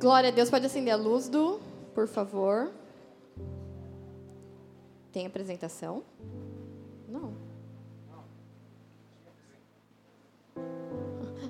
Glória 0.00 0.28
a 0.28 0.32
Deus. 0.32 0.50
Pode 0.50 0.66
acender 0.66 0.92
a 0.92 0.96
luz 0.96 1.28
do, 1.28 1.60
por 1.94 2.06
favor. 2.06 2.70
Tem 5.12 5.26
apresentação? 5.26 6.02
Não. 7.08 7.32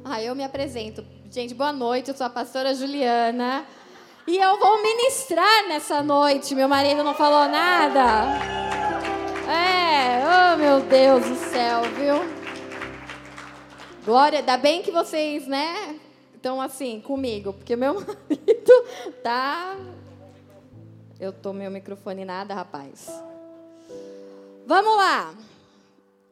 Ah, 0.05 0.23
eu 0.23 0.35
me 0.35 0.45
apresento. 0.45 1.05
Gente, 1.31 1.53
boa 1.53 1.73
noite. 1.73 2.11
Eu 2.11 2.17
sou 2.17 2.27
a 2.27 2.31
pastora 2.31 2.75
Juliana. 2.75 3.67
E 4.27 4.37
eu 4.37 4.59
vou 4.59 4.83
ministrar 4.83 5.69
nessa 5.69 6.03
noite. 6.03 6.55
Meu 6.55 6.69
marido 6.69 7.03
não 7.03 7.15
falou 7.15 7.49
nada. 7.49 8.57
É, 9.49 10.23
oh 10.55 10.57
meu 10.57 10.81
Deus 10.81 11.25
do 11.25 11.35
céu, 11.37 11.83
viu? 11.97 12.17
Glória, 14.05 14.39
ainda 14.39 14.57
bem 14.57 14.83
que 14.83 14.93
vocês, 14.93 15.47
né, 15.49 15.99
estão 16.47 16.61
assim 16.61 17.01
comigo, 17.01 17.53
porque 17.53 17.75
meu 17.75 17.95
marido 17.99 18.73
tá. 19.21 19.77
Eu 21.19 21.33
tô 21.33 21.53
meu 21.53 21.69
microfone 21.73 22.25
nada, 22.25 22.55
rapaz. 22.55 23.09
Vamos 24.65 24.97
lá. 24.97 25.35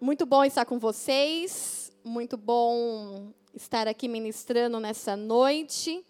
Muito 0.01 0.25
bom 0.25 0.45
estar 0.45 0.65
com 0.67 0.79
vocês. 0.79 1.91
Muito 2.05 2.37
bom 2.37 3.33
estar 3.53 3.89
aqui 3.89 4.07
ministrando 4.07 4.79
nessa 4.79 5.17
noite. 5.17 6.07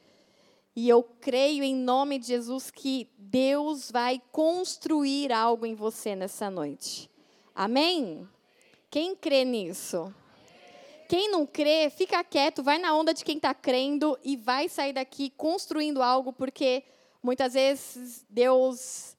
E 0.77 0.87
eu 0.87 1.03
creio 1.03 1.65
em 1.65 1.75
nome 1.75 2.19
de 2.19 2.27
Jesus 2.27 2.71
que 2.71 3.09
Deus 3.17 3.91
vai 3.91 4.21
construir 4.31 5.33
algo 5.33 5.65
em 5.65 5.75
você 5.75 6.15
nessa 6.15 6.51
noite. 6.51 7.11
Amém? 7.55 8.29
Quem 8.91 9.17
crê 9.17 9.47
nisso? 9.47 10.13
Quem 11.09 11.31
não 11.31 11.47
crê, 11.47 11.91
fica 11.91 12.23
quieto, 12.25 12.63
vai 12.63 12.79
na 12.79 12.97
onda 12.97 13.13
de 13.13 13.25
quem 13.25 13.37
está 13.37 13.53
crendo 13.55 14.19
e 14.25 14.37
vai 14.37 14.69
sair 14.69 14.93
daqui 14.93 15.31
construindo 15.31 16.03
algo, 16.03 16.33
porque 16.33 16.83
muitas 17.23 17.55
vezes 17.55 18.25
Deus 18.29 19.15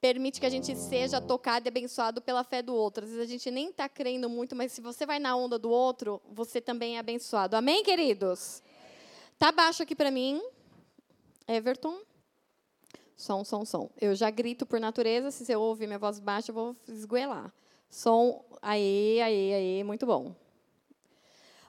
permite 0.00 0.40
que 0.40 0.46
a 0.46 0.50
gente 0.50 0.74
seja 0.76 1.20
tocado 1.20 1.66
e 1.66 1.70
abençoado 1.70 2.20
pela 2.20 2.42
fé 2.42 2.60
do 2.60 2.74
outro. 2.74 3.04
Às 3.04 3.10
vezes 3.10 3.24
a 3.24 3.30
gente 3.30 3.50
nem 3.50 3.70
está 3.70 3.88
crendo 3.88 4.28
muito, 4.28 4.54
mas 4.56 4.72
se 4.72 4.80
você 4.80 5.06
vai 5.06 5.18
na 5.18 5.36
onda 5.36 5.58
do 5.58 5.70
outro, 5.70 6.20
você 6.28 6.60
também 6.60 6.96
é 6.96 6.98
abençoado. 6.98 7.56
Amém, 7.56 7.84
queridos? 7.84 8.62
Tá 9.38 9.52
baixo 9.52 9.82
aqui 9.82 9.94
para 9.94 10.10
mim. 10.10 10.42
Everton. 11.46 12.00
Som, 13.16 13.44
som, 13.44 13.64
som. 13.64 13.90
Eu 14.00 14.14
já 14.16 14.28
grito 14.28 14.66
por 14.66 14.80
natureza, 14.80 15.30
se 15.30 15.44
você 15.44 15.54
ouvir 15.54 15.86
minha 15.86 15.98
voz 15.98 16.18
baixa, 16.18 16.50
eu 16.50 16.54
vou 16.54 16.76
esgoelar. 16.88 17.52
Som, 17.88 18.44
aê, 18.60 19.20
aê, 19.22 19.54
aê, 19.54 19.84
muito 19.84 20.04
bom. 20.04 20.34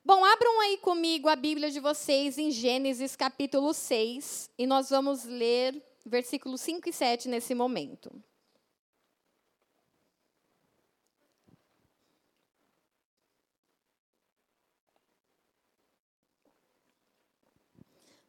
Bom, 0.05 0.25
abram 0.25 0.59
aí 0.59 0.77
comigo 0.79 1.29
a 1.29 1.35
Bíblia 1.35 1.71
de 1.71 1.79
vocês 1.79 2.37
em 2.37 2.51
Gênesis 2.51 3.15
capítulo 3.15 3.73
6, 3.73 4.51
e 4.57 4.67
nós 4.67 4.89
vamos 4.89 5.23
ler 5.23 5.81
versículos 6.05 6.59
5 6.59 6.89
e 6.89 6.91
7 6.91 7.29
nesse 7.29 7.55
momento. 7.55 8.11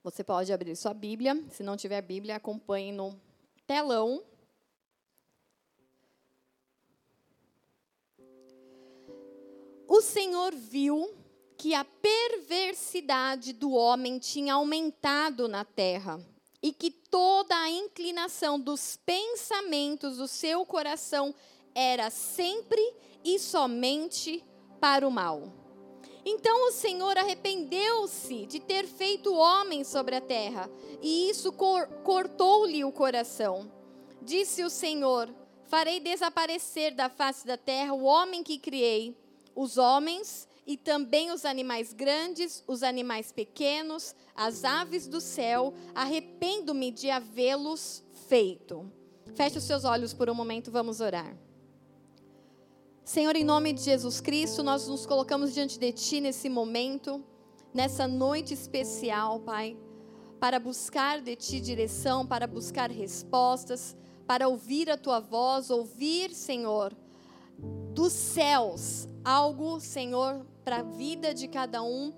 Você 0.04 0.22
pode 0.22 0.52
abrir 0.52 0.76
sua 0.76 0.94
Bíblia. 0.94 1.34
Se 1.50 1.64
não 1.64 1.76
tiver 1.76 2.00
Bíblia, 2.02 2.36
acompanhe 2.36 2.92
no 2.92 3.20
telão. 3.66 4.22
O 9.88 10.00
Senhor 10.00 10.54
viu 10.54 11.23
que 11.64 11.72
a 11.72 11.82
perversidade 11.82 13.54
do 13.54 13.72
homem 13.72 14.18
tinha 14.18 14.52
aumentado 14.52 15.48
na 15.48 15.64
terra 15.64 16.20
e 16.62 16.70
que 16.70 16.90
toda 16.90 17.56
a 17.56 17.70
inclinação 17.70 18.60
dos 18.60 18.98
pensamentos 18.98 20.18
do 20.18 20.28
seu 20.28 20.66
coração 20.66 21.34
era 21.74 22.10
sempre 22.10 22.82
e 23.24 23.38
somente 23.38 24.44
para 24.78 25.08
o 25.08 25.10
mal. 25.10 25.54
Então 26.22 26.68
o 26.68 26.72
Senhor 26.72 27.16
arrependeu-se 27.16 28.44
de 28.44 28.60
ter 28.60 28.86
feito 28.86 29.32
homem 29.32 29.84
sobre 29.84 30.16
a 30.16 30.20
terra, 30.20 30.70
e 31.00 31.30
isso 31.30 31.50
cor 31.50 31.86
cortou-lhe 32.04 32.84
o 32.84 32.92
coração. 32.92 33.72
Disse 34.20 34.62
o 34.62 34.68
Senhor: 34.68 35.34
Farei 35.64 35.98
desaparecer 35.98 36.94
da 36.94 37.08
face 37.08 37.46
da 37.46 37.56
terra 37.56 37.94
o 37.94 38.04
homem 38.04 38.42
que 38.42 38.58
criei, 38.58 39.16
os 39.56 39.78
homens 39.78 40.46
e 40.66 40.76
também 40.76 41.30
os 41.30 41.44
animais 41.44 41.92
grandes, 41.92 42.64
os 42.66 42.82
animais 42.82 43.30
pequenos, 43.30 44.14
as 44.34 44.64
aves 44.64 45.06
do 45.06 45.20
céu. 45.20 45.74
Arrependo-me 45.94 46.90
de 46.90 47.10
havê-los 47.10 48.02
feito. 48.28 48.90
Feche 49.34 49.58
os 49.58 49.64
seus 49.64 49.84
olhos 49.84 50.14
por 50.14 50.30
um 50.30 50.34
momento, 50.34 50.70
vamos 50.70 51.00
orar. 51.00 51.36
Senhor, 53.04 53.36
em 53.36 53.44
nome 53.44 53.74
de 53.74 53.82
Jesus 53.82 54.20
Cristo, 54.20 54.62
nós 54.62 54.88
nos 54.88 55.04
colocamos 55.04 55.52
diante 55.52 55.78
de 55.78 55.92
Ti 55.92 56.22
nesse 56.22 56.48
momento, 56.48 57.22
nessa 57.72 58.08
noite 58.08 58.54
especial, 58.54 59.40
Pai, 59.40 59.76
para 60.40 60.58
buscar 60.58 61.20
de 61.20 61.36
Ti 61.36 61.60
direção, 61.60 62.26
para 62.26 62.46
buscar 62.46 62.90
respostas, 62.90 63.94
para 64.26 64.48
ouvir 64.48 64.88
a 64.88 64.96
Tua 64.96 65.20
voz, 65.20 65.68
ouvir, 65.68 66.30
Senhor, 66.32 66.96
dos 67.58 68.12
céus, 68.12 69.08
algo, 69.24 69.80
Senhor, 69.80 70.44
para 70.64 70.78
a 70.78 70.82
vida 70.82 71.32
de 71.32 71.48
cada 71.48 71.82
um, 71.82 72.12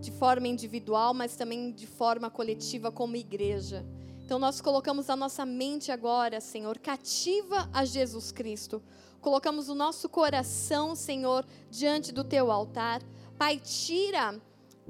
de 0.00 0.10
forma 0.10 0.48
individual, 0.48 1.14
mas 1.14 1.36
também 1.36 1.72
de 1.72 1.86
forma 1.86 2.30
coletiva 2.30 2.90
como 2.90 3.16
igreja. 3.16 3.84
Então 4.24 4.38
nós 4.38 4.60
colocamos 4.60 5.10
a 5.10 5.16
nossa 5.16 5.44
mente 5.44 5.92
agora, 5.92 6.40
Senhor, 6.40 6.78
cativa 6.78 7.68
a 7.72 7.84
Jesus 7.84 8.32
Cristo 8.32 8.82
colocamos 9.24 9.70
o 9.70 9.74
nosso 9.74 10.06
coração, 10.06 10.94
Senhor, 10.94 11.46
diante 11.70 12.12
do 12.12 12.22
teu 12.22 12.52
altar. 12.52 13.00
Pai, 13.38 13.58
tira 13.58 14.38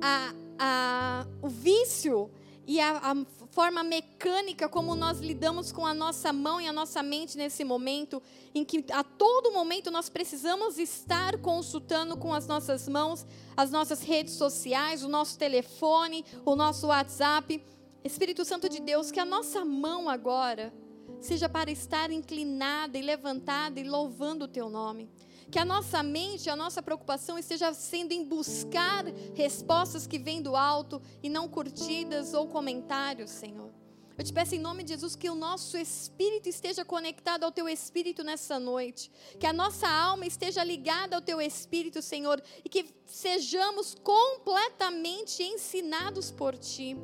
a, 0.03 0.34
a, 0.59 1.27
o 1.41 1.49
vício 1.49 2.28
e 2.67 2.81
a, 2.81 3.13
a, 3.13 3.27
forma 3.51 3.85
mecânica 3.85 4.69
como 4.69 4.95
nós 4.95 5.21
lidamos 5.21 5.71
com 5.71 5.87
a 5.87 5.95
nossa 5.95 6.33
mão 6.33 6.61
e 6.61 6.67
a 6.67 6.73
nossa 6.73 7.03
mente 7.03 7.37
nesse 7.37 7.63
momento, 7.63 8.23
em 8.55 8.65
que 8.65 8.85
a 8.91 9.05
todo 9.05 9.53
momento 9.53 9.91
nós 9.91 10.09
precisamos 10.09 10.79
estar 10.79 11.39
consultando 11.39 12.17
com 12.17 12.33
as 12.33 12.47
nossas 12.47 12.89
mãos 12.89 13.27
as 13.57 13.71
nossas 13.71 14.03
redes 14.03 14.35
sociais, 14.35 15.05
o 15.05 15.09
nosso 15.09 15.39
telefone, 15.39 16.25
o 16.45 16.57
nosso 16.57 16.89
WhatsApp. 16.89 17.63
Espírito 18.03 18.45
Santo 18.45 18.69
de 18.69 18.81
Deus, 18.81 19.11
que 19.11 19.21
a 19.21 19.25
nossa 19.25 19.65
mão 19.65 20.11
agora 20.11 20.73
seja 21.21 21.49
para 21.49 21.71
estar 21.71 22.11
inclinada 22.11 22.99
e 22.99 23.03
levantada 23.03 23.81
e 23.81 23.85
louvando 23.85 24.45
o 24.45 24.49
teu 24.49 24.69
nome. 24.69 25.09
Que 25.54 25.60
a 25.60 25.65
nossa 25.65 26.03
mente, 26.03 26.50
a 26.50 26.56
nossa 26.56 26.82
preocupação 26.82 27.38
esteja 27.38 27.72
sendo 27.72 28.10
em 28.10 28.25
buscar 28.25 29.04
respostas 29.37 30.04
que 30.04 30.19
vêm 30.19 30.42
do 30.42 30.56
alto 30.56 31.00
e 31.22 31.28
não 31.28 31.48
curtidas 31.48 32.34
ou 32.34 32.48
comentários, 32.48 33.31
Senhor. 33.31 33.70
Eu 34.19 34.25
te 34.25 34.32
peço 34.32 34.56
em 34.56 34.59
nome 34.59 34.82
de 34.82 34.94
Jesus 34.94 35.15
que 35.15 35.31
o 35.31 35.34
nosso 35.37 35.78
espírito 35.78 36.48
esteja 36.48 36.84
conectado 36.84 37.44
ao 37.44 37.53
teu 37.53 37.69
espírito 37.69 38.25
nessa 38.25 38.59
noite, 38.59 39.12
que 39.38 39.47
a 39.47 39.53
nossa 39.53 39.88
alma 39.88 40.26
esteja 40.26 40.65
ligada 40.65 41.15
ao 41.15 41.22
teu 41.22 41.41
espírito, 41.41 42.03
Senhor, 42.03 42.42
e 42.65 42.69
que 42.69 42.92
sejamos 43.06 43.94
completamente 43.94 45.41
ensinados 45.41 46.32
por 46.32 46.59
ti. 46.59 46.97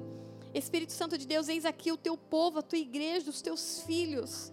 Espírito 0.52 0.92
Santo 0.92 1.16
de 1.16 1.24
Deus, 1.24 1.48
eis 1.48 1.64
aqui 1.64 1.92
o 1.92 1.96
teu 1.96 2.16
povo, 2.16 2.58
a 2.58 2.62
tua 2.62 2.78
igreja, 2.78 3.30
os 3.30 3.40
teus 3.40 3.84
filhos. 3.84 4.52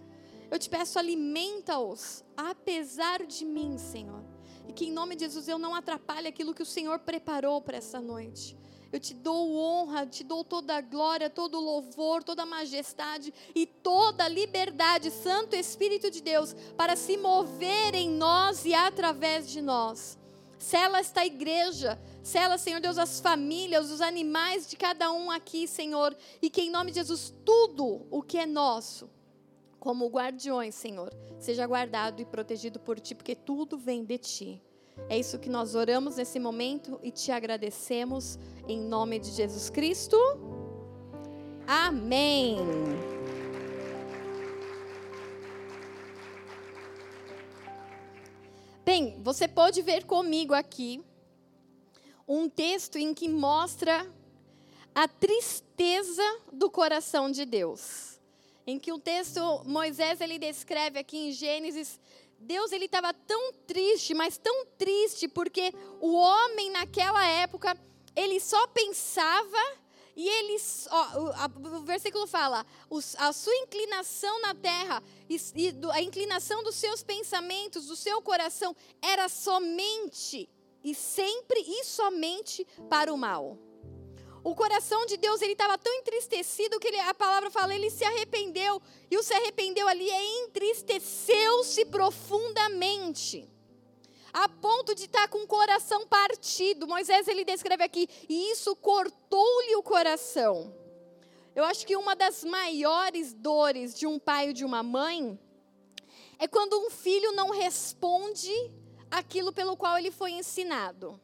Eu 0.50 0.58
te 0.58 0.68
peço, 0.68 0.98
alimenta-os, 0.98 2.24
apesar 2.36 3.26
de 3.26 3.44
mim, 3.44 3.76
Senhor. 3.76 4.24
E 4.66 4.72
que 4.72 4.86
em 4.86 4.92
nome 4.92 5.14
de 5.14 5.24
Jesus 5.24 5.48
eu 5.48 5.58
não 5.58 5.74
atrapalhe 5.74 6.28
aquilo 6.28 6.54
que 6.54 6.62
o 6.62 6.66
Senhor 6.66 6.98
preparou 7.00 7.60
para 7.60 7.76
essa 7.76 8.00
noite. 8.00 8.56
Eu 8.90 8.98
te 8.98 9.12
dou 9.12 9.54
honra, 9.54 10.06
te 10.06 10.24
dou 10.24 10.42
toda 10.42 10.76
a 10.76 10.80
glória, 10.80 11.28
todo 11.28 11.58
o 11.58 11.60
louvor, 11.60 12.24
toda 12.24 12.44
a 12.44 12.46
majestade 12.46 13.34
e 13.54 13.66
toda 13.66 14.24
a 14.24 14.28
liberdade, 14.28 15.10
Santo 15.10 15.54
Espírito 15.54 16.10
de 16.10 16.22
Deus, 16.22 16.54
para 16.76 16.96
se 16.96 17.18
mover 17.18 17.94
em 17.94 18.08
nós 18.08 18.64
e 18.64 18.72
através 18.72 19.50
de 19.50 19.60
nós. 19.60 20.18
Sela 20.58 20.98
esta 20.98 21.24
igreja, 21.24 22.00
sela, 22.22 22.56
Senhor 22.56 22.80
Deus, 22.80 22.96
as 22.96 23.20
famílias, 23.20 23.90
os 23.90 24.00
animais 24.00 24.66
de 24.66 24.76
cada 24.76 25.12
um 25.12 25.30
aqui, 25.30 25.68
Senhor, 25.68 26.16
e 26.40 26.48
que 26.48 26.62
em 26.62 26.70
nome 26.70 26.90
de 26.90 26.96
Jesus 26.96 27.32
tudo 27.44 28.06
o 28.10 28.22
que 28.22 28.38
é 28.38 28.46
nosso, 28.46 29.08
como 29.78 30.08
guardiões, 30.08 30.74
Senhor, 30.74 31.12
seja 31.38 31.66
guardado 31.66 32.20
e 32.20 32.24
protegido 32.24 32.78
por 32.80 32.98
Ti, 32.98 33.14
porque 33.14 33.34
tudo 33.34 33.78
vem 33.78 34.04
de 34.04 34.18
Ti. 34.18 34.62
É 35.08 35.18
isso 35.18 35.38
que 35.38 35.48
nós 35.48 35.74
oramos 35.74 36.16
nesse 36.16 36.38
momento 36.40 36.98
e 37.02 37.10
te 37.10 37.30
agradecemos 37.30 38.38
em 38.66 38.80
nome 38.80 39.18
de 39.18 39.30
Jesus 39.30 39.70
Cristo. 39.70 40.16
Amém. 41.66 42.58
Bem, 48.84 49.20
você 49.22 49.46
pode 49.46 49.82
ver 49.82 50.04
comigo 50.04 50.54
aqui 50.54 51.04
um 52.26 52.48
texto 52.48 52.96
em 52.96 53.14
que 53.14 53.28
mostra 53.28 54.06
a 54.94 55.06
tristeza 55.06 56.22
do 56.52 56.70
coração 56.70 57.30
de 57.30 57.44
Deus. 57.44 58.17
Em 58.68 58.78
que 58.78 58.92
o 58.92 58.98
texto 58.98 59.40
Moisés 59.64 60.20
ele 60.20 60.38
descreve 60.38 60.98
aqui 60.98 61.16
em 61.16 61.32
Gênesis, 61.32 61.98
Deus 62.38 62.70
ele 62.70 62.84
estava 62.84 63.14
tão 63.14 63.54
triste, 63.66 64.12
mas 64.12 64.36
tão 64.36 64.66
triste 64.76 65.26
porque 65.26 65.72
o 66.02 66.12
homem 66.12 66.70
naquela 66.70 67.26
época 67.26 67.74
ele 68.14 68.38
só 68.38 68.66
pensava 68.66 69.56
e 70.14 70.28
ele, 70.28 70.60
ó, 70.90 71.78
o, 71.78 71.80
versículo 71.80 72.26
fala, 72.26 72.66
a 73.16 73.32
sua 73.32 73.56
inclinação 73.56 74.38
na 74.42 74.54
terra 74.54 75.02
e, 75.30 75.38
a 75.90 76.02
inclinação 76.02 76.62
dos 76.62 76.74
seus 76.74 77.02
pensamentos, 77.02 77.86
do 77.86 77.96
seu 77.96 78.20
coração, 78.20 78.76
era 79.00 79.30
somente 79.30 80.46
e 80.84 80.94
sempre 80.94 81.58
e 81.58 81.84
somente 81.84 82.66
para 82.90 83.14
o 83.14 83.16
mal. 83.16 83.56
O 84.44 84.54
coração 84.54 85.04
de 85.06 85.16
Deus 85.16 85.42
ele 85.42 85.52
estava 85.52 85.76
tão 85.76 85.92
entristecido 85.94 86.78
que 86.78 86.88
ele, 86.88 87.00
a 87.00 87.14
palavra 87.14 87.50
fala, 87.50 87.74
ele 87.74 87.90
se 87.90 88.04
arrependeu. 88.04 88.80
E 89.10 89.16
o 89.16 89.22
se 89.22 89.34
arrependeu 89.34 89.86
ali 89.88 90.08
é 90.08 90.44
entristeceu-se 90.44 91.84
profundamente 91.86 93.48
a 94.32 94.48
ponto 94.48 94.94
de 94.94 95.04
estar 95.04 95.28
com 95.28 95.38
o 95.38 95.46
coração 95.46 96.06
partido. 96.06 96.86
Moisés 96.86 97.26
ele 97.26 97.44
descreve 97.44 97.82
aqui, 97.82 98.08
e 98.28 98.52
isso 98.52 98.76
cortou-lhe 98.76 99.74
o 99.76 99.82
coração. 99.82 100.74
Eu 101.54 101.64
acho 101.64 101.86
que 101.86 101.96
uma 101.96 102.14
das 102.14 102.44
maiores 102.44 103.32
dores 103.32 103.94
de 103.94 104.06
um 104.06 104.18
pai 104.18 104.48
ou 104.48 104.52
de 104.52 104.64
uma 104.64 104.82
mãe 104.82 105.38
é 106.38 106.46
quando 106.46 106.78
um 106.78 106.90
filho 106.90 107.32
não 107.32 107.50
responde 107.50 108.52
aquilo 109.10 109.52
pelo 109.52 109.76
qual 109.76 109.98
ele 109.98 110.10
foi 110.10 110.32
ensinado. 110.32 111.20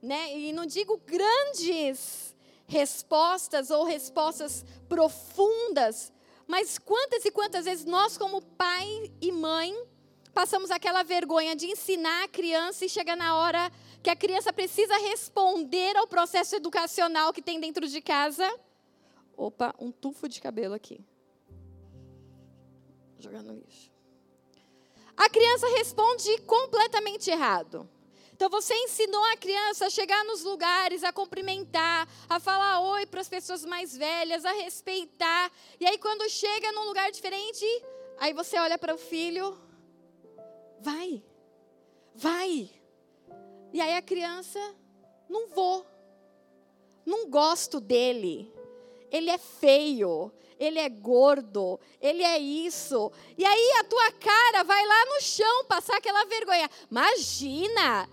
Né? 0.00 0.38
E 0.38 0.52
não 0.52 0.64
digo 0.64 0.96
grandes 0.96 2.27
respostas 2.68 3.70
ou 3.70 3.82
respostas 3.84 4.64
profundas, 4.88 6.12
mas 6.46 6.78
quantas 6.78 7.24
e 7.24 7.30
quantas 7.30 7.64
vezes 7.64 7.84
nós, 7.84 8.16
como 8.16 8.42
pai 8.42 9.10
e 9.20 9.32
mãe, 9.32 9.74
passamos 10.34 10.70
aquela 10.70 11.02
vergonha 11.02 11.56
de 11.56 11.66
ensinar 11.66 12.24
a 12.24 12.28
criança 12.28 12.84
e 12.84 12.88
chega 12.88 13.16
na 13.16 13.34
hora 13.36 13.72
que 14.02 14.10
a 14.10 14.16
criança 14.16 14.52
precisa 14.52 14.96
responder 14.98 15.96
ao 15.96 16.06
processo 16.06 16.54
educacional 16.54 17.32
que 17.32 17.42
tem 17.42 17.58
dentro 17.58 17.88
de 17.88 18.00
casa. 18.00 18.48
Opa, 19.36 19.74
um 19.78 19.90
tufo 19.90 20.28
de 20.28 20.40
cabelo 20.40 20.74
aqui. 20.74 21.00
Jogar 23.18 23.42
no 23.42 23.54
lixo. 23.54 23.90
A 25.16 25.28
criança 25.28 25.66
responde 25.76 26.38
completamente 26.42 27.28
errado. 27.30 27.88
Então 28.38 28.48
você 28.48 28.72
ensinou 28.72 29.24
a 29.24 29.36
criança 29.36 29.86
a 29.86 29.90
chegar 29.90 30.24
nos 30.24 30.44
lugares, 30.44 31.02
a 31.02 31.12
cumprimentar, 31.12 32.08
a 32.30 32.38
falar 32.38 32.80
oi 32.82 33.04
para 33.04 33.20
as 33.20 33.28
pessoas 33.28 33.64
mais 33.64 33.96
velhas, 33.96 34.44
a 34.44 34.52
respeitar. 34.52 35.50
E 35.80 35.84
aí 35.84 35.98
quando 35.98 36.30
chega 36.30 36.70
num 36.70 36.84
lugar 36.84 37.10
diferente, 37.10 37.66
aí 38.16 38.32
você 38.32 38.56
olha 38.56 38.78
para 38.78 38.94
o 38.94 38.98
filho, 38.98 39.58
Vai, 40.80 41.22
vai. 42.14 42.70
E 43.72 43.80
aí 43.80 43.96
a 43.96 44.02
criança, 44.02 44.58
não 45.28 45.48
vou, 45.48 45.84
não 47.04 47.28
gosto 47.28 47.80
dele, 47.80 48.52
ele 49.10 49.28
é 49.28 49.38
feio, 49.38 50.32
ele 50.58 50.78
é 50.78 50.88
gordo, 50.88 51.80
ele 52.00 52.22
é 52.22 52.38
isso. 52.38 53.10
E 53.36 53.44
aí 53.44 53.72
a 53.80 53.84
tua 53.84 54.12
cara 54.12 54.62
vai 54.62 54.86
lá 54.86 55.04
no 55.06 55.20
chão 55.20 55.64
passar 55.64 55.96
aquela 55.96 56.24
vergonha. 56.26 56.70
Imagina, 56.90 58.08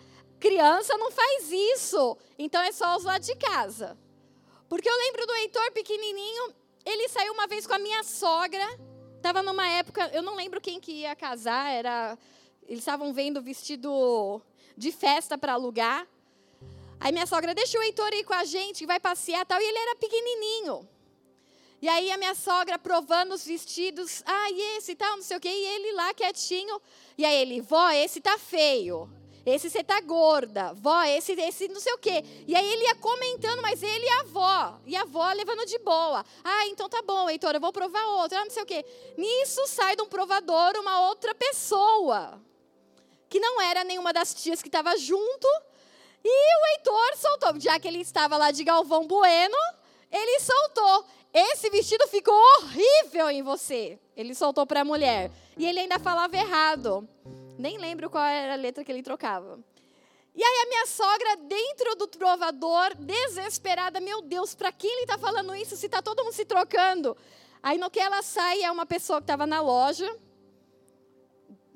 criança 0.45 0.95
não 0.97 1.09
faz 1.12 1.51
isso. 1.51 2.18
Então 2.38 2.62
é 2.62 2.71
só 2.71 2.95
os 2.95 3.03
lá 3.03 3.18
de 3.18 3.36
casa. 3.36 3.97
Porque 4.69 4.88
eu 4.88 4.95
lembro 4.95 5.25
do 5.25 5.36
Heitor 5.38 5.71
pequenininho, 5.71 6.53
ele 6.86 7.09
saiu 7.09 7.33
uma 7.33 7.47
vez 7.47 7.65
com 7.65 7.74
a 7.74 7.80
minha 7.80 8.03
sogra. 8.03 8.68
Estava 9.18 9.42
numa 9.42 9.68
época, 9.68 10.12
eu 10.13 10.21
não 10.21 10.36
lembro 10.36 10.62
quem 10.62 10.80
que 10.80 10.92
ia 10.92 11.15
casar, 11.15 11.71
era 11.71 12.18
eles 12.68 12.80
estavam 12.80 13.12
vendo 13.12 13.42
vestido 13.42 14.39
de 14.77 14.92
festa 14.92 15.36
para 15.36 15.53
alugar. 15.53 16.07
Aí 17.00 17.12
minha 17.12 17.25
sogra 17.25 17.56
deixou 17.56 17.81
o 17.81 17.83
Heitor 17.83 18.13
ir 18.13 18.24
com 18.24 18.33
a 18.33 18.45
gente, 18.45 18.86
vai 18.86 19.00
passear 19.00 19.45
tal, 19.45 19.59
e 19.59 19.65
ele 19.65 19.77
era 19.77 19.95
pequenininho. 19.95 20.88
E 21.81 21.89
aí 21.89 22.12
a 22.12 22.18
minha 22.18 22.36
sogra 22.36 22.77
provando 22.77 23.33
os 23.33 23.45
vestidos, 23.45 24.24
ah, 24.25 24.51
e 24.51 24.77
esse 24.77 24.95
tal, 24.95 25.15
não 25.15 25.24
sei 25.24 25.38
o 25.38 25.39
quê, 25.39 25.50
e 25.50 25.65
ele 25.75 25.94
lá 25.94 26.13
quietinho. 26.13 26.80
E 27.18 27.25
aí 27.25 27.36
ele, 27.41 27.62
vó, 27.62 27.89
esse 27.91 28.21
tá 28.21 28.38
feio. 28.38 29.09
Esse 29.45 29.69
você 29.69 29.83
tá 29.83 30.01
gorda. 30.01 30.74
Vó, 30.74 31.03
esse, 31.03 31.33
esse 31.33 31.68
não 31.68 31.80
sei 31.80 31.94
o 31.94 31.97
quê. 32.00 32.24
E 32.47 32.56
aí 32.56 32.74
ele 32.74 32.83
ia 32.83 32.95
comentando, 32.95 33.62
mas 33.62 33.83
ele 33.83 34.06
e 34.06 34.09
a 34.09 34.19
avó. 34.21 34.80
E 34.86 34.95
a 34.95 35.01
avó 35.01 35.31
levando 35.33 35.65
de 35.65 35.77
boa. 35.80 36.25
Ah, 36.44 36.65
então 36.68 36.89
tá 36.89 37.01
bom, 37.03 37.30
Heitor, 37.30 37.53
eu 37.53 37.62
vou 37.62 37.71
provar 37.71 38.03
outro. 38.07 38.38
Ah, 38.38 38.44
não 38.44 38.50
sei 38.50 38.63
o 38.63 38.65
quê. 38.65 38.83
Nisso 39.15 39.68
sai 39.68 39.95
de 39.95 40.01
um 40.01 40.07
provador 40.07 40.74
uma 40.77 41.07
outra 41.07 41.36
pessoa 41.36 42.42
que 43.30 43.39
não 43.39 43.62
era 43.62 43.83
nenhuma 43.83 44.12
das 44.12 44.33
tias 44.33 44.62
que 44.62 44.68
estava 44.68 44.97
junto. 44.97 45.48
E 46.24 46.27
o 46.30 46.65
Heitor 46.71 47.18
soltou, 47.18 47.59
já 47.59 47.80
que 47.80 47.88
ele 47.88 48.00
estava 48.00 48.38
lá 48.38 48.50
de 48.50 48.63
Galvão 48.63 49.06
Bueno, 49.06 49.57
ele 50.12 50.39
soltou. 50.39 51.06
Esse 51.31 51.69
vestido 51.69 52.07
ficou 52.07 52.33
horrível 52.33 53.30
em 53.30 53.44
você. 53.44 54.00
Ele 54.15 54.33
soltou 54.33 54.65
para 54.65 54.81
a 54.81 54.86
mulher. 54.86 55.30
E 55.57 55.65
ele 55.68 55.81
ainda 55.81 56.00
falava 56.00 56.36
errado. 56.36 57.07
Nem 57.57 57.78
lembro 57.78 58.10
qual 58.10 58.24
era 58.24 58.54
a 58.54 58.57
letra 58.57 58.84
que 58.84 58.92
ele 58.92 59.04
trocava. 59.04 59.60
E 60.36 60.44
aí 60.44 60.63
a 60.63 60.68
minha 60.68 60.86
sogra, 60.86 61.38
dentro 61.48 61.96
do 61.96 62.07
trovador, 62.07 62.94
desesperada, 63.00 64.02
meu 64.02 64.22
Deus, 64.22 64.54
para 64.54 64.72
quem 64.72 64.92
ele 64.92 65.04
está 65.04 65.18
falando 65.18 65.56
isso 65.56 65.78
se 65.78 65.86
está 65.86 66.02
todo 66.02 66.24
mundo 66.24 66.34
se 66.34 66.44
trocando? 66.44 67.16
Aí 67.63 67.78
no 67.78 67.90
que 67.90 68.00
ela 68.00 68.22
sai, 68.22 68.62
é 68.62 68.69
uma 68.69 68.86
pessoa 68.86 69.19
que 69.19 69.24
estava 69.24 69.48
na 69.48 69.62
loja, 69.62 70.13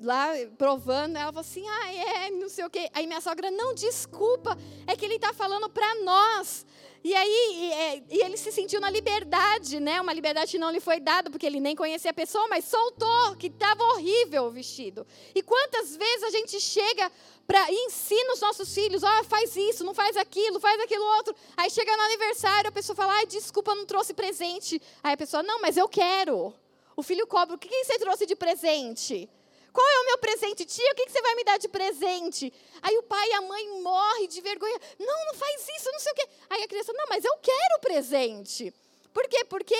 lá 0.00 0.28
provando, 0.56 1.16
ela 1.16 1.32
falou 1.32 1.40
assim: 1.40 1.66
ah, 1.66 1.94
é, 1.94 2.30
não 2.30 2.48
sei 2.48 2.64
o 2.64 2.70
quê. 2.70 2.90
Aí 2.92 3.06
minha 3.06 3.20
sogra, 3.20 3.50
não, 3.50 3.74
desculpa, 3.74 4.56
é 4.86 4.94
que 4.94 5.04
ele 5.04 5.16
está 5.16 5.32
falando 5.32 5.68
para 5.68 5.94
nós. 6.02 6.66
E 7.02 7.14
aí 7.14 7.52
e, 7.54 7.72
é, 7.72 8.02
e 8.10 8.22
ele 8.22 8.36
se 8.36 8.52
sentiu 8.52 8.78
na 8.78 8.90
liberdade, 8.90 9.80
né? 9.80 10.00
Uma 10.00 10.12
liberdade 10.12 10.50
que 10.52 10.58
não 10.58 10.70
lhe 10.70 10.80
foi 10.80 11.00
dada, 11.00 11.30
porque 11.30 11.46
ele 11.46 11.58
nem 11.58 11.74
conhecia 11.74 12.10
a 12.10 12.14
pessoa, 12.14 12.46
mas 12.48 12.66
soltou, 12.66 13.36
que 13.36 13.46
estava 13.46 13.82
horrível 13.94 14.44
o 14.44 14.50
vestido. 14.50 15.06
E 15.34 15.42
quantas 15.42 15.96
vezes 15.96 16.24
a 16.24 16.30
gente 16.30 16.60
chega 16.60 17.10
para 17.46 17.72
ensina 17.72 18.34
os 18.34 18.40
nossos 18.40 18.72
filhos, 18.74 19.02
ó, 19.02 19.08
oh, 19.20 19.24
faz 19.24 19.56
isso, 19.56 19.82
não 19.82 19.94
faz 19.94 20.16
aquilo, 20.16 20.60
faz 20.60 20.78
aquilo 20.80 21.04
outro. 21.16 21.34
Aí 21.56 21.70
chega 21.70 21.96
no 21.96 22.02
aniversário, 22.02 22.68
a 22.68 22.72
pessoa 22.72 22.94
fala, 22.94 23.14
ai, 23.14 23.26
desculpa, 23.26 23.74
não 23.74 23.86
trouxe 23.86 24.12
presente. 24.12 24.80
Aí 25.02 25.14
a 25.14 25.16
pessoa, 25.16 25.42
não, 25.42 25.60
mas 25.60 25.76
eu 25.78 25.88
quero. 25.88 26.54
O 26.94 27.02
filho 27.02 27.26
cobra, 27.26 27.56
o 27.56 27.58
que 27.58 27.84
você 27.84 27.98
trouxe 27.98 28.26
de 28.26 28.36
presente? 28.36 29.28
Qual 29.72 29.86
é 29.86 30.00
o 30.00 30.06
meu 30.06 30.18
presente, 30.18 30.64
tia? 30.64 30.92
O 30.92 30.94
que 30.94 31.08
você 31.08 31.22
vai 31.22 31.34
me 31.34 31.44
dar 31.44 31.58
de 31.58 31.68
presente? 31.68 32.52
Aí 32.82 32.96
o 32.98 33.02
pai 33.02 33.28
e 33.28 33.32
a 33.34 33.40
mãe 33.42 33.80
morrem 33.80 34.28
de 34.28 34.40
vergonha. 34.40 34.78
Não, 34.98 35.26
não 35.26 35.34
faz 35.34 35.68
isso, 35.76 35.90
não 35.92 35.98
sei 36.00 36.12
o 36.12 36.14
quê. 36.14 36.28
Aí 36.50 36.62
a 36.62 36.68
criança, 36.68 36.92
não, 36.92 37.06
mas 37.08 37.24
eu 37.24 37.36
quero 37.38 37.76
o 37.76 37.80
presente. 37.80 38.74
Por 39.12 39.26
quê? 39.28 39.44
Porque 39.44 39.76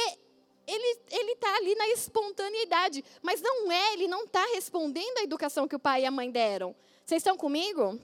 ele 0.67 1.33
está 1.33 1.57
ali 1.57 1.75
na 1.75 1.89
espontaneidade. 1.89 3.05
Mas 3.23 3.41
não 3.41 3.71
é, 3.71 3.95
ele 3.95 4.07
não 4.07 4.25
está 4.25 4.45
respondendo 4.55 5.19
à 5.19 5.23
educação 5.23 5.67
que 5.67 5.77
o 5.77 5.81
pai 5.81 6.03
e 6.03 6.07
a 6.07 6.11
mãe 6.11 6.31
deram. 6.31 6.75
Vocês 7.05 7.21
estão 7.21 7.37
comigo? 7.37 7.99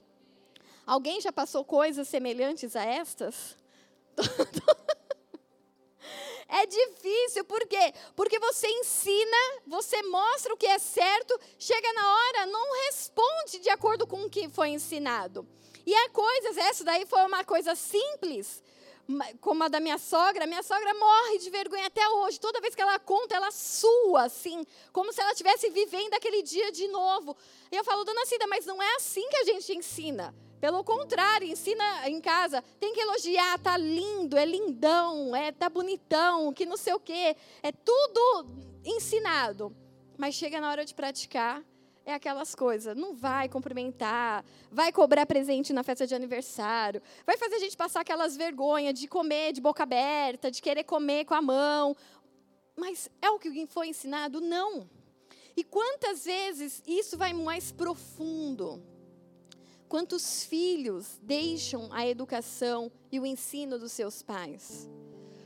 Alguém 0.85 1.21
já 1.21 1.31
passou 1.31 1.63
coisas 1.63 2.07
semelhantes 2.07 2.75
a 2.75 2.83
estas? 2.83 3.55
É 6.47 6.65
difícil, 6.65 7.43
por 7.43 7.65
quê? 7.67 7.93
Porque 8.15 8.39
você 8.39 8.67
ensina, 8.67 9.37
você 9.65 10.01
mostra 10.03 10.53
o 10.53 10.57
que 10.57 10.65
é 10.65 10.79
certo, 10.79 11.37
chega 11.59 11.93
na 11.93 12.15
hora, 12.15 12.45
não 12.45 12.85
responde 12.85 13.59
de 13.59 13.69
acordo 13.69 14.07
com 14.07 14.23
o 14.23 14.29
que 14.29 14.47
foi 14.49 14.69
ensinado. 14.69 15.47
E 15.85 15.93
há 15.93 16.09
coisas, 16.09 16.57
essa 16.57 16.83
daí 16.83 17.05
foi 17.05 17.21
uma 17.25 17.43
coisa 17.43 17.75
simples, 17.75 18.63
como 19.39 19.63
a 19.63 19.67
da 19.67 19.79
minha 19.79 19.97
sogra, 19.97 20.45
minha 20.45 20.63
sogra 20.63 20.93
morre 20.93 21.37
de 21.37 21.49
vergonha 21.49 21.87
até 21.87 22.07
hoje. 22.09 22.39
Toda 22.39 22.59
vez 22.59 22.75
que 22.75 22.81
ela 22.81 22.99
conta, 22.99 23.35
ela 23.35 23.51
sua, 23.51 24.23
assim, 24.23 24.65
como 24.91 25.13
se 25.13 25.21
ela 25.21 25.31
estivesse 25.31 25.69
vivendo 25.69 26.13
aquele 26.13 26.43
dia 26.43 26.71
de 26.71 26.87
novo. 26.89 27.35
E 27.71 27.75
eu 27.75 27.83
falo, 27.83 28.03
dona 28.03 28.25
Cida, 28.25 28.47
mas 28.47 28.65
não 28.65 28.81
é 28.81 28.95
assim 28.95 29.27
que 29.29 29.37
a 29.37 29.43
gente 29.45 29.77
ensina. 29.77 30.35
Pelo 30.59 30.83
contrário, 30.83 31.47
ensina 31.47 32.09
em 32.09 32.19
casa, 32.19 32.63
tem 32.79 32.93
que 32.93 32.99
elogiar, 32.99 33.59
tá 33.59 33.77
lindo, 33.77 34.37
é 34.37 34.45
lindão, 34.45 35.35
é 35.35 35.51
tá 35.51 35.69
bonitão, 35.69 36.51
que 36.51 36.65
não 36.65 36.77
sei 36.77 36.93
o 36.93 36.99
quê. 36.99 37.35
É 37.61 37.71
tudo 37.71 38.47
ensinado. 38.83 39.75
Mas 40.17 40.33
chega 40.33 40.59
na 40.59 40.71
hora 40.71 40.83
de 40.83 40.95
praticar, 40.95 41.63
é 42.03 42.13
aquelas 42.13 42.55
coisas. 42.55 42.97
Não 42.97 43.13
vai 43.13 43.47
cumprimentar, 43.47 44.43
vai 44.71 44.91
cobrar 44.91 45.27
presente 45.27 45.71
na 45.73 45.83
festa 45.83 46.07
de 46.07 46.15
aniversário, 46.15 47.03
vai 47.23 47.37
fazer 47.37 47.55
a 47.55 47.59
gente 47.59 47.77
passar 47.77 48.01
aquelas 48.01 48.35
vergonhas 48.35 48.99
de 48.99 49.07
comer 49.07 49.53
de 49.53 49.61
boca 49.61 49.83
aberta, 49.83 50.49
de 50.49 50.59
querer 50.59 50.85
comer 50.85 51.25
com 51.25 51.35
a 51.35 51.41
mão. 51.41 51.95
Mas 52.75 53.09
é 53.21 53.29
o 53.29 53.37
que 53.37 53.67
foi 53.67 53.89
ensinado? 53.89 54.41
Não. 54.41 54.89
E 55.55 55.63
quantas 55.63 56.25
vezes 56.25 56.81
isso 56.87 57.15
vai 57.15 57.33
mais 57.33 57.71
profundo? 57.71 58.96
Quantos 59.89 60.43
filhos 60.43 61.17
deixam 61.23 61.87
a 61.93 62.05
educação 62.05 62.91
e 63.09 63.19
o 63.19 63.25
ensino 63.25 63.79
dos 63.79 63.93
seus 63.93 64.21
pais? 64.21 64.89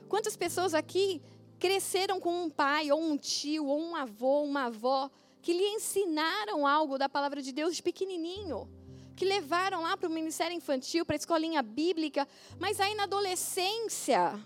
Quantas 0.10 0.36
pessoas 0.36 0.74
aqui 0.74 1.22
cresceram 1.60 2.20
com 2.20 2.46
um 2.46 2.50
pai, 2.50 2.92
ou 2.92 3.00
um 3.00 3.16
tio, 3.16 3.68
ou 3.68 3.80
um 3.80 3.96
avô, 3.96 4.42
uma 4.42 4.66
avó, 4.66 5.12
que 5.44 5.54
lhe 5.54 5.68
ensinaram 5.68 6.66
algo 6.66 6.98
da 6.98 7.08
palavra 7.08 7.40
de 7.40 7.52
Deus 7.52 7.76
de 7.76 7.84
pequenininho? 7.84 8.68
Que 9.16 9.26
levaram 9.26 9.84
lá 9.84 9.96
para 9.96 10.10
o 10.10 10.12
ministério 10.12 10.58
infantil, 10.58 11.06
para 11.06 11.16
a 11.16 11.18
escolinha 11.18 11.62
bíblica, 11.62 12.28
mas 12.60 12.80
aí 12.80 12.96
na 12.96 13.04
adolescência 13.04 14.40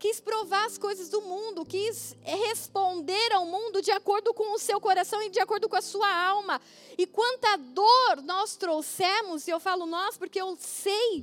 quis 0.00 0.18
provar 0.18 0.64
as 0.64 0.78
coisas 0.78 1.10
do 1.10 1.20
mundo, 1.20 1.62
quis 1.62 2.16
responder 2.24 3.32
ao 3.34 3.44
mundo 3.44 3.82
de 3.82 3.90
acordo 3.90 4.32
com 4.32 4.54
o 4.54 4.58
seu 4.58 4.80
coração 4.80 5.22
e 5.22 5.28
de 5.28 5.38
acordo 5.38 5.68
com 5.68 5.76
a 5.76 5.82
sua 5.82 6.10
alma. 6.10 6.58
E 6.96 7.06
quanta 7.06 7.56
dor 7.58 8.22
nós 8.24 8.56
trouxemos, 8.56 9.46
e 9.46 9.50
eu 9.50 9.60
falo 9.60 9.84
nós 9.84 10.16
porque 10.16 10.40
eu 10.40 10.56
sei 10.58 11.22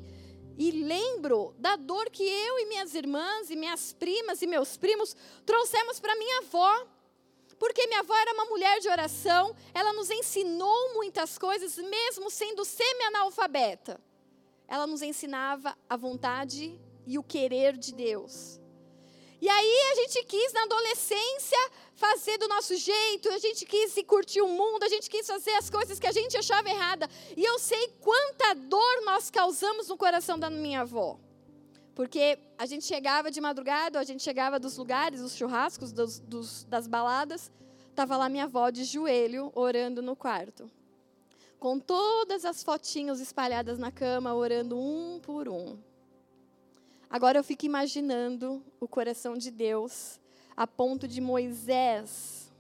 e 0.56 0.70
lembro 0.70 1.56
da 1.58 1.76
dor 1.76 2.12
que 2.12 2.24
eu 2.24 2.60
e 2.60 2.68
minhas 2.68 2.94
irmãs, 2.94 3.50
e 3.50 3.56
minhas 3.56 3.94
primas 3.94 4.44
e 4.44 4.48
meus 4.48 4.78
primos 4.78 5.16
trouxemos 5.44 6.00
para 6.00 6.16
minha 6.16 6.40
avó. 6.42 6.88
Porque 7.58 7.88
minha 7.88 8.02
avó 8.02 8.16
era 8.16 8.34
uma 8.34 8.46
mulher 8.46 8.80
de 8.80 8.88
oração, 8.88 9.56
ela 9.74 9.92
nos 9.92 10.12
ensinou 10.12 10.94
muitas 10.94 11.40
coisas, 11.40 11.76
mesmo 11.78 12.30
sendo 12.30 12.64
semi-analfabeta. 12.64 14.00
Ela 14.68 14.86
nos 14.86 15.02
ensinava 15.02 15.76
a 15.90 15.98
vontade 15.98 16.80
e 17.08 17.18
o 17.18 17.24
querer 17.24 17.76
de 17.76 17.92
Deus. 17.96 18.60
E 19.40 19.48
aí 19.48 19.92
a 19.92 19.96
gente 19.96 20.24
quis, 20.26 20.52
na 20.52 20.64
adolescência, 20.64 21.58
fazer 21.94 22.38
do 22.38 22.48
nosso 22.48 22.76
jeito, 22.76 23.30
a 23.30 23.38
gente 23.38 23.66
quis 23.66 23.92
se 23.92 24.04
curtir 24.04 24.42
o 24.42 24.48
mundo, 24.48 24.84
a 24.84 24.90
gente 24.90 25.10
quis 25.10 25.28
fazer 25.28 25.52
as 25.52 25.70
coisas 25.70 26.00
que 26.00 26.08
a 26.08 26.12
gente 26.12 26.36
achava 26.36 26.70
errada. 26.70 27.08
E 27.36 27.44
eu 27.44 27.60
sei 27.60 27.88
quanta 28.02 28.56
dor 28.56 29.02
nós 29.06 29.30
causamos 29.30 29.90
no 29.90 29.98
coração 29.98 30.40
da 30.40 30.50
minha 30.50 30.82
avó. 30.82 31.20
Porque 31.94 32.40
a 32.58 32.66
gente 32.66 32.86
chegava 32.86 33.30
de 33.30 33.42
madrugada, 33.42 34.00
a 34.00 34.04
gente 34.04 34.24
chegava 34.24 34.60
dos 34.60 34.78
lugares, 34.78 35.22
dos 35.22 35.36
churrascos, 35.36 35.92
dos, 35.92 36.20
dos, 36.20 36.64
das 36.66 36.88
baladas, 36.88 37.52
estava 37.90 38.18
lá 38.18 38.30
minha 38.30 38.44
avó 38.44 38.70
de 38.70 38.84
joelho, 38.84 39.52
orando 39.56 40.02
no 40.02 40.16
quarto. 40.16 40.70
Com 41.60 41.80
todas 41.80 42.46
as 42.46 42.64
fotinhos 42.64 43.20
espalhadas 43.20 43.80
na 43.80 43.92
cama, 43.92 44.34
orando 44.34 44.78
um 44.78 45.20
por 45.20 45.50
um. 45.50 45.78
Agora 47.10 47.40
eu 47.40 47.44
fico 47.44 47.66
imaginando 47.66 48.64
o 48.80 48.88
coração 48.88 49.38
de 49.38 49.52
Deus 49.52 50.20
a 50.58 50.66
ponto 50.66 51.08
de 51.08 51.22
Moisés 51.22 52.52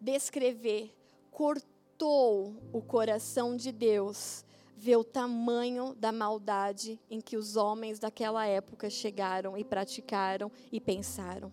descrever, 0.00 0.94
cortou 1.32 2.54
o 2.72 2.80
coração 2.80 3.56
de 3.56 3.72
Deus, 3.72 4.44
ver 4.76 4.96
o 4.96 5.02
tamanho 5.02 5.94
da 5.94 6.12
maldade 6.12 7.00
em 7.10 7.20
que 7.20 7.36
os 7.36 7.56
homens 7.56 7.98
daquela 7.98 8.46
época 8.46 8.88
chegaram 8.88 9.58
e 9.58 9.64
praticaram 9.64 10.52
e 10.70 10.80
pensaram. 10.80 11.52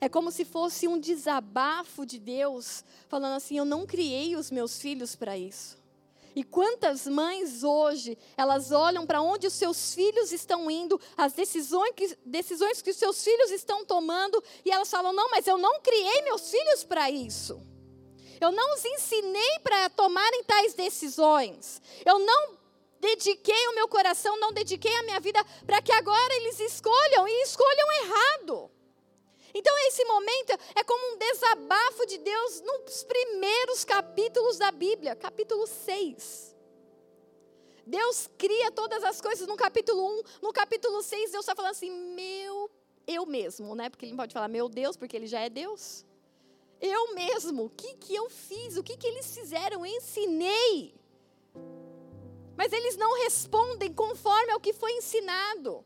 É 0.00 0.08
como 0.08 0.32
se 0.32 0.44
fosse 0.44 0.88
um 0.88 0.98
desabafo 0.98 2.04
de 2.04 2.18
Deus, 2.18 2.84
falando 3.08 3.36
assim: 3.36 3.56
Eu 3.56 3.64
não 3.64 3.86
criei 3.86 4.34
os 4.34 4.50
meus 4.50 4.80
filhos 4.80 5.14
para 5.14 5.38
isso. 5.38 5.81
E 6.34 6.42
quantas 6.42 7.06
mães 7.06 7.62
hoje, 7.62 8.16
elas 8.36 8.72
olham 8.72 9.06
para 9.06 9.20
onde 9.20 9.46
os 9.46 9.52
seus 9.52 9.94
filhos 9.94 10.32
estão 10.32 10.70
indo, 10.70 11.00
as 11.16 11.32
decisões 11.32 11.92
que, 11.94 12.16
decisões 12.24 12.80
que 12.80 12.90
os 12.90 12.96
seus 12.96 13.22
filhos 13.22 13.50
estão 13.50 13.84
tomando, 13.84 14.42
e 14.64 14.70
elas 14.70 14.90
falam: 14.90 15.12
não, 15.12 15.30
mas 15.30 15.46
eu 15.46 15.58
não 15.58 15.80
criei 15.80 16.22
meus 16.22 16.50
filhos 16.50 16.84
para 16.84 17.10
isso. 17.10 17.60
Eu 18.40 18.50
não 18.50 18.74
os 18.74 18.84
ensinei 18.84 19.58
para 19.62 19.88
tomarem 19.90 20.42
tais 20.44 20.74
decisões. 20.74 21.80
Eu 22.04 22.18
não 22.18 22.58
dediquei 22.98 23.68
o 23.68 23.74
meu 23.74 23.86
coração, 23.86 24.38
não 24.40 24.52
dediquei 24.52 24.94
a 24.96 25.02
minha 25.02 25.20
vida 25.20 25.44
para 25.66 25.80
que 25.82 25.92
agora 25.92 26.34
eles 26.36 26.58
escolham 26.60 27.28
e 27.28 27.42
escolham 27.42 27.92
errado. 28.02 28.70
Então, 29.54 29.76
esse 29.86 30.04
momento 30.04 30.52
é 30.74 30.82
como 30.82 31.14
um 31.14 31.18
desabafo 31.18 32.06
de 32.06 32.18
Deus 32.18 32.60
nos 32.62 33.04
primeiros 33.04 33.84
capítulos 33.84 34.56
da 34.56 34.70
Bíblia, 34.70 35.14
capítulo 35.14 35.66
6. 35.66 36.56
Deus 37.86 38.30
cria 38.38 38.70
todas 38.70 39.02
as 39.04 39.20
coisas 39.20 39.46
no 39.46 39.56
capítulo 39.56 40.20
1. 40.20 40.22
No 40.40 40.52
capítulo 40.52 41.02
6, 41.02 41.32
Deus 41.32 41.42
está 41.42 41.54
falando 41.54 41.72
assim: 41.72 41.90
meu, 41.90 42.70
eu 43.06 43.26
mesmo, 43.26 43.74
né? 43.74 43.90
Porque 43.90 44.06
ele 44.06 44.12
não 44.12 44.18
pode 44.18 44.32
falar 44.32 44.48
meu 44.48 44.68
Deus, 44.68 44.96
porque 44.96 45.16
ele 45.16 45.26
já 45.26 45.40
é 45.40 45.50
Deus. 45.50 46.04
Eu 46.80 47.14
mesmo, 47.14 47.64
o 47.64 47.70
que, 47.70 47.94
que 47.94 48.14
eu 48.14 48.28
fiz? 48.30 48.76
O 48.76 48.82
que, 48.82 48.96
que 48.96 49.06
eles 49.06 49.34
fizeram? 49.34 49.84
Eu 49.84 49.96
ensinei. 49.96 50.94
Mas 52.56 52.72
eles 52.72 52.96
não 52.96 53.22
respondem 53.22 53.92
conforme 53.92 54.52
ao 54.52 54.60
que 54.60 54.72
foi 54.72 54.92
ensinado. 54.92 55.84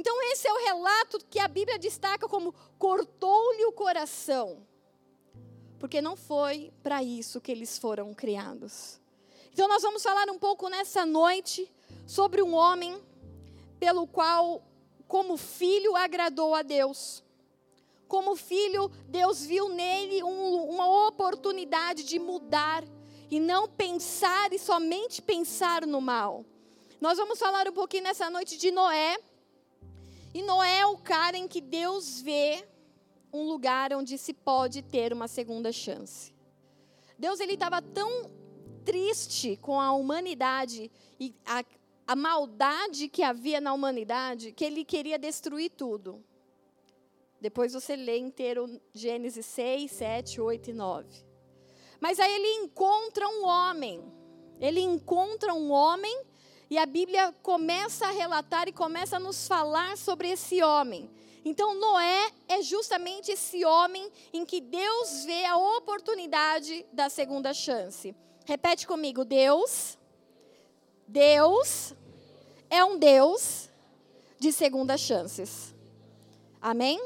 Então, 0.00 0.16
esse 0.32 0.48
é 0.48 0.52
o 0.54 0.64
relato 0.64 1.18
que 1.28 1.38
a 1.38 1.46
Bíblia 1.46 1.78
destaca 1.78 2.26
como 2.26 2.54
cortou-lhe 2.78 3.66
o 3.66 3.72
coração. 3.72 4.66
Porque 5.78 6.00
não 6.00 6.16
foi 6.16 6.72
para 6.82 7.02
isso 7.02 7.38
que 7.38 7.52
eles 7.52 7.76
foram 7.76 8.14
criados. 8.14 8.98
Então, 9.52 9.68
nós 9.68 9.82
vamos 9.82 10.02
falar 10.02 10.30
um 10.30 10.38
pouco 10.38 10.70
nessa 10.70 11.04
noite 11.04 11.70
sobre 12.06 12.40
um 12.40 12.54
homem 12.54 12.98
pelo 13.78 14.06
qual, 14.06 14.62
como 15.06 15.36
filho, 15.36 15.94
agradou 15.94 16.54
a 16.54 16.62
Deus. 16.62 17.22
Como 18.08 18.34
filho, 18.36 18.90
Deus 19.06 19.44
viu 19.44 19.68
nele 19.68 20.22
um, 20.22 20.64
uma 20.64 21.08
oportunidade 21.08 22.04
de 22.04 22.18
mudar 22.18 22.84
e 23.30 23.38
não 23.38 23.68
pensar 23.68 24.50
e 24.50 24.58
somente 24.58 25.20
pensar 25.20 25.86
no 25.86 26.00
mal. 26.00 26.42
Nós 27.02 27.18
vamos 27.18 27.38
falar 27.38 27.68
um 27.68 27.72
pouquinho 27.72 28.04
nessa 28.04 28.30
noite 28.30 28.56
de 28.56 28.70
Noé 28.70 29.18
e 30.32 30.42
Noé 30.42 30.78
é 30.78 30.86
o 30.86 30.96
cara 30.96 31.36
em 31.36 31.48
que 31.48 31.60
Deus 31.60 32.20
vê 32.20 32.66
um 33.32 33.44
lugar 33.44 33.92
onde 33.92 34.16
se 34.16 34.32
pode 34.32 34.82
ter 34.82 35.12
uma 35.12 35.28
segunda 35.28 35.72
chance. 35.72 36.34
Deus 37.18 37.40
ele 37.40 37.54
estava 37.54 37.82
tão 37.82 38.30
triste 38.84 39.56
com 39.56 39.80
a 39.80 39.92
humanidade 39.92 40.90
e 41.18 41.34
a, 41.44 41.64
a 42.06 42.16
maldade 42.16 43.08
que 43.08 43.22
havia 43.22 43.60
na 43.60 43.72
humanidade 43.72 44.52
que 44.52 44.64
ele 44.64 44.84
queria 44.84 45.18
destruir 45.18 45.70
tudo. 45.70 46.24
Depois 47.40 47.72
você 47.72 47.96
lê 47.96 48.18
inteiro 48.18 48.80
Gênesis 48.92 49.46
6, 49.46 49.90
7, 49.90 50.40
8 50.40 50.70
e 50.70 50.72
9. 50.72 51.24
Mas 51.98 52.18
aí 52.20 52.32
ele 52.34 52.64
encontra 52.64 53.26
um 53.28 53.44
homem. 53.44 54.02
Ele 54.60 54.80
encontra 54.80 55.54
um 55.54 55.70
homem 55.70 56.22
e 56.70 56.78
a 56.78 56.86
Bíblia 56.86 57.34
começa 57.42 58.06
a 58.06 58.12
relatar 58.12 58.68
e 58.68 58.72
começa 58.72 59.16
a 59.16 59.20
nos 59.20 59.48
falar 59.48 59.96
sobre 59.96 60.30
esse 60.30 60.62
homem. 60.62 61.10
Então, 61.44 61.74
Noé 61.74 62.30
é 62.48 62.62
justamente 62.62 63.32
esse 63.32 63.64
homem 63.64 64.08
em 64.32 64.44
que 64.44 64.60
Deus 64.60 65.24
vê 65.24 65.44
a 65.46 65.56
oportunidade 65.56 66.86
da 66.92 67.08
segunda 67.08 67.52
chance. 67.52 68.14
Repete 68.46 68.86
comigo: 68.86 69.24
Deus, 69.24 69.98
Deus 71.08 71.92
é 72.68 72.84
um 72.84 72.96
Deus 72.96 73.68
de 74.38 74.52
segunda 74.52 74.96
chances. 74.96 75.74
Amém? 76.60 77.00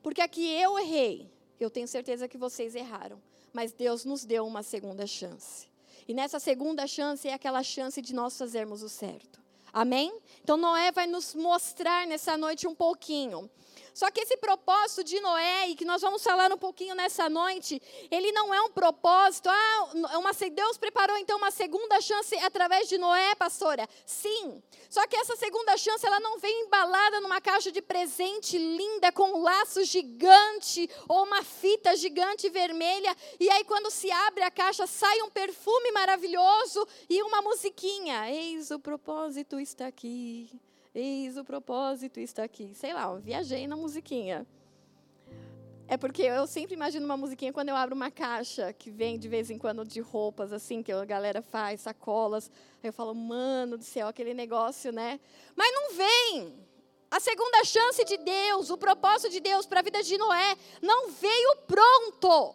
Porque 0.00 0.20
aqui 0.20 0.46
eu 0.60 0.78
errei, 0.78 1.28
eu 1.58 1.70
tenho 1.70 1.88
certeza 1.88 2.28
que 2.28 2.38
vocês 2.38 2.76
erraram, 2.76 3.20
mas 3.52 3.72
Deus 3.72 4.04
nos 4.04 4.24
deu 4.24 4.46
uma 4.46 4.62
segunda 4.62 5.06
chance. 5.06 5.66
E 6.08 6.14
nessa 6.14 6.38
segunda 6.38 6.86
chance 6.86 7.28
é 7.28 7.34
aquela 7.34 7.62
chance 7.62 8.00
de 8.00 8.14
nós 8.14 8.36
fazermos 8.38 8.82
o 8.82 8.88
certo. 8.88 9.40
Amém? 9.72 10.16
Então 10.42 10.56
Noé 10.56 10.90
vai 10.92 11.06
nos 11.06 11.34
mostrar 11.34 12.06
nessa 12.06 12.36
noite 12.36 12.66
um 12.66 12.74
pouquinho 12.74 13.50
só 13.96 14.10
que 14.10 14.20
esse 14.20 14.36
propósito 14.36 15.02
de 15.02 15.18
Noé, 15.20 15.70
e 15.70 15.74
que 15.74 15.86
nós 15.86 16.02
vamos 16.02 16.22
falar 16.22 16.52
um 16.52 16.58
pouquinho 16.58 16.94
nessa 16.94 17.30
noite, 17.30 17.80
ele 18.10 18.30
não 18.30 18.52
é 18.52 18.60
um 18.60 18.70
propósito, 18.70 19.48
ah, 19.48 19.90
uma, 20.18 20.32
Deus 20.34 20.76
preparou 20.76 21.16
então 21.16 21.38
uma 21.38 21.50
segunda 21.50 21.98
chance 22.02 22.36
através 22.40 22.90
de 22.90 22.98
Noé, 22.98 23.34
pastora? 23.36 23.88
Sim. 24.04 24.62
Só 24.90 25.06
que 25.06 25.16
essa 25.16 25.34
segunda 25.36 25.78
chance, 25.78 26.06
ela 26.06 26.20
não 26.20 26.38
vem 26.38 26.66
embalada 26.66 27.22
numa 27.22 27.40
caixa 27.40 27.72
de 27.72 27.80
presente 27.80 28.58
linda, 28.58 29.10
com 29.12 29.30
um 29.32 29.42
laço 29.42 29.82
gigante, 29.82 30.90
ou 31.08 31.24
uma 31.24 31.42
fita 31.42 31.96
gigante 31.96 32.50
vermelha, 32.50 33.16
e 33.40 33.48
aí 33.48 33.64
quando 33.64 33.90
se 33.90 34.10
abre 34.10 34.42
a 34.42 34.50
caixa, 34.50 34.86
sai 34.86 35.22
um 35.22 35.30
perfume 35.30 35.90
maravilhoso 35.92 36.86
e 37.08 37.22
uma 37.22 37.40
musiquinha. 37.40 38.30
Eis 38.30 38.70
o 38.70 38.78
propósito 38.78 39.58
está 39.58 39.86
aqui. 39.86 40.50
Eis 40.98 41.36
o 41.36 41.44
propósito 41.44 42.18
está 42.18 42.42
aqui. 42.42 42.72
Sei 42.74 42.94
lá, 42.94 43.14
viajei 43.16 43.66
na 43.66 43.76
musiquinha. 43.76 44.46
É 45.86 45.98
porque 45.98 46.22
eu 46.22 46.46
sempre 46.46 46.74
imagino 46.74 47.04
uma 47.04 47.18
musiquinha 47.18 47.52
quando 47.52 47.68
eu 47.68 47.76
abro 47.76 47.94
uma 47.94 48.10
caixa 48.10 48.72
que 48.72 48.90
vem 48.90 49.18
de 49.18 49.28
vez 49.28 49.50
em 49.50 49.58
quando 49.58 49.84
de 49.84 50.00
roupas, 50.00 50.54
assim, 50.54 50.82
que 50.82 50.90
a 50.90 51.04
galera 51.04 51.42
faz, 51.42 51.82
sacolas. 51.82 52.50
Aí 52.82 52.88
eu 52.88 52.94
falo, 52.94 53.14
mano 53.14 53.76
do 53.76 53.84
céu, 53.84 54.08
aquele 54.08 54.32
negócio, 54.32 54.90
né? 54.90 55.20
Mas 55.54 55.70
não 55.70 55.92
vem! 55.92 56.54
A 57.10 57.20
segunda 57.20 57.62
chance 57.62 58.02
de 58.02 58.16
Deus, 58.16 58.70
o 58.70 58.78
propósito 58.78 59.30
de 59.30 59.40
Deus 59.40 59.66
para 59.66 59.80
a 59.80 59.82
vida 59.82 60.02
de 60.02 60.16
Noé, 60.16 60.56
não 60.80 61.10
veio 61.10 61.56
pronto. 61.66 62.54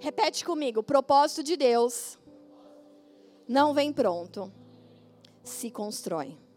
Repete 0.00 0.46
comigo: 0.46 0.80
o 0.80 0.82
propósito 0.82 1.42
de 1.42 1.58
Deus 1.58 2.18
não 3.46 3.74
vem 3.74 3.92
pronto, 3.92 4.50
se 5.44 5.70
constrói. 5.70 6.47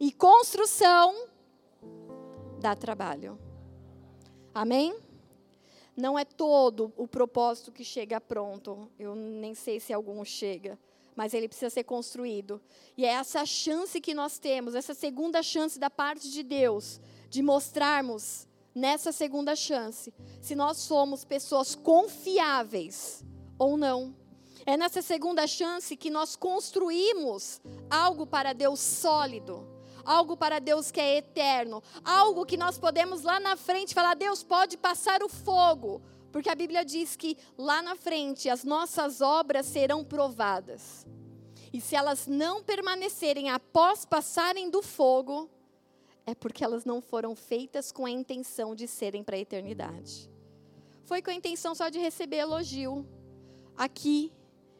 E 0.00 0.12
construção 0.12 1.28
dá 2.60 2.74
trabalho. 2.74 3.38
Amém? 4.52 4.96
Não 5.96 6.18
é 6.18 6.24
todo 6.24 6.92
o 6.96 7.06
propósito 7.06 7.70
que 7.70 7.84
chega 7.84 8.20
pronto. 8.20 8.90
Eu 8.98 9.14
nem 9.14 9.54
sei 9.54 9.78
se 9.78 9.92
algum 9.92 10.24
chega, 10.24 10.78
mas 11.14 11.34
ele 11.34 11.48
precisa 11.48 11.70
ser 11.70 11.84
construído. 11.84 12.60
E 12.96 13.04
é 13.04 13.10
essa 13.10 13.46
chance 13.46 14.00
que 14.00 14.14
nós 14.14 14.38
temos, 14.38 14.74
essa 14.74 14.94
segunda 14.94 15.42
chance 15.42 15.78
da 15.78 15.90
parte 15.90 16.30
de 16.30 16.42
Deus, 16.42 17.00
de 17.28 17.42
mostrarmos 17.42 18.48
nessa 18.74 19.12
segunda 19.12 19.54
chance 19.54 20.12
se 20.40 20.54
nós 20.56 20.78
somos 20.78 21.24
pessoas 21.24 21.74
confiáveis 21.76 23.24
ou 23.56 23.76
não. 23.76 24.14
É 24.66 24.76
nessa 24.76 25.02
segunda 25.02 25.46
chance 25.46 25.96
que 25.96 26.10
nós 26.10 26.34
construímos 26.34 27.60
algo 27.90 28.26
para 28.26 28.52
Deus 28.52 28.80
sólido, 28.80 29.73
algo 30.04 30.36
para 30.36 30.58
Deus 30.58 30.90
que 30.90 31.00
é 31.00 31.16
eterno, 31.16 31.82
algo 32.04 32.46
que 32.46 32.56
nós 32.56 32.78
podemos 32.78 33.22
lá 33.22 33.40
na 33.40 33.56
frente 33.56 33.94
falar: 33.94 34.14
Deus 34.14 34.42
pode 34.42 34.76
passar 34.76 35.22
o 35.22 35.28
fogo, 35.28 36.02
porque 36.32 36.50
a 36.50 36.54
Bíblia 36.54 36.84
diz 36.84 37.16
que 37.16 37.36
lá 37.56 37.82
na 37.82 37.96
frente 37.96 38.48
as 38.48 38.64
nossas 38.64 39.20
obras 39.20 39.66
serão 39.66 40.04
provadas. 40.04 41.06
E 41.72 41.80
se 41.80 41.96
elas 41.96 42.26
não 42.26 42.62
permanecerem 42.62 43.50
após 43.50 44.04
passarem 44.04 44.70
do 44.70 44.80
fogo, 44.80 45.50
é 46.26 46.34
porque 46.34 46.64
elas 46.64 46.84
não 46.84 47.02
foram 47.02 47.34
feitas 47.34 47.90
com 47.90 48.06
a 48.06 48.10
intenção 48.10 48.74
de 48.74 48.86
serem 48.86 49.24
para 49.24 49.36
a 49.36 49.40
eternidade. 49.40 50.30
Foi 51.04 51.20
com 51.20 51.30
a 51.30 51.34
intenção 51.34 51.74
só 51.74 51.88
de 51.88 51.98
receber 51.98 52.36
elogio, 52.36 53.06
aqui 53.76 54.32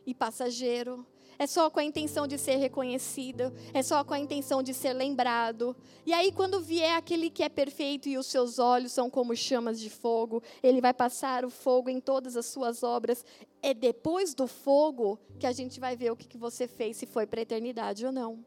e 0.07 0.14
passageiro. 0.14 1.07
É 1.38 1.47
só 1.47 1.69
com 1.69 1.81
a 1.81 1.85
intenção 1.85 2.26
de 2.26 2.38
ser 2.38 2.57
reconhecido, 2.57 3.53
é 3.73 3.83
só 3.83 4.05
com 4.05 4.14
a 4.14 4.19
intenção 4.19 4.62
de 4.62 4.73
ser 4.73 4.93
lembrado. 4.93 5.76
E 6.07 6.12
aí, 6.12 6.31
quando 6.31 6.61
vier 6.61 6.97
aquele 6.97 7.31
que 7.31 7.43
é 7.43 7.49
perfeito 7.49 8.09
e 8.09 8.17
os 8.17 8.26
seus 8.26 8.59
olhos 8.59 8.93
são 8.93 9.11
como 9.11 9.35
chamas 9.35 9.81
de 9.81 9.91
fogo, 9.91 10.43
ele 10.62 10.81
vai 10.81 10.95
passar 10.95 11.45
o 11.45 11.50
fogo 11.50 11.91
em 11.91 12.00
todas 12.00 12.37
as 12.37 12.47
suas 12.47 12.83
obras. 12.83 13.25
É 13.62 13.75
depois 13.75 14.35
do 14.35 14.47
fogo 14.47 15.19
que 15.38 15.47
a 15.47 15.53
gente 15.53 15.81
vai 15.81 15.97
ver 15.97 16.12
o 16.12 16.17
que, 16.17 16.37
você 16.37 16.69
fez, 16.69 16.97
se 16.97 17.07
foi 17.07 17.26
para 17.26 17.41
a 17.41 17.43
eternidade 17.43 18.05
ou 18.05 18.12
não. 18.12 18.45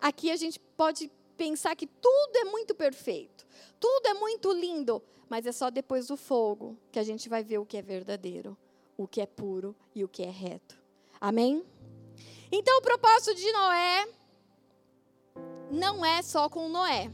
Aqui 0.00 0.30
a 0.30 0.36
gente 0.36 0.60
pode 0.76 1.10
pensar 1.36 1.74
que 1.74 1.86
tudo 1.86 2.36
é 2.36 2.44
muito 2.44 2.74
perfeito, 2.74 3.46
tudo 3.80 4.06
é 4.06 4.14
muito 4.14 4.52
lindo, 4.52 5.02
mas 5.28 5.46
é 5.46 5.52
só 5.52 5.70
depois 5.70 6.06
do 6.06 6.16
fogo 6.16 6.76
que 6.92 6.98
a 6.98 7.02
gente 7.02 7.28
vai 7.28 7.42
ver 7.42 7.58
o 7.58 7.66
que 7.66 7.76
é 7.76 7.82
verdadeiro, 7.82 8.56
o 8.96 9.08
que 9.08 9.20
é 9.20 9.26
puro 9.26 9.74
e 9.94 10.04
o 10.04 10.08
que 10.08 10.22
é 10.22 10.30
reto. 10.30 10.80
Amém? 11.20 11.64
Então, 12.50 12.78
o 12.78 12.82
propósito 12.82 13.34
de 13.34 13.52
Noé 13.52 14.08
não 15.70 16.04
é 16.04 16.22
só 16.22 16.48
com 16.48 16.68
Noé. 16.68 17.10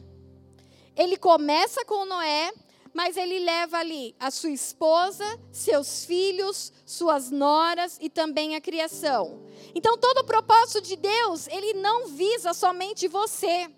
Ele 0.97 1.17
começa 1.17 1.85
com 1.85 2.05
Noé, 2.05 2.53
mas 2.93 3.17
ele 3.17 3.39
leva 3.39 3.79
ali 3.79 4.15
a 4.19 4.31
sua 4.31 4.51
esposa, 4.51 5.25
seus 5.53 6.05
filhos, 6.05 6.73
suas 6.85 7.31
noras 7.31 7.97
e 8.01 8.11
também 8.11 8.57
a 8.57 8.61
criação. 8.61 9.43
Então, 9.75 9.97
todo 9.97 10.19
o 10.19 10.25
propósito 10.25 10.81
de 10.81 10.97
Deus, 10.97 11.47
ele 11.49 11.75
não 11.75 12.09
visa 12.09 12.53
somente 12.53 13.07
você. 13.07 13.71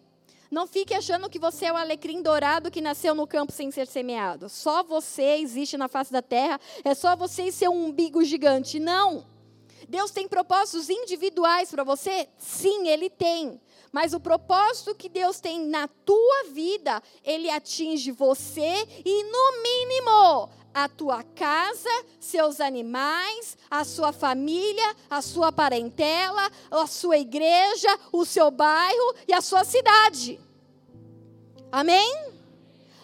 Não 0.50 0.66
fique 0.66 0.94
achando 0.94 1.30
que 1.30 1.38
você 1.38 1.66
é 1.66 1.72
o 1.72 1.76
alecrim 1.76 2.20
dourado 2.20 2.70
que 2.70 2.80
nasceu 2.80 3.14
no 3.14 3.26
campo 3.26 3.52
sem 3.52 3.70
ser 3.70 3.86
semeado. 3.86 4.48
Só 4.48 4.82
você 4.82 5.38
existe 5.38 5.78
na 5.78 5.88
face 5.88 6.12
da 6.12 6.20
terra, 6.20 6.60
é 6.84 6.94
só 6.94 7.16
você 7.16 7.44
e 7.44 7.52
seu 7.52 7.72
umbigo 7.72 8.22
gigante. 8.22 8.78
Não. 8.78 9.31
Deus 9.92 10.10
tem 10.10 10.26
propósitos 10.26 10.88
individuais 10.88 11.70
para 11.70 11.84
você? 11.84 12.26
Sim, 12.38 12.88
Ele 12.88 13.10
tem. 13.10 13.60
Mas 13.92 14.14
o 14.14 14.20
propósito 14.20 14.94
que 14.94 15.06
Deus 15.06 15.38
tem 15.38 15.66
na 15.66 15.86
tua 15.86 16.44
vida, 16.50 17.02
Ele 17.22 17.50
atinge 17.50 18.10
você 18.10 18.88
e, 19.04 19.22
no 19.24 19.62
mínimo, 19.62 20.48
a 20.72 20.88
tua 20.88 21.22
casa, 21.22 21.90
seus 22.18 22.58
animais, 22.58 23.58
a 23.70 23.84
sua 23.84 24.14
família, 24.14 24.96
a 25.10 25.20
sua 25.20 25.52
parentela, 25.52 26.50
a 26.70 26.86
sua 26.86 27.18
igreja, 27.18 27.98
o 28.10 28.24
seu 28.24 28.50
bairro 28.50 29.14
e 29.28 29.34
a 29.34 29.42
sua 29.42 29.62
cidade. 29.62 30.40
Amém? 31.70 32.32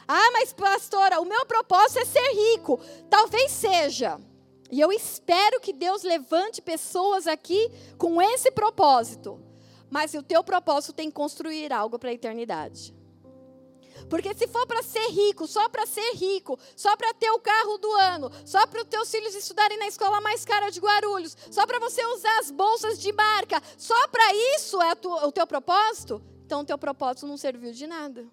Ah, 0.08 0.30
mas 0.32 0.54
pastora, 0.54 1.20
o 1.20 1.26
meu 1.26 1.44
propósito 1.44 1.98
é 1.98 2.06
ser 2.06 2.32
rico. 2.32 2.80
Talvez 3.10 3.50
seja. 3.50 4.18
E 4.70 4.80
eu 4.80 4.92
espero 4.92 5.60
que 5.60 5.72
Deus 5.72 6.02
levante 6.02 6.60
pessoas 6.60 7.26
aqui 7.26 7.70
com 7.96 8.20
esse 8.20 8.50
propósito. 8.50 9.40
Mas 9.90 10.12
o 10.14 10.22
teu 10.22 10.44
propósito 10.44 10.92
tem 10.92 11.08
que 11.08 11.14
construir 11.14 11.72
algo 11.72 11.98
para 11.98 12.10
a 12.10 12.12
eternidade. 12.12 12.94
Porque 14.08 14.34
se 14.34 14.46
for 14.46 14.66
para 14.66 14.82
ser 14.82 15.08
rico, 15.08 15.46
só 15.46 15.68
para 15.68 15.86
ser 15.86 16.14
rico, 16.14 16.58
só 16.76 16.96
para 16.96 17.12
ter 17.14 17.30
o 17.30 17.40
carro 17.40 17.78
do 17.78 17.92
ano, 17.94 18.30
só 18.44 18.66
para 18.66 18.82
os 18.82 18.88
teus 18.88 19.10
filhos 19.10 19.34
estudarem 19.34 19.78
na 19.78 19.88
escola 19.88 20.20
mais 20.20 20.44
cara 20.44 20.70
de 20.70 20.80
Guarulhos, 20.80 21.36
só 21.50 21.66
para 21.66 21.78
você 21.78 22.04
usar 22.06 22.38
as 22.38 22.50
bolsas 22.50 22.98
de 22.98 23.12
marca, 23.12 23.60
só 23.76 24.08
para 24.08 24.34
isso 24.56 24.80
é 24.80 24.92
o 25.24 25.32
teu 25.32 25.46
propósito, 25.46 26.22
então 26.46 26.60
o 26.60 26.64
teu 26.64 26.78
propósito 26.78 27.26
não 27.26 27.36
serviu 27.36 27.72
de 27.72 27.86
nada. 27.86 28.26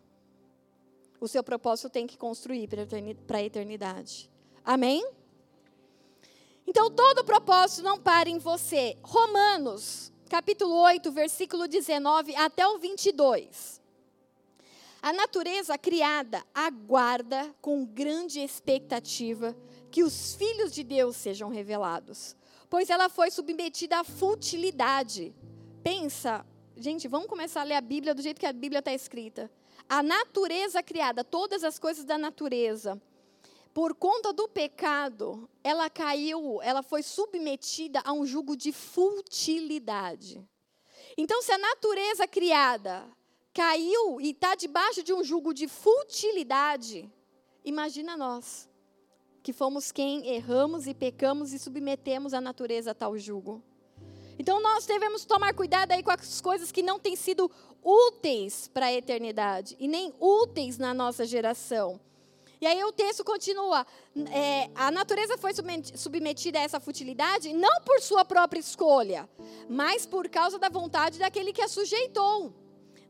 O 1.19 1.27
seu 1.27 1.43
propósito 1.43 1.89
tem 1.89 2.05
que 2.05 2.17
construir 2.17 2.69
para 3.25 3.39
a 3.39 3.43
eternidade. 3.43 4.29
Amém? 4.63 5.05
Então 6.75 6.91
todo 6.91 7.23
propósito 7.23 7.83
não 7.83 7.97
para 7.97 8.27
em 8.27 8.37
você. 8.37 8.97
Romanos, 9.01 10.11
capítulo 10.29 10.75
8, 10.75 11.09
versículo 11.09 11.69
19 11.69 12.35
até 12.35 12.67
o 12.67 12.77
22. 12.77 13.81
A 15.01 15.13
natureza 15.13 15.77
criada 15.77 16.43
aguarda 16.53 17.49
com 17.61 17.85
grande 17.85 18.41
expectativa 18.41 19.55
que 19.89 20.03
os 20.03 20.35
filhos 20.35 20.73
de 20.73 20.83
Deus 20.83 21.15
sejam 21.15 21.47
revelados, 21.47 22.35
pois 22.69 22.89
ela 22.89 23.07
foi 23.07 23.31
submetida 23.31 23.99
à 23.99 24.03
futilidade. 24.03 25.33
Pensa, 25.81 26.45
gente, 26.75 27.07
vamos 27.07 27.27
começar 27.27 27.61
a 27.61 27.63
ler 27.63 27.75
a 27.75 27.81
Bíblia 27.81 28.13
do 28.13 28.21
jeito 28.21 28.37
que 28.37 28.45
a 28.45 28.51
Bíblia 28.51 28.79
está 28.79 28.93
escrita. 28.93 29.49
A 29.87 30.03
natureza 30.03 30.83
criada, 30.83 31.23
todas 31.23 31.63
as 31.63 31.79
coisas 31.79 32.03
da 32.03 32.17
natureza, 32.17 33.01
por 33.75 33.93
conta 33.93 34.31
do 34.31 34.47
pecado, 34.47 35.49
ela 35.61 35.89
caiu, 35.89 36.61
ela 36.61 36.81
foi 36.81 37.03
submetida 37.03 38.01
a 38.05 38.13
um 38.13 38.25
jugo 38.25 38.55
de 38.55 38.71
futilidade. 38.71 40.41
Então, 41.17 41.41
se 41.41 41.51
a 41.51 41.57
natureza 41.57 42.25
criada 42.25 43.05
caiu 43.53 44.21
e 44.21 44.31
está 44.31 44.55
debaixo 44.55 45.03
de 45.03 45.11
um 45.11 45.25
jugo 45.25 45.53
de 45.53 45.67
futilidade, 45.67 47.11
imagina 47.65 48.15
nós, 48.15 48.69
que 49.43 49.51
fomos 49.51 49.91
quem 49.91 50.25
erramos 50.25 50.87
e 50.87 50.93
pecamos 50.93 51.51
e 51.51 51.59
submetemos 51.59 52.33
a 52.33 52.39
natureza 52.39 52.91
a 52.91 52.95
tal 52.95 53.17
jugo. 53.17 53.61
Então 54.39 54.61
nós 54.61 54.85
devemos 54.85 55.25
tomar 55.25 55.53
cuidado 55.53 55.91
aí 55.91 56.01
com 56.01 56.11
as 56.11 56.39
coisas 56.39 56.71
que 56.71 56.81
não 56.81 56.97
têm 56.97 57.17
sido 57.17 57.51
úteis 57.83 58.69
para 58.69 58.85
a 58.85 58.93
eternidade 58.93 59.75
e 59.79 59.87
nem 59.87 60.13
úteis 60.19 60.77
na 60.77 60.93
nossa 60.93 61.25
geração. 61.25 61.99
E 62.59 62.67
aí 62.67 62.83
o 62.83 62.91
texto 62.91 63.23
continua: 63.23 63.85
é, 64.31 64.69
a 64.75 64.91
natureza 64.91 65.37
foi 65.37 65.51
submetida 65.95 66.59
a 66.59 66.63
essa 66.63 66.79
futilidade 66.79 67.53
não 67.53 67.81
por 67.81 68.01
sua 68.01 68.23
própria 68.23 68.59
escolha, 68.59 69.29
mas 69.69 70.05
por 70.05 70.29
causa 70.29 70.57
da 70.57 70.69
vontade 70.69 71.19
daquele 71.19 71.53
que 71.53 71.61
a 71.61 71.67
sujeitou 71.67 72.53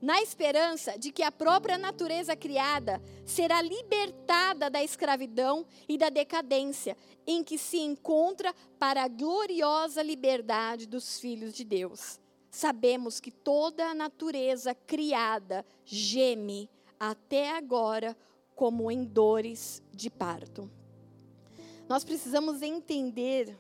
na 0.02 0.22
esperança 0.22 1.00
de 1.00 1.12
que 1.12 1.24
a 1.24 1.32
própria 1.32 1.78
natureza 1.78 2.36
criada 2.36 3.02
será 3.26 3.62
libertada 3.62 4.70
da 4.70 4.84
escravidão 4.84 5.66
e 5.88 5.98
da 5.98 6.10
decadência 6.10 6.96
em 7.26 7.44
que 7.44 7.58
se 7.58 7.80
encontra 7.80 8.54
para 8.78 9.04
a 9.04 9.08
gloriosa 9.08 10.04
liberdade 10.04 10.86
dos 10.86 11.20
filhos 11.20 11.54
de 11.54 11.64
Deus. 11.64 12.20
Sabemos 12.52 13.20
que 13.20 13.32
toda 13.32 13.88
a 13.88 13.96
natureza 13.96 14.76
criada 14.76 15.66
geme 15.84 16.70
até 17.00 17.50
agora 17.50 18.16
como 18.56 18.90
em 18.90 19.04
dores 19.04 19.84
de 19.92 20.10
parto. 20.10 20.70
Nós 21.88 22.04
precisamos 22.04 22.62
entender 22.62 23.58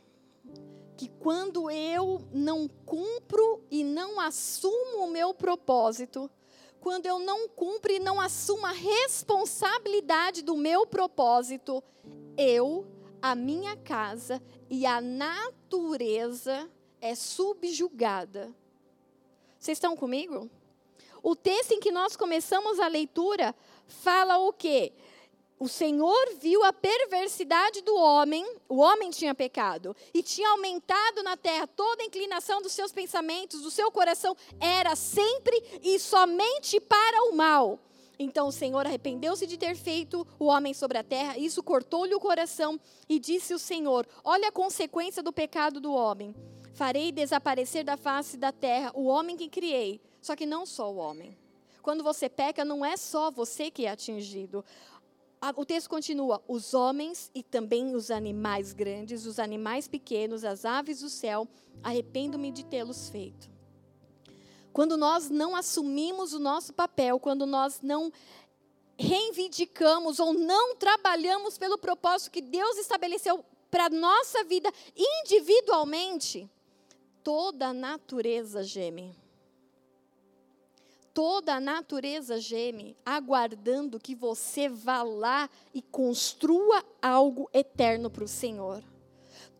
que 0.97 1.09
quando 1.19 1.69
eu 1.69 2.21
não 2.31 2.67
cumpro 2.67 3.61
e 3.69 3.83
não 3.83 4.19
assumo 4.19 5.03
o 5.03 5.11
meu 5.11 5.33
propósito, 5.33 6.29
quando 6.79 7.05
eu 7.05 7.19
não 7.19 7.49
cumpro 7.49 7.91
e 7.91 7.99
não 7.99 8.21
assumo 8.21 8.65
a 8.65 8.71
responsabilidade 8.71 10.41
do 10.41 10.55
meu 10.55 10.87
propósito, 10.87 11.83
eu, 12.37 12.85
a 13.21 13.35
minha 13.35 13.75
casa 13.75 14.41
e 14.69 14.85
a 14.85 15.01
natureza 15.01 16.69
é 17.01 17.13
subjugada. 17.15 18.53
Vocês 19.59 19.77
estão 19.77 19.95
comigo? 19.95 20.49
O 21.23 21.35
texto 21.35 21.71
em 21.71 21.79
que 21.79 21.91
nós 21.91 22.15
começamos 22.15 22.79
a 22.79 22.87
leitura 22.87 23.55
fala 23.87 24.37
o 24.37 24.53
quê? 24.53 24.93
o 25.57 25.67
Senhor 25.67 26.35
viu 26.39 26.63
a 26.63 26.73
perversidade 26.73 27.81
do 27.81 27.95
homem, 27.95 28.45
o 28.67 28.77
homem 28.77 29.09
tinha 29.09 29.33
pecado, 29.33 29.95
e 30.13 30.21
tinha 30.21 30.49
aumentado 30.49 31.23
na 31.23 31.37
terra 31.37 31.65
toda 31.65 32.03
a 32.03 32.05
inclinação 32.05 32.61
dos 32.61 32.73
seus 32.73 32.91
pensamentos, 32.91 33.61
do 33.61 33.71
seu 33.71 33.89
coração, 33.91 34.35
era 34.59 34.95
sempre 34.95 35.63
e 35.81 35.97
somente 35.97 36.79
para 36.79 37.29
o 37.29 37.35
mal. 37.35 37.79
Então 38.19 38.47
o 38.47 38.51
Senhor 38.51 38.85
arrependeu-se 38.85 39.45
de 39.47 39.57
ter 39.57 39.75
feito 39.75 40.25
o 40.39 40.45
homem 40.45 40.73
sobre 40.73 40.97
a 40.97 41.03
terra, 41.03 41.37
isso 41.37 41.63
cortou-lhe 41.63 42.15
o 42.15 42.19
coração, 42.19 42.79
e 43.07 43.19
disse 43.19 43.53
o 43.53 43.59
Senhor: 43.59 44.07
Olha 44.23 44.49
a 44.49 44.53
consequência 44.53 45.23
do 45.23 45.33
pecado 45.33 45.79
do 45.79 45.93
homem. 45.93 46.35
Farei 46.73 47.11
desaparecer 47.11 47.85
da 47.85 47.95
face 47.95 48.35
da 48.35 48.51
terra 48.51 48.91
o 48.93 49.05
homem 49.05 49.37
que 49.37 49.49
criei, 49.49 50.01
só 50.21 50.35
que 50.35 50.45
não 50.45 50.65
só 50.65 50.91
o 50.91 50.97
homem. 50.97 51.37
Quando 51.85 52.03
você 52.03 52.27
peca, 52.27 52.65
não 52.65 52.83
é 52.83 52.97
só 52.97 53.29
você 53.29 53.69
que 53.69 53.85
é 53.85 53.91
atingido. 53.91 54.65
O 55.55 55.63
texto 55.63 55.87
continua: 55.87 56.43
os 56.47 56.73
homens 56.73 57.29
e 57.31 57.43
também 57.43 57.93
os 57.93 58.09
animais 58.09 58.73
grandes, 58.73 59.27
os 59.27 59.37
animais 59.37 59.87
pequenos, 59.87 60.43
as 60.43 60.65
aves 60.65 61.01
do 61.01 61.09
céu, 61.09 61.47
arrependo-me 61.83 62.51
de 62.51 62.65
tê-los 62.65 63.07
feito. 63.09 63.47
Quando 64.73 64.97
nós 64.97 65.29
não 65.29 65.55
assumimos 65.55 66.33
o 66.33 66.39
nosso 66.39 66.73
papel, 66.73 67.19
quando 67.19 67.45
nós 67.45 67.79
não 67.83 68.11
reivindicamos 68.97 70.19
ou 70.19 70.33
não 70.33 70.75
trabalhamos 70.77 71.55
pelo 71.55 71.77
propósito 71.77 72.31
que 72.31 72.41
Deus 72.41 72.79
estabeleceu 72.79 73.45
para 73.69 73.85
a 73.85 73.89
nossa 73.91 74.43
vida 74.43 74.73
individualmente, 74.97 76.49
toda 77.23 77.67
a 77.67 77.73
natureza 77.73 78.63
geme. 78.63 79.15
Toda 81.15 81.55
a 81.55 81.59
natureza 81.61 82.39
geme, 82.39 82.95
aguardando 83.03 83.99
que 83.99 84.13
você 84.13 84.69
vá 84.69 85.01
lá 85.01 85.49
e 85.73 85.81
construa 85.81 86.83
algo 87.01 87.49
eterno 87.53 88.09
para 88.09 88.25
o 88.25 88.27
Senhor 88.27 88.83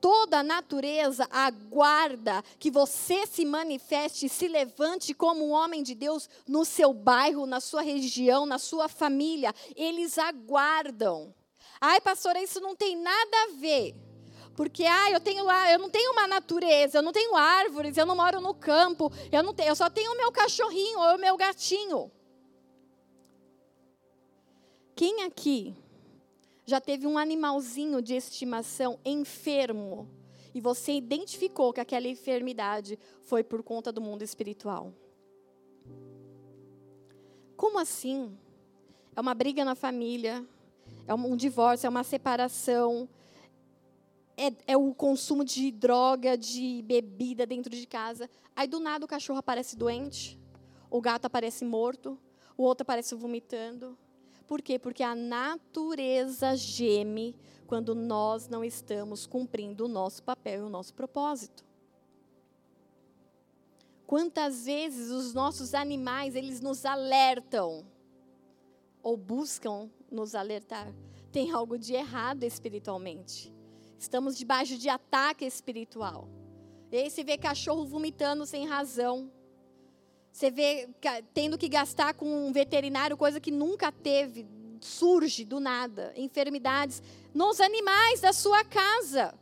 toda 0.02 0.42
a 0.42 0.44
natureza 0.44 1.28
aguarda 1.32 2.44
que 2.60 2.70
você 2.70 3.26
se 3.26 3.44
manifeste, 3.44 4.30
se 4.30 4.48
levante 4.48 5.16
como 5.16 5.44
um 5.44 5.52
homem 5.52 5.82
de 5.82 5.96
Deus 5.96 6.30
no 6.48 6.64
seu 6.64 6.94
bairro, 6.94 7.48
na 7.48 7.60
sua 7.60 7.82
região, 7.82 8.46
na 8.46 8.60
sua 8.60 8.88
família. 8.88 9.52
Eles 9.76 10.20
aguardam. 10.20 11.34
Ai, 11.82 12.00
pastora, 12.02 12.40
isso 12.40 12.60
não 12.62 12.76
tem 12.76 12.96
nada 12.96 13.38
a 13.46 13.48
ver. 13.60 13.96
Porque 14.56 14.86
ah, 14.86 15.12
eu 15.12 15.20
tenho 15.20 15.46
eu 15.70 15.80
não 15.80 15.90
tenho 15.90 16.12
uma 16.14 16.28
natureza, 16.28 17.00
eu 17.00 17.02
não 17.02 17.12
tenho 17.12 17.36
árvores, 17.36 17.98
eu 17.98 18.06
não 18.06 18.16
moro 18.16 18.40
no 18.40 18.54
campo, 18.54 19.12
eu 19.32 19.44
não 19.44 19.54
tenho, 19.54 19.70
eu 19.70 19.76
só 19.76 19.90
tenho 19.90 20.14
o 20.14 20.18
meu 20.18 20.32
cachorrinho 20.32 20.98
ou 20.98 21.16
o 21.16 21.20
meu 21.20 21.36
gatinho. 21.36 22.10
Quem 24.96 25.24
aqui 25.24 25.76
já 26.66 26.80
teve 26.80 27.06
um 27.06 27.18
animalzinho 27.18 28.02
de 28.02 28.16
estimação 28.16 28.98
enfermo 29.04 30.10
e 30.54 30.62
você 30.62 30.94
identificou 30.94 31.74
que 31.74 31.82
aquela 31.82 32.08
enfermidade 32.08 32.98
foi 33.24 33.44
por 33.44 33.62
conta 33.62 33.92
do 33.92 34.00
mundo 34.00 34.22
espiritual? 34.22 34.94
Como 37.58 37.78
assim? 37.78 38.38
É 39.14 39.20
uma 39.20 39.34
briga 39.34 39.66
na 39.66 39.76
família, 39.76 40.46
é 41.06 41.14
um 41.14 41.36
divórcio, 41.36 41.88
é 41.88 41.90
uma 41.90 42.04
separação, 42.04 43.08
é, 44.38 44.54
é, 44.68 44.78
o 44.78 44.94
consumo 44.94 45.44
de 45.44 45.72
droga, 45.72 46.38
de 46.38 46.82
bebida 46.84 47.46
dentro 47.46 47.70
de 47.70 47.86
casa. 47.88 48.30
Aí 48.56 48.68
do 48.68 48.80
nada 48.80 49.06
o 49.06 49.08
cachorro 49.08 49.40
aparece 49.40 49.76
doente, 49.76 50.40
o 50.90 51.02
gato 51.02 51.26
aparece 51.26 51.64
morto, 51.64 52.20
o 52.58 52.64
outro 52.64 52.84
aparece 52.84 53.16
vomitando. 53.16 53.98
Por 54.48 54.62
quê? 54.62 54.78
Porque 54.78 55.04
a 55.04 55.16
natureza 55.16 56.56
geme 56.56 57.36
quando 57.66 57.96
nós 57.96 58.48
não 58.48 58.64
estamos 58.64 59.26
cumprindo 59.26 59.86
o 59.86 59.88
nosso 59.88 60.22
papel 60.22 60.62
e 60.62 60.64
o 60.64 60.70
nosso 60.70 60.94
propósito. 60.94 61.66
Quantas 64.06 64.66
vezes 64.66 65.10
os 65.10 65.34
nossos 65.34 65.74
animais, 65.74 66.36
eles 66.36 66.62
nos 66.62 66.86
alertam 66.86 67.84
ou 69.02 69.18
buscam 69.18 69.90
nos 70.12 70.36
alertar. 70.36 70.94
Tem 71.32 71.52
algo 71.52 71.78
de 71.78 71.94
errado 71.94 72.44
espiritualmente. 72.44 73.55
Estamos 74.00 74.38
debaixo 74.38 74.78
de 74.78 74.90
ataque 74.90 75.46
espiritual. 75.46 76.28
E 76.92 76.98
aí 76.98 77.10
você 77.10 77.24
vê 77.24 77.38
cachorro 77.38 77.86
vomitando 77.86 78.46
sem 78.46 78.68
razão. 78.68 79.32
Você 80.32 80.52
vê 80.52 80.90
tendo 81.34 81.58
que 81.58 81.68
gastar 81.68 82.14
com 82.14 82.48
um 82.48 82.52
veterinário, 82.52 83.18
coisa 83.18 83.40
que 83.40 83.52
nunca 83.52 83.92
teve, 83.92 84.46
surge 84.82 85.46
do 85.46 85.60
nada, 85.60 86.14
enfermidades 86.16 87.02
nos 87.34 87.60
animais 87.60 88.20
da 88.20 88.34
sua 88.34 88.64
casa. 88.64 89.34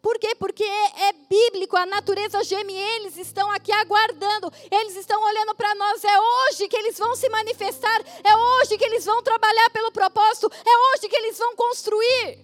Por 0.00 0.18
quê? 0.18 0.34
Porque 0.34 0.62
é, 0.62 1.08
é 1.08 1.12
bíblico, 1.12 1.76
a 1.76 1.86
natureza 1.86 2.42
geme, 2.44 2.74
eles 2.74 3.16
estão 3.16 3.50
aqui 3.50 3.72
aguardando, 3.72 4.52
eles 4.70 4.96
estão 4.96 5.22
olhando 5.22 5.54
para 5.54 5.74
nós. 5.74 6.04
É 6.04 6.20
hoje 6.20 6.68
que 6.68 6.76
eles 6.76 6.98
vão 6.98 7.14
se 7.14 7.28
manifestar, 7.28 8.04
é 8.22 8.36
hoje 8.36 8.76
que 8.76 8.84
eles 8.84 9.04
vão 9.04 9.22
trabalhar 9.22 9.70
pelo 9.70 9.90
propósito, 9.90 10.50
é 10.52 10.94
hoje 10.94 11.08
que 11.08 11.16
eles 11.16 11.38
vão 11.38 11.56
construir 11.56 12.38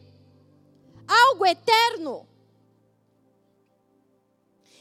algo 1.06 1.46
eterno. 1.46 2.28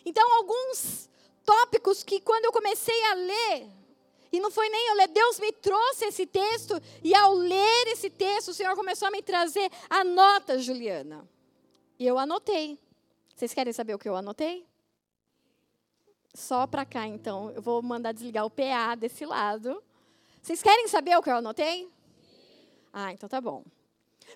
Então, 0.05 0.35
alguns 0.37 1.09
tópicos 1.45 2.03
que 2.03 2.19
quando 2.19 2.45
eu 2.45 2.51
comecei 2.51 3.03
a 3.05 3.13
ler, 3.13 3.69
e 4.31 4.39
não 4.39 4.49
foi 4.49 4.69
nem 4.69 4.89
eu 4.89 4.95
ler, 4.95 5.07
Deus 5.09 5.39
me 5.39 5.51
trouxe 5.51 6.05
esse 6.05 6.25
texto, 6.25 6.81
e 7.03 7.13
ao 7.13 7.33
ler 7.33 7.87
esse 7.87 8.09
texto, 8.09 8.49
o 8.49 8.53
Senhor 8.53 8.75
começou 8.75 9.07
a 9.07 9.11
me 9.11 9.21
trazer 9.21 9.69
a 9.89 10.03
nota, 10.03 10.57
Juliana. 10.57 11.27
E 11.99 12.07
eu 12.07 12.17
anotei. 12.17 12.79
Vocês 13.35 13.53
querem 13.53 13.73
saber 13.73 13.93
o 13.93 13.99
que 13.99 14.09
eu 14.09 14.15
anotei? 14.15 14.65
Só 16.33 16.65
para 16.65 16.85
cá, 16.85 17.05
então. 17.05 17.51
Eu 17.51 17.61
vou 17.61 17.81
mandar 17.81 18.11
desligar 18.11 18.45
o 18.45 18.49
PA 18.49 18.95
desse 18.95 19.25
lado. 19.25 19.83
Vocês 20.41 20.63
querem 20.63 20.87
saber 20.87 21.17
o 21.17 21.21
que 21.21 21.29
eu 21.29 21.35
anotei? 21.35 21.91
Ah, 22.91 23.11
então 23.11 23.29
tá 23.29 23.39
bom. 23.39 23.63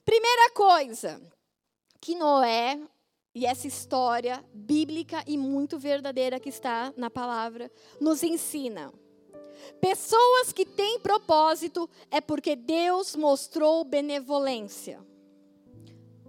Primeira 0.04 0.52
coisa 0.52 1.21
que 2.06 2.13
Noé 2.13 2.80
e 3.34 3.48
essa 3.48 3.65
história 3.65 4.46
bíblica 4.54 5.24
e 5.26 5.39
muito 5.39 5.80
verdadeira 5.80 6.39
que 6.39 6.50
está 6.50 6.94
na 6.96 7.10
palavra 7.10 7.72
nos 8.00 8.22
ensina. 8.22 8.94
Pessoas 9.82 10.54
que 10.54 10.68
têm 10.68 11.00
propósito 11.00 11.89
é 12.12 12.22
porque 12.22 12.56
Deus 12.56 13.15
mostrou 13.15 13.84
benevolência. 13.84 15.00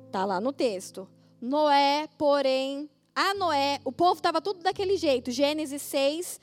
Está 0.07 0.25
lá 0.25 0.41
no 0.41 0.51
texto. 0.51 1.07
Noé, 1.43 2.09
porém, 2.17 2.89
a 3.15 3.35
Noé, 3.35 3.79
o 3.85 3.93
povo 3.93 4.15
estava 4.15 4.41
tudo 4.41 4.63
daquele 4.63 4.97
jeito. 4.97 5.31
Gênesis 5.31 5.83
6, 5.83 6.41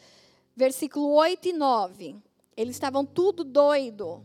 versículo 0.55 1.11
8 1.11 1.47
e 1.47 1.53
9. 1.53 2.15
Eles 2.55 2.75
estavam 2.75 3.03
tudo 3.03 3.43
doido. 3.43 4.23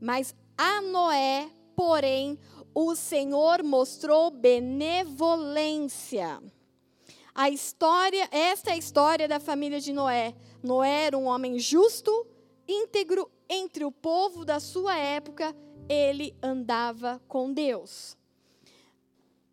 Mas 0.00 0.34
a 0.56 0.80
Noé, 0.80 1.50
porém, 1.76 2.38
o 2.78 2.94
Senhor 2.94 3.62
mostrou 3.62 4.30
benevolência. 4.30 6.42
A 7.34 7.48
história, 7.48 8.28
esta 8.30 8.68
é 8.68 8.74
a 8.74 8.76
história 8.76 9.26
da 9.26 9.40
família 9.40 9.80
de 9.80 9.94
Noé. 9.94 10.34
Noé 10.62 11.06
era 11.06 11.16
um 11.16 11.24
homem 11.24 11.58
justo, 11.58 12.26
íntegro 12.68 13.30
entre 13.48 13.82
o 13.82 13.90
povo 13.90 14.44
da 14.44 14.60
sua 14.60 14.94
época, 14.94 15.56
ele 15.88 16.36
andava 16.42 17.18
com 17.26 17.50
Deus. 17.50 18.14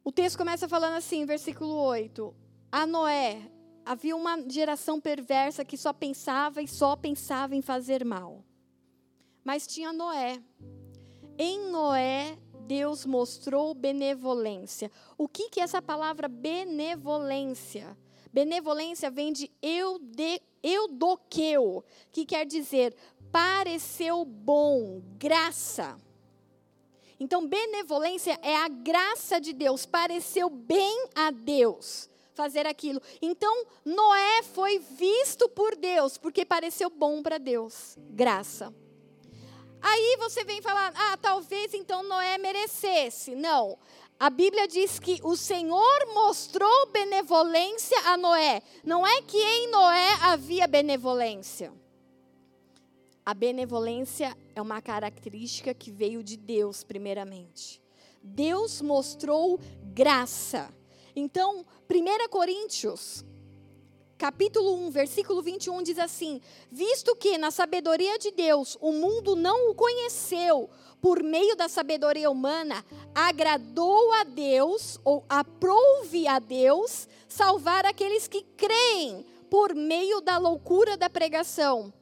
O 0.03 0.12
texto 0.12 0.38
começa 0.38 0.67
falando 0.67 0.95
assim, 0.95 1.25
versículo 1.25 1.75
8: 1.75 2.36
A 2.69 2.86
Noé 2.86 3.49
havia 3.86 4.17
uma 4.17 4.38
geração 4.49 4.99
perversa 4.99 5.63
que 5.63 5.77
só 5.77 5.93
pensava 5.93 6.62
e 6.62 6.67
só 6.67 6.97
pensava 6.97 7.55
em 7.55 7.62
fazer 7.62 8.03
mal. 8.03 8.43
Mas 9.45 9.65
tinha 9.65 9.93
Noé. 9.93 10.43
Em 11.38 11.71
Noé 11.71 12.38
Deus 12.67 13.06
mostrou 13.06 13.73
benevolência. 13.73 14.91
O 15.17 15.28
que, 15.28 15.49
que 15.49 15.60
é 15.60 15.63
essa 15.63 15.82
palavra 15.82 16.28
benevolência? 16.28 17.97
Benevolência 18.32 19.12
vem 19.12 19.32
de 19.32 19.52
eude, 19.62 20.41
eudoqueu, 20.63 21.84
que 22.12 22.26
quer 22.26 22.45
dizer 22.45 22.95
pareceu 23.32 24.23
bom, 24.23 25.02
graça. 25.17 25.97
Então, 27.19 27.47
benevolência 27.47 28.39
é 28.43 28.56
a 28.56 28.67
graça 28.67 29.41
de 29.41 29.54
Deus, 29.54 29.88
pareceu 29.88 30.49
bem 30.49 31.08
a 31.15 31.32
Deus 31.32 32.10
fazer 32.34 32.65
aquilo. 32.67 33.02
Então, 33.21 33.65
Noé 33.86 34.43
foi 34.43 34.80
visto 34.80 35.47
por 35.49 35.76
Deus, 35.76 36.17
porque 36.17 36.45
pareceu 36.45 36.89
bom 36.89 37.21
para 37.23 37.38
Deus, 37.38 37.97
graça. 38.10 38.73
Aí 39.86 40.15
você 40.17 40.46
vem 40.46 40.62
falar, 40.62 40.93
ah, 40.96 41.17
talvez 41.17 41.74
então 41.74 42.04
Noé 42.04 42.38
merecesse. 42.38 43.36
Não. 43.36 43.78
A 44.17 44.30
Bíblia 44.30 44.65
diz 44.65 44.98
que 44.98 45.19
o 45.24 45.36
Senhor 45.36 46.08
mostrou 46.13 46.88
benevolência 46.88 48.00
a 48.06 48.15
Noé. 48.15 48.62
Não 48.82 49.06
é 49.06 49.22
que 49.24 49.38
em 49.38 49.69
Noé 49.69 50.13
havia 50.22 50.65
benevolência. 50.67 51.74
A 53.26 53.34
benevolência 53.34 54.38
é 54.56 54.62
uma 54.62 54.82
característica 54.82 55.74
que 55.74 55.91
veio 55.91 56.24
de 56.24 56.38
Deus, 56.38 56.86
primeiramente. 56.86 57.82
Deus 58.22 58.82
mostrou 58.82 59.60
graça. 59.93 60.74
Então, 61.13 61.65
1 61.89 62.30
Coríntios 62.30 63.26
capítulo 64.17 64.76
1, 64.88 64.91
versículo 64.91 65.41
21 65.41 65.84
diz 65.84 65.99
assim: 65.99 66.41
Visto 66.71 67.15
que 67.15 67.38
na 67.38 67.52
sabedoria 67.52 68.17
de 68.17 68.32
Deus 68.32 68.78
o 68.82 68.91
mundo 68.91 69.36
não 69.36 69.69
o 69.69 69.76
conheceu, 69.76 70.69
por 71.02 71.21
meio 71.21 71.56
da 71.56 71.67
sabedoria 71.67 72.32
humana, 72.32 72.84
agradou 73.13 74.13
a 74.13 74.23
Deus, 74.23 74.97
ou 75.04 75.26
aprove 75.28 76.28
a 76.28 76.39
Deus, 76.39 77.10
salvar 77.28 77.86
aqueles 77.86 78.28
que 78.28 78.41
creem 78.56 79.26
por 79.49 79.76
meio 79.76 80.21
da 80.21 80.38
loucura 80.38 80.95
da 80.95 81.10
pregação. 81.10 81.93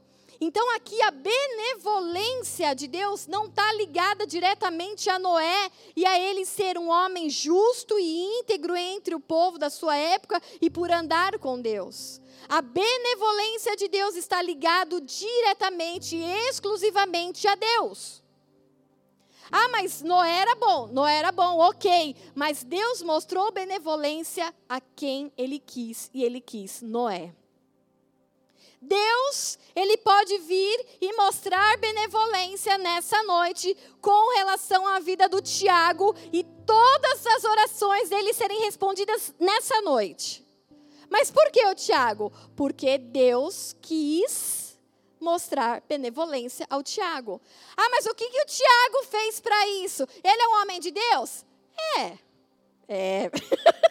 Então, 0.43 0.75
aqui 0.75 0.99
a 1.03 1.11
benevolência 1.11 2.73
de 2.73 2.87
Deus 2.87 3.27
não 3.27 3.45
está 3.45 3.71
ligada 3.73 4.25
diretamente 4.25 5.07
a 5.07 5.19
Noé 5.19 5.69
e 5.95 6.03
a 6.03 6.19
ele 6.19 6.47
ser 6.47 6.79
um 6.79 6.89
homem 6.89 7.29
justo 7.29 7.99
e 7.99 8.39
íntegro 8.39 8.75
entre 8.75 9.13
o 9.13 9.19
povo 9.19 9.59
da 9.59 9.69
sua 9.69 9.95
época 9.95 10.41
e 10.59 10.67
por 10.67 10.89
andar 10.89 11.37
com 11.37 11.61
Deus. 11.61 12.19
A 12.49 12.59
benevolência 12.59 13.75
de 13.75 13.87
Deus 13.87 14.15
está 14.15 14.41
ligado 14.41 14.99
diretamente 14.99 16.15
e 16.15 16.23
exclusivamente 16.49 17.47
a 17.47 17.53
Deus. 17.53 18.23
Ah, 19.51 19.69
mas 19.69 20.01
Noé 20.01 20.37
era 20.37 20.55
bom, 20.55 20.87
Noé 20.87 21.17
era 21.17 21.31
bom, 21.31 21.59
ok. 21.59 22.15
Mas 22.33 22.63
Deus 22.63 23.03
mostrou 23.03 23.51
benevolência 23.51 24.51
a 24.67 24.81
quem 24.81 25.31
ele 25.37 25.59
quis, 25.59 26.09
e 26.11 26.23
ele 26.23 26.41
quis 26.41 26.81
Noé. 26.81 27.31
Deus, 28.81 29.59
ele 29.75 29.95
pode 29.97 30.37
vir 30.39 30.85
e 30.99 31.15
mostrar 31.15 31.77
benevolência 31.77 32.77
nessa 32.79 33.21
noite 33.23 33.77
com 34.01 34.35
relação 34.35 34.87
à 34.87 34.99
vida 34.99 35.29
do 35.29 35.39
Tiago 35.39 36.15
e 36.33 36.43
todas 36.43 37.27
as 37.27 37.43
orações 37.43 38.09
dele 38.09 38.33
serem 38.33 38.61
respondidas 38.61 39.33
nessa 39.39 39.79
noite. 39.81 40.43
Mas 41.09 41.29
por 41.29 41.51
que 41.51 41.63
o 41.67 41.75
Tiago? 41.75 42.31
Porque 42.55 42.97
Deus 42.97 43.75
quis 43.81 44.79
mostrar 45.19 45.83
benevolência 45.87 46.65
ao 46.67 46.81
Tiago. 46.81 47.39
Ah, 47.77 47.89
mas 47.91 48.07
o 48.07 48.15
que, 48.15 48.27
que 48.29 48.41
o 48.41 48.45
Tiago 48.45 49.03
fez 49.05 49.39
para 49.39 49.67
isso? 49.67 50.07
Ele 50.23 50.41
é 50.41 50.47
um 50.47 50.61
homem 50.61 50.79
de 50.79 50.89
Deus? 50.89 51.45
É. 51.97 52.17
É. 52.87 53.31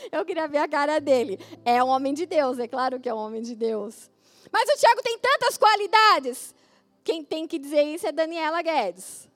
Eu 0.12 0.24
queria 0.24 0.46
ver 0.48 0.58
a 0.58 0.68
cara 0.68 1.00
dele. 1.00 1.38
É 1.64 1.82
um 1.82 1.88
homem 1.88 2.14
de 2.14 2.26
Deus, 2.26 2.58
é 2.58 2.68
claro 2.68 3.00
que 3.00 3.08
é 3.08 3.14
um 3.14 3.18
homem 3.18 3.42
de 3.42 3.54
Deus. 3.54 4.10
Mas 4.52 4.68
o 4.68 4.78
Tiago 4.78 5.02
tem 5.02 5.18
tantas 5.18 5.56
qualidades. 5.56 6.54
Quem 7.04 7.24
tem 7.24 7.46
que 7.46 7.58
dizer 7.58 7.82
isso 7.82 8.06
é 8.06 8.12
Daniela 8.12 8.62
Guedes. 8.62 9.28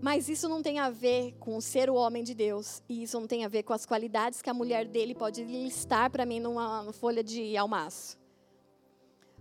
Mas 0.00 0.28
isso 0.28 0.48
não 0.48 0.62
tem 0.62 0.78
a 0.78 0.90
ver 0.90 1.34
com 1.38 1.60
ser 1.60 1.88
o 1.88 1.94
homem 1.94 2.22
de 2.22 2.34
Deus. 2.34 2.82
E 2.88 3.02
isso 3.02 3.18
não 3.18 3.26
tem 3.26 3.44
a 3.44 3.48
ver 3.48 3.62
com 3.62 3.72
as 3.72 3.86
qualidades 3.86 4.42
que 4.42 4.50
a 4.50 4.54
mulher 4.54 4.86
dele 4.86 5.14
pode 5.14 5.44
listar 5.44 6.10
para 6.10 6.26
mim 6.26 6.40
numa 6.40 6.92
folha 6.92 7.22
de 7.22 7.56
almaço. 7.56 8.18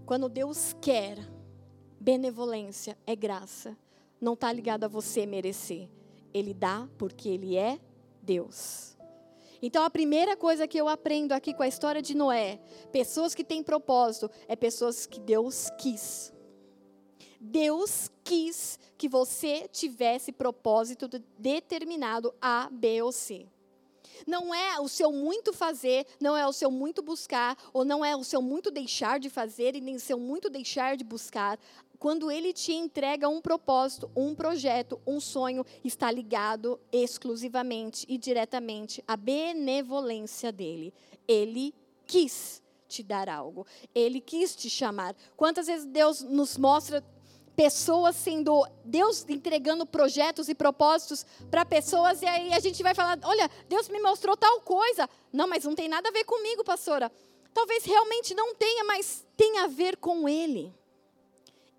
Quando 0.05 0.29
Deus 0.29 0.75
quer, 0.81 1.17
benevolência 1.99 2.97
é 3.05 3.15
graça. 3.15 3.75
Não 4.19 4.33
está 4.33 4.51
ligado 4.51 4.83
a 4.83 4.87
você 4.87 5.25
merecer. 5.25 5.89
Ele 6.33 6.53
dá 6.53 6.87
porque 6.97 7.29
Ele 7.29 7.57
é 7.57 7.79
Deus. 8.21 8.92
Então 9.65 9.85
a 9.85 9.89
primeira 9.89 10.35
coisa 10.35 10.67
que 10.67 10.77
eu 10.77 10.89
aprendo 10.89 11.31
aqui 11.31 11.53
com 11.53 11.63
a 11.63 11.67
história 11.69 12.01
de 12.01 12.13
Noé, 12.13 12.59
pessoas 12.91 13.33
que 13.33 13.45
têm 13.45 13.63
propósito, 13.63 14.29
é 14.45 14.57
pessoas 14.57 15.05
que 15.05 15.21
Deus 15.21 15.69
quis. 15.79 16.33
Deus 17.39 18.11
quis 18.25 18.77
que 18.97 19.07
você 19.07 19.69
tivesse 19.69 20.33
propósito 20.33 21.07
determinado 21.39 22.35
A, 22.41 22.69
B 22.69 23.01
ou 23.03 23.13
C. 23.13 23.47
Não 24.27 24.53
é 24.53 24.81
o 24.81 24.89
seu 24.89 25.13
muito 25.13 25.53
fazer, 25.53 26.05
não 26.19 26.35
é 26.35 26.45
o 26.45 26.51
seu 26.51 26.69
muito 26.69 27.01
buscar, 27.01 27.57
ou 27.71 27.85
não 27.85 28.03
é 28.03 28.13
o 28.17 28.23
seu 28.23 28.41
muito 28.41 28.69
deixar 28.69 29.17
de 29.17 29.29
fazer 29.29 29.77
e 29.77 29.81
nem 29.81 29.95
o 29.95 29.99
seu 29.99 30.19
muito 30.19 30.49
deixar 30.49 30.97
de 30.97 31.05
buscar 31.05 31.57
quando 32.03 32.29
ele 32.29 32.51
te 32.51 32.73
entrega 32.73 33.29
um 33.29 33.39
propósito, 33.39 34.11
um 34.13 34.35
projeto, 34.35 34.99
um 35.07 35.21
sonho, 35.21 35.65
está 35.85 36.11
ligado 36.11 36.77
exclusivamente 36.91 38.05
e 38.09 38.17
diretamente 38.17 39.01
à 39.07 39.15
benevolência 39.15 40.51
dele. 40.51 40.93
Ele 41.25 41.73
quis 42.05 42.61
te 42.89 43.01
dar 43.01 43.29
algo, 43.29 43.65
ele 43.95 44.19
quis 44.19 44.53
te 44.53 44.69
chamar. 44.69 45.15
Quantas 45.37 45.67
vezes 45.67 45.85
Deus 45.85 46.21
nos 46.21 46.57
mostra 46.57 47.01
pessoas 47.55 48.17
sendo 48.17 48.67
Deus 48.83 49.25
entregando 49.29 49.85
projetos 49.85 50.49
e 50.49 50.53
propósitos 50.53 51.25
para 51.49 51.63
pessoas 51.63 52.21
e 52.21 52.25
aí 52.25 52.51
a 52.51 52.59
gente 52.59 52.83
vai 52.83 52.93
falar, 52.93 53.17
olha, 53.23 53.49
Deus 53.69 53.87
me 53.87 54.01
mostrou 54.01 54.35
tal 54.35 54.59
coisa. 54.59 55.09
Não, 55.31 55.47
mas 55.47 55.63
não 55.63 55.73
tem 55.73 55.87
nada 55.87 56.09
a 56.09 56.11
ver 56.11 56.25
comigo, 56.25 56.65
pastora. 56.65 57.09
Talvez 57.53 57.85
realmente 57.85 58.35
não 58.35 58.53
tenha, 58.55 58.83
mas 58.83 59.25
tem 59.37 59.59
a 59.59 59.67
ver 59.67 59.95
com 59.95 60.27
ele. 60.27 60.82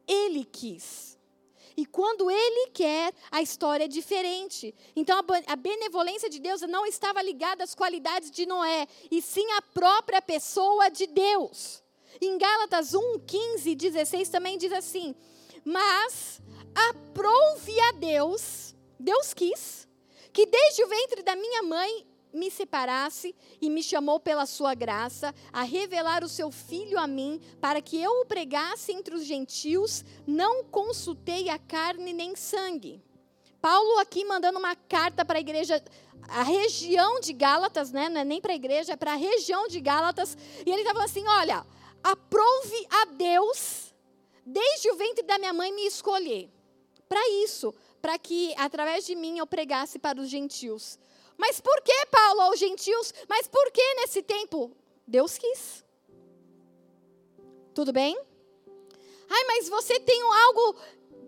Ele 0.06 0.44
quis. 0.44 1.14
E 1.76 1.84
quando 1.84 2.30
ele 2.30 2.70
quer, 2.70 3.12
a 3.30 3.42
história 3.42 3.84
é 3.84 3.88
diferente. 3.88 4.74
Então 4.94 5.20
a 5.46 5.56
benevolência 5.56 6.30
de 6.30 6.38
Deus 6.38 6.60
não 6.62 6.86
estava 6.86 7.20
ligada 7.20 7.64
às 7.64 7.74
qualidades 7.74 8.30
de 8.30 8.46
Noé, 8.46 8.86
e 9.10 9.20
sim 9.20 9.50
à 9.52 9.62
própria 9.62 10.22
pessoa 10.22 10.88
de 10.88 11.06
Deus. 11.06 11.82
Em 12.20 12.38
Gálatas 12.38 12.94
1, 12.94 13.18
15 13.26 13.70
e 13.70 13.74
16 13.74 14.28
também 14.28 14.56
diz 14.56 14.72
assim: 14.72 15.14
Mas 15.64 16.40
aprove 16.90 17.80
a 17.80 17.92
Deus, 17.92 18.74
Deus 18.98 19.34
quis, 19.34 19.88
que 20.32 20.46
desde 20.46 20.84
o 20.84 20.88
ventre 20.88 21.22
da 21.22 21.34
minha 21.34 21.62
mãe 21.64 22.06
me 22.34 22.50
separasse 22.50 23.34
e 23.60 23.70
me 23.70 23.82
chamou 23.82 24.18
pela 24.18 24.44
sua 24.44 24.74
graça 24.74 25.34
a 25.52 25.62
revelar 25.62 26.24
o 26.24 26.28
seu 26.28 26.50
filho 26.50 26.98
a 26.98 27.06
mim, 27.06 27.40
para 27.60 27.80
que 27.80 28.00
eu 28.00 28.10
o 28.20 28.26
pregasse 28.26 28.92
entre 28.92 29.14
os 29.14 29.24
gentios, 29.24 30.04
não 30.26 30.64
consultei 30.64 31.48
a 31.48 31.58
carne 31.58 32.12
nem 32.12 32.34
sangue. 32.34 33.02
Paulo 33.60 33.98
aqui 33.98 34.24
mandando 34.24 34.58
uma 34.58 34.76
carta 34.76 35.24
para 35.24 35.38
a 35.38 35.40
igreja, 35.40 35.82
a 36.28 36.42
região 36.42 37.20
de 37.20 37.32
Gálatas, 37.32 37.90
né? 37.92 38.08
não 38.08 38.20
é 38.20 38.24
nem 38.24 38.40
para 38.40 38.52
a 38.52 38.56
igreja, 38.56 38.92
é 38.92 38.96
para 38.96 39.12
a 39.12 39.16
região 39.16 39.68
de 39.68 39.80
Gálatas, 39.80 40.36
e 40.66 40.70
ele 40.70 40.82
estava 40.82 41.02
assim: 41.04 41.26
olha, 41.26 41.64
aprove 42.02 42.86
a 42.90 43.06
Deus, 43.06 43.94
desde 44.44 44.90
o 44.90 44.96
ventre 44.96 45.22
da 45.22 45.38
minha 45.38 45.52
mãe, 45.52 45.72
me 45.72 45.86
escolher. 45.86 46.50
Para 47.08 47.26
isso, 47.44 47.74
para 48.02 48.18
que 48.18 48.54
através 48.58 49.06
de 49.06 49.14
mim 49.14 49.38
eu 49.38 49.46
pregasse 49.46 49.98
para 49.98 50.20
os 50.20 50.28
gentios. 50.28 50.98
Mas 51.36 51.60
por 51.60 51.80
que, 51.82 52.06
Paulo, 52.10 52.42
aos 52.42 52.58
gentios? 52.58 53.12
Mas 53.28 53.46
por 53.48 53.70
que 53.70 53.94
nesse 53.94 54.22
tempo? 54.22 54.70
Deus 55.06 55.36
quis. 55.36 55.84
Tudo 57.74 57.92
bem? 57.92 58.16
Ai, 59.28 59.44
mas 59.46 59.68
você 59.68 59.98
tem 60.00 60.20
algo 60.22 60.76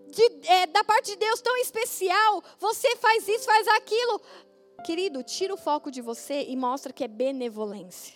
de, 0.09 0.49
é, 0.49 0.65
da 0.67 0.83
parte 0.83 1.11
de 1.11 1.17
Deus 1.17 1.41
tão 1.41 1.55
especial. 1.57 2.43
Você 2.59 2.95
faz 2.95 3.27
isso, 3.27 3.45
faz 3.45 3.67
aquilo. 3.67 4.21
Querido, 4.85 5.23
tira 5.23 5.53
o 5.53 5.57
foco 5.57 5.91
de 5.91 6.01
você 6.01 6.43
e 6.43 6.55
mostra 6.55 6.93
que 6.93 7.03
é 7.03 7.07
benevolência. 7.07 8.15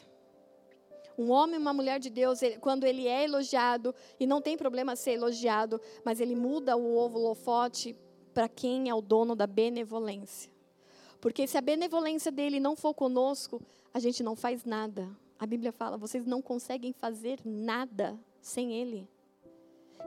Um 1.18 1.30
homem 1.30 1.56
e 1.56 1.62
uma 1.62 1.74
mulher 1.74 2.00
de 2.00 2.10
Deus, 2.10 2.42
ele, 2.42 2.58
quando 2.58 2.86
ele 2.86 3.08
é 3.08 3.26
elogiado, 3.26 3.94
e 4.20 4.26
não 4.26 4.42
tem 4.42 4.58
problema 4.58 4.96
ser 4.96 5.12
elogiado, 5.12 5.80
mas 6.04 6.20
ele 6.20 6.36
muda 6.36 6.78
o 6.78 6.96
ovo 6.96 7.20
lofote 7.20 7.96
para 8.34 8.48
quem 8.48 8.90
é 8.90 8.96
o 8.96 9.02
dono 9.02 9.36
da 9.36 9.46
benevolência. 9.46 10.50
Porque 11.22 11.48
se 11.48 11.58
a 11.58 11.62
benevolência 11.62 12.32
dele 12.32 12.60
não 12.60 12.76
for 12.76 12.94
conosco, 12.96 13.62
a 13.94 14.00
gente 14.00 14.24
não 14.24 14.36
faz 14.36 14.66
nada. 14.66 15.08
A 15.40 15.46
Bíblia 15.46 15.72
fala: 15.72 15.96
vocês 15.96 16.26
não 16.26 16.42
conseguem 16.42 16.92
fazer 16.92 17.40
nada 17.46 18.20
sem 18.42 18.74
ele. 18.74 19.08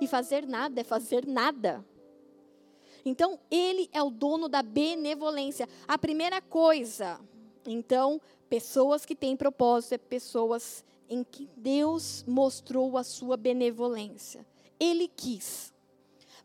E 0.01 0.09
fazer 0.09 0.47
nada 0.47 0.81
é 0.81 0.85
fazer 0.85 1.25
nada. 1.25 1.85
Então, 3.05 3.39
ele 3.51 3.89
é 3.93 4.03
o 4.03 4.11
dono 4.11 4.49
da 4.49 4.63
benevolência. 4.63 5.69
A 5.87 5.99
primeira 5.99 6.41
coisa, 6.41 7.21
então, 7.67 8.21
pessoas 8.49 9.05
que 9.05 9.15
têm 9.15 9.37
propósito, 9.37 9.93
é 9.93 9.99
pessoas 9.99 10.85
em 11.09 11.23
que 11.23 11.49
Deus 11.57 12.25
mostrou 12.27 12.97
a 12.97 13.05
sua 13.05 13.37
benevolência. 13.37 14.47
Ele 14.81 15.07
quis. 15.07 15.74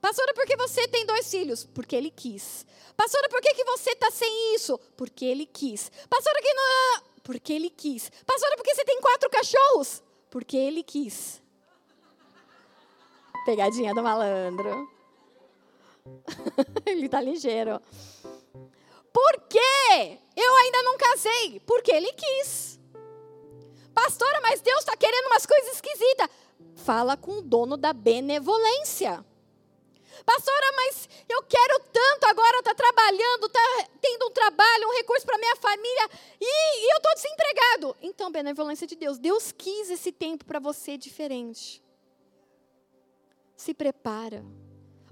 Pastora, 0.01 0.33
por 0.33 0.45
que 0.45 0.55
você 0.55 0.87
tem 0.87 1.05
dois 1.05 1.29
filhos? 1.29 1.65
Porque 1.65 1.95
ele 1.95 2.09
quis. 2.09 2.65
Pastora, 2.95 3.29
por 3.29 3.41
que, 3.41 3.53
que 3.53 3.63
você 3.65 3.91
está 3.91 4.09
sem 4.11 4.55
isso? 4.55 4.79
Porque 4.95 5.25
ele 5.25 5.45
quis. 5.45 5.91
Pastora, 6.09 6.41
que 6.41 6.53
não. 6.53 7.03
Porque 7.23 7.53
ele 7.53 7.69
quis. 7.69 8.09
Pastora, 8.25 8.55
por 8.55 8.63
que 8.63 8.75
você 8.75 8.85
tem 8.85 8.99
quatro 9.01 9.29
cachorros? 9.29 10.01
Porque 10.29 10.57
ele 10.57 10.83
quis. 10.83 11.41
Pegadinha 13.45 13.93
do 13.93 14.01
malandro. 14.01 14.89
ele 16.85 17.05
está 17.05 17.21
ligeiro. 17.21 17.81
Por 19.11 19.41
quê? 19.49 20.17
Eu 20.35 20.55
ainda 20.57 20.83
não 20.83 20.97
casei. 20.97 21.59
Porque 21.65 21.91
ele 21.91 22.11
quis. 22.13 22.79
Pastora, 23.93 24.39
mas 24.41 24.61
Deus 24.61 24.79
está 24.79 24.95
querendo 24.95 25.27
umas 25.27 25.45
coisas 25.45 25.73
esquisitas. 25.73 26.29
Fala 26.75 27.17
com 27.17 27.39
o 27.39 27.41
dono 27.41 27.75
da 27.75 27.91
benevolência. 27.91 29.25
Pastora, 30.25 30.71
mas 30.75 31.09
eu 31.27 31.43
quero 31.43 31.79
tanto 31.91 32.25
agora 32.25 32.63
tá 32.63 32.73
trabalhando, 32.73 33.49
tá 33.49 33.87
tendo 34.01 34.27
um 34.27 34.31
trabalho, 34.31 34.87
um 34.87 34.95
recurso 34.95 35.25
para 35.25 35.37
minha 35.37 35.55
família 35.55 36.09
e, 36.39 36.85
e 36.85 36.93
eu 36.93 36.97
estou 36.97 37.13
desempregado. 37.15 37.97
Então, 38.01 38.31
benevolência 38.31 38.85
de 38.85 38.95
Deus. 38.95 39.17
Deus 39.17 39.51
quis 39.51 39.89
esse 39.89 40.11
tempo 40.11 40.45
para 40.45 40.59
você 40.59 40.97
diferente. 40.97 41.83
Se 43.55 43.73
prepara. 43.73 44.45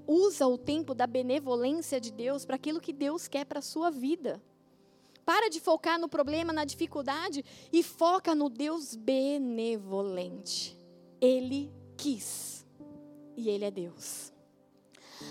Usa 0.05 0.47
o 0.47 0.57
tempo 0.57 0.95
da 0.95 1.05
benevolência 1.05 1.99
de 1.99 2.11
Deus 2.11 2.45
para 2.45 2.55
aquilo 2.55 2.79
que 2.79 2.93
Deus 2.93 3.27
quer 3.27 3.45
para 3.45 3.59
a 3.59 3.61
sua 3.61 3.91
vida. 3.91 4.41
Para 5.25 5.49
de 5.49 5.59
focar 5.59 5.99
no 5.99 6.07
problema, 6.07 6.53
na 6.53 6.63
dificuldade 6.63 7.43
e 7.73 7.83
foca 7.83 8.33
no 8.33 8.49
Deus 8.49 8.95
benevolente. 8.95 10.77
Ele 11.19 11.69
quis 11.97 12.65
e 13.35 13.49
Ele 13.49 13.65
é 13.65 13.71
Deus. 13.71 14.31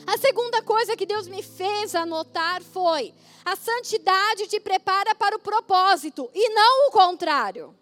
A 0.07 0.18
segunda 0.18 0.62
coisa 0.62 0.96
que 0.96 1.07
Deus 1.07 1.29
me 1.29 1.42
fez 1.42 1.94
anotar 1.94 2.62
foi: 2.62 3.14
a 3.44 3.55
santidade 3.57 4.46
te 4.49 4.59
prepara 4.59 5.14
para 5.14 5.37
o 5.37 5.40
propósito 5.40 6.31
e 6.35 6.49
não 6.51 6.88
o 6.88 6.90
contrário. 6.90 7.75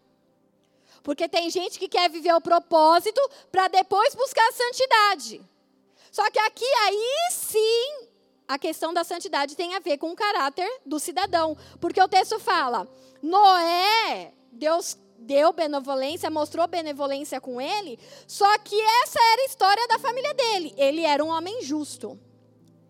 Porque 1.02 1.28
tem 1.28 1.50
gente 1.50 1.78
que 1.78 1.88
quer 1.88 2.10
viver 2.10 2.34
o 2.34 2.40
propósito 2.40 3.20
para 3.52 3.68
depois 3.68 4.14
buscar 4.14 4.46
a 4.48 4.52
santidade. 4.52 5.42
Só 6.10 6.30
que 6.30 6.38
aqui 6.38 6.64
aí 6.64 7.28
sim 7.30 8.08
a 8.46 8.58
questão 8.58 8.92
da 8.92 9.04
santidade 9.04 9.56
tem 9.56 9.74
a 9.74 9.80
ver 9.80 9.98
com 9.98 10.12
o 10.12 10.16
caráter 10.16 10.70
do 10.84 10.98
cidadão, 10.98 11.56
porque 11.80 12.00
o 12.00 12.08
texto 12.08 12.38
fala: 12.38 12.88
Noé, 13.22 14.32
Deus 14.52 14.96
deu 15.18 15.52
benevolência, 15.52 16.30
mostrou 16.30 16.66
benevolência 16.66 17.40
com 17.40 17.60
ele, 17.60 17.98
só 18.26 18.58
que 18.58 18.78
essa 19.02 19.18
era 19.32 19.42
a 19.42 19.46
história 19.46 19.88
da 19.88 19.98
família 19.98 20.34
dele. 20.34 20.74
Ele 20.76 21.02
era 21.02 21.24
um 21.24 21.28
homem 21.28 21.62
justo. 21.62 22.18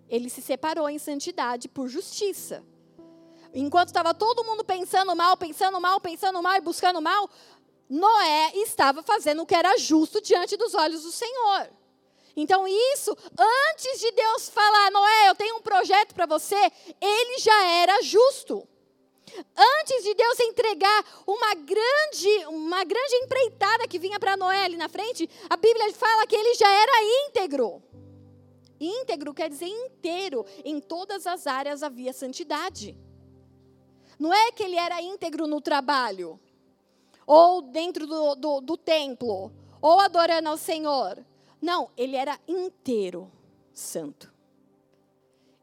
Ele 0.09 0.29
se 0.29 0.43
separou 0.43 0.89
em 0.89 0.99
santidade 0.99 1.69
por 1.69 1.89
justiça. 1.89 2.63
Enquanto 3.53 3.89
estava 3.89 4.13
todo 4.13 4.45
mundo 4.45 4.65
pensando 4.65 5.15
mal, 5.15 5.37
pensando 5.37 5.81
mal, 5.81 6.01
pensando 6.01 6.43
mal 6.43 6.57
e 6.57 6.61
buscando 6.61 7.01
mal, 7.01 7.31
Noé 7.89 8.53
estava 8.57 9.03
fazendo 9.03 9.43
o 9.43 9.47
que 9.47 9.55
era 9.55 9.77
justo 9.79 10.21
diante 10.21 10.57
dos 10.57 10.75
olhos 10.75 11.03
do 11.03 11.13
Senhor. 11.13 11.69
Então, 12.37 12.67
isso, 12.67 13.17
antes 13.39 14.01
de 14.01 14.11
Deus 14.11 14.49
falar, 14.49 14.91
Noé, 14.91 15.29
eu 15.29 15.35
tenho 15.37 15.57
um 15.57 15.63
projeto 15.63 16.15
para 16.15 16.27
você, 16.27 16.57
ele 17.01 17.39
já 17.39 17.65
era 17.67 18.03
justo. 18.03 18.67
Antes 19.57 20.05
de 20.05 20.14
Deus 20.14 20.40
entregar 20.40 21.05
uma 21.27 21.55
grande, 21.55 22.47
uma 22.49 22.85
grande 22.85 23.14
empreitada 23.16 23.88
que 23.88 23.99
vinha 23.99 24.18
para 24.20 24.37
Noé 24.37 24.64
ali 24.64 24.77
na 24.77 24.88
frente, 24.88 25.29
a 25.49 25.57
Bíblia 25.57 25.92
fala 25.92 26.27
que 26.27 26.37
ele 26.37 26.55
já 26.55 26.68
era 26.68 27.27
íntegro. 27.27 27.83
Íntegro 28.81 29.33
quer 29.33 29.49
dizer 29.49 29.66
inteiro. 29.66 30.44
Em 30.64 30.81
todas 30.81 31.27
as 31.27 31.47
áreas 31.47 31.83
havia 31.83 32.12
santidade. 32.12 32.97
Não 34.18 34.33
é 34.33 34.53
que 34.53 34.62
ele 34.62 34.77
era 34.77 35.03
íntegro 35.03 35.47
no 35.47 35.61
trabalho, 35.61 36.38
ou 37.27 37.61
dentro 37.62 38.07
do, 38.07 38.35
do, 38.37 38.61
do 38.61 38.77
templo, 38.77 39.53
ou 39.81 39.99
adorando 39.99 40.49
ao 40.49 40.57
Senhor. 40.57 41.25
Não, 41.61 41.90
ele 41.97 42.14
era 42.14 42.38
inteiro 42.47 43.31
santo. 43.73 44.33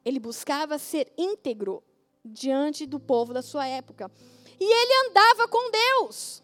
Ele 0.03 0.19
buscava 0.19 0.77
ser 0.77 1.11
íntegro 1.17 1.83
diante 2.23 2.85
do 2.85 2.99
povo 2.99 3.33
da 3.33 3.41
sua 3.41 3.67
época. 3.67 4.11
E 4.59 4.63
ele 4.63 5.09
andava 5.09 5.47
com 5.47 5.71
Deus. 5.71 6.43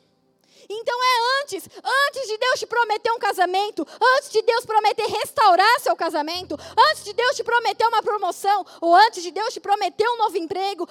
Então 0.70 1.00
é 1.02 1.42
antes, 1.44 1.70
antes 2.08 2.28
de 2.28 2.38
Deus 2.38 2.60
te 2.60 2.68
prometer 2.68 3.12
um 3.12 3.20
casamento, 3.20 3.88
antes 4.16 4.32
de 4.32 4.42
Deus 4.42 4.66
prometer 4.66 5.06
restaurar 5.06 5.80
seu 5.80 5.96
casamento, 5.96 6.58
antes 6.90 7.06
de 7.06 7.14
Deus 7.14 7.38
te 7.38 7.44
prometer 7.44 7.88
uma 7.88 8.04
promoção, 8.04 8.66
ou 8.82 8.94
antes 8.94 9.24
de 9.24 9.32
Deus 9.32 9.54
te 9.54 9.62
prometer 9.62 10.08
um 10.10 10.18
novo 10.18 10.38
emprego, 10.38 10.88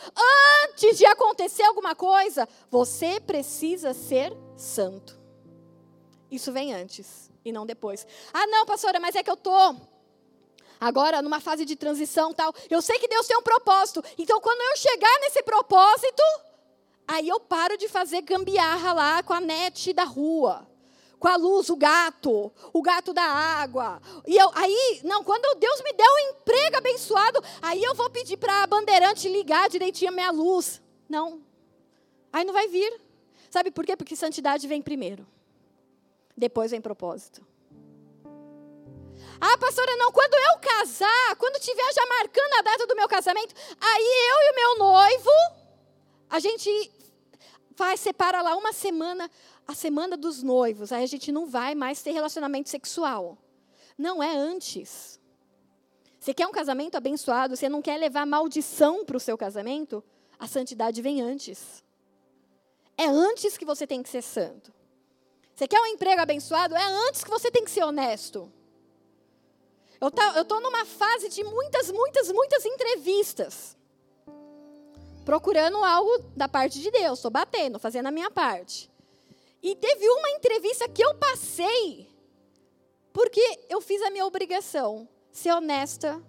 antes 0.64 0.96
de 0.96 1.04
acontecer 1.04 1.64
alguma 1.64 1.94
coisa, 1.94 2.48
você 2.70 3.20
precisa 3.20 3.92
ser 3.92 4.34
santo. 4.56 5.20
Isso 6.30 6.52
vem 6.52 6.72
antes 6.72 7.30
e 7.44 7.52
não 7.52 7.66
depois. 7.66 8.06
Ah, 8.32 8.46
não, 8.46 8.64
pastora, 8.64 8.98
mas 8.98 9.14
é 9.14 9.22
que 9.22 9.30
eu 9.30 9.36
tô 9.36 9.76
agora 10.80 11.22
numa 11.22 11.40
fase 11.40 11.64
de 11.64 11.76
transição 11.76 12.32
tal. 12.32 12.54
Eu 12.70 12.80
sei 12.82 12.98
que 12.98 13.08
Deus 13.08 13.26
tem 13.26 13.36
um 13.36 13.42
propósito. 13.42 14.02
Então, 14.18 14.40
quando 14.40 14.60
eu 14.60 14.76
chegar 14.76 15.20
nesse 15.20 15.42
propósito, 15.42 16.22
aí 17.06 17.28
eu 17.28 17.40
paro 17.40 17.76
de 17.76 17.88
fazer 17.88 18.22
gambiarra 18.22 18.92
lá 18.92 19.22
com 19.22 19.32
a 19.32 19.40
net 19.40 19.92
da 19.92 20.04
rua. 20.04 20.66
Com 21.18 21.28
a 21.28 21.36
luz, 21.36 21.70
o 21.70 21.76
gato, 21.76 22.52
o 22.72 22.82
gato 22.82 23.12
da 23.14 23.22
água. 23.22 24.00
E 24.26 24.36
eu, 24.36 24.50
aí, 24.54 25.00
não, 25.02 25.24
quando 25.24 25.58
Deus 25.58 25.82
me 25.82 25.92
der 25.94 26.08
um 26.08 26.18
emprego 26.30 26.76
abençoado, 26.76 27.42
aí 27.62 27.82
eu 27.82 27.94
vou 27.94 28.10
pedir 28.10 28.36
para 28.36 28.62
a 28.62 28.66
bandeirante 28.66 29.28
ligar 29.28 29.68
direitinho 29.70 30.10
a 30.10 30.14
minha 30.14 30.30
luz. 30.30 30.82
Não. 31.08 31.40
Aí 32.32 32.44
não 32.44 32.52
vai 32.52 32.68
vir. 32.68 33.00
Sabe 33.50 33.70
por 33.70 33.86
quê? 33.86 33.96
Porque 33.96 34.14
santidade 34.14 34.68
vem 34.68 34.82
primeiro. 34.82 35.26
Depois 36.36 36.70
vem 36.70 36.82
propósito. 36.82 37.42
Ah, 39.40 39.58
pastora, 39.58 39.96
não, 39.96 40.10
quando 40.12 40.34
eu 40.34 40.58
casar, 40.60 41.36
quando 41.36 41.60
tiver 41.60 41.92
já 41.92 42.06
marcando 42.06 42.52
a 42.54 42.62
data 42.62 42.86
do 42.86 42.96
meu 42.96 43.08
casamento, 43.08 43.54
aí 43.80 44.02
eu 44.02 44.36
e 44.40 44.50
o 44.50 44.54
meu 44.54 44.78
noivo, 44.78 45.30
a 46.30 46.38
gente 46.38 46.92
vai 47.76 47.96
separar 47.96 48.42
lá 48.42 48.56
uma 48.56 48.72
semana, 48.72 49.30
a 49.66 49.74
semana 49.74 50.16
dos 50.16 50.42
noivos. 50.42 50.92
Aí 50.92 51.04
a 51.04 51.08
gente 51.08 51.30
não 51.30 51.46
vai 51.46 51.74
mais 51.74 52.02
ter 52.02 52.12
relacionamento 52.12 52.68
sexual. 52.68 53.36
Não 53.98 54.22
é 54.22 54.34
antes. 54.34 55.20
Você 56.18 56.34
quer 56.34 56.46
um 56.46 56.52
casamento 56.52 56.96
abençoado, 56.96 57.56
você 57.56 57.68
não 57.68 57.80
quer 57.82 57.98
levar 57.98 58.26
maldição 58.26 59.04
para 59.04 59.16
o 59.16 59.20
seu 59.20 59.38
casamento, 59.38 60.02
a 60.38 60.48
santidade 60.48 61.00
vem 61.00 61.20
antes. 61.20 61.84
É 62.98 63.06
antes 63.06 63.56
que 63.56 63.64
você 63.64 63.86
tem 63.86 64.02
que 64.02 64.08
ser 64.08 64.22
santo. 64.22 64.72
Você 65.54 65.68
quer 65.68 65.80
um 65.80 65.86
emprego 65.86 66.20
abençoado? 66.20 66.74
É 66.74 66.84
antes 66.84 67.22
que 67.22 67.30
você 67.30 67.50
tem 67.50 67.64
que 67.64 67.70
ser 67.70 67.84
honesto. 67.84 68.52
Eu 70.00 70.10
tá, 70.10 70.40
estou 70.40 70.60
numa 70.60 70.84
fase 70.84 71.28
de 71.28 71.42
muitas, 71.42 71.90
muitas, 71.90 72.30
muitas 72.30 72.64
entrevistas. 72.64 73.76
Procurando 75.24 75.78
algo 75.78 76.18
da 76.36 76.48
parte 76.48 76.80
de 76.80 76.90
Deus. 76.90 77.18
Estou 77.18 77.30
batendo, 77.30 77.78
fazendo 77.78 78.06
a 78.06 78.10
minha 78.10 78.30
parte. 78.30 78.90
E 79.62 79.74
teve 79.74 80.08
uma 80.08 80.30
entrevista 80.30 80.88
que 80.88 81.02
eu 81.02 81.14
passei, 81.16 82.08
porque 83.12 83.40
eu 83.68 83.80
fiz 83.80 84.00
a 84.02 84.10
minha 84.10 84.26
obrigação. 84.26 85.08
Ser 85.32 85.52
honesta 85.52 86.22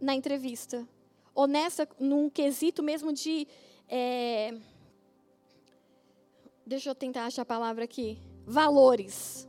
na 0.00 0.14
entrevista. 0.14 0.86
Honesta 1.34 1.88
num 1.98 2.30
quesito 2.30 2.82
mesmo 2.82 3.12
de. 3.12 3.48
É... 3.88 4.54
Deixa 6.66 6.90
eu 6.90 6.94
tentar 6.94 7.26
achar 7.26 7.42
a 7.42 7.46
palavra 7.46 7.84
aqui. 7.84 8.18
Valores. 8.46 9.48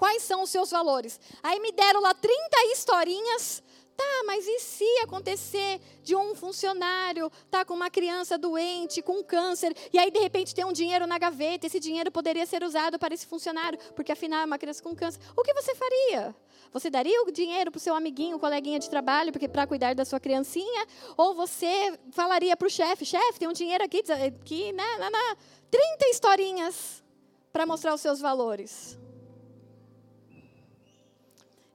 Quais 0.00 0.22
são 0.22 0.44
os 0.44 0.48
seus 0.48 0.70
valores? 0.70 1.20
Aí 1.42 1.60
me 1.60 1.72
deram 1.72 2.00
lá 2.00 2.14
30 2.14 2.34
historinhas. 2.72 3.62
Tá, 3.94 4.22
mas 4.24 4.46
e 4.46 4.58
se 4.60 4.88
acontecer 5.02 5.78
de 6.02 6.16
um 6.16 6.34
funcionário 6.34 7.30
tá 7.50 7.66
com 7.66 7.74
uma 7.74 7.90
criança 7.90 8.38
doente, 8.38 9.02
com 9.02 9.22
câncer, 9.22 9.76
e 9.92 9.98
aí 9.98 10.10
de 10.10 10.18
repente 10.18 10.54
tem 10.54 10.64
um 10.64 10.72
dinheiro 10.72 11.06
na 11.06 11.18
gaveta, 11.18 11.66
esse 11.66 11.78
dinheiro 11.78 12.10
poderia 12.10 12.46
ser 12.46 12.62
usado 12.62 12.98
para 12.98 13.12
esse 13.12 13.26
funcionário, 13.26 13.78
porque 13.94 14.10
afinal 14.10 14.40
é 14.40 14.46
uma 14.46 14.56
criança 14.56 14.82
com 14.82 14.96
câncer. 14.96 15.20
O 15.36 15.42
que 15.42 15.52
você 15.52 15.74
faria? 15.74 16.34
Você 16.72 16.88
daria 16.88 17.22
o 17.24 17.30
dinheiro 17.30 17.70
para 17.70 17.76
o 17.76 17.80
seu 17.80 17.94
amiguinho, 17.94 18.38
coleguinha 18.38 18.78
de 18.78 18.88
trabalho, 18.88 19.32
porque 19.32 19.46
para 19.46 19.66
cuidar 19.66 19.94
da 19.94 20.06
sua 20.06 20.18
criancinha? 20.18 20.86
Ou 21.14 21.34
você 21.34 21.98
falaria 22.12 22.56
para 22.56 22.68
o 22.68 22.70
chefe, 22.70 23.04
chefe, 23.04 23.38
tem 23.38 23.48
um 23.48 23.52
dinheiro 23.52 23.84
aqui, 23.84 24.02
aqui 24.26 24.72
né, 24.72 24.96
na, 24.98 25.10
na, 25.10 25.36
30 25.70 26.08
historinhas 26.08 27.04
para 27.52 27.66
mostrar 27.66 27.92
os 27.92 28.00
seus 28.00 28.18
valores. 28.18 28.98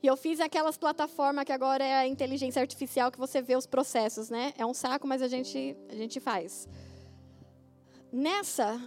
E 0.05 0.07
eu 0.07 0.15
fiz 0.15 0.39
aquelas 0.39 0.77
plataformas 0.77 1.45
que 1.45 1.51
agora 1.51 1.83
é 1.83 1.95
a 1.95 2.07
inteligência 2.07 2.61
artificial 2.61 3.11
que 3.11 3.17
você 3.17 3.41
vê 3.41 3.55
os 3.55 3.65
processos, 3.65 4.29
né? 4.29 4.53
É 4.55 4.63
um 4.63 4.71
saco, 4.71 5.07
mas 5.07 5.19
a 5.19 5.27
gente, 5.27 5.75
a 5.89 5.95
gente 5.95 6.19
faz. 6.19 6.69
Nessa 8.11 8.79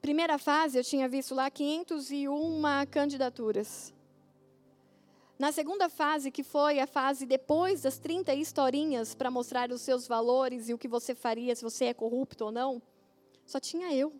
primeira 0.00 0.36
fase, 0.36 0.76
eu 0.76 0.82
tinha 0.82 1.08
visto 1.08 1.32
lá 1.32 1.48
501 1.48 2.60
candidaturas. 2.90 3.94
Na 5.38 5.52
segunda 5.52 5.88
fase, 5.88 6.32
que 6.32 6.42
foi 6.42 6.80
a 6.80 6.88
fase 6.88 7.24
depois 7.24 7.82
das 7.82 8.00
30 8.00 8.34
historinhas 8.34 9.14
para 9.14 9.30
mostrar 9.30 9.70
os 9.70 9.80
seus 9.80 10.08
valores 10.08 10.68
e 10.68 10.74
o 10.74 10.78
que 10.78 10.88
você 10.88 11.14
faria 11.14 11.54
se 11.54 11.62
você 11.62 11.84
é 11.84 11.94
corrupto 11.94 12.46
ou 12.46 12.50
não, 12.50 12.82
só 13.46 13.60
tinha 13.60 13.94
eu. 13.94 14.12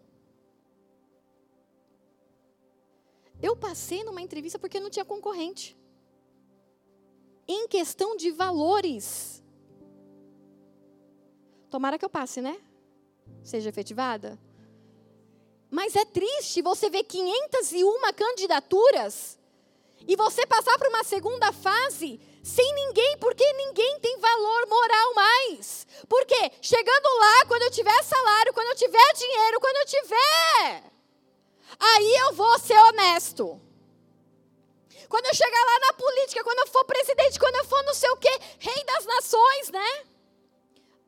Eu 3.42 3.56
passei 3.56 4.04
numa 4.04 4.22
entrevista 4.22 4.56
porque 4.56 4.78
não 4.78 4.88
tinha 4.88 5.04
concorrente 5.04 5.76
em 7.46 7.68
questão 7.68 8.16
de 8.16 8.30
valores. 8.30 9.42
Tomara 11.70 11.98
que 11.98 12.04
eu 12.04 12.10
passe, 12.10 12.40
né? 12.40 12.60
Seja 13.42 13.68
efetivada. 13.68 14.38
Mas 15.70 15.96
é 15.96 16.04
triste 16.04 16.62
você 16.62 16.88
ver 16.88 17.04
501 17.04 18.12
candidaturas 18.14 19.38
e 20.06 20.14
você 20.14 20.46
passar 20.46 20.78
para 20.78 20.88
uma 20.88 21.02
segunda 21.02 21.52
fase 21.52 22.20
sem 22.44 22.74
ninguém, 22.74 23.16
porque 23.18 23.52
ninguém 23.54 23.98
tem 24.00 24.18
valor 24.18 24.66
moral 24.68 25.14
mais. 25.14 25.86
Porque 26.08 26.52
chegando 26.60 27.18
lá, 27.18 27.46
quando 27.46 27.62
eu 27.62 27.70
tiver 27.70 28.02
salário, 28.04 28.52
quando 28.52 28.68
eu 28.68 28.76
tiver 28.76 29.12
dinheiro, 29.14 29.60
quando 29.60 29.76
eu 29.78 29.86
tiver, 29.86 30.92
aí 31.80 32.16
eu 32.26 32.34
vou 32.34 32.58
ser 32.58 32.78
honesto. 32.78 33.60
Quando 35.08 35.26
eu 35.26 35.34
chegar 35.34 35.64
lá 35.64 35.78
na 35.86 35.92
política, 35.94 36.44
quando 36.44 36.58
eu 36.60 36.66
for 36.68 36.84
presidente, 36.84 37.38
quando 37.38 37.56
eu 37.56 37.64
for 37.64 37.82
não 37.84 37.94
sei 37.94 38.10
o 38.10 38.16
quê, 38.16 38.38
rei 38.58 38.84
das 38.84 39.06
nações, 39.06 39.70
né? 39.70 40.04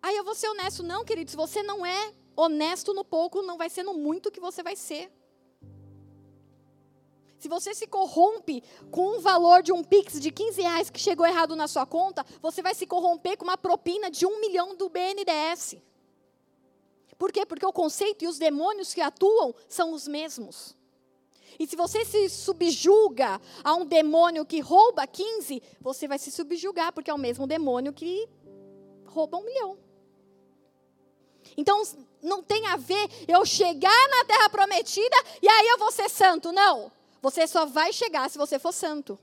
Aí 0.02 0.16
eu 0.16 0.24
vou 0.24 0.34
ser 0.34 0.48
honesto. 0.48 0.82
Não, 0.82 1.04
querido, 1.04 1.30
se 1.30 1.36
você 1.36 1.62
não 1.62 1.84
é 1.84 2.12
honesto 2.36 2.92
no 2.92 3.04
pouco, 3.04 3.42
não 3.42 3.56
vai 3.56 3.70
ser 3.70 3.82
no 3.82 3.94
muito 3.94 4.30
que 4.30 4.40
você 4.40 4.62
vai 4.62 4.76
ser. 4.76 5.10
Se 7.38 7.48
você 7.48 7.74
se 7.74 7.86
corrompe 7.86 8.62
com 8.90 9.16
um 9.16 9.20
valor 9.20 9.62
de 9.62 9.72
um 9.72 9.84
Pix 9.84 10.20
de 10.20 10.30
15 10.30 10.62
reais 10.62 10.90
que 10.90 10.98
chegou 10.98 11.26
errado 11.26 11.54
na 11.54 11.68
sua 11.68 11.86
conta, 11.86 12.24
você 12.40 12.62
vai 12.62 12.74
se 12.74 12.86
corromper 12.86 13.36
com 13.36 13.44
uma 13.44 13.58
propina 13.58 14.10
de 14.10 14.24
um 14.26 14.40
milhão 14.40 14.74
do 14.74 14.88
BNDES. 14.88 15.76
Por 17.18 17.32
quê? 17.32 17.46
Porque 17.46 17.64
o 17.64 17.72
conceito 17.72 18.24
e 18.24 18.28
os 18.28 18.38
demônios 18.38 18.92
que 18.92 19.00
atuam 19.00 19.54
são 19.68 19.92
os 19.92 20.06
mesmos. 20.06 20.76
E 21.58 21.66
se 21.66 21.76
você 21.76 22.04
se 22.04 22.28
subjuga 22.28 23.40
a 23.64 23.74
um 23.74 23.84
demônio 23.84 24.44
que 24.44 24.60
rouba 24.60 25.06
15, 25.06 25.62
você 25.80 26.06
vai 26.06 26.18
se 26.18 26.30
subjugar, 26.30 26.92
porque 26.92 27.10
é 27.10 27.14
o 27.14 27.18
mesmo 27.18 27.46
demônio 27.46 27.92
que 27.92 28.28
rouba 29.06 29.38
um 29.38 29.44
milhão. 29.44 29.78
Então, 31.56 31.82
não 32.22 32.42
tem 32.42 32.66
a 32.66 32.76
ver 32.76 33.08
eu 33.26 33.44
chegar 33.46 34.08
na 34.08 34.24
terra 34.24 34.50
prometida 34.50 35.16
e 35.40 35.48
aí 35.48 35.68
eu 35.68 35.78
vou 35.78 35.90
ser 35.90 36.10
santo. 36.10 36.52
Não. 36.52 36.92
Você 37.22 37.46
só 37.46 37.64
vai 37.66 37.92
chegar 37.92 38.28
se 38.30 38.38
você 38.38 38.58
for 38.58 38.72
santo. 38.72 39.18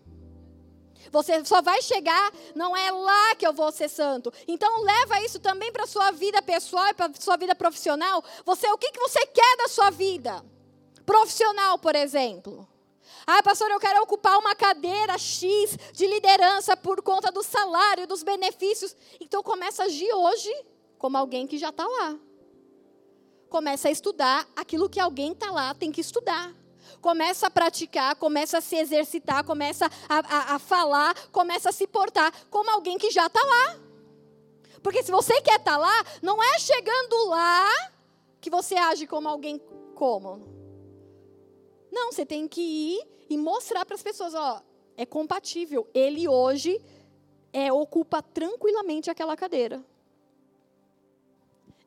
Você 1.12 1.44
só 1.46 1.62
vai 1.62 1.82
chegar, 1.82 2.32
não 2.56 2.76
é 2.76 2.90
lá 2.90 3.36
que 3.36 3.46
eu 3.46 3.54
vou 3.54 3.72
ser 3.72 3.90
santo. 3.90 4.34
Então 4.48 4.82
leva 4.82 5.22
isso 5.22 5.40
também 5.40 5.72
para 5.72 5.86
sua 5.86 6.12
vida 6.12 6.42
pessoal 6.42 6.88
e 6.88 6.94
para 6.94 7.12
sua 7.20 7.38
vida 7.38 7.54
profissional. 7.54 8.24
Você, 8.46 8.68
o 8.72 8.78
que, 8.78 8.92
que 8.92 9.00
você 9.00 9.26
quer 9.28 9.58
da 9.58 9.68
sua 9.68 9.90
vida? 9.90 10.44
Profissional, 11.06 11.78
por 11.80 11.96
exemplo. 11.96 12.68
Ah, 13.26 13.42
pastor, 13.42 13.70
eu 13.72 13.80
quero 13.80 14.02
ocupar 14.02 14.38
uma 14.38 14.56
cadeira 14.56 15.18
X 15.18 15.78
de 15.94 16.08
liderança 16.08 16.76
por 16.76 17.02
conta 17.02 17.32
do 17.32 17.42
salário, 17.42 18.08
dos 18.08 18.24
benefícios. 18.24 18.96
Então 19.20 19.42
começa 19.42 19.84
a 19.84 19.86
agir 19.86 20.14
hoje 20.14 20.54
como 20.98 21.18
alguém 21.18 21.48
que 21.48 21.58
já 21.58 21.70
está 21.70 21.86
lá. 21.86 22.18
Começa 23.50 23.88
a 23.88 23.92
estudar 23.92 24.48
aquilo 24.56 24.90
que 24.90 25.00
alguém 25.00 25.32
está 25.32 25.52
lá 25.52 25.74
tem 25.74 25.92
que 25.92 26.02
estudar 26.02 26.54
começa 27.04 27.48
a 27.48 27.52
praticar, 27.52 28.16
começa 28.16 28.60
a 28.60 28.62
se 28.62 28.78
exercitar, 28.78 29.44
começa 29.44 29.92
a, 30.08 30.20
a, 30.20 30.56
a 30.56 30.60
falar, 30.60 31.14
começa 31.34 31.68
a 31.68 31.72
se 31.74 31.86
portar 31.86 32.32
como 32.50 32.70
alguém 32.70 32.98
que 32.98 33.12
já 33.12 33.28
está 33.28 33.42
lá. 33.44 33.80
Porque 34.82 35.04
se 35.04 35.12
você 35.12 35.42
quer 35.42 35.60
estar 35.60 35.74
tá 35.74 35.78
lá, 35.78 36.04
não 36.22 36.42
é 36.42 36.58
chegando 36.60 37.28
lá 37.28 37.70
que 38.40 38.50
você 38.50 38.76
age 38.76 39.06
como 39.06 39.28
alguém 39.28 39.62
como. 39.96 40.63
Não, 41.94 42.12
você 42.12 42.26
tem 42.26 42.48
que 42.48 42.60
ir 42.60 43.08
e 43.30 43.38
mostrar 43.38 43.86
para 43.86 43.96
as 43.96 44.02
pessoas, 44.02 44.34
ó, 44.34 44.64
é 44.98 45.06
compatível. 45.06 45.88
Ele 45.94 46.28
hoje 46.28 46.82
é, 47.54 47.72
ocupa 47.72 48.20
tranquilamente 48.20 49.12
aquela 49.12 49.38
cadeira. 49.38 49.86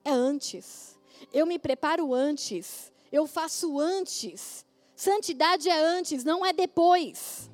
É 0.05 0.11
antes. 0.11 0.97
Eu 1.33 1.45
me 1.45 1.59
preparo 1.59 2.15
antes. 2.15 2.93
Eu 3.11 3.27
faço 3.27 3.81
antes. 3.81 4.65
Santidade 4.95 5.69
é 5.69 5.77
antes, 5.77 6.23
não 6.23 6.47
é 6.47 6.53
depois. 6.53 7.51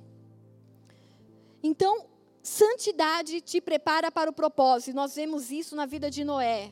Então, 1.62 2.07
santidade 2.42 3.40
te 3.40 3.62
prepara 3.62 4.12
para 4.12 4.28
o 4.28 4.34
propósito. 4.34 4.94
Nós 4.94 5.14
vemos 5.14 5.50
isso 5.50 5.74
na 5.74 5.86
vida 5.86 6.11
de 6.11 6.22
Noé. 6.22 6.70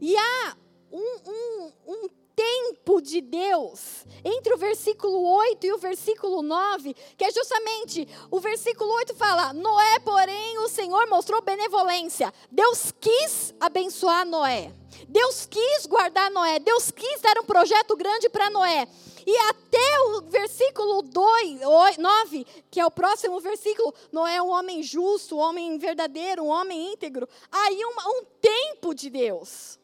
E 0.00 0.16
há 0.16 0.56
um, 0.92 1.16
um, 1.26 1.72
um 1.88 2.08
tempo 2.38 3.02
de 3.02 3.20
Deus 3.20 4.06
entre 4.24 4.54
o 4.54 4.56
versículo 4.56 5.20
8 5.24 5.66
e 5.66 5.72
o 5.72 5.78
versículo 5.78 6.40
9, 6.40 6.94
que 7.16 7.24
é 7.24 7.32
justamente 7.32 8.06
o 8.30 8.38
versículo 8.38 8.92
8 8.92 9.12
fala: 9.16 9.52
Noé, 9.52 9.98
porém, 10.04 10.58
o 10.58 10.68
Senhor 10.68 11.08
mostrou 11.08 11.42
benevolência. 11.42 12.32
Deus 12.48 12.92
quis 13.00 13.52
abençoar 13.58 14.24
Noé. 14.24 14.72
Deus 15.08 15.46
quis 15.46 15.86
guardar 15.86 16.30
Noé. 16.30 16.60
Deus 16.60 16.92
quis 16.92 17.20
dar 17.20 17.36
um 17.40 17.44
projeto 17.44 17.96
grande 17.96 18.28
para 18.28 18.50
Noé. 18.50 18.86
E 19.26 19.36
até 19.36 20.00
o 20.06 20.22
versículo 20.22 21.02
2, 21.02 21.60
9, 21.98 22.46
que 22.70 22.78
é 22.78 22.86
o 22.86 22.90
próximo 22.90 23.40
versículo, 23.40 23.92
Noé 24.12 24.36
é 24.36 24.42
um 24.42 24.50
homem 24.50 24.80
justo, 24.82 25.36
um 25.36 25.40
homem 25.40 25.76
verdadeiro, 25.76 26.44
um 26.44 26.48
homem 26.48 26.92
íntegro. 26.92 27.28
Aí 27.50 27.84
um, 27.84 28.10
um 28.10 28.24
tempo 28.40 28.94
de 28.94 29.10
Deus. 29.10 29.77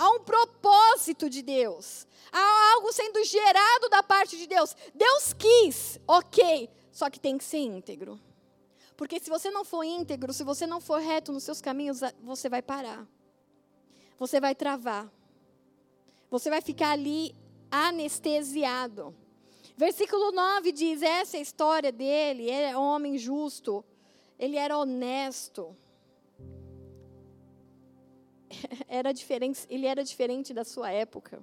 Há 0.00 0.08
um 0.12 0.20
propósito 0.20 1.28
de 1.28 1.42
Deus. 1.42 2.06
Há 2.32 2.72
algo 2.72 2.90
sendo 2.90 3.22
gerado 3.22 3.90
da 3.90 4.02
parte 4.02 4.38
de 4.38 4.46
Deus. 4.46 4.74
Deus 4.94 5.34
quis, 5.34 6.00
ok, 6.08 6.70
só 6.90 7.10
que 7.10 7.20
tem 7.20 7.36
que 7.36 7.44
ser 7.44 7.58
íntegro. 7.58 8.18
Porque 8.96 9.20
se 9.20 9.28
você 9.28 9.50
não 9.50 9.62
for 9.62 9.84
íntegro, 9.84 10.32
se 10.32 10.42
você 10.42 10.66
não 10.66 10.80
for 10.80 11.02
reto 11.02 11.32
nos 11.32 11.44
seus 11.44 11.60
caminhos, 11.60 12.00
você 12.22 12.48
vai 12.48 12.62
parar. 12.62 13.06
Você 14.18 14.40
vai 14.40 14.54
travar. 14.54 15.12
Você 16.30 16.48
vai 16.48 16.62
ficar 16.62 16.92
ali 16.92 17.36
anestesiado. 17.70 19.14
Versículo 19.76 20.32
9 20.32 20.72
diz: 20.72 21.02
essa 21.02 21.36
é 21.36 21.40
a 21.40 21.42
história 21.42 21.92
dele, 21.92 22.44
ele 22.44 22.72
é 22.72 22.74
homem 22.74 23.18
justo, 23.18 23.84
ele 24.38 24.56
era 24.56 24.78
honesto. 24.78 25.76
Era 28.88 29.12
diferente, 29.12 29.66
ele 29.68 29.86
era 29.86 30.02
diferente 30.02 30.52
da 30.52 30.64
sua 30.64 30.90
época. 30.90 31.42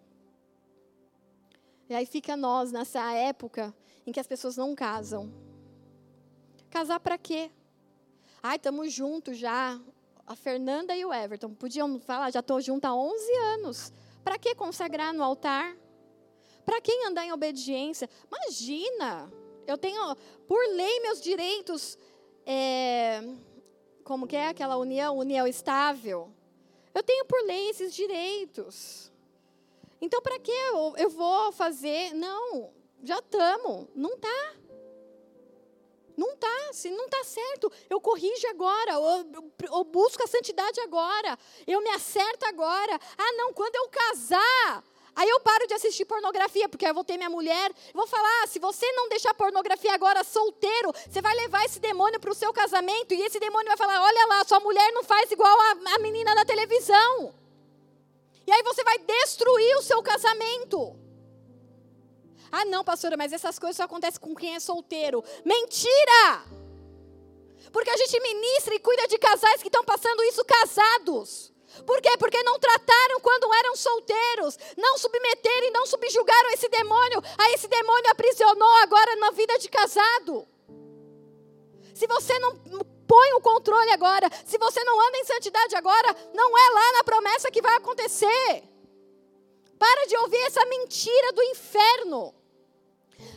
E 1.89 1.95
aí 1.95 2.05
fica 2.05 2.35
nós 2.35 2.71
nessa 2.71 3.13
época 3.13 3.73
em 4.05 4.11
que 4.11 4.19
as 4.19 4.27
pessoas 4.27 4.57
não 4.57 4.75
casam. 4.75 5.31
Casar 6.69 6.99
para 6.99 7.17
quê? 7.17 7.49
Ai, 8.43 8.57
estamos 8.57 8.91
juntos 8.91 9.37
já. 9.37 9.79
A 10.25 10.35
Fernanda 10.35 10.93
e 10.95 11.05
o 11.05 11.13
Everton 11.13 11.53
podiam 11.53 11.99
falar, 12.01 12.29
já 12.31 12.41
estou 12.41 12.59
junto 12.59 12.85
há 12.85 12.93
11 12.93 13.31
anos. 13.53 13.93
Para 14.23 14.37
que 14.37 14.53
consagrar 14.53 15.13
no 15.13 15.23
altar? 15.23 15.75
Para 16.65 16.81
quem 16.81 17.07
andar 17.07 17.25
em 17.25 17.31
obediência? 17.31 18.09
Imagina, 18.29 19.31
eu 19.65 19.77
tenho, 19.77 20.13
por 20.45 20.61
lei, 20.75 20.99
meus 20.99 21.21
direitos. 21.21 21.97
É, 22.45 23.21
como 24.03 24.27
que 24.27 24.35
é 24.35 24.49
aquela 24.49 24.75
união? 24.75 25.17
União 25.17 25.47
estável. 25.47 26.29
Eu 26.97 27.03
tenho 27.03 27.25
por 27.25 27.39
lei 27.45 27.69
esses 27.69 27.93
direitos. 27.93 29.11
Então, 30.01 30.19
para 30.19 30.39
que 30.39 30.49
eu, 30.49 30.95
eu 30.97 31.11
vou 31.11 31.51
fazer? 31.51 32.11
Não, 32.15 32.73
já 33.03 33.19
estamos. 33.19 33.87
Não 33.93 34.15
está. 34.15 34.55
Não 36.17 36.33
está, 36.33 36.73
se 36.73 36.89
não 36.89 37.05
está 37.05 37.23
certo, 37.23 37.71
eu 37.87 38.01
corrijo 38.01 38.47
agora, 38.47 38.93
eu, 38.93 39.83
busco 39.83 40.23
a 40.23 40.27
santidade 40.27 40.81
agora, 40.81 41.37
eu 41.67 41.79
me 41.79 41.91
acerto 41.91 42.43
agora. 42.47 42.99
Ah, 43.15 43.33
não, 43.33 43.53
quando 43.53 43.75
eu 43.75 43.87
casar, 43.89 44.83
Aí 45.17 45.27
eu 45.27 45.39
paro 45.39 45.65
de 45.65 45.73
assistir 45.73 46.05
pornografia, 46.05 46.69
porque 46.69 46.85
eu 46.85 46.93
vou 46.93 47.03
ter 47.03 47.17
minha 47.17 47.29
mulher. 47.29 47.73
Vou 47.91 48.05
falar: 48.05 48.43
ah, 48.43 48.47
se 48.47 48.59
você 48.59 48.85
não 48.91 49.09
deixar 49.09 49.33
pornografia 49.33 49.91
agora 49.95 50.23
solteiro, 50.23 50.93
você 51.09 51.19
vai 51.23 51.35
levar 51.37 51.65
esse 51.65 51.79
demônio 51.79 52.19
para 52.19 52.29
o 52.29 52.35
seu 52.35 52.53
casamento. 52.53 53.15
E 53.15 53.21
esse 53.23 53.39
demônio 53.39 53.67
vai 53.67 53.77
falar: 53.77 53.99
olha 53.99 54.27
lá, 54.27 54.43
sua 54.45 54.59
mulher 54.59 54.93
não 54.93 55.03
faz 55.03 55.31
igual 55.31 55.59
a, 55.59 55.95
a 55.95 55.99
menina 55.99 56.35
da 56.35 56.45
televisão. 56.45 57.33
E 58.45 58.51
aí 58.51 58.61
você 58.61 58.83
vai 58.83 58.99
destruir 58.99 59.77
o 59.77 59.81
seu 59.81 60.03
casamento. 60.03 60.95
Ah, 62.51 62.65
não, 62.65 62.83
pastora, 62.83 63.17
mas 63.17 63.33
essas 63.33 63.57
coisas 63.57 63.75
só 63.75 63.83
acontecem 63.85 64.21
com 64.21 64.35
quem 64.35 64.53
é 64.53 64.59
solteiro. 64.59 65.23
Mentira! 65.43 66.45
Porque 67.73 67.89
a 67.89 67.97
gente 67.97 68.19
ministra 68.21 68.75
e 68.75 68.79
cuida 68.79 69.07
de 69.07 69.17
casais 69.17 69.63
que 69.63 69.67
estão 69.67 69.83
passando 69.83 70.23
isso 70.25 70.45
casados. 70.45 71.51
Por 71.85 72.01
quê? 72.01 72.17
Porque 72.17 72.41
não 72.43 72.59
trataram 72.59 73.19
quando 73.21 73.53
eram 73.53 73.75
solteiros, 73.75 74.57
não 74.77 74.97
submeteram 74.97 75.67
e 75.67 75.71
não 75.71 75.85
subjugaram 75.85 76.49
esse 76.51 76.69
demônio. 76.69 77.21
Aí 77.37 77.53
esse 77.53 77.67
demônio 77.67 78.11
aprisionou 78.11 78.73
agora 78.83 79.15
na 79.17 79.31
vida 79.31 79.57
de 79.59 79.69
casado. 79.69 80.47
Se 81.93 82.05
você 82.07 82.37
não 82.39 82.55
põe 83.07 83.33
o 83.33 83.41
controle 83.41 83.89
agora, 83.91 84.29
se 84.45 84.57
você 84.57 84.83
não 84.83 84.99
anda 85.07 85.17
em 85.17 85.25
santidade 85.25 85.75
agora, 85.75 86.15
não 86.33 86.57
é 86.57 86.69
lá 86.69 86.93
na 86.93 87.03
promessa 87.03 87.49
que 87.49 87.61
vai 87.61 87.75
acontecer. 87.77 88.63
Para 89.79 90.05
de 90.07 90.17
ouvir 90.17 90.41
essa 90.43 90.65
mentira 90.65 91.33
do 91.33 91.43
inferno. 91.43 92.35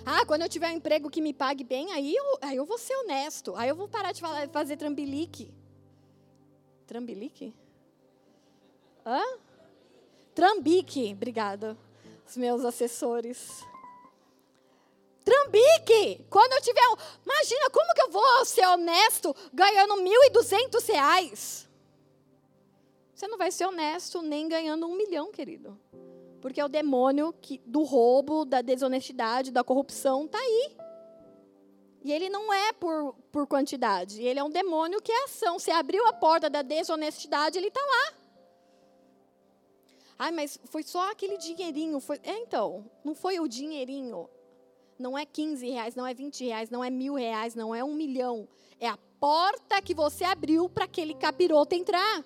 Ah, 0.05 0.25
quando 0.27 0.43
eu 0.43 0.49
tiver 0.49 0.69
um 0.69 0.77
emprego 0.77 1.11
que 1.11 1.21
me 1.21 1.33
pague 1.33 1.65
bem, 1.65 1.93
aí 1.93 2.15
eu, 2.15 2.39
aí 2.43 2.57
eu 2.57 2.65
vou 2.65 2.79
ser 2.79 2.95
honesto. 2.97 3.55
Aí 3.57 3.69
eu 3.69 3.77
vou 3.77 3.89
parar 3.89 4.13
de 4.13 4.21
falar, 4.21 4.49
fazer 4.49 4.77
trambilique. 4.77 5.53
Trambilique? 6.87 7.55
Hã? 9.05 9.23
Trambique, 10.35 11.13
obrigada. 11.13 11.77
Os 12.27 12.37
meus 12.37 12.65
assessores. 12.65 13.65
Trambique! 15.25 16.25
Quando 16.31 16.53
eu 16.53 16.63
tiver. 16.63 16.83
Imagina, 17.25 17.71
como 17.71 17.95
que 17.95 18.03
eu 18.03 18.11
vou 18.11 18.45
ser 18.45 18.67
honesto 18.67 19.35
ganhando 19.53 19.95
1.200 19.95 20.89
reais? 20.89 21.69
Você 23.15 23.29
não 23.29 23.37
vai 23.37 23.51
ser 23.51 23.67
honesto 23.67 24.23
nem 24.23 24.49
ganhando 24.49 24.87
um 24.87 24.97
milhão, 24.97 25.31
querido. 25.31 25.79
Porque 26.41 26.61
é 26.61 26.65
o 26.65 26.69
demônio 26.69 27.35
que, 27.35 27.61
do 27.67 27.83
roubo, 27.83 28.47
da 28.47 28.63
desonestidade, 28.63 29.51
da 29.51 29.63
corrupção 29.63 30.25
está 30.25 30.39
aí. 30.39 30.77
E 32.03 32.11
ele 32.11 32.31
não 32.31 32.51
é 32.53 32.73
por, 32.73 33.15
por 33.31 33.47
quantidade. 33.47 34.23
Ele 34.23 34.39
é 34.41 34.43
um 34.43 34.49
demônio 34.49 35.03
que 35.03 35.13
é 35.13 35.25
ação. 35.25 35.59
Você 35.59 35.71
abriu 35.71 36.07
a 36.07 36.15
porta 36.15 36.49
da 36.49 36.63
desonestidade, 36.63 37.59
ele 37.59 37.69
está 37.69 37.81
lá. 37.81 38.20
Ai, 40.21 40.31
mas 40.33 40.61
foi 40.67 40.83
só 40.83 41.11
aquele 41.11 41.39
dinheirinho. 41.39 41.99
Foi... 41.99 42.21
É, 42.23 42.37
então, 42.41 42.85
não 43.03 43.15
foi 43.15 43.41
o 43.41 43.49
dinheirinho. 43.49 44.29
Não 44.99 45.17
é 45.17 45.25
15 45.25 45.67
reais, 45.67 45.95
não 45.95 46.07
é 46.07 46.13
20 46.13 46.45
reais, 46.45 46.69
não 46.69 46.85
é 46.85 46.91
mil 46.91 47.15
reais, 47.15 47.55
não 47.55 47.75
é 47.75 47.83
um 47.83 47.95
milhão. 47.95 48.47
É 48.79 48.87
a 48.87 48.99
porta 49.19 49.81
que 49.81 49.95
você 49.95 50.23
abriu 50.25 50.69
para 50.69 50.85
aquele 50.85 51.15
capiroto 51.15 51.75
entrar. 51.75 52.23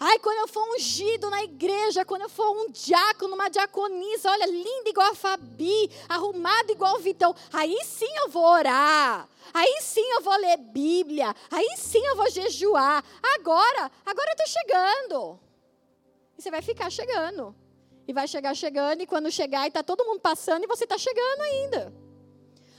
Ai, 0.00 0.18
quando 0.18 0.38
eu 0.38 0.48
for 0.48 0.66
ungido 0.74 1.30
na 1.30 1.44
igreja, 1.44 2.04
quando 2.04 2.22
eu 2.22 2.28
for 2.28 2.50
um 2.50 2.68
diácono, 2.68 3.36
uma 3.36 3.48
diaconisa, 3.48 4.32
olha, 4.32 4.46
linda 4.46 4.88
igual 4.88 5.12
a 5.12 5.14
Fabi, 5.14 5.88
arrumada 6.08 6.72
igual 6.72 6.96
o 6.96 7.00
Vitão, 7.00 7.32
aí 7.52 7.78
sim 7.84 8.10
eu 8.24 8.28
vou 8.28 8.44
orar. 8.44 9.28
Aí 9.54 9.78
sim 9.82 10.04
eu 10.14 10.20
vou 10.20 10.36
ler 10.36 10.56
Bíblia. 10.56 11.32
Aí 11.48 11.76
sim 11.76 12.04
eu 12.06 12.16
vou 12.16 12.28
jejuar. 12.28 13.04
Agora, 13.36 13.88
agora 14.04 14.30
eu 14.30 14.44
estou 14.44 14.48
chegando. 14.48 15.49
E 16.40 16.42
você 16.42 16.50
vai 16.50 16.62
ficar 16.62 16.88
chegando. 16.88 17.54
E 18.08 18.14
vai 18.14 18.26
chegar 18.26 18.56
chegando, 18.56 19.02
e 19.02 19.06
quando 19.06 19.30
chegar, 19.30 19.66
e 19.66 19.68
está 19.68 19.82
todo 19.82 20.06
mundo 20.06 20.20
passando, 20.20 20.64
e 20.64 20.66
você 20.66 20.84
está 20.84 20.96
chegando 20.96 21.42
ainda. 21.42 21.94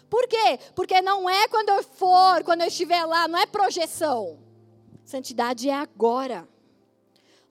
Por 0.10 0.28
quê? 0.28 0.60
Porque 0.74 1.00
não 1.00 1.30
é 1.30 1.48
quando 1.48 1.70
eu 1.70 1.84
for, 1.84 2.44
quando 2.44 2.62
eu 2.62 2.68
estiver 2.68 3.06
lá, 3.06 3.28
não 3.28 3.38
é 3.38 3.46
projeção. 3.46 4.40
Santidade 5.06 5.70
é 5.70 5.76
agora. 5.76 6.50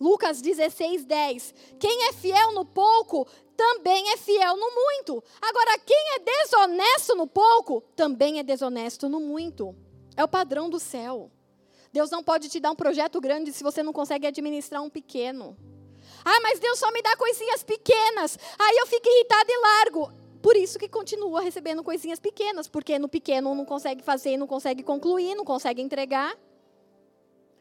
Lucas 0.01 0.43
16, 0.43 1.05
10. 1.05 1.55
Quem 1.79 2.09
é 2.09 2.13
fiel 2.13 2.55
no 2.55 2.65
pouco, 2.65 3.25
também 3.57 4.11
é 4.11 4.17
fiel 4.17 4.57
no 4.57 4.75
muito. 4.75 5.23
Agora, 5.41 5.79
quem 5.79 6.15
é 6.17 6.19
desonesto 6.19 7.15
no 7.15 7.29
pouco, 7.29 7.83
também 7.95 8.41
é 8.41 8.43
desonesto 8.43 9.09
no 9.09 9.21
muito. 9.21 9.77
É 10.17 10.25
o 10.25 10.29
padrão 10.29 10.69
do 10.69 10.81
céu. 10.81 11.31
Deus 11.93 12.11
não 12.11 12.25
pode 12.25 12.49
te 12.49 12.59
dar 12.59 12.73
um 12.73 12.77
projeto 12.77 13.21
grande 13.21 13.53
se 13.53 13.63
você 13.63 13.81
não 13.81 13.93
consegue 13.93 14.27
administrar 14.27 14.83
um 14.83 14.91
pequeno. 14.91 15.57
Ah, 16.25 16.41
mas 16.43 16.59
Deus 16.59 16.79
só 16.79 16.91
me 16.93 17.03
dá 17.03 17.17
coisinhas 17.17 17.63
pequenas. 17.63 18.39
Aí 18.59 18.77
eu 18.79 18.87
fico 18.87 19.09
irritada 19.09 19.51
e 19.51 19.61
largo. 19.61 20.13
Por 20.43 20.57
isso 20.57 20.79
que 20.79 20.89
continua 20.89 21.41
recebendo 21.43 21.85
coisinhas 21.85 22.19
pequenas, 22.19 22.67
porque 22.67 22.99
no 22.99 23.09
pequeno 23.09 23.55
não 23.55 23.65
consegue 23.65 24.03
fazer, 24.03 24.37
não 24.37 24.47
consegue 24.47 24.83
concluir, 24.83 25.35
não 25.35 25.45
consegue 25.45 25.83
entregar. 25.83 26.37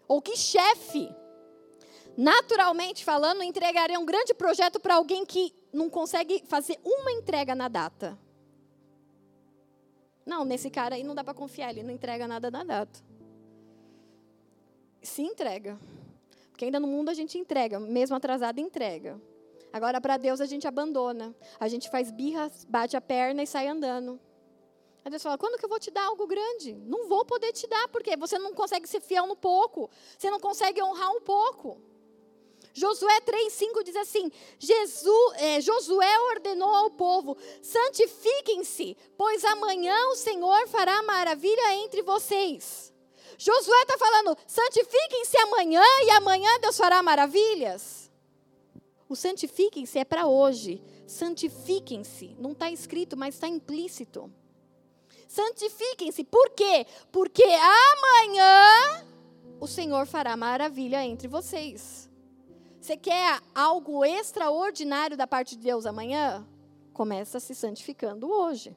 Ou 0.07 0.21
que 0.21 0.35
chefe 0.37 1.13
naturalmente 2.17 3.05
falando, 3.05 3.41
entregaria 3.43 3.97
um 3.97 4.05
grande 4.05 4.33
projeto 4.33 4.77
para 4.77 4.95
alguém 4.95 5.25
que 5.25 5.53
não 5.71 5.89
consegue 5.89 6.43
fazer 6.47 6.77
uma 6.83 7.11
entrega 7.13 7.55
na 7.55 7.69
data. 7.69 8.19
Não, 10.25 10.43
nesse 10.43 10.69
cara 10.69 10.95
aí 10.95 11.03
não 11.03 11.15
dá 11.15 11.23
para 11.23 11.33
confiar, 11.33 11.69
ele 11.69 11.81
não 11.81 11.91
entrega 11.91 12.27
nada 12.27 12.51
na 12.51 12.63
data. 12.63 12.99
Se 15.01 15.21
entrega. 15.21 15.79
Porque 16.59 16.65
ainda 16.65 16.77
no 16.81 16.87
mundo 16.87 17.07
a 17.07 17.13
gente 17.13 17.37
entrega, 17.37 17.79
mesmo 17.79 18.17
atrasado, 18.17 18.59
entrega. 18.59 19.17
Agora, 19.71 20.01
para 20.01 20.17
Deus, 20.17 20.41
a 20.41 20.45
gente 20.45 20.67
abandona. 20.67 21.33
A 21.57 21.69
gente 21.69 21.89
faz 21.89 22.11
birras, 22.11 22.65
bate 22.65 22.97
a 22.97 23.01
perna 23.01 23.41
e 23.41 23.47
sai 23.47 23.65
andando. 23.69 24.19
A 25.05 25.09
Deus 25.09 25.23
fala: 25.23 25.37
quando 25.37 25.57
que 25.57 25.63
eu 25.63 25.69
vou 25.69 25.79
te 25.79 25.89
dar 25.89 26.03
algo 26.03 26.27
grande? 26.27 26.73
Não 26.73 27.07
vou 27.07 27.23
poder 27.23 27.53
te 27.53 27.65
dar, 27.65 27.87
porque 27.87 28.17
você 28.17 28.37
não 28.37 28.53
consegue 28.53 28.89
ser 28.89 28.99
fiel 28.99 29.25
no 29.25 29.37
pouco. 29.37 29.89
Você 30.17 30.29
não 30.29 30.37
consegue 30.37 30.83
honrar 30.83 31.09
um 31.13 31.21
pouco. 31.21 31.79
Josué 32.73 33.21
3,5 33.21 33.81
diz 33.81 33.95
assim: 33.95 34.29
Jesus, 34.59 35.37
é, 35.37 35.61
Josué 35.61 36.19
ordenou 36.31 36.75
ao 36.75 36.91
povo: 36.91 37.37
santifiquem-se, 37.61 38.97
pois 39.17 39.45
amanhã 39.45 39.95
o 40.09 40.15
Senhor 40.17 40.67
fará 40.67 41.01
maravilha 41.03 41.75
entre 41.75 42.01
vocês. 42.01 42.91
Josué 43.39 43.81
está 43.83 43.97
falando: 43.97 44.37
santifiquem-se 44.45 45.37
amanhã 45.37 45.81
e 46.05 46.09
amanhã 46.11 46.59
Deus 46.59 46.77
fará 46.77 47.01
maravilhas. 47.01 48.11
O 49.07 49.15
santifiquem-se 49.15 49.97
é 49.97 50.03
para 50.03 50.27
hoje. 50.27 50.83
Santifiquem-se. 51.07 52.35
Não 52.37 52.51
está 52.51 52.69
escrito, 52.69 53.15
mas 53.15 53.35
está 53.35 53.47
implícito. 53.47 54.29
Santifiquem-se. 55.27 56.25
Por 56.25 56.49
quê? 56.49 56.85
Porque 57.13 57.43
amanhã 57.43 59.07
o 59.59 59.67
Senhor 59.67 60.05
fará 60.05 60.35
maravilha 60.35 61.03
entre 61.05 61.27
vocês. 61.29 62.09
Você 62.81 62.97
quer 62.97 63.41
algo 63.55 64.03
extraordinário 64.03 65.15
da 65.15 65.25
parte 65.25 65.55
de 65.55 65.63
Deus 65.63 65.85
amanhã? 65.85 66.45
Começa 66.93 67.39
se 67.39 67.55
santificando 67.55 68.29
hoje. 68.29 68.75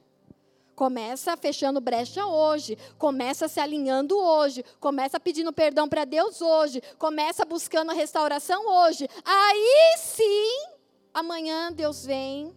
Começa 0.83 1.37
fechando 1.37 1.81
brecha 1.81 2.27
hoje, 2.27 2.77
começa 2.99 3.47
se 3.47 3.61
alinhando 3.61 4.19
hoje, 4.19 4.65
começa 4.81 5.21
pedindo 5.21 5.53
perdão 5.53 5.89
para 5.89 6.05
Deus 6.05 6.43
hoje, 6.43 6.83
começa 6.99 7.45
buscando 7.45 7.93
a 7.93 7.95
restauração 7.95 8.67
hoje. 8.67 9.09
Aí 9.25 9.95
sim, 9.97 10.75
amanhã 11.15 11.73
Deus 11.73 12.05
vem 12.05 12.53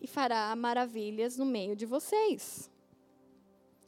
e 0.00 0.06
fará 0.08 0.52
maravilhas 0.56 1.36
no 1.36 1.46
meio 1.46 1.76
de 1.76 1.86
vocês. 1.86 2.68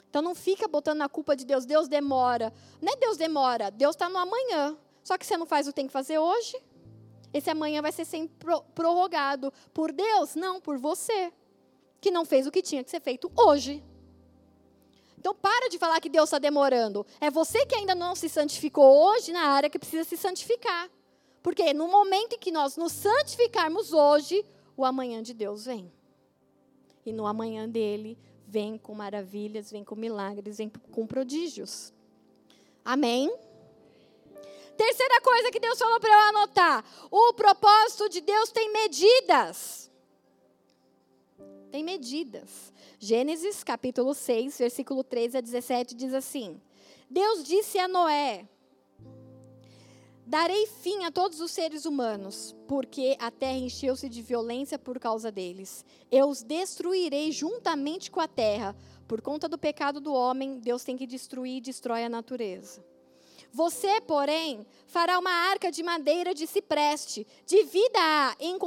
Então 0.08 0.22
não 0.22 0.36
fica 0.36 0.68
botando 0.68 1.02
a 1.02 1.08
culpa 1.08 1.34
de 1.34 1.44
Deus, 1.44 1.66
Deus 1.66 1.88
demora. 1.88 2.52
Não 2.80 2.92
é 2.92 2.96
Deus 2.96 3.16
demora, 3.16 3.68
Deus 3.68 3.96
está 3.96 4.08
no 4.08 4.18
amanhã. 4.18 4.76
Só 5.02 5.18
que 5.18 5.26
você 5.26 5.36
não 5.36 5.44
faz 5.44 5.66
o 5.66 5.70
que 5.70 5.74
tem 5.74 5.88
que 5.88 5.92
fazer 5.92 6.20
hoje. 6.20 6.56
Esse 7.34 7.50
amanhã 7.50 7.82
vai 7.82 7.90
ser 7.90 8.04
sempre 8.04 8.36
prorrogado 8.76 9.52
por 9.74 9.90
Deus, 9.90 10.36
não 10.36 10.60
por 10.60 10.78
você, 10.78 11.32
que 12.01 12.11
não 12.11 12.24
fez 12.24 12.47
o 12.47 12.51
que 12.51 12.62
tinha 12.62 12.84
que 12.84 12.90
ser 12.90 13.01
feito 13.01 13.30
hoje. 13.36 13.82
Então, 15.18 15.34
para 15.34 15.68
de 15.68 15.78
falar 15.78 16.01
que 16.01 16.09
Deus 16.09 16.28
está 16.28 16.38
demorando. 16.38 17.05
É 17.20 17.30
você 17.30 17.66
que 17.66 17.74
ainda 17.74 17.94
não 17.94 18.14
se 18.14 18.28
santificou 18.28 18.84
hoje 18.84 19.32
na 19.32 19.47
área 19.49 19.68
que 19.68 19.78
precisa 19.78 20.05
se 20.05 20.16
santificar. 20.16 20.88
Porque 21.42 21.72
no 21.72 21.88
momento 21.88 22.34
em 22.34 22.38
que 22.38 22.53
nós 22.53 22.76
nos 22.76 22.92
santificarmos 22.92 23.92
hoje, 23.92 24.44
o 24.76 24.84
amanhã 24.84 25.22
de 25.22 25.32
Deus 25.32 25.64
vem. 25.64 25.92
E 27.05 27.12
no 27.12 27.26
amanhã 27.26 27.68
dele, 27.68 28.18
vem 28.47 28.78
com 28.78 28.94
maravilhas, 28.94 29.70
vem 29.70 29.84
com 29.84 29.97
milagres, 29.97 30.59
vem 30.59 30.70
com 30.90 31.07
prodígios. 31.07 31.92
Amém? 32.84 33.32
Terceira 34.76 35.20
coisa 35.20 35.51
que 35.51 35.59
Deus 35.59 35.78
falou 35.78 35.99
para 35.99 36.12
eu 36.12 36.20
anotar: 36.28 36.84
o 37.11 37.32
propósito 37.32 38.09
de 38.09 38.20
Deus 38.20 38.51
tem 38.51 38.72
medidas. 38.72 39.86
Tem 41.70 41.82
medidas. 41.82 42.72
Gênesis 42.98 43.62
capítulo 43.64 44.14
6, 44.14 44.58
versículo 44.58 45.02
13 45.02 45.38
a 45.38 45.40
17 45.40 45.94
diz 45.94 46.14
assim: 46.14 46.60
Deus 47.10 47.44
disse 47.44 47.78
a 47.78 47.88
Noé: 47.88 48.46
Darei 50.26 50.66
fim 50.66 51.04
a 51.04 51.10
todos 51.10 51.40
os 51.40 51.50
seres 51.50 51.84
humanos, 51.84 52.54
porque 52.66 53.16
a 53.20 53.30
terra 53.30 53.58
encheu-se 53.58 54.08
de 54.08 54.22
violência 54.22 54.78
por 54.78 54.98
causa 54.98 55.30
deles. 55.30 55.84
Eu 56.10 56.28
os 56.28 56.42
destruirei 56.42 57.30
juntamente 57.30 58.10
com 58.10 58.20
a 58.20 58.26
terra. 58.26 58.74
Por 59.06 59.20
conta 59.20 59.48
do 59.48 59.56
pecado 59.56 60.00
do 60.00 60.12
homem, 60.12 60.58
Deus 60.58 60.82
tem 60.82 60.96
que 60.96 61.06
destruir 61.06 61.58
e 61.58 61.60
destrói 61.60 62.02
a 62.02 62.08
natureza. 62.08 62.84
Você, 63.57 64.02
porém, 64.02 64.66
fará 64.86 65.18
uma 65.18 65.30
arca 65.30 65.72
de 65.72 65.82
madeira 65.82 66.34
de 66.34 66.46
cipreste, 66.46 67.26
divida-a 67.46 68.36
em 68.38 68.59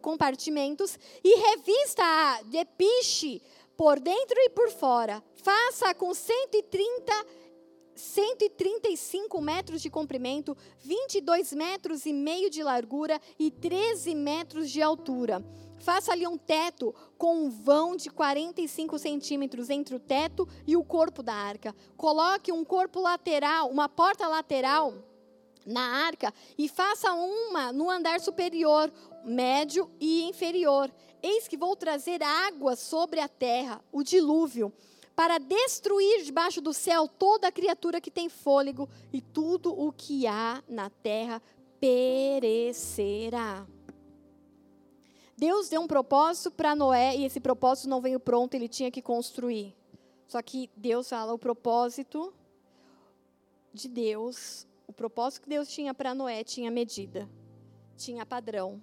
compartimentos 0.00 0.98
e 1.22 1.36
revista-a 1.36 2.40
de 2.44 2.64
piche 2.64 3.42
por 3.76 4.00
dentro 4.00 4.34
e 4.38 4.48
por 4.48 4.70
fora. 4.70 5.22
Faça 5.34 5.94
com 5.94 6.14
130 6.14 7.12
135 7.94 9.42
metros 9.42 9.82
de 9.82 9.90
comprimento, 9.90 10.56
22 10.78 11.52
metros 11.52 12.06
e 12.06 12.12
meio 12.14 12.48
de 12.48 12.62
largura 12.62 13.20
e 13.38 13.50
13 13.50 14.14
metros 14.14 14.70
de 14.70 14.80
altura. 14.80 15.44
Faça 15.80 16.12
ali 16.12 16.26
um 16.26 16.36
teto 16.36 16.94
com 17.16 17.44
um 17.44 17.50
vão 17.50 17.96
de 17.96 18.10
45 18.10 18.98
centímetros 18.98 19.70
entre 19.70 19.94
o 19.94 19.98
teto 19.98 20.46
e 20.66 20.76
o 20.76 20.84
corpo 20.84 21.22
da 21.22 21.34
arca. 21.34 21.74
Coloque 21.96 22.52
um 22.52 22.64
corpo 22.64 23.00
lateral, 23.00 23.68
uma 23.70 23.88
porta 23.88 24.28
lateral 24.28 24.94
na 25.66 26.04
arca 26.04 26.32
e 26.56 26.68
faça 26.68 27.12
uma 27.12 27.72
no 27.72 27.88
andar 27.88 28.20
superior, 28.20 28.92
médio 29.24 29.90
e 29.98 30.22
inferior. 30.24 30.92
Eis 31.22 31.48
que 31.48 31.56
vou 31.56 31.74
trazer 31.74 32.22
água 32.22 32.76
sobre 32.76 33.20
a 33.20 33.28
terra, 33.28 33.82
o 33.90 34.02
dilúvio, 34.02 34.72
para 35.16 35.38
destruir 35.38 36.24
debaixo 36.24 36.60
do 36.60 36.72
céu 36.72 37.08
toda 37.08 37.52
criatura 37.52 38.00
que 38.00 38.10
tem 38.10 38.28
fôlego 38.28 38.88
e 39.12 39.20
tudo 39.20 39.72
o 39.72 39.92
que 39.92 40.26
há 40.26 40.62
na 40.68 40.90
terra 40.90 41.42
perecerá. 41.80 43.66
Deus 45.40 45.70
deu 45.70 45.80
um 45.80 45.86
propósito 45.86 46.50
para 46.50 46.76
Noé 46.76 47.16
e 47.16 47.24
esse 47.24 47.40
propósito 47.40 47.88
não 47.88 48.02
veio 48.02 48.20
pronto, 48.20 48.52
ele 48.52 48.68
tinha 48.68 48.90
que 48.90 49.00
construir. 49.00 49.74
Só 50.26 50.42
que 50.42 50.68
Deus 50.76 51.08
fala 51.08 51.32
o 51.32 51.38
propósito 51.38 52.30
de 53.72 53.88
Deus, 53.88 54.66
o 54.86 54.92
propósito 54.92 55.44
que 55.44 55.48
Deus 55.48 55.66
tinha 55.66 55.94
para 55.94 56.14
Noé 56.14 56.44
tinha 56.44 56.70
medida, 56.70 57.26
tinha 57.96 58.26
padrão, 58.26 58.82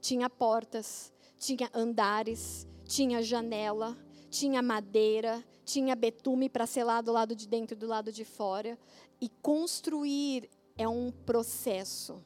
tinha 0.00 0.30
portas, 0.30 1.12
tinha 1.36 1.68
andares, 1.74 2.68
tinha 2.84 3.20
janela, 3.20 3.98
tinha 4.30 4.62
madeira, 4.62 5.44
tinha 5.64 5.96
betume 5.96 6.48
para 6.48 6.68
selar 6.68 7.02
do 7.02 7.10
lado 7.10 7.34
de 7.34 7.48
dentro 7.48 7.76
e 7.76 7.80
do 7.80 7.88
lado 7.88 8.12
de 8.12 8.24
fora. 8.24 8.78
E 9.20 9.28
construir 9.42 10.48
é 10.78 10.86
um 10.86 11.10
processo. 11.10 12.24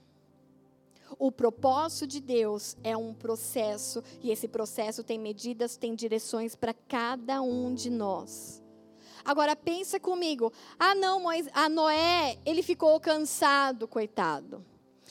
O 1.19 1.31
propósito 1.31 2.07
de 2.07 2.21
Deus 2.21 2.77
é 2.83 2.97
um 2.97 3.15
processo, 3.15 4.03
e 4.23 4.31
esse 4.31 4.49
processo 4.49 5.03
tem 5.03 5.19
medidas, 5.19 5.77
tem 5.77 5.95
direções 5.95 6.55
para 6.55 6.75
cada 6.75 7.41
um 7.43 7.75
de 7.75 7.91
nós. 7.91 8.63
Agora 9.25 9.57
pensa 9.57 9.99
comigo. 9.99 10.53
Ah, 10.79 10.95
não, 10.95 11.21
Moisés, 11.21 11.51
a 11.55 11.69
Noé, 11.69 12.39
ele 12.45 12.63
ficou 12.63 13.01
cansado, 13.01 13.89
coitado. 13.89 14.65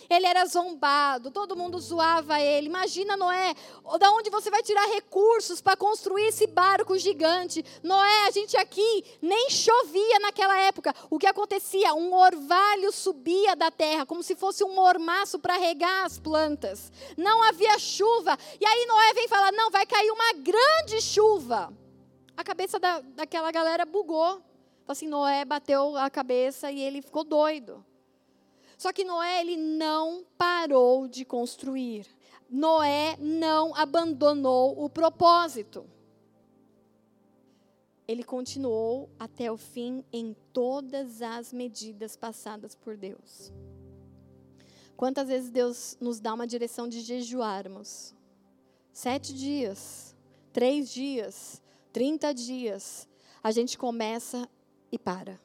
Ele 0.09 0.25
era 0.25 0.45
zombado, 0.45 1.31
todo 1.31 1.55
mundo 1.55 1.79
zoava 1.79 2.39
ele. 2.39 2.67
Imagina, 2.67 3.15
Noé, 3.15 3.53
da 3.99 4.11
onde 4.11 4.29
você 4.29 4.49
vai 4.49 4.61
tirar 4.61 4.85
recursos 4.87 5.61
para 5.61 5.77
construir 5.77 6.27
esse 6.27 6.47
barco 6.47 6.97
gigante? 6.97 7.63
Noé, 7.81 8.27
a 8.27 8.31
gente 8.31 8.57
aqui 8.57 9.05
nem 9.21 9.49
chovia 9.49 10.19
naquela 10.19 10.57
época. 10.59 10.93
O 11.09 11.17
que 11.17 11.27
acontecia? 11.27 11.93
Um 11.93 12.13
orvalho 12.13 12.91
subia 12.91 13.55
da 13.55 13.71
terra, 13.71 14.05
como 14.05 14.23
se 14.23 14.35
fosse 14.35 14.63
um 14.63 14.73
mormaço 14.73 15.39
para 15.39 15.57
regar 15.57 16.05
as 16.05 16.19
plantas. 16.19 16.91
Não 17.17 17.41
havia 17.43 17.77
chuva. 17.79 18.37
E 18.59 18.65
aí 18.65 18.85
Noé 18.85 19.13
vem 19.13 19.27
falar: 19.27 19.51
não, 19.51 19.71
vai 19.71 19.85
cair 19.85 20.11
uma 20.11 20.33
grande 20.33 21.01
chuva. 21.01 21.73
A 22.35 22.43
cabeça 22.43 22.79
da, 22.79 22.99
daquela 22.99 23.51
galera 23.51 23.85
bugou. 23.85 24.41
Assim, 24.87 25.07
Noé 25.07 25.45
bateu 25.45 25.95
a 25.95 26.09
cabeça 26.09 26.69
e 26.71 26.81
ele 26.81 27.01
ficou 27.01 27.23
doido. 27.23 27.85
Só 28.83 28.91
que 28.91 29.05
Noé 29.05 29.39
ele 29.39 29.55
não 29.55 30.25
parou 30.37 31.07
de 31.07 31.23
construir. 31.23 32.05
Noé 32.49 33.15
não 33.17 33.73
abandonou 33.73 34.83
o 34.83 34.89
propósito. 34.89 35.85
Ele 38.05 38.25
continuou 38.25 39.09
até 39.17 39.49
o 39.49 39.55
fim 39.55 40.03
em 40.11 40.35
todas 40.51 41.21
as 41.21 41.53
medidas 41.53 42.17
passadas 42.17 42.75
por 42.75 42.97
Deus. 42.97 43.53
Quantas 44.97 45.29
vezes 45.29 45.49
Deus 45.49 45.97
nos 46.01 46.19
dá 46.19 46.33
uma 46.33 46.45
direção 46.45 46.85
de 46.85 46.99
jejuarmos? 46.99 48.13
Sete 48.91 49.33
dias, 49.33 50.13
três 50.51 50.91
dias, 50.91 51.61
trinta 51.93 52.33
dias. 52.33 53.07
A 53.41 53.49
gente 53.49 53.77
começa 53.77 54.45
e 54.91 54.99
para. 54.99 55.39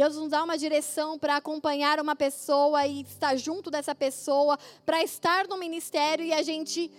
Deus 0.00 0.16
nos 0.16 0.30
dá 0.30 0.42
uma 0.42 0.56
direção 0.56 1.18
para 1.18 1.36
acompanhar 1.36 2.00
uma 2.00 2.16
pessoa 2.16 2.86
e 2.86 3.02
estar 3.02 3.36
junto 3.36 3.70
dessa 3.70 3.94
pessoa, 3.94 4.58
para 4.86 5.02
estar 5.02 5.46
no 5.46 5.58
ministério 5.58 6.24
e 6.24 6.32
a 6.32 6.40
gente, 6.40 6.90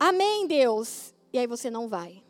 amém, 0.00 0.46
Deus. 0.46 1.12
E 1.34 1.38
aí 1.38 1.46
você 1.46 1.70
não 1.70 1.86
vai. 1.86 2.24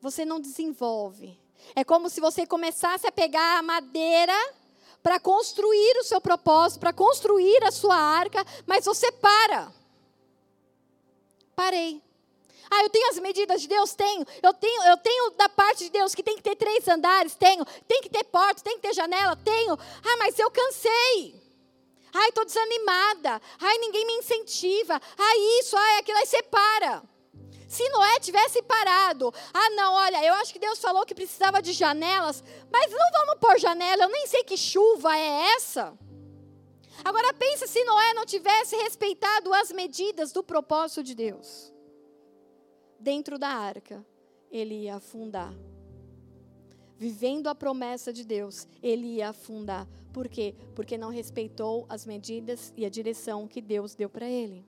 Você 0.00 0.24
não 0.24 0.40
desenvolve. 0.40 1.38
É 1.76 1.84
como 1.84 2.08
se 2.08 2.18
você 2.18 2.46
começasse 2.46 3.06
a 3.06 3.12
pegar 3.12 3.58
a 3.58 3.62
madeira 3.62 4.32
para 5.02 5.20
construir 5.20 5.98
o 5.98 6.04
seu 6.04 6.18
propósito, 6.18 6.80
para 6.80 6.94
construir 6.94 7.62
a 7.62 7.70
sua 7.70 7.96
arca, 7.96 8.42
mas 8.66 8.86
você 8.86 9.12
para. 9.12 9.70
Parei. 11.54 12.02
Ah, 12.70 12.84
eu 12.84 12.88
tenho 12.88 13.10
as 13.10 13.18
medidas 13.18 13.62
de 13.62 13.68
Deus? 13.68 13.94
Tenho. 13.94 14.24
Eu 14.40 14.54
tenho, 14.54 14.82
eu 14.84 14.96
tenho 14.98 15.30
da 15.30 15.48
parte 15.48 15.84
de 15.84 15.90
Deus 15.90 16.14
que 16.14 16.22
tem 16.22 16.36
que 16.36 16.42
ter 16.42 16.54
três 16.54 16.86
andares? 16.86 17.34
Tenho. 17.34 17.64
Tem 17.88 18.00
que 18.00 18.08
ter 18.08 18.22
portas, 18.24 18.62
tem 18.62 18.76
que 18.76 18.82
ter 18.82 18.94
janela? 18.94 19.34
Tenho. 19.34 19.74
Ah, 19.74 20.16
mas 20.18 20.38
eu 20.38 20.48
cansei. 20.52 21.34
Ai, 22.14 22.28
estou 22.28 22.44
desanimada. 22.44 23.42
Ai, 23.60 23.78
ninguém 23.78 24.06
me 24.06 24.12
incentiva. 24.14 25.00
Ai, 25.18 25.38
isso, 25.58 25.76
ai, 25.76 25.98
aquilo. 25.98 26.18
Aí 26.18 26.26
você 26.26 26.42
para. 26.44 27.02
Se 27.68 27.88
Noé 27.88 28.20
tivesse 28.20 28.62
parado, 28.62 29.32
ah, 29.54 29.70
não, 29.70 29.94
olha, 29.94 30.24
eu 30.24 30.34
acho 30.34 30.52
que 30.52 30.58
Deus 30.58 30.80
falou 30.80 31.06
que 31.06 31.14
precisava 31.14 31.62
de 31.62 31.72
janelas, 31.72 32.42
mas 32.68 32.90
não 32.90 33.10
vamos 33.12 33.40
pôr 33.40 33.60
janela, 33.60 34.02
eu 34.02 34.08
nem 34.08 34.26
sei 34.26 34.42
que 34.42 34.56
chuva 34.56 35.16
é 35.16 35.54
essa. 35.54 35.96
Agora 37.04 37.32
pensa 37.32 37.68
se 37.68 37.84
Noé 37.84 38.12
não 38.14 38.26
tivesse 38.26 38.74
respeitado 38.74 39.54
as 39.54 39.70
medidas 39.70 40.32
do 40.32 40.42
propósito 40.42 41.04
de 41.04 41.14
Deus 41.14 41.72
dentro 43.00 43.38
da 43.38 43.48
arca, 43.48 44.04
ele 44.50 44.74
ia 44.74 44.96
afundar. 44.96 45.52
Vivendo 46.96 47.48
a 47.48 47.54
promessa 47.54 48.12
de 48.12 48.24
Deus, 48.24 48.68
ele 48.82 49.16
ia 49.16 49.30
afundar. 49.30 49.88
Por 50.12 50.28
quê? 50.28 50.54
Porque 50.74 50.98
não 50.98 51.08
respeitou 51.08 51.86
as 51.88 52.04
medidas 52.04 52.74
e 52.76 52.84
a 52.84 52.90
direção 52.90 53.48
que 53.48 53.62
Deus 53.62 53.94
deu 53.94 54.10
para 54.10 54.28
ele. 54.28 54.66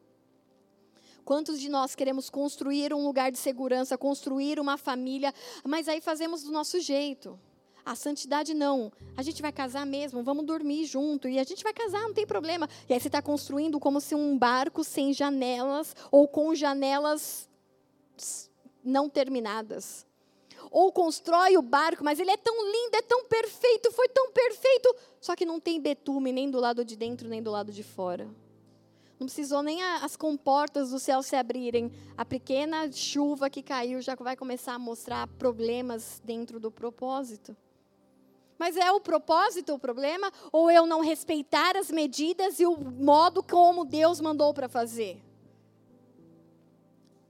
Quantos 1.25 1.61
de 1.61 1.69
nós 1.69 1.95
queremos 1.95 2.31
construir 2.31 2.93
um 2.93 3.05
lugar 3.05 3.31
de 3.31 3.39
segurança, 3.39 3.99
construir 3.99 4.59
uma 4.59 4.77
família, 4.77 5.33
mas 5.63 5.89
aí 5.89 6.01
fazemos 6.01 6.43
do 6.43 6.51
nosso 6.51 6.81
jeito? 6.81 7.39
A 7.85 7.95
santidade 7.95 8.55
não. 8.55 8.93
A 9.17 9.23
gente 9.23 9.43
vai 9.43 9.53
casar 9.53 9.85
mesmo, 9.85 10.23
vamos 10.23 10.47
dormir 10.47 10.85
junto. 10.85 11.29
E 11.29 11.39
a 11.39 11.45
gente 11.45 11.63
vai 11.63 11.73
casar, 11.73 12.01
não 12.03 12.15
tem 12.15 12.27
problema. 12.27 12.69
E 12.89 12.95
aí 12.95 13.01
você 13.01 13.09
está 13.09 13.21
construindo 13.21 13.79
como 13.79 14.01
se 14.01 14.15
um 14.15 14.39
barco 14.39 14.83
sem 14.85 15.13
janelas 15.13 15.95
ou 16.11 16.27
com 16.27 16.55
janelas 16.55 17.49
não 18.85 19.09
terminadas. 19.09 20.07
Ou 20.71 20.93
constrói 20.93 21.57
o 21.57 21.63
barco, 21.63 22.05
mas 22.05 22.19
ele 22.19 22.31
é 22.31 22.37
tão 22.37 22.55
lindo, 22.65 22.97
é 22.97 23.03
tão 23.03 23.25
perfeito, 23.25 23.91
foi 23.93 24.09
tão 24.09 24.33
perfeito, 24.33 24.95
só 25.21 25.35
que 25.35 25.45
não 25.45 25.61
tem 25.61 25.81
betume 25.81 26.33
nem 26.33 26.51
do 26.51 26.61
lado 26.61 26.85
de 26.85 26.97
dentro, 26.97 27.29
nem 27.29 27.43
do 27.43 27.51
lado 27.51 27.73
de 27.73 27.83
fora. 27.83 28.29
Não 29.19 29.27
precisou 29.27 29.63
nem 29.63 29.81
as 29.83 30.17
comportas 30.17 30.91
do 30.91 30.99
céu 30.99 31.23
se 31.23 31.37
abrirem. 31.37 31.93
A 32.17 32.25
pequena 32.25 32.91
chuva 32.91 33.49
que 33.49 33.63
caiu 33.63 34.03
já 34.03 34.17
vai 34.17 34.37
começar 34.37 34.75
a 34.75 34.81
mostrar 34.81 35.29
problemas 35.39 36.21
dentro 36.25 36.59
do 36.59 36.73
propósito. 36.73 37.57
Mas 38.59 38.77
é 38.77 38.91
o 38.91 39.01
propósito 39.01 39.75
o 39.75 39.79
problema? 39.79 40.33
Ou 40.51 40.71
eu 40.71 40.87
não 40.87 41.01
respeitar 41.01 41.77
as 41.77 41.89
medidas 41.91 42.59
e 42.59 42.67
o 42.67 42.77
modo 42.77 43.45
como 43.45 43.85
Deus 43.85 44.21
mandou 44.21 44.53
para 44.53 44.69
fazer? 44.69 45.23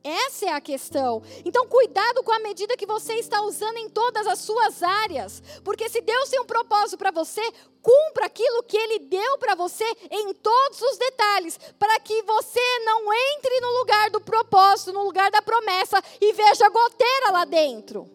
Essa 0.05 0.47
é 0.47 0.53
a 0.53 0.61
questão. 0.61 1.23
Então, 1.45 1.67
cuidado 1.69 2.23
com 2.25 2.33
a 2.33 2.41
medida 2.41 2.77
que 2.77 2.87
você 2.87 3.15
está 3.15 3.41
usando 3.43 3.77
em 3.77 3.89
todas 3.89 4.27
as 4.27 4.41
suas 4.41 4.83
áreas. 4.83 5.43
Porque 5.65 5.89
se 5.89 6.01
Deus 6.01 6.29
tem 6.29 6.41
um 6.41 6.45
propósito 6.45 6.99
para 6.99 7.13
você, 7.13 7.43
cumpra 7.81 8.27
aquilo 8.27 8.65
que 8.65 8.77
Ele 8.77 8.99
deu 9.01 9.39
para 9.39 9.55
você 9.55 9.85
em 10.11 10.35
todos 10.35 10.81
os 10.81 10.99
detalhes. 10.99 11.59
Para 11.79 12.01
que 12.01 12.23
você 12.23 12.79
não 12.85 13.13
entre 13.13 13.61
no 13.61 13.79
lugar 13.79 14.11
do 14.11 14.21
propósito, 14.21 14.93
no 14.93 15.05
lugar 15.05 15.31
da 15.31 15.41
promessa 15.41 16.03
e 16.21 16.33
veja 16.33 16.69
goteira 16.69 17.31
lá 17.31 17.45
dentro. 17.45 18.11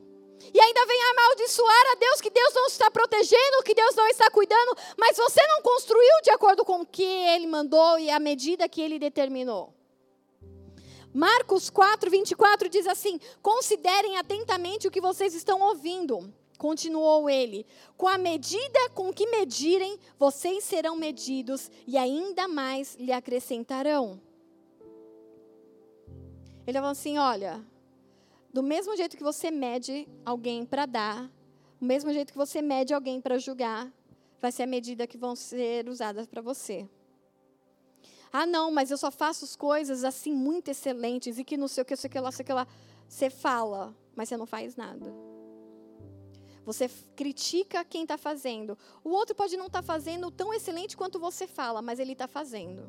E 0.54 0.60
ainda 0.60 0.86
vem 0.86 1.02
amaldiçoar 1.04 1.92
a 1.92 1.96
Deus, 1.96 2.22
que 2.22 2.30
Deus 2.30 2.54
não 2.54 2.68
está 2.68 2.90
protegendo, 2.90 3.64
que 3.64 3.74
Deus 3.74 3.96
não 3.96 4.08
está 4.08 4.30
cuidando, 4.30 4.78
mas 4.98 5.18
você 5.18 5.46
não 5.46 5.62
construiu 5.62 6.22
de 6.24 6.32
acordo 6.32 6.64
com 6.64 6.82
o 6.82 6.86
que 6.86 7.04
Ele 7.04 7.48
mandou 7.48 8.00
e 8.00 8.10
a 8.10 8.20
medida 8.20 8.70
que 8.70 8.82
Ele 8.82 8.98
determinou. 8.98 9.77
Marcos 11.18 11.72
4, 11.72 12.12
24 12.12 12.70
diz 12.70 12.86
assim: 12.86 13.20
Considerem 13.42 14.18
atentamente 14.18 14.88
o 14.88 14.92
que 14.92 15.02
vocês 15.02 15.34
estão 15.34 15.60
ouvindo. 15.64 16.32
Continuou 16.60 17.28
ele: 17.28 17.66
Com 17.98 18.08
a 18.08 18.20
medida 18.20 18.90
com 18.94 19.12
que 19.12 19.26
medirem, 19.26 19.98
vocês 20.20 20.64
serão 20.64 20.96
medidos 20.96 21.72
e 21.88 21.98
ainda 21.98 22.48
mais 22.48 22.96
lhe 23.00 23.12
acrescentarão. 23.12 24.22
Ele 26.68 26.78
falou 26.78 26.92
assim: 26.92 27.18
Olha, 27.18 27.66
do 28.54 28.62
mesmo 28.62 28.96
jeito 28.96 29.18
que 29.18 29.24
você 29.24 29.50
mede 29.50 30.08
alguém 30.24 30.68
para 30.68 30.86
dar, 30.86 31.24
do 31.80 31.86
mesmo 31.88 32.14
jeito 32.14 32.32
que 32.32 32.38
você 32.38 32.62
mede 32.62 32.94
alguém 32.94 33.20
para 33.20 33.40
julgar, 33.40 33.92
vai 34.40 34.52
ser 34.52 34.62
a 34.62 34.68
medida 34.68 35.08
que 35.08 35.18
vão 35.18 35.36
ser 35.36 35.90
usadas 35.90 36.28
para 36.28 36.44
você. 36.44 36.88
Ah, 38.32 38.46
não, 38.46 38.72
mas 38.72 38.92
eu 38.92 38.98
só 38.98 39.12
faço 39.12 39.46
as 39.46 39.56
coisas 39.56 40.04
assim 40.04 40.34
muito 40.34 40.70
excelentes 40.70 41.38
e 41.38 41.44
que 41.44 41.58
não 41.58 41.68
sei 41.68 41.82
o 41.82 41.86
que, 41.86 41.96
sei 41.96 42.08
o 42.08 42.12
que 42.12 42.20
lá, 42.20 42.32
sei 42.32 42.44
o 42.44 42.46
que 42.46 42.54
lá. 42.54 42.68
Você 43.08 43.30
fala, 43.30 43.96
mas 44.16 44.30
você 44.30 44.38
não 44.38 44.46
faz 44.46 44.76
nada. 44.76 45.14
Você 46.66 46.90
critica 47.16 47.86
quem 47.86 48.02
está 48.04 48.18
fazendo. 48.18 48.78
O 49.04 49.10
outro 49.10 49.34
pode 49.34 49.56
não 49.56 49.68
estar 49.68 49.82
tá 49.82 49.86
fazendo 49.86 50.30
tão 50.30 50.54
excelente 50.54 50.98
quanto 50.98 51.20
você 51.20 51.48
fala, 51.48 51.82
mas 51.82 52.00
ele 52.00 52.12
está 52.12 52.28
fazendo. 52.28 52.84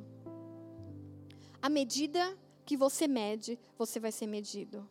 À 1.63 1.69
medida 1.69 2.37
que 2.65 2.77
você 2.77 3.07
mede, 3.07 3.59
você 3.77 4.01
vai 4.01 4.11
ser 4.11 4.27
medido. 4.27 4.89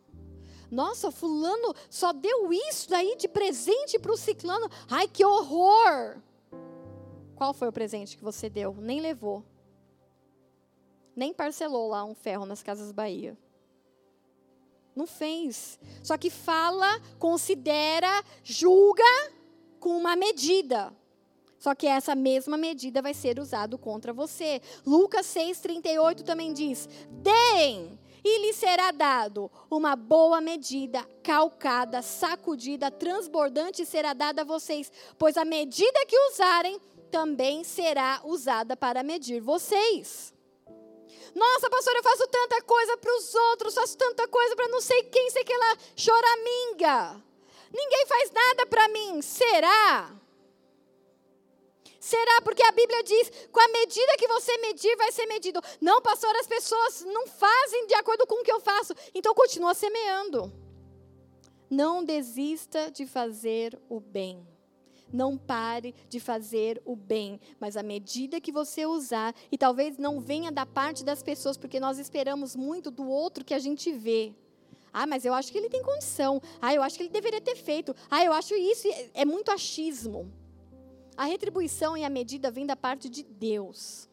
Nossa, 0.70 1.10
fulano 1.10 1.74
só 1.90 2.12
deu 2.12 2.52
isso 2.52 2.88
daí 2.88 3.16
de 3.16 3.28
presente 3.28 3.98
para 3.98 4.12
o 4.12 4.16
ciclano. 4.16 4.70
Ai, 4.88 5.06
que 5.06 5.24
horror! 5.24 6.20
Qual 7.36 7.54
foi 7.54 7.68
o 7.68 7.72
presente 7.72 8.16
que 8.16 8.24
você 8.24 8.50
deu? 8.50 8.74
Nem 8.74 9.00
levou 9.00 9.44
Nem 11.18 11.34
parcelou 11.34 11.88
lá 11.88 12.04
um 12.04 12.14
ferro 12.14 12.46
nas 12.46 12.62
Casas 12.62 12.92
Bahia. 12.92 13.36
Não 14.94 15.04
fez. 15.04 15.76
Só 16.00 16.16
que 16.16 16.30
fala, 16.30 17.00
considera, 17.18 18.22
julga 18.44 19.02
com 19.80 19.98
uma 19.98 20.14
medida. 20.14 20.94
Só 21.58 21.74
que 21.74 21.88
essa 21.88 22.14
mesma 22.14 22.56
medida 22.56 23.02
vai 23.02 23.12
ser 23.14 23.40
usada 23.40 23.76
contra 23.76 24.12
você. 24.12 24.62
Lucas 24.86 25.26
6,38 25.26 26.22
também 26.22 26.52
diz: 26.52 26.88
Deem, 27.10 27.98
e 28.22 28.38
lhe 28.46 28.52
será 28.52 28.92
dado 28.92 29.50
uma 29.68 29.96
boa 29.96 30.40
medida, 30.40 31.04
calcada, 31.20 32.00
sacudida, 32.00 32.92
transbordante 32.92 33.84
será 33.84 34.12
dada 34.12 34.42
a 34.42 34.44
vocês, 34.44 34.92
pois 35.18 35.36
a 35.36 35.44
medida 35.44 36.06
que 36.06 36.16
usarem 36.30 36.80
também 37.10 37.64
será 37.64 38.20
usada 38.22 38.76
para 38.76 39.02
medir 39.02 39.40
vocês. 39.40 40.37
Nossa, 41.34 41.70
pastor, 41.70 41.94
eu 41.96 42.02
faço 42.02 42.26
tanta 42.28 42.62
coisa 42.62 42.96
para 42.96 43.16
os 43.16 43.34
outros, 43.34 43.74
faço 43.74 43.96
tanta 43.96 44.26
coisa 44.28 44.56
para 44.56 44.68
não 44.68 44.80
sei 44.80 45.02
quem, 45.04 45.30
sei 45.30 45.44
que 45.44 45.56
lá, 45.56 45.76
choraminga. 45.96 47.22
Ninguém 47.72 48.06
faz 48.06 48.30
nada 48.30 48.66
para 48.66 48.88
mim. 48.88 49.20
Será? 49.22 50.12
Será? 52.00 52.40
Porque 52.42 52.62
a 52.62 52.72
Bíblia 52.72 53.02
diz: 53.02 53.30
com 53.52 53.60
a 53.60 53.68
medida 53.68 54.16
que 54.16 54.28
você 54.28 54.56
medir, 54.58 54.96
vai 54.96 55.12
ser 55.12 55.26
medido. 55.26 55.60
Não, 55.80 56.00
pastor, 56.00 56.34
as 56.36 56.46
pessoas 56.46 57.02
não 57.04 57.26
fazem 57.26 57.86
de 57.86 57.94
acordo 57.94 58.26
com 58.26 58.36
o 58.36 58.44
que 58.44 58.52
eu 58.52 58.60
faço. 58.60 58.94
Então 59.14 59.34
continua 59.34 59.74
semeando. 59.74 60.50
Não 61.68 62.02
desista 62.02 62.90
de 62.90 63.06
fazer 63.06 63.78
o 63.90 64.00
bem. 64.00 64.46
Não 65.12 65.38
pare 65.38 65.94
de 66.08 66.20
fazer 66.20 66.80
o 66.84 66.94
bem, 66.94 67.40
mas 67.58 67.76
à 67.76 67.82
medida 67.82 68.40
que 68.40 68.52
você 68.52 68.84
usar, 68.86 69.34
e 69.50 69.56
talvez 69.56 69.96
não 69.98 70.20
venha 70.20 70.52
da 70.52 70.66
parte 70.66 71.04
das 71.04 71.22
pessoas, 71.22 71.56
porque 71.56 71.80
nós 71.80 71.98
esperamos 71.98 72.54
muito 72.54 72.90
do 72.90 73.08
outro 73.08 73.44
que 73.44 73.54
a 73.54 73.58
gente 73.58 73.92
vê. 73.92 74.34
Ah, 74.92 75.06
mas 75.06 75.24
eu 75.24 75.34
acho 75.34 75.52
que 75.52 75.58
ele 75.58 75.68
tem 75.68 75.82
condição. 75.82 76.40
Ah, 76.60 76.74
eu 76.74 76.82
acho 76.82 76.96
que 76.96 77.02
ele 77.04 77.10
deveria 77.10 77.40
ter 77.40 77.56
feito. 77.56 77.94
Ah, 78.10 78.24
eu 78.24 78.32
acho 78.32 78.54
isso. 78.54 78.88
É 79.14 79.24
muito 79.24 79.50
achismo. 79.50 80.30
A 81.16 81.24
retribuição 81.24 81.96
e 81.96 82.04
a 82.04 82.10
medida 82.10 82.50
vem 82.50 82.64
da 82.64 82.76
parte 82.76 83.08
de 83.08 83.22
Deus. 83.22 84.08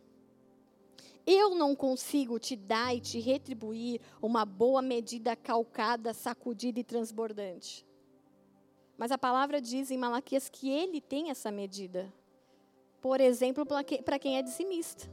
Eu 1.25 1.55
não 1.55 1.75
consigo 1.75 2.37
te 2.39 2.55
dar 2.55 2.95
e 2.95 2.99
te 2.99 3.19
retribuir 3.19 3.99
uma 4.21 4.45
boa 4.45 4.81
medida 4.81 5.35
calcada, 5.35 6.13
sacudida 6.13 6.79
e 6.79 6.83
transbordante. 6.83 7.84
Mas 8.97 9.11
a 9.11 9.17
palavra 9.17 9.59
diz 9.59 9.91
em 9.91 9.97
Malaquias 9.97 10.49
que 10.49 10.69
ele 10.69 11.01
tem 11.01 11.29
essa 11.29 11.51
medida. 11.51 12.11
Por 13.01 13.19
exemplo, 13.19 13.65
para 13.65 14.19
quem 14.19 14.37
é 14.37 14.41
dizimista. 14.41 15.09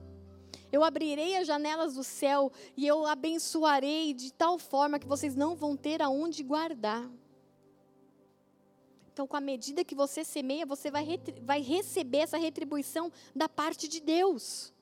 Eu 0.71 0.83
abrirei 0.83 1.37
as 1.37 1.47
janelas 1.47 1.95
do 1.95 2.03
céu 2.03 2.51
e 2.77 2.87
eu 2.87 3.07
abençoarei 3.07 4.15
de 4.15 4.33
tal 4.33 4.59
forma 4.59 4.99
que 4.99 5.07
vocês 5.07 5.37
não 5.37 5.55
vão 5.55 5.77
ter 5.77 6.01
aonde 6.01 6.43
guardar. 6.43 7.11
Então, 9.13 9.27
com 9.27 9.37
a 9.37 9.41
medida 9.41 9.85
que 9.85 9.95
você 9.95 10.25
semeia, 10.25 10.65
você 10.65 10.91
vai, 10.91 11.07
vai 11.43 11.61
receber 11.61 12.19
essa 12.19 12.39
retribuição 12.39 13.13
da 13.37 13.47
parte 13.47 13.87
de 13.87 14.01
Deus. 14.01 14.73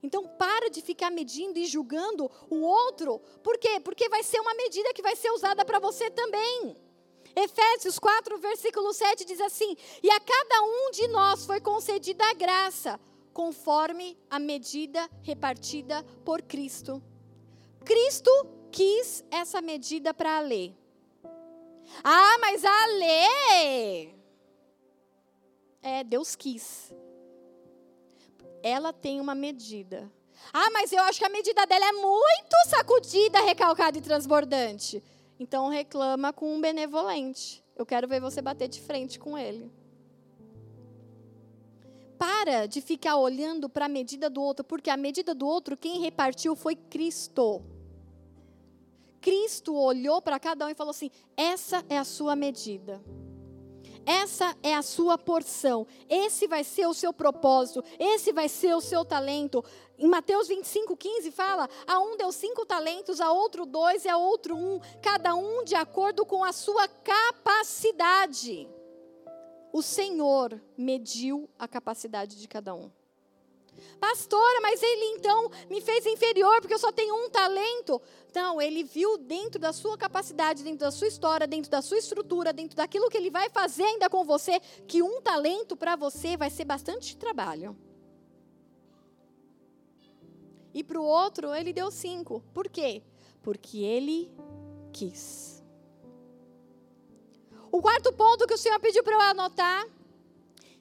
Então, 0.00 0.26
para 0.26 0.70
de 0.70 0.80
ficar 0.80 1.10
medindo 1.10 1.58
e 1.58 1.66
julgando 1.66 2.30
o 2.48 2.60
outro. 2.60 3.18
Por 3.42 3.58
quê? 3.58 3.80
Porque 3.80 4.08
vai 4.08 4.22
ser 4.22 4.38
uma 4.40 4.54
medida 4.54 4.94
que 4.94 5.02
vai 5.02 5.16
ser 5.16 5.32
usada 5.32 5.64
para 5.64 5.80
você 5.80 6.08
também. 6.10 6.76
Efésios 7.34 7.98
4, 7.98 8.38
versículo 8.38 8.92
7 8.92 9.24
diz 9.24 9.40
assim: 9.40 9.76
E 10.02 10.10
a 10.10 10.20
cada 10.20 10.62
um 10.62 10.90
de 10.90 11.08
nós 11.08 11.46
foi 11.46 11.60
concedida 11.60 12.24
a 12.24 12.34
graça, 12.34 12.98
conforme 13.32 14.18
a 14.28 14.38
medida 14.38 15.08
repartida 15.22 16.04
por 16.24 16.42
Cristo. 16.42 17.02
Cristo 17.84 18.30
quis 18.70 19.24
essa 19.30 19.60
medida 19.60 20.12
para 20.12 20.38
a 20.38 20.40
lei. 20.40 20.76
Ah, 22.04 22.38
mas 22.40 22.64
a 22.64 22.86
lei. 22.86 24.14
É, 25.82 26.04
Deus 26.04 26.36
quis. 26.36 26.94
Ela 28.62 28.92
tem 28.92 29.20
uma 29.20 29.34
medida. 29.34 30.10
Ah, 30.52 30.70
mas 30.72 30.92
eu 30.92 31.02
acho 31.02 31.18
que 31.18 31.24
a 31.24 31.30
medida 31.30 31.66
dela 31.66 31.86
é 31.86 31.92
muito 31.92 32.56
sacudida, 32.68 33.40
recalcada 33.40 33.98
e 33.98 34.02
transbordante. 34.02 35.02
Então 35.40 35.68
reclama 35.68 36.34
com 36.34 36.54
um 36.54 36.60
benevolente. 36.60 37.64
Eu 37.74 37.86
quero 37.86 38.06
ver 38.06 38.20
você 38.20 38.42
bater 38.42 38.68
de 38.68 38.78
frente 38.78 39.18
com 39.18 39.38
ele. 39.38 39.72
Para 42.18 42.66
de 42.66 42.82
ficar 42.82 43.16
olhando 43.16 43.66
para 43.66 43.86
a 43.86 43.88
medida 43.88 44.28
do 44.28 44.42
outro, 44.42 44.62
porque 44.62 44.90
a 44.90 44.98
medida 44.98 45.34
do 45.34 45.46
outro, 45.46 45.78
quem 45.78 45.98
repartiu 45.98 46.54
foi 46.54 46.76
Cristo. 46.76 47.62
Cristo 49.18 49.74
olhou 49.74 50.20
para 50.20 50.38
cada 50.38 50.66
um 50.66 50.68
e 50.68 50.74
falou 50.74 50.90
assim: 50.90 51.10
essa 51.34 51.82
é 51.88 51.96
a 51.96 52.04
sua 52.04 52.36
medida. 52.36 53.02
Essa 54.06 54.56
é 54.62 54.74
a 54.74 54.82
sua 54.82 55.16
porção. 55.16 55.86
Esse 56.08 56.46
vai 56.46 56.64
ser 56.64 56.86
o 56.86 56.94
seu 56.94 57.12
propósito. 57.12 57.84
Esse 57.98 58.32
vai 58.32 58.48
ser 58.48 58.74
o 58.74 58.80
seu 58.80 59.04
talento. 59.04 59.64
Em 59.98 60.08
Mateus 60.08 60.48
25, 60.48 60.96
15 60.96 61.30
fala: 61.30 61.68
a 61.86 62.00
um 62.00 62.16
deu 62.16 62.32
cinco 62.32 62.64
talentos, 62.64 63.20
a 63.20 63.30
outro 63.32 63.66
dois 63.66 64.04
e 64.04 64.08
a 64.08 64.16
outro 64.16 64.56
um, 64.56 64.80
cada 65.02 65.34
um 65.34 65.64
de 65.64 65.74
acordo 65.74 66.24
com 66.24 66.42
a 66.42 66.52
sua 66.52 66.88
capacidade. 66.88 68.68
O 69.72 69.82
Senhor 69.82 70.60
mediu 70.76 71.48
a 71.58 71.68
capacidade 71.68 72.40
de 72.40 72.48
cada 72.48 72.74
um. 72.74 72.90
Pastora, 73.98 74.60
mas 74.60 74.82
ele 74.82 75.16
então 75.16 75.50
me 75.68 75.80
fez 75.80 76.06
inferior 76.06 76.60
porque 76.60 76.74
eu 76.74 76.78
só 76.78 76.90
tenho 76.92 77.14
um 77.14 77.30
talento. 77.30 78.00
Não, 78.34 78.60
ele 78.60 78.84
viu 78.84 79.18
dentro 79.18 79.60
da 79.60 79.72
sua 79.72 79.98
capacidade, 79.98 80.62
dentro 80.62 80.80
da 80.80 80.90
sua 80.90 81.08
história, 81.08 81.46
dentro 81.46 81.70
da 81.70 81.82
sua 81.82 81.98
estrutura, 81.98 82.52
dentro 82.52 82.76
daquilo 82.76 83.08
que 83.08 83.16
ele 83.16 83.30
vai 83.30 83.50
fazer 83.50 83.82
ainda 83.82 84.08
com 84.08 84.24
você, 84.24 84.60
que 84.86 85.02
um 85.02 85.20
talento 85.20 85.76
para 85.76 85.96
você 85.96 86.36
vai 86.36 86.50
ser 86.50 86.64
bastante 86.64 87.16
trabalho. 87.16 87.76
E 90.72 90.84
para 90.84 91.00
o 91.00 91.04
outro, 91.04 91.54
ele 91.54 91.72
deu 91.72 91.90
cinco. 91.90 92.42
Por 92.54 92.68
quê? 92.68 93.02
Porque 93.42 93.78
ele 93.78 94.30
quis. 94.92 95.62
O 97.72 97.80
quarto 97.80 98.12
ponto 98.12 98.46
que 98.46 98.54
o 98.54 98.58
Senhor 98.58 98.78
pediu 98.80 99.02
para 99.02 99.14
eu 99.14 99.20
anotar 99.20 99.86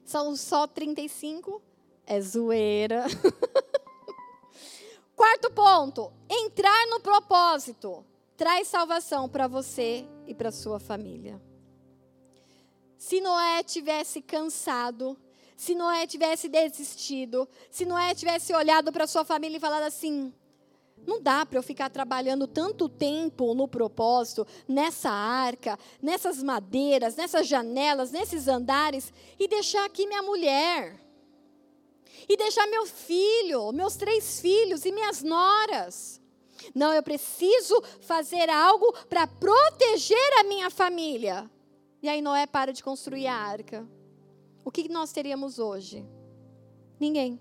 são 0.03 0.35
só 0.35 0.65
35 0.65 1.61
é 2.09 2.19
zoeira. 2.19 3.05
Quarto 5.15 5.51
ponto: 5.51 6.11
entrar 6.27 6.87
no 6.87 6.99
propósito 6.99 8.03
traz 8.35 8.67
salvação 8.67 9.29
para 9.29 9.47
você 9.47 10.05
e 10.25 10.33
para 10.33 10.51
sua 10.51 10.79
família. 10.79 11.39
Se 12.97 13.21
Noé 13.21 13.63
tivesse 13.63 14.21
cansado, 14.21 15.15
se 15.55 15.75
Noé 15.75 16.07
tivesse 16.07 16.49
desistido, 16.49 17.47
se 17.69 17.85
Noé 17.85 18.15
tivesse 18.15 18.53
olhado 18.53 18.91
para 18.91 19.07
sua 19.07 19.23
família 19.23 19.57
e 19.57 19.61
falado 19.61 19.83
assim: 19.83 20.33
não 21.05 21.21
dá 21.21 21.45
para 21.45 21.59
eu 21.59 21.63
ficar 21.63 21.89
trabalhando 21.89 22.47
tanto 22.47 22.89
tempo 22.89 23.53
no 23.53 23.67
propósito, 23.67 24.47
nessa 24.67 25.11
arca, 25.11 25.77
nessas 26.01 26.41
madeiras, 26.41 27.15
nessas 27.15 27.47
janelas, 27.47 28.11
nesses 28.11 28.47
andares 28.47 29.13
e 29.37 29.47
deixar 29.47 29.85
aqui 29.85 30.07
minha 30.07 30.23
mulher 30.23 31.08
e 32.27 32.35
deixar 32.35 32.67
meu 32.67 32.85
filho, 32.85 33.71
meus 33.71 33.95
três 33.95 34.39
filhos 34.39 34.85
e 34.85 34.91
minhas 34.91 35.23
noras. 35.23 36.19
Não, 36.75 36.93
eu 36.93 37.01
preciso 37.01 37.81
fazer 38.01 38.49
algo 38.49 38.91
para 39.07 39.27
proteger 39.27 40.39
a 40.39 40.43
minha 40.43 40.69
família. 40.69 41.49
E 42.01 42.09
aí 42.09 42.21
Noé 42.21 42.45
para 42.45 42.73
de 42.73 42.83
construir 42.83 43.27
a 43.27 43.35
arca. 43.35 43.87
O 44.63 44.71
que 44.71 44.89
nós 44.89 45.11
teríamos 45.11 45.59
hoje? 45.59 46.05
Ninguém. 46.99 47.39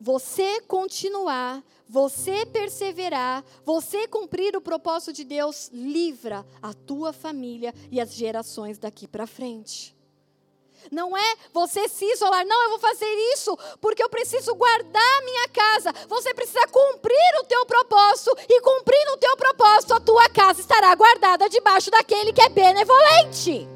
Você 0.00 0.60
continuar, 0.62 1.64
você 1.88 2.44
perseverar, 2.44 3.44
você 3.64 4.06
cumprir 4.06 4.56
o 4.56 4.60
propósito 4.60 5.12
de 5.12 5.24
Deus, 5.24 5.70
livra 5.72 6.44
a 6.60 6.74
tua 6.74 7.12
família 7.12 7.72
e 7.90 8.00
as 8.00 8.12
gerações 8.12 8.78
daqui 8.78 9.08
para 9.08 9.26
frente. 9.26 9.96
Não 10.90 11.16
é 11.16 11.36
você 11.52 11.88
se 11.88 12.04
isolar, 12.12 12.46
não, 12.46 12.62
eu 12.64 12.70
vou 12.70 12.78
fazer 12.78 13.12
isso 13.32 13.56
porque 13.80 14.02
eu 14.02 14.08
preciso 14.08 14.54
guardar 14.54 15.18
a 15.18 15.22
minha 15.22 15.48
casa. 15.48 15.92
Você 16.08 16.34
precisa 16.34 16.66
cumprir 16.68 17.40
o 17.40 17.44
teu 17.44 17.64
propósito 17.66 18.36
e 18.48 18.60
cumprindo 18.60 19.12
o 19.12 19.16
teu 19.16 19.36
propósito, 19.36 19.94
a 19.94 20.00
tua 20.00 20.28
casa 20.28 20.60
estará 20.60 20.94
guardada 20.94 21.48
debaixo 21.48 21.90
daquele 21.90 22.32
que 22.32 22.42
é 22.42 22.48
benevolente. 22.48 23.68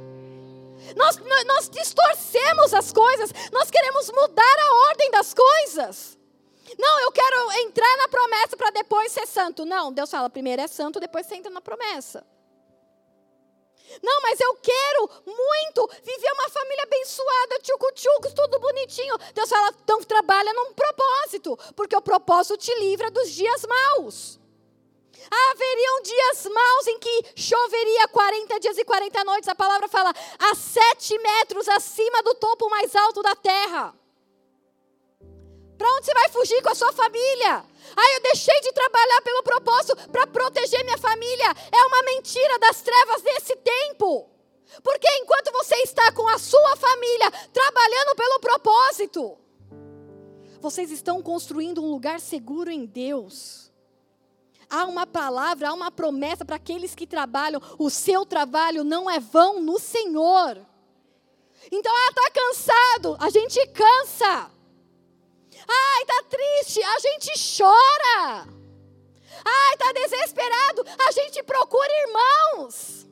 Nós, 0.97 1.19
nós 1.47 1.69
distorcemos 1.69 2.73
as 2.73 2.93
coisas, 2.93 3.31
nós 3.53 3.71
queremos 3.71 4.11
mudar 4.11 4.57
a 4.59 4.89
ordem 4.89 5.11
das 5.11 5.35
coisas. 5.35 6.19
Não, 6.79 7.01
eu 7.01 7.13
quero 7.13 7.53
entrar 7.61 7.97
na 7.99 8.09
promessa 8.09 8.57
para 8.57 8.71
depois 8.71 9.13
ser 9.13 9.27
santo. 9.27 9.65
Não, 9.65 9.93
Deus 9.93 10.11
fala, 10.11 10.29
primeiro 10.29 10.63
é 10.63 10.67
santo, 10.67 11.01
depois 11.01 11.27
você 11.27 11.37
entra 11.37 11.51
na 11.51 11.61
promessa. 11.61 12.27
Não, 14.03 14.20
mas 14.22 14.41
eu 14.41 14.55
quero 14.57 15.11
muito 15.26 15.91
viver 16.03 16.32
uma 16.32 16.49
família 16.49 16.84
abençoada, 16.84 17.61
tchucu-tchucos, 17.61 18.32
tudo 18.32 18.59
bonitinho. 18.59 19.16
Deus 19.34 19.49
fala, 19.49 19.74
então 19.82 20.03
trabalha 20.03 20.53
num 20.53 20.72
propósito, 20.72 21.59
porque 21.74 21.97
o 21.97 22.03
propósito 22.03 22.57
te 22.57 22.74
livra 22.78 23.11
dos 23.11 23.30
dias 23.30 23.62
maus. 23.64 24.39
Haveriam 25.30 26.03
dias 26.03 26.47
maus 26.47 26.86
em 26.86 26.99
que 26.99 27.24
choveria 27.36 28.09
40 28.09 28.61
dias 28.61 28.78
e 28.78 28.84
40 28.84 29.24
noites. 29.24 29.49
A 29.49 29.55
palavra 29.55 29.89
fala 29.89 30.12
a 30.39 30.55
sete 30.55 31.18
metros 31.18 31.68
acima 31.68 32.22
do 32.22 32.34
topo 32.34 32.70
mais 32.70 32.95
alto 32.95 33.22
da 33.22 33.34
terra. 33.34 33.95
Para 35.76 35.93
onde 35.95 36.07
você 36.07 36.14
vai 36.14 36.28
fugir 36.30 36.62
com 36.62 36.70
a 36.70 36.74
sua 36.74 36.93
família? 36.93 37.64
Ah, 37.97 38.14
eu 38.14 38.22
deixei 38.22 38.61
de 38.61 38.72
trabalhar 38.72 39.22
pelo 39.22 39.43
propósito 39.43 39.97
para 40.11 40.26
proteger 40.26 40.84
minha 40.84 40.99
família. 40.99 41.55
É 41.72 41.84
uma 41.86 42.03
mentira 42.05 42.59
das 42.59 42.80
trevas 42.82 43.22
desse 43.22 43.57
tempo. 43.57 44.28
Porque 44.82 45.09
enquanto 45.20 45.53
você 45.53 45.74
está 45.76 46.12
com 46.12 46.28
a 46.28 46.39
sua 46.39 46.76
família 46.76 47.30
trabalhando 47.53 48.14
pelo 48.14 48.41
propósito, 48.41 49.39
vocês 50.61 50.91
estão 50.91 51.22
construindo 51.22 51.82
um 51.82 51.91
lugar 51.91 52.20
seguro 52.20 52.70
em 52.70 52.84
Deus. 52.84 53.72
Há 54.70 54.84
uma 54.84 55.07
palavra, 55.07 55.70
há 55.70 55.72
uma 55.72 55.91
promessa 55.91 56.45
para 56.45 56.57
aqueles 56.57 56.95
que 56.95 57.07
trabalham. 57.07 57.61
O 57.78 57.89
seu 57.89 58.26
trabalho 58.26 58.84
não 58.84 59.09
é 59.09 59.18
vão 59.18 59.62
no 59.62 59.78
Senhor. 59.78 60.59
Então, 61.72 61.93
ah, 61.93 62.09
está 62.11 62.30
cansado. 62.30 63.16
A 63.18 63.30
gente 63.30 63.66
cansa. 63.68 64.51
Ai, 65.69 66.03
está 66.03 66.23
triste. 66.25 66.83
A 66.83 66.99
gente 66.99 67.59
chora. 67.59 68.49
Ai, 69.45 69.75
está 69.75 69.93
desesperado. 69.93 70.85
A 71.07 71.12
gente 71.12 71.43
procura 71.43 71.89
irmãos. 72.07 73.07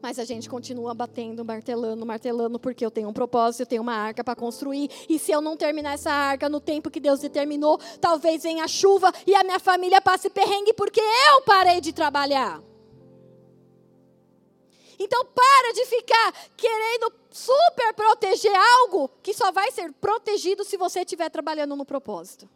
Mas 0.00 0.18
a 0.18 0.24
gente 0.24 0.48
continua 0.48 0.94
batendo, 0.94 1.44
martelando, 1.44 2.06
martelando, 2.06 2.60
porque 2.60 2.84
eu 2.84 2.90
tenho 2.90 3.08
um 3.08 3.12
propósito, 3.12 3.62
eu 3.62 3.66
tenho 3.66 3.82
uma 3.82 3.94
arca 3.94 4.22
para 4.22 4.36
construir. 4.36 4.88
E 5.08 5.18
se 5.18 5.32
eu 5.32 5.40
não 5.40 5.56
terminar 5.56 5.94
essa 5.94 6.12
arca 6.12 6.48
no 6.48 6.60
tempo 6.60 6.90
que 6.90 7.00
Deus 7.00 7.20
determinou, 7.20 7.78
talvez 8.00 8.42
venha 8.44 8.64
a 8.64 8.68
chuva 8.68 9.12
e 9.26 9.34
a 9.34 9.42
minha 9.42 9.58
família 9.58 10.00
passe 10.00 10.30
perrengue 10.30 10.72
porque 10.74 11.00
eu 11.00 11.42
parei 11.42 11.80
de 11.80 11.92
trabalhar. 11.92 12.62
Então 14.98 15.24
para 15.24 15.72
de 15.72 15.84
ficar 15.86 16.32
querendo 16.56 17.10
super 17.36 17.92
proteger 17.92 18.54
algo 18.54 19.10
que 19.22 19.34
só 19.34 19.52
vai 19.52 19.70
ser 19.70 19.92
protegido 19.92 20.64
se 20.64 20.76
você 20.78 21.00
estiver 21.00 21.28
trabalhando 21.28 21.76
no 21.76 21.84
propósito. 21.84 22.48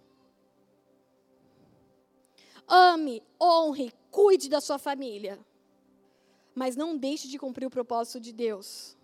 Ame, 2.66 3.22
honre, 3.41 3.93
cuide 4.11 4.49
da 4.49 4.61
sua 4.61 4.78
família. 4.78 5.39
Mas 6.55 6.76
não 6.76 6.97
deixe 6.97 7.28
de 7.28 7.39
cumprir 7.39 7.66
o 7.66 7.70
propósito 7.70 8.18
de 8.18 8.33
Deus, 8.33 8.97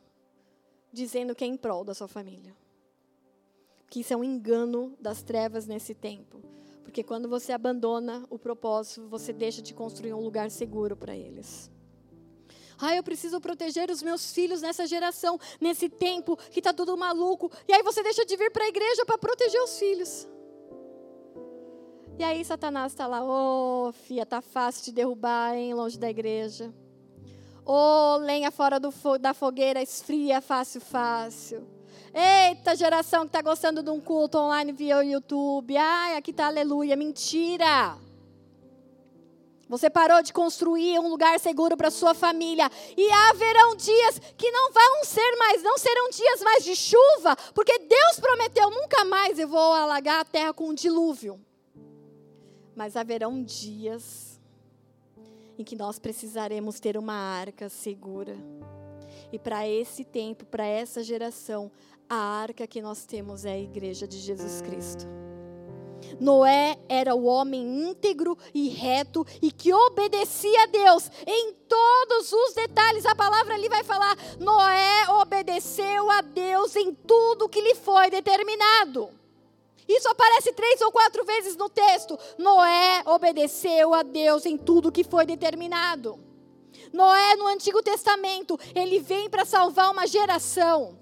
dizendo 0.92 1.34
que 1.34 1.44
é 1.44 1.46
em 1.46 1.56
prol 1.56 1.84
da 1.84 1.94
sua 1.94 2.08
família. 2.08 2.56
Que 3.90 4.00
isso 4.00 4.14
é 4.14 4.16
um 4.16 4.24
engano 4.24 4.96
das 4.98 5.22
trevas 5.22 5.66
nesse 5.66 5.94
tempo. 5.94 6.40
Porque 6.84 7.02
quando 7.02 7.28
você 7.28 7.52
abandona 7.52 8.24
o 8.30 8.38
propósito, 8.38 9.08
você 9.08 9.32
deixa 9.32 9.60
de 9.60 9.74
construir 9.74 10.14
um 10.14 10.24
lugar 10.24 10.50
seguro 10.50 10.96
para 10.96 11.14
eles. 11.14 11.70
Ah, 12.78 12.94
eu 12.94 13.02
preciso 13.02 13.40
proteger 13.40 13.90
os 13.90 14.02
meus 14.02 14.32
filhos 14.32 14.60
nessa 14.60 14.86
geração, 14.86 15.38
nesse 15.60 15.88
tempo 15.88 16.36
que 16.50 16.60
está 16.60 16.72
tudo 16.72 16.96
maluco. 16.96 17.50
E 17.66 17.72
aí 17.72 17.82
você 17.82 18.02
deixa 18.02 18.24
de 18.24 18.36
vir 18.36 18.50
para 18.50 18.64
a 18.64 18.68
igreja 18.68 19.04
para 19.06 19.18
proteger 19.18 19.62
os 19.62 19.78
filhos. 19.78 20.28
E 22.18 22.24
aí 22.24 22.44
Satanás 22.44 22.92
está 22.92 23.06
lá, 23.06 23.22
ô 23.22 23.88
oh, 23.88 23.92
filha, 23.92 24.24
tá 24.24 24.40
fácil 24.40 24.84
de 24.84 24.92
derrubar, 24.92 25.54
hein, 25.54 25.74
longe 25.74 25.98
da 25.98 26.08
igreja. 26.08 26.72
Ô 27.64 27.72
oh, 27.72 28.16
lenha 28.18 28.50
fora 28.50 28.78
do 28.78 28.92
da 29.20 29.34
fogueira, 29.34 29.82
esfria 29.82 30.40
fácil, 30.40 30.80
fácil. 30.80 31.66
Eita, 32.14 32.74
geração 32.74 33.22
que 33.22 33.26
está 33.26 33.42
gostando 33.42 33.82
de 33.82 33.90
um 33.90 34.00
culto 34.00 34.38
online 34.38 34.72
via 34.72 35.02
YouTube. 35.02 35.76
Ai, 35.76 36.16
aqui 36.16 36.30
está 36.30 36.46
aleluia. 36.46 36.96
Mentira! 36.96 38.05
Você 39.68 39.90
parou 39.90 40.22
de 40.22 40.32
construir 40.32 40.98
um 41.00 41.08
lugar 41.08 41.40
seguro 41.40 41.76
para 41.76 41.90
sua 41.90 42.14
família. 42.14 42.70
E 42.96 43.10
haverão 43.10 43.74
dias 43.74 44.20
que 44.36 44.50
não 44.50 44.72
vão 44.72 45.04
ser 45.04 45.36
mais, 45.36 45.62
não 45.62 45.76
serão 45.76 46.08
dias 46.10 46.40
mais 46.40 46.64
de 46.64 46.76
chuva, 46.76 47.34
porque 47.54 47.78
Deus 47.78 48.20
prometeu 48.20 48.70
nunca 48.70 49.04
mais 49.04 49.38
eu 49.38 49.48
vou 49.48 49.72
alagar 49.72 50.20
a 50.20 50.24
terra 50.24 50.52
com 50.52 50.68
um 50.68 50.74
dilúvio. 50.74 51.40
Mas 52.76 52.96
haverão 52.96 53.42
dias 53.42 54.38
em 55.58 55.64
que 55.64 55.74
nós 55.74 55.98
precisaremos 55.98 56.78
ter 56.78 56.96
uma 56.96 57.14
arca 57.14 57.68
segura. 57.68 58.36
E 59.32 59.38
para 59.38 59.68
esse 59.68 60.04
tempo, 60.04 60.44
para 60.44 60.64
essa 60.64 61.02
geração, 61.02 61.72
a 62.08 62.16
arca 62.16 62.66
que 62.66 62.80
nós 62.80 63.04
temos 63.04 63.44
é 63.44 63.52
a 63.52 63.58
igreja 63.58 64.06
de 64.06 64.18
Jesus 64.18 64.60
Cristo. 64.60 65.06
Noé 66.20 66.78
era 66.88 67.14
o 67.14 67.24
homem 67.24 67.88
íntegro 67.88 68.36
e 68.54 68.68
reto 68.68 69.26
e 69.42 69.50
que 69.52 69.72
obedecia 69.72 70.62
a 70.62 70.66
Deus 70.66 71.10
em 71.26 71.52
todos 71.68 72.32
os 72.32 72.54
detalhes. 72.54 73.06
A 73.06 73.14
palavra 73.14 73.54
ali 73.54 73.68
vai 73.68 73.84
falar: 73.84 74.16
Noé 74.38 75.10
obedeceu 75.20 76.10
a 76.10 76.20
Deus 76.20 76.74
em 76.76 76.94
tudo 76.94 77.48
que 77.48 77.60
lhe 77.60 77.74
foi 77.74 78.10
determinado. 78.10 79.10
Isso 79.88 80.08
aparece 80.08 80.52
três 80.52 80.80
ou 80.80 80.90
quatro 80.90 81.24
vezes 81.24 81.56
no 81.56 81.68
texto. 81.68 82.18
Noé 82.38 83.02
obedeceu 83.06 83.94
a 83.94 84.02
Deus 84.02 84.44
em 84.44 84.56
tudo 84.56 84.90
que 84.90 85.04
foi 85.04 85.24
determinado. 85.24 86.18
Noé, 86.92 87.36
no 87.36 87.46
Antigo 87.46 87.82
Testamento, 87.82 88.58
ele 88.74 88.98
vem 88.98 89.28
para 89.28 89.44
salvar 89.44 89.90
uma 89.90 90.06
geração. 90.06 90.98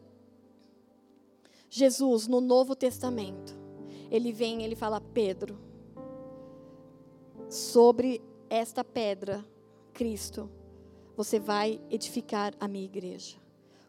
Jesus, 1.71 2.27
no 2.27 2.41
Novo 2.41 2.77
Testamento, 2.77 3.57
ele 4.15 4.33
vem 4.33 4.61
e 4.61 4.65
ele 4.65 4.77
fala: 4.77 5.01
Pedro, 5.01 5.59
sobre 7.49 8.23
esta 8.49 8.85
pedra, 8.85 9.45
Cristo, 9.93 10.49
você 11.17 11.41
vai 11.41 11.81
edificar 11.91 12.55
a 12.61 12.69
minha 12.69 12.85
igreja. 12.85 13.37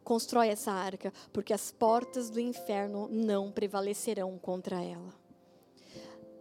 Constrói 0.03 0.49
essa 0.49 0.71
arca, 0.71 1.13
porque 1.31 1.53
as 1.53 1.71
portas 1.71 2.29
do 2.29 2.39
inferno 2.39 3.07
não 3.07 3.51
prevalecerão 3.51 4.37
contra 4.39 4.83
ela. 4.83 5.13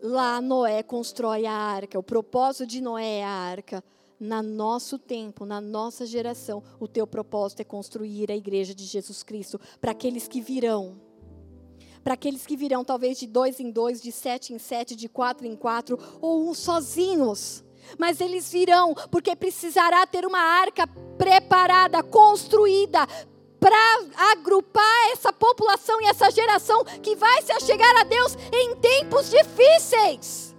Lá 0.02 0.40
Noé 0.40 0.82
constrói 0.82 1.46
a 1.46 1.52
arca, 1.52 1.98
o 1.98 2.02
propósito 2.02 2.66
de 2.66 2.80
Noé 2.80 3.18
é 3.18 3.24
a 3.24 3.30
arca. 3.30 3.84
Na 4.18 4.42
nosso 4.42 4.98
tempo, 4.98 5.44
na 5.44 5.60
nossa 5.60 6.06
geração, 6.06 6.62
o 6.78 6.86
teu 6.86 7.06
propósito 7.06 7.60
é 7.60 7.64
construir 7.64 8.30
a 8.30 8.36
igreja 8.36 8.74
de 8.74 8.84
Jesus 8.84 9.22
Cristo 9.22 9.60
para 9.80 9.90
aqueles 9.90 10.28
que 10.28 10.40
virão 10.40 10.96
para 12.04 12.14
aqueles 12.14 12.46
que 12.46 12.56
virão 12.56 12.84
talvez 12.84 13.18
de 13.18 13.26
dois 13.26 13.58
em 13.58 13.70
dois, 13.70 14.00
de 14.00 14.12
sete 14.12 14.52
em 14.52 14.58
sete, 14.58 14.94
de 14.94 15.08
quatro 15.08 15.46
em 15.46 15.56
quatro, 15.56 15.98
ou 16.20 16.48
uns 16.48 16.58
sozinhos. 16.58 17.64
Mas 17.98 18.20
eles 18.20 18.52
virão, 18.52 18.94
porque 19.10 19.34
precisará 19.34 20.06
ter 20.06 20.26
uma 20.26 20.38
arca 20.38 20.86
preparada, 21.16 22.02
construída, 22.02 23.06
para 23.58 24.32
agrupar 24.32 25.10
essa 25.12 25.32
população 25.32 26.00
e 26.02 26.06
essa 26.06 26.30
geração 26.30 26.84
que 27.02 27.16
vai 27.16 27.40
se 27.40 27.52
achegar 27.52 27.96
a 27.96 28.04
Deus 28.04 28.36
em 28.52 28.76
tempos 28.76 29.30
difíceis. 29.30 30.53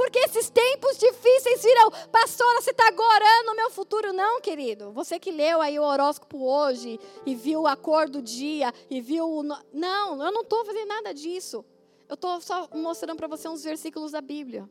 Porque 0.00 0.18
esses 0.20 0.48
tempos 0.48 0.96
difíceis 0.96 1.62
virão. 1.62 1.90
Pastora, 2.10 2.62
você 2.62 2.70
está 2.70 2.88
agorando 2.88 3.52
o 3.52 3.54
meu 3.54 3.70
futuro? 3.70 4.14
Não, 4.14 4.40
querido. 4.40 4.90
Você 4.92 5.18
que 5.18 5.30
leu 5.30 5.60
aí 5.60 5.78
o 5.78 5.82
horóscopo 5.82 6.42
hoje 6.42 6.98
e 7.26 7.34
viu 7.34 7.66
a 7.66 7.76
cor 7.76 8.08
do 8.08 8.22
dia 8.22 8.72
e 8.88 8.98
viu. 9.02 9.28
O... 9.28 9.42
Não, 9.42 10.24
eu 10.24 10.32
não 10.32 10.40
estou 10.40 10.64
fazendo 10.64 10.88
nada 10.88 11.12
disso. 11.12 11.62
Eu 12.08 12.14
estou 12.14 12.40
só 12.40 12.66
mostrando 12.74 13.18
para 13.18 13.28
você 13.28 13.46
uns 13.46 13.62
versículos 13.62 14.12
da 14.12 14.22
Bíblia. 14.22 14.66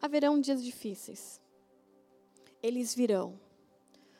Haverão 0.00 0.40
dias 0.40 0.64
difíceis. 0.64 1.38
Eles 2.62 2.94
virão. 2.94 3.38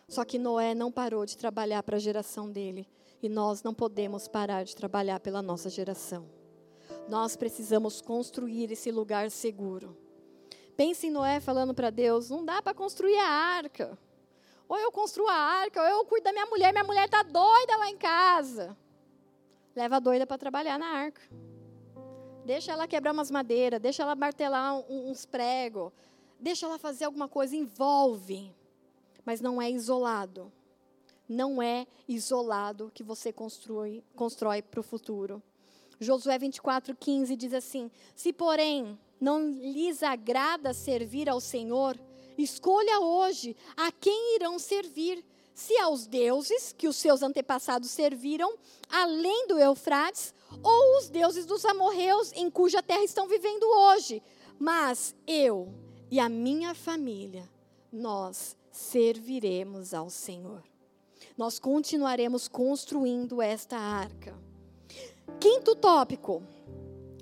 Só 0.06 0.26
que 0.26 0.38
Noé 0.38 0.74
não 0.74 0.92
parou 0.92 1.24
de 1.24 1.38
trabalhar 1.38 1.82
para 1.82 1.96
a 1.96 2.00
geração 2.00 2.50
dele. 2.50 2.86
E 3.22 3.30
nós 3.30 3.62
não 3.62 3.72
podemos 3.72 4.28
parar 4.28 4.62
de 4.62 4.76
trabalhar 4.76 5.20
pela 5.20 5.40
nossa 5.40 5.70
geração. 5.70 6.28
Nós 7.08 7.36
precisamos 7.36 8.00
construir 8.00 8.70
esse 8.70 8.90
lugar 8.90 9.30
seguro. 9.30 9.96
Pense 10.76 11.06
em 11.06 11.10
Noé 11.10 11.40
falando 11.40 11.74
para 11.74 11.90
Deus: 11.90 12.30
não 12.30 12.44
dá 12.44 12.62
para 12.62 12.74
construir 12.74 13.18
a 13.18 13.28
arca. 13.28 13.98
Ou 14.68 14.78
eu 14.78 14.92
construo 14.92 15.28
a 15.28 15.34
arca, 15.34 15.82
ou 15.82 15.88
eu 15.88 16.04
cuido 16.04 16.24
da 16.24 16.32
minha 16.32 16.46
mulher. 16.46 16.72
Minha 16.72 16.84
mulher 16.84 17.06
está 17.06 17.22
doida 17.22 17.76
lá 17.76 17.90
em 17.90 17.96
casa. 17.96 18.76
Leva 19.74 19.96
a 19.96 20.00
doida 20.00 20.26
para 20.26 20.38
trabalhar 20.38 20.78
na 20.78 20.86
arca. 20.86 21.20
Deixa 22.44 22.72
ela 22.72 22.88
quebrar 22.88 23.12
umas 23.12 23.30
madeiras, 23.30 23.80
deixa 23.80 24.02
ela 24.02 24.14
martelar 24.14 24.78
uns 24.88 25.26
pregos, 25.26 25.92
deixa 26.38 26.66
ela 26.66 26.78
fazer 26.78 27.04
alguma 27.04 27.28
coisa, 27.28 27.54
envolve. 27.54 28.54
Mas 29.24 29.40
não 29.40 29.60
é 29.60 29.70
isolado. 29.70 30.52
Não 31.28 31.62
é 31.62 31.86
isolado 32.08 32.90
que 32.92 33.02
você 33.02 33.32
constrói, 33.32 34.02
constrói 34.16 34.62
para 34.62 34.80
o 34.80 34.82
futuro. 34.82 35.42
Josué 36.00 36.38
24, 36.38 36.96
15 36.96 37.36
diz 37.36 37.52
assim: 37.52 37.90
Se, 38.16 38.32
porém, 38.32 38.98
não 39.20 39.50
lhes 39.50 40.02
agrada 40.02 40.72
servir 40.72 41.28
ao 41.28 41.40
Senhor, 41.40 41.98
escolha 42.38 43.00
hoje 43.00 43.54
a 43.76 43.92
quem 43.92 44.36
irão 44.36 44.58
servir. 44.58 45.22
Se 45.52 45.76
aos 45.76 46.06
deuses 46.06 46.72
que 46.72 46.88
os 46.88 46.96
seus 46.96 47.22
antepassados 47.22 47.90
serviram, 47.90 48.56
além 48.88 49.46
do 49.46 49.58
Eufrates, 49.58 50.32
ou 50.62 50.98
os 50.98 51.10
deuses 51.10 51.44
dos 51.44 51.66
amorreus 51.66 52.32
em 52.32 52.50
cuja 52.50 52.82
terra 52.82 53.04
estão 53.04 53.28
vivendo 53.28 53.64
hoje. 53.64 54.22
Mas 54.58 55.14
eu 55.26 55.74
e 56.10 56.18
a 56.18 56.30
minha 56.30 56.74
família, 56.74 57.46
nós 57.92 58.56
serviremos 58.70 59.92
ao 59.92 60.08
Senhor. 60.08 60.62
Nós 61.36 61.58
continuaremos 61.58 62.48
construindo 62.48 63.42
esta 63.42 63.76
arca. 63.76 64.49
Quinto 65.38 65.76
tópico. 65.76 66.42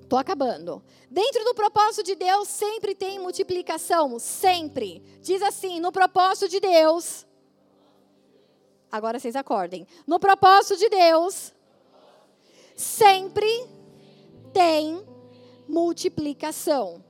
Estou 0.01 0.19
acabando. 0.19 0.83
Dentro 1.11 1.45
do 1.45 1.55
propósito 1.55 2.03
de 2.03 2.15
Deus 2.15 2.49
sempre 2.49 2.95
tem 2.95 3.19
multiplicação, 3.19 4.19
sempre. 4.19 5.03
Diz 5.21 5.43
assim: 5.43 5.81
no 5.81 5.93
propósito 5.93 6.49
de 6.49 6.61
Deus. 6.61 7.27
Agora 8.91 9.19
vocês 9.19 9.37
acordem. 9.37 9.87
No 10.07 10.19
propósito 10.19 10.79
de 10.79 10.89
Deus, 10.89 11.53
sempre 12.75 13.67
tem 14.53 15.07
multiplicação. 15.69 17.05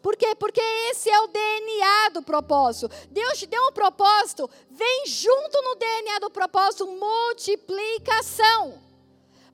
Por 0.00 0.16
quê? 0.16 0.34
Porque 0.36 0.60
esse 0.90 1.10
é 1.10 1.20
o 1.20 1.26
DNA 1.26 2.10
do 2.14 2.22
propósito. 2.22 2.88
Deus 3.10 3.38
te 3.38 3.46
deu 3.46 3.60
um 3.60 3.72
propósito, 3.72 4.48
vem 4.70 5.04
junto 5.06 5.60
no 5.62 5.74
DNA 5.74 6.20
do 6.20 6.30
propósito 6.30 6.86
multiplicação. 6.86 8.85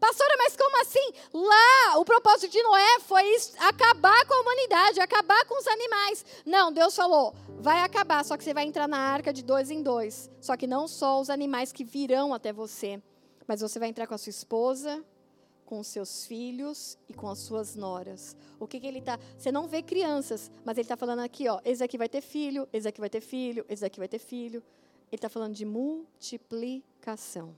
Pastora, 0.03 0.35
mas 0.37 0.57
como 0.57 0.83
assim? 0.83 1.13
Lá, 1.33 1.97
o 1.97 2.05
propósito 2.05 2.51
de 2.51 2.61
Noé 2.61 2.99
foi 3.03 3.23
acabar 3.61 4.27
com 4.27 4.35
a 4.35 4.41
humanidade, 4.41 4.99
acabar 4.99 5.45
com 5.45 5.57
os 5.57 5.67
animais. 5.69 6.27
Não, 6.45 6.73
Deus 6.73 6.97
falou, 6.97 7.33
vai 7.61 7.83
acabar, 7.83 8.25
só 8.25 8.37
que 8.37 8.43
você 8.43 8.53
vai 8.53 8.65
entrar 8.65 8.89
na 8.89 8.99
arca 8.99 9.33
de 9.33 9.45
dois 9.45 9.71
em 9.71 9.81
dois. 9.81 10.29
Só 10.41 10.57
que 10.57 10.67
não 10.67 10.89
só 10.89 11.21
os 11.21 11.31
animais 11.31 11.71
que 11.71 11.85
virão 11.85 12.35
até 12.35 12.53
você, 12.53 13.01
mas 13.47 13.61
você 13.61 13.79
vai 13.79 13.91
entrar 13.91 14.09
com 14.09 14.15
a 14.15 14.19
sua 14.19 14.31
esposa, 14.31 15.05
com 15.65 15.85
seus 15.85 16.27
filhos 16.27 16.99
e 17.09 17.15
com 17.15 17.29
as 17.29 17.39
suas 17.39 17.77
noras. 17.77 18.37
O 18.59 18.67
que, 18.67 18.81
que 18.81 18.89
ele 18.89 18.99
está? 18.99 19.21
Você 19.39 19.53
não 19.53 19.69
vê 19.69 19.85
crianças, 19.85 20.51
mas 20.65 20.77
ele 20.77 20.85
está 20.85 20.97
falando 20.97 21.21
aqui, 21.21 21.49
ó, 21.49 21.61
esse 21.65 21.85
aqui 21.85 21.97
vai 21.97 22.09
ter 22.09 22.23
filho, 22.23 22.69
esse 22.73 22.89
aqui 22.89 22.99
vai 22.99 23.09
ter 23.09 23.21
filho, 23.21 23.65
esse 23.69 23.85
aqui 23.85 24.01
vai 24.01 24.09
ter 24.09 24.19
filho. 24.19 24.65
Ele 25.13 25.19
está 25.19 25.29
falando 25.29 25.55
de 25.55 25.65
multiplicação. 25.65 27.55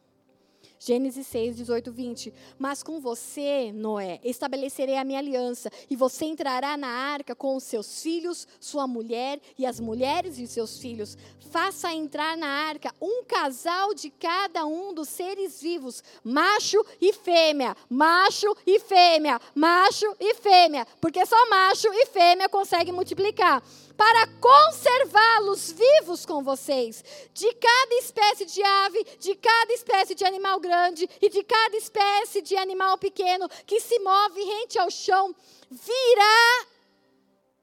Gênesis 0.85 1.27
6, 1.29 1.57
18, 1.57 1.91
20. 1.91 2.35
Mas 2.59 2.83
com 2.83 3.01
você, 3.01 3.73
Noé, 3.73 4.21
estabelecerei 4.23 4.99
a 4.99 5.05
minha 5.05 5.19
aliança, 5.19 5.71
e 5.89 5.97
você 5.97 6.27
entrará 6.27 6.77
na 6.77 6.89
arca 6.89 7.35
com 7.35 7.57
os 7.57 7.65
seus 7.65 8.03
filhos, 8.03 8.47
sua 8.61 8.87
mulher 8.87 9.41
e 9.59 9.65
as 9.65 9.81
mulheres 9.81 10.37
de 10.37 10.47
seus 10.47 10.79
filhos. 10.79 11.17
Faça 11.51 11.91
entrar 11.91 12.37
na 12.37 12.47
arca 12.47 12.95
um 13.01 13.25
casal 13.25 13.95
de 13.95 14.11
cada 14.11 14.67
um 14.67 14.93
dos 14.93 15.09
seres 15.09 15.63
vivos, 15.63 16.05
macho 16.23 16.85
e 17.01 17.15
fêmea, 17.15 17.75
macho 17.89 18.55
e 18.67 18.79
fêmea, 18.79 19.41
macho 19.55 20.15
e 20.21 20.35
fêmea, 20.35 20.87
porque 21.01 21.25
só 21.25 21.49
macho 21.49 21.89
e 21.91 22.07
fêmea 22.07 22.47
conseguem 22.47 22.93
multiplicar 22.93 23.63
para 23.97 24.27
conservá-los 24.41 25.73
vivos 25.73 26.27
com 26.27 26.43
vocês. 26.43 27.05
De 27.33 27.53
cada 27.55 27.95
espécie 27.97 28.45
de 28.47 28.63
ave, 28.63 29.05
de 29.19 29.35
cada 29.35 29.73
espécie 29.73 30.15
de 30.15 30.25
animal 30.25 30.61
grande 30.61 31.09
e 31.21 31.29
de 31.29 31.43
cada 31.43 31.77
espécie 31.77 32.43
de 32.43 32.57
animal 32.57 32.99
pequeno 32.99 33.49
que 33.67 33.81
se 33.81 33.99
move 33.99 34.43
rente 34.43 34.79
ao 34.79 34.91
chão, 34.91 35.35
virá 35.71 36.67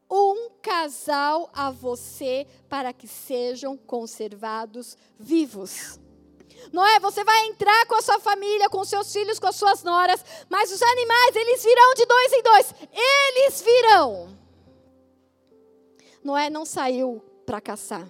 um 0.09 0.49
casal 0.61 1.49
a 1.53 1.71
você 1.71 2.45
para 2.67 2.91
que 2.91 3.07
sejam 3.07 3.77
conservados 3.77 4.97
vivos. 5.17 5.99
Noé, 6.71 6.99
você 6.99 7.23
vai 7.23 7.47
entrar 7.47 7.85
com 7.87 7.95
a 7.95 8.01
sua 8.01 8.19
família, 8.19 8.69
com 8.69 8.83
seus 8.83 9.11
filhos, 9.11 9.39
com 9.39 9.47
as 9.47 9.55
suas 9.55 9.83
noras, 9.83 10.23
mas 10.49 10.71
os 10.71 10.81
animais, 10.81 11.35
eles 11.35 11.63
virão 11.63 11.93
de 11.95 12.05
dois 12.05 12.33
em 12.33 12.43
dois. 12.43 12.73
Eles 12.93 13.61
virão. 13.61 14.41
Noé 16.23 16.49
não 16.49 16.65
saiu 16.65 17.21
para 17.45 17.59
caçar. 17.59 18.07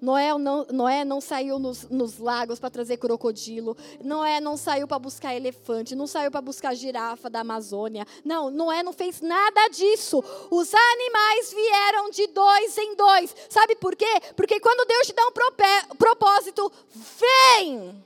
Noé 0.00 0.36
não, 0.38 0.66
Noé 0.70 1.04
não 1.04 1.20
saiu 1.20 1.58
nos, 1.58 1.88
nos 1.88 2.18
lagos 2.18 2.58
para 2.60 2.70
trazer 2.70 2.98
crocodilo. 2.98 3.76
Noé 4.02 4.40
não 4.40 4.56
saiu 4.56 4.86
para 4.86 4.98
buscar 4.98 5.34
elefante. 5.34 5.96
Não 5.96 6.06
saiu 6.06 6.30
para 6.30 6.40
buscar 6.40 6.74
girafa 6.74 7.28
da 7.28 7.40
Amazônia. 7.40 8.06
Não, 8.24 8.50
Noé 8.50 8.82
não 8.82 8.92
fez 8.92 9.20
nada 9.20 9.68
disso. 9.68 10.22
Os 10.50 10.72
animais 10.72 11.52
vieram 11.52 12.10
de 12.10 12.26
dois 12.28 12.78
em 12.78 12.94
dois. 12.94 13.34
Sabe 13.48 13.74
por 13.76 13.96
quê? 13.96 14.20
Porque 14.36 14.60
quando 14.60 14.86
Deus 14.86 15.06
te 15.06 15.12
dá 15.12 15.26
um 15.26 15.96
propósito, 15.96 16.70
vem 16.94 18.04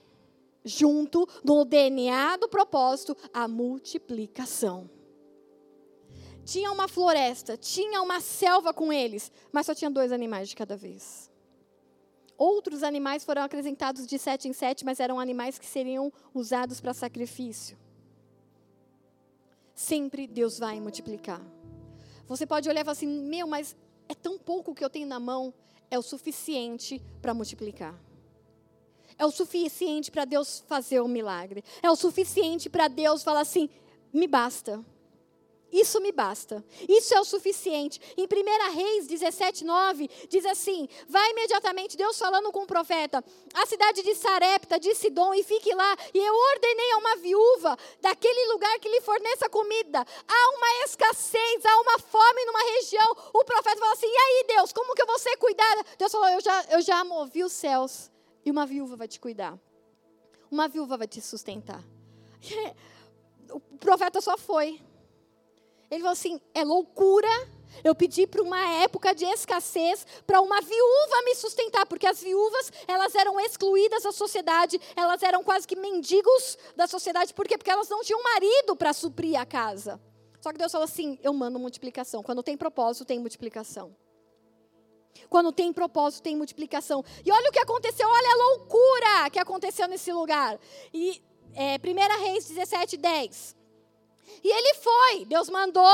junto 0.65 1.29
no 1.45 1.65
DNA 1.65 2.37
do 2.37 2.49
propósito 2.49 3.17
a 3.35 3.49
multiplicação 3.49 4.89
tinha 6.53 6.71
uma 6.71 6.87
floresta, 6.87 7.57
tinha 7.57 8.03
uma 8.03 8.21
selva 8.21 8.75
com 8.75 8.93
eles, 8.93 9.33
mas 9.51 9.65
só 9.65 9.75
tinha 9.75 9.91
dois 9.91 10.13
animais 10.13 10.51
de 10.51 10.55
cada 10.55 10.77
vez. 10.77 11.31
Outros 12.37 12.83
animais 12.83 13.25
foram 13.25 13.43
acrescentados 13.43 14.07
de 14.07 14.19
sete 14.19 14.49
em 14.49 14.53
sete, 14.53 14.85
mas 14.85 15.01
eram 15.01 15.19
animais 15.19 15.59
que 15.59 15.65
seriam 15.65 16.13
usados 16.35 16.79
para 16.79 16.93
sacrifício. 16.93 17.79
Sempre 19.75 20.27
Deus 20.27 20.59
vai 20.59 20.79
multiplicar. 20.79 21.41
Você 22.27 22.45
pode 22.45 22.69
olhar 22.69 22.83
e 22.83 22.85
falar 22.85 22.93
assim: 22.93 23.07
meu, 23.07 23.47
mas 23.47 23.75
é 24.07 24.15
tão 24.15 24.39
pouco 24.39 24.75
que 24.75 24.85
eu 24.85 24.91
tenho 24.91 25.07
na 25.07 25.19
mão, 25.19 25.55
é 25.91 25.99
o 25.99 26.03
suficiente 26.03 27.01
para 27.23 27.33
multiplicar. 27.33 27.99
É 29.17 29.25
o 29.25 29.31
suficiente 29.31 30.11
para 30.11 30.27
Deus 30.27 30.63
fazer 30.67 31.01
o 31.01 31.07
um 31.07 31.09
milagre. 31.09 31.65
É 31.83 31.91
o 31.91 31.97
suficiente 31.97 32.69
para 32.69 32.89
Deus 32.89 33.23
falar 33.23 33.41
assim: 33.41 33.71
me 34.13 34.27
basta. 34.27 34.85
Isso 35.73 36.01
me 36.01 36.13
basta. 36.13 36.63
Isso 36.87 37.15
é 37.15 37.21
o 37.21 37.25
suficiente. 37.25 37.99
Em 38.17 38.25
1 38.25 38.75
Reis 38.75 39.07
17, 39.07 39.65
9, 39.65 40.09
diz 40.29 40.45
assim: 40.45 40.87
Vai 41.09 41.31
imediatamente, 41.31 41.97
Deus 41.97 42.19
falando 42.19 42.53
com 42.53 42.65
o 42.65 42.67
profeta, 42.67 43.25
a 43.55 43.67
cidade 43.67 44.03
de 44.03 44.15
Sarepta, 44.15 44.79
de 44.79 44.95
Sidom, 44.95 45.33
e 45.33 45.43
fique 45.43 45.75
lá. 45.75 45.97
E 46.13 46.19
eu 46.19 46.35
ordenei 46.35 46.93
a 46.93 46.99
uma 46.99 47.17
viúva 47.17 47.79
daquele 48.03 48.53
lugar 48.53 48.79
que 48.81 48.89
lhe 48.89 49.01
forneça 49.01 49.49
comida. 49.49 50.01
Há 50.29 50.51
uma 50.51 50.85
escassez, 50.85 51.65
há 51.65 51.81
uma 51.81 51.99
fome 51.99 52.45
numa 52.45 52.63
região. 52.75 53.17
O 53.33 53.45
profeta 53.45 53.79
fala 53.79 53.93
assim: 53.93 54.07
E 54.07 54.17
aí, 54.17 54.45
Deus, 54.49 54.73
como 54.73 54.95
que 54.95 55.01
eu 55.01 55.07
vou 55.07 55.19
ser 55.19 55.37
cuidada? 55.39 55.85
Deus 55.97 56.13
falou: 56.13 56.29
Eu 56.29 56.41
já, 56.43 56.65
eu 56.71 56.83
já 56.83 57.03
movi 57.03 57.43
os 57.43 57.53
céus, 57.53 58.11
e 58.45 58.51
uma 58.51 58.67
viúva 58.67 58.95
vai 58.95 59.09
te 59.09 59.19
cuidar. 59.19 59.59
Uma 60.51 60.69
viúva 60.69 60.99
vai 60.99 61.09
te 61.09 61.21
sustentar. 61.21 61.83
O 63.53 63.61
profeta 63.77 64.19
só 64.23 64.39
foi. 64.39 64.81
Ele 65.93 66.01
falou 66.01 66.13
assim: 66.13 66.41
é 66.53 66.65
loucura 66.65 67.29
eu 67.85 67.95
pedi 67.95 68.27
para 68.27 68.43
uma 68.43 68.61
época 68.83 69.15
de 69.15 69.25
escassez 69.25 70.07
para 70.27 70.41
uma 70.41 70.61
viúva 70.61 71.23
me 71.25 71.35
sustentar, 71.35 71.87
porque 71.87 72.07
as 72.07 72.21
viúvas, 72.21 72.73
elas 72.87 73.15
eram 73.15 73.41
excluídas 73.41 74.03
da 74.03 74.13
sociedade, 74.13 74.81
elas 74.95 75.23
eram 75.23 75.43
quase 75.43 75.67
que 75.67 75.77
mendigos 75.77 76.59
da 76.77 76.87
sociedade, 76.87 77.33
por 77.33 77.47
quê? 77.47 77.57
Porque 77.57 77.71
elas 77.71 77.89
não 77.89 78.03
tinham 78.03 78.23
marido 78.23 78.77
para 78.77 78.93
suprir 78.93 79.41
a 79.41 79.47
casa. 79.47 80.01
Só 80.41 80.53
que 80.53 80.59
Deus 80.59 80.73
falou 80.73 80.85
assim: 80.85 81.19
eu 81.23 81.33
mando 81.33 81.59
multiplicação. 81.59 82.23
Quando 82.23 82.43
tem 82.43 82.57
propósito, 82.57 83.05
tem 83.05 83.19
multiplicação. 83.19 83.97
Quando 85.29 85.53
tem 85.53 85.73
propósito, 85.73 86.23
tem 86.23 86.37
multiplicação. 86.37 87.05
E 87.25 87.31
olha 87.31 87.49
o 87.49 87.53
que 87.53 87.59
aconteceu, 87.59 88.09
olha 88.09 88.29
a 88.29 88.49
loucura 88.49 89.31
que 89.31 89.39
aconteceu 89.39 89.87
nesse 89.87 90.13
lugar. 90.13 90.59
E 90.93 91.23
é, 91.55 91.77
1 91.77 92.23
Reis 92.23 92.47
17, 92.49 92.97
10. 92.97 93.62
E 94.43 94.49
ele 94.49 94.75
foi. 94.75 95.25
Deus 95.25 95.49
mandou. 95.49 95.87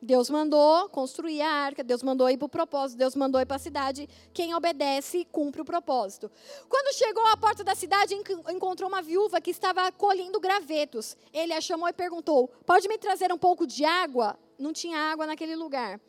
Deus 0.00 0.30
mandou 0.30 0.88
construir 0.90 1.42
a 1.42 1.50
arca, 1.50 1.82
Deus 1.82 2.04
mandou 2.04 2.30
ir 2.30 2.38
para 2.38 2.46
o 2.46 2.48
propósito, 2.48 2.98
Deus 2.98 3.16
mandou 3.16 3.40
ir 3.40 3.46
para 3.46 3.56
a 3.56 3.58
cidade. 3.58 4.08
Quem 4.32 4.54
obedece, 4.54 5.26
cumpre 5.32 5.60
o 5.60 5.64
propósito. 5.64 6.30
Quando 6.68 6.94
chegou 6.94 7.26
à 7.26 7.36
porta 7.36 7.64
da 7.64 7.74
cidade, 7.74 8.14
encontrou 8.14 8.88
uma 8.88 9.02
viúva 9.02 9.40
que 9.40 9.50
estava 9.50 9.90
colhendo 9.90 10.38
gravetos. 10.38 11.16
Ele 11.32 11.52
a 11.52 11.60
chamou 11.60 11.88
e 11.88 11.92
perguntou: 11.92 12.48
Pode 12.64 12.86
me 12.86 12.96
trazer 12.96 13.32
um 13.32 13.38
pouco 13.38 13.66
de 13.66 13.84
água? 13.84 14.38
Não 14.56 14.72
tinha 14.72 14.98
água 14.98 15.26
naquele 15.26 15.56
lugar. 15.56 16.00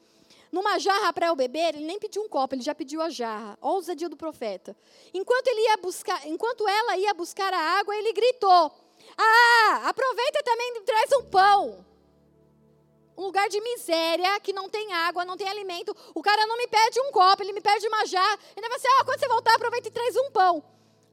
Numa 0.51 0.80
jarra 0.80 1.14
para 1.14 1.28
eu 1.28 1.36
beber, 1.36 1.76
ele 1.76 1.86
nem 1.86 1.99
pediu 1.99 2.24
um 2.24 2.30
copo, 2.30 2.55
ele 2.55 2.62
já 2.62 2.74
pediu 2.74 3.01
a 3.01 3.10
jarra. 3.10 3.57
Olha 3.62 3.74
a 3.74 3.76
ousadia 3.76 4.10
do 4.10 4.18
profeta. 4.18 4.76
Enquanto, 5.14 5.47
ele 5.47 5.62
ia 5.62 5.78
buscar, 5.78 6.28
enquanto 6.28 6.68
ela 6.68 6.97
ia 6.97 7.14
buscar 7.14 7.53
a 7.53 7.80
água, 7.80 7.95
ele 7.95 8.14
gritou: 8.14 8.72
ah, 9.22 9.89
aproveita 9.89 10.41
também 10.43 10.78
e 10.78 10.82
traz 10.82 11.12
um 11.14 11.24
pão. 11.26 11.86
Um 13.18 13.24
lugar 13.24 13.50
de 13.50 13.60
miséria, 13.60 14.39
que 14.39 14.54
não 14.54 14.70
tem 14.70 14.93
água, 14.93 15.26
não 15.26 15.36
tem 15.36 15.50
alimento. 15.50 15.93
O 16.16 16.22
cara 16.22 16.45
não 16.47 16.58
me 16.58 16.68
pede 16.68 17.02
um 17.02 17.12
copo, 17.12 17.43
ele 17.43 17.52
me 17.52 17.60
pede 17.60 17.86
uma 17.86 18.06
jarra. 18.06 18.39
Ele 18.56 18.66
vai 18.66 18.78
assim, 18.78 18.88
ó, 18.88 19.02
oh, 19.02 19.06
quando 19.06 19.20
você 19.20 19.28
voltar, 19.28 19.56
aproveita 19.56 19.89
e 19.89 19.91
traz 19.91 20.16
um 20.16 20.32
pão. 20.32 20.64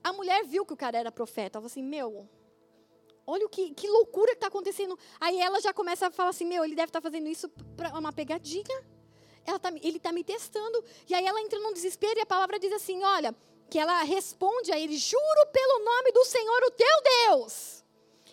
A 0.04 0.12
mulher 0.12 0.44
viu 0.44 0.64
que 0.64 0.72
o 0.72 0.76
cara 0.76 0.96
era 0.96 1.10
profeta. 1.10 1.58
Ela 1.58 1.62
falou 1.62 1.66
assim, 1.66 1.82
meu, 1.82 2.28
olha 3.26 3.44
o 3.44 3.48
que, 3.48 3.74
que 3.74 3.88
loucura 3.88 4.28
que 4.28 4.36
está 4.36 4.46
acontecendo. 4.46 4.96
Aí 5.20 5.40
ela 5.40 5.60
já 5.60 5.72
começa 5.72 6.06
a 6.06 6.10
falar 6.12 6.30
assim, 6.30 6.44
meu, 6.44 6.64
ele 6.64 6.76
deve 6.76 6.90
estar 6.90 7.00
tá 7.00 7.02
fazendo 7.02 7.28
isso 7.28 7.48
para 7.76 7.98
uma 7.98 8.12
pegadinha. 8.12 8.84
Tá, 9.60 9.70
ele 9.82 9.96
está 9.96 10.12
me 10.12 10.22
testando. 10.22 10.84
E 11.08 11.14
aí 11.14 11.26
ela 11.26 11.40
entra 11.40 11.58
num 11.58 11.72
desespero 11.72 12.20
e 12.20 12.22
a 12.22 12.26
palavra 12.26 12.56
diz 12.60 12.72
assim, 12.72 13.02
olha, 13.02 13.34
que 13.68 13.80
ela 13.80 14.04
responde 14.04 14.70
a 14.70 14.78
ele, 14.78 14.96
juro 14.96 15.46
pelo 15.52 15.84
nome 15.84 16.12
do 16.12 16.24
Senhor, 16.24 16.62
o 16.66 16.70
teu 16.70 17.02
Deus 17.02 17.75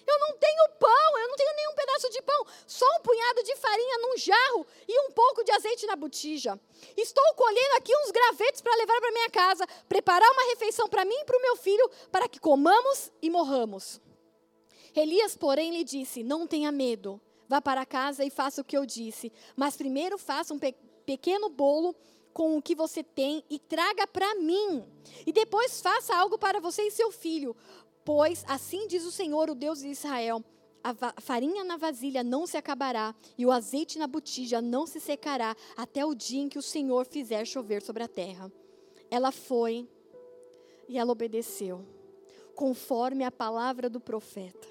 Eu 0.05 0.19
não 0.19 0.37
tenho 0.37 0.69
pão, 0.79 1.19
eu 1.19 1.27
não 1.27 1.35
tenho 1.35 1.55
nenhum 1.55 1.75
pedaço 1.75 2.09
de 2.09 2.21
pão, 2.21 2.45
só 2.67 2.85
um 2.97 3.01
punhado 3.01 3.43
de 3.43 3.55
farinha 3.55 3.97
num 3.99 4.17
jarro 4.17 4.67
e 4.87 4.99
um 5.07 5.11
pouco 5.11 5.43
de 5.43 5.51
azeite 5.51 5.85
na 5.85 5.95
botija. 5.95 6.59
Estou 6.97 7.23
colhendo 7.35 7.75
aqui 7.77 7.95
uns 7.95 8.11
gravetos 8.11 8.61
para 8.61 8.75
levar 8.75 8.99
para 8.99 9.11
minha 9.11 9.29
casa, 9.29 9.65
preparar 9.87 10.29
uma 10.31 10.49
refeição 10.49 10.87
para 10.89 11.05
mim 11.05 11.15
e 11.15 11.25
para 11.25 11.37
o 11.37 11.41
meu 11.41 11.55
filho, 11.55 11.89
para 12.11 12.27
que 12.27 12.39
comamos 12.39 13.11
e 13.21 13.29
morramos. 13.29 14.01
Elias, 14.95 15.35
porém, 15.35 15.71
lhe 15.71 15.83
disse: 15.83 16.23
Não 16.23 16.45
tenha 16.45 16.71
medo, 16.71 17.19
vá 17.47 17.61
para 17.61 17.85
casa 17.85 18.23
e 18.23 18.29
faça 18.29 18.61
o 18.61 18.63
que 18.63 18.77
eu 18.77 18.85
disse, 18.85 19.31
mas 19.55 19.75
primeiro 19.75 20.17
faça 20.17 20.53
um 20.53 20.59
pe 20.59 20.75
pequeno 21.05 21.49
bolo 21.49 21.93
com 22.33 22.57
o 22.57 22.61
que 22.61 22.73
você 22.73 23.03
tem 23.03 23.43
e 23.49 23.59
traga 23.59 24.07
para 24.07 24.35
mim. 24.35 24.83
E 25.25 25.31
depois 25.31 25.81
faça 25.81 26.15
algo 26.15 26.37
para 26.37 26.59
você 26.59 26.83
e 26.83 26.91
seu 26.91 27.11
filho, 27.11 27.55
Pois 28.05 28.43
assim 28.47 28.87
diz 28.87 29.05
o 29.05 29.11
Senhor, 29.11 29.49
o 29.49 29.55
Deus 29.55 29.79
de 29.79 29.87
Israel: 29.87 30.43
a 30.83 31.21
farinha 31.21 31.63
na 31.63 31.77
vasilha 31.77 32.23
não 32.23 32.45
se 32.45 32.57
acabará, 32.57 33.15
e 33.37 33.45
o 33.45 33.51
azeite 33.51 33.97
na 33.97 34.05
botija 34.05 34.61
não 34.61 34.85
se 34.85 34.99
secará, 34.99 35.55
até 35.77 36.05
o 36.05 36.13
dia 36.13 36.41
em 36.41 36.49
que 36.49 36.59
o 36.59 36.63
Senhor 36.63 37.05
fizer 37.05 37.45
chover 37.45 37.81
sobre 37.81 38.03
a 38.03 38.07
terra. 38.07 38.51
Ela 39.09 39.31
foi 39.31 39.87
e 40.89 40.97
ela 40.97 41.11
obedeceu, 41.11 41.85
conforme 42.55 43.23
a 43.23 43.31
palavra 43.31 43.89
do 43.89 43.99
profeta. 43.99 44.67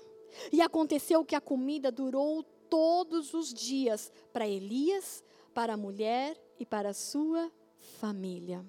E 0.53 0.61
aconteceu 0.61 1.25
que 1.25 1.35
a 1.35 1.41
comida 1.41 1.91
durou 1.91 2.43
todos 2.69 3.33
os 3.33 3.53
dias 3.53 4.13
para 4.33 4.47
Elias, 4.49 5.25
para 5.55 5.75
a 5.75 5.77
mulher 5.77 6.39
e 6.59 6.67
para 6.67 6.91
a 6.91 6.95
sua 6.95 7.51
família. 8.01 8.65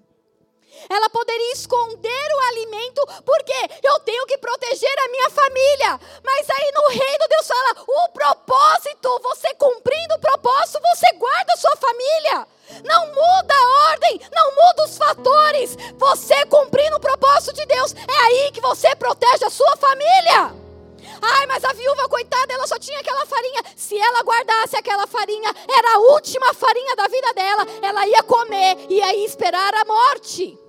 Ela 0.90 1.10
poderia 1.10 1.54
esconder 1.54 2.28
o 2.36 2.40
alimento, 2.50 3.02
porque 3.26 3.54
eu 3.84 4.00
tenho 4.02 4.26
que 4.26 4.38
proteger 4.38 4.96
a 5.00 5.08
minha 5.10 5.30
família. 5.30 6.00
Mas 6.24 6.50
aí 6.50 6.72
no 6.74 6.88
reino 6.90 7.28
Deus 7.30 7.48
fala: 7.48 7.76
o 7.88 8.10
propósito, 8.10 9.20
você 9.22 9.54
cumprindo 9.56 10.16
o 10.16 10.20
propósito, 10.20 10.80
você 10.94 11.12
guarda 11.14 11.54
a 11.54 11.58
sua 11.58 11.76
família. 11.78 12.48
Não 12.84 13.08
muda 13.08 13.54
a 13.54 13.92
ordem, 13.92 14.20
não 14.34 14.56
muda 14.56 14.86
os 14.86 14.98
fatores. 14.98 15.78
Você 15.98 16.46
cumprindo 16.46 16.98
o 16.98 17.00
propósito 17.00 17.54
de 17.54 17.66
Deus, 17.66 17.94
é 17.94 18.18
aí 18.26 18.52
que 18.52 18.62
você 18.62 18.96
protege 18.96 19.46
a 19.46 19.50
sua 19.50 19.76
família. 19.78 20.64
Ai, 21.22 21.46
mas 21.46 21.64
a 21.64 21.74
viúva, 21.74 22.08
coitada, 22.10 22.54
ela 22.54 22.68
só 22.68 22.80
tinha 22.80 23.00
aquela 23.00 23.26
farinha. 23.26 23.64
Se 23.76 23.98
ela 23.98 24.24
guardasse 24.24 24.76
aquela 24.76 25.08
farinha, 25.08 25.54
era 25.70 25.96
a 25.96 26.00
última 26.00 26.54
farinha 26.54 26.96
da 26.96 27.08
vida 27.08 27.34
dela. 27.34 27.68
Ela 27.82 28.08
ia 28.08 28.24
comer 28.24 28.78
e 28.90 28.96
ia 28.96 29.26
esperar 29.26 29.74
a 29.74 29.86
morte. 29.86 30.63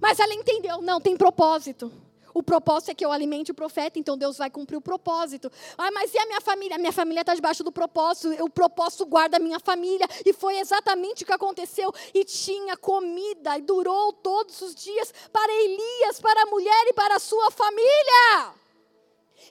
Mas 0.00 0.18
ela 0.18 0.34
entendeu, 0.34 0.82
não, 0.82 1.00
tem 1.00 1.16
propósito. 1.16 1.90
O 2.32 2.42
propósito 2.42 2.90
é 2.90 2.94
que 2.94 3.04
eu 3.04 3.10
alimente 3.10 3.50
o 3.50 3.54
profeta, 3.54 3.98
então 3.98 4.16
Deus 4.16 4.38
vai 4.38 4.50
cumprir 4.50 4.76
o 4.76 4.80
propósito. 4.80 5.50
Ah, 5.76 5.90
mas 5.90 6.14
e 6.14 6.18
a 6.18 6.26
minha 6.26 6.40
família? 6.40 6.76
A 6.76 6.78
minha 6.78 6.92
família 6.92 7.22
está 7.22 7.34
debaixo 7.34 7.64
do 7.64 7.72
propósito, 7.72 8.44
o 8.44 8.48
propósito 8.48 9.04
guarda 9.04 9.36
a 9.36 9.40
minha 9.40 9.58
família. 9.58 10.06
E 10.24 10.32
foi 10.32 10.58
exatamente 10.58 11.24
o 11.24 11.26
que 11.26 11.32
aconteceu. 11.32 11.92
E 12.14 12.24
tinha 12.24 12.76
comida, 12.76 13.58
e 13.58 13.62
durou 13.62 14.12
todos 14.12 14.60
os 14.60 14.74
dias 14.74 15.12
para 15.32 15.52
Elias, 15.52 16.20
para 16.20 16.42
a 16.42 16.46
mulher 16.46 16.86
e 16.86 16.92
para 16.92 17.16
a 17.16 17.18
sua 17.18 17.50
família. 17.50 18.59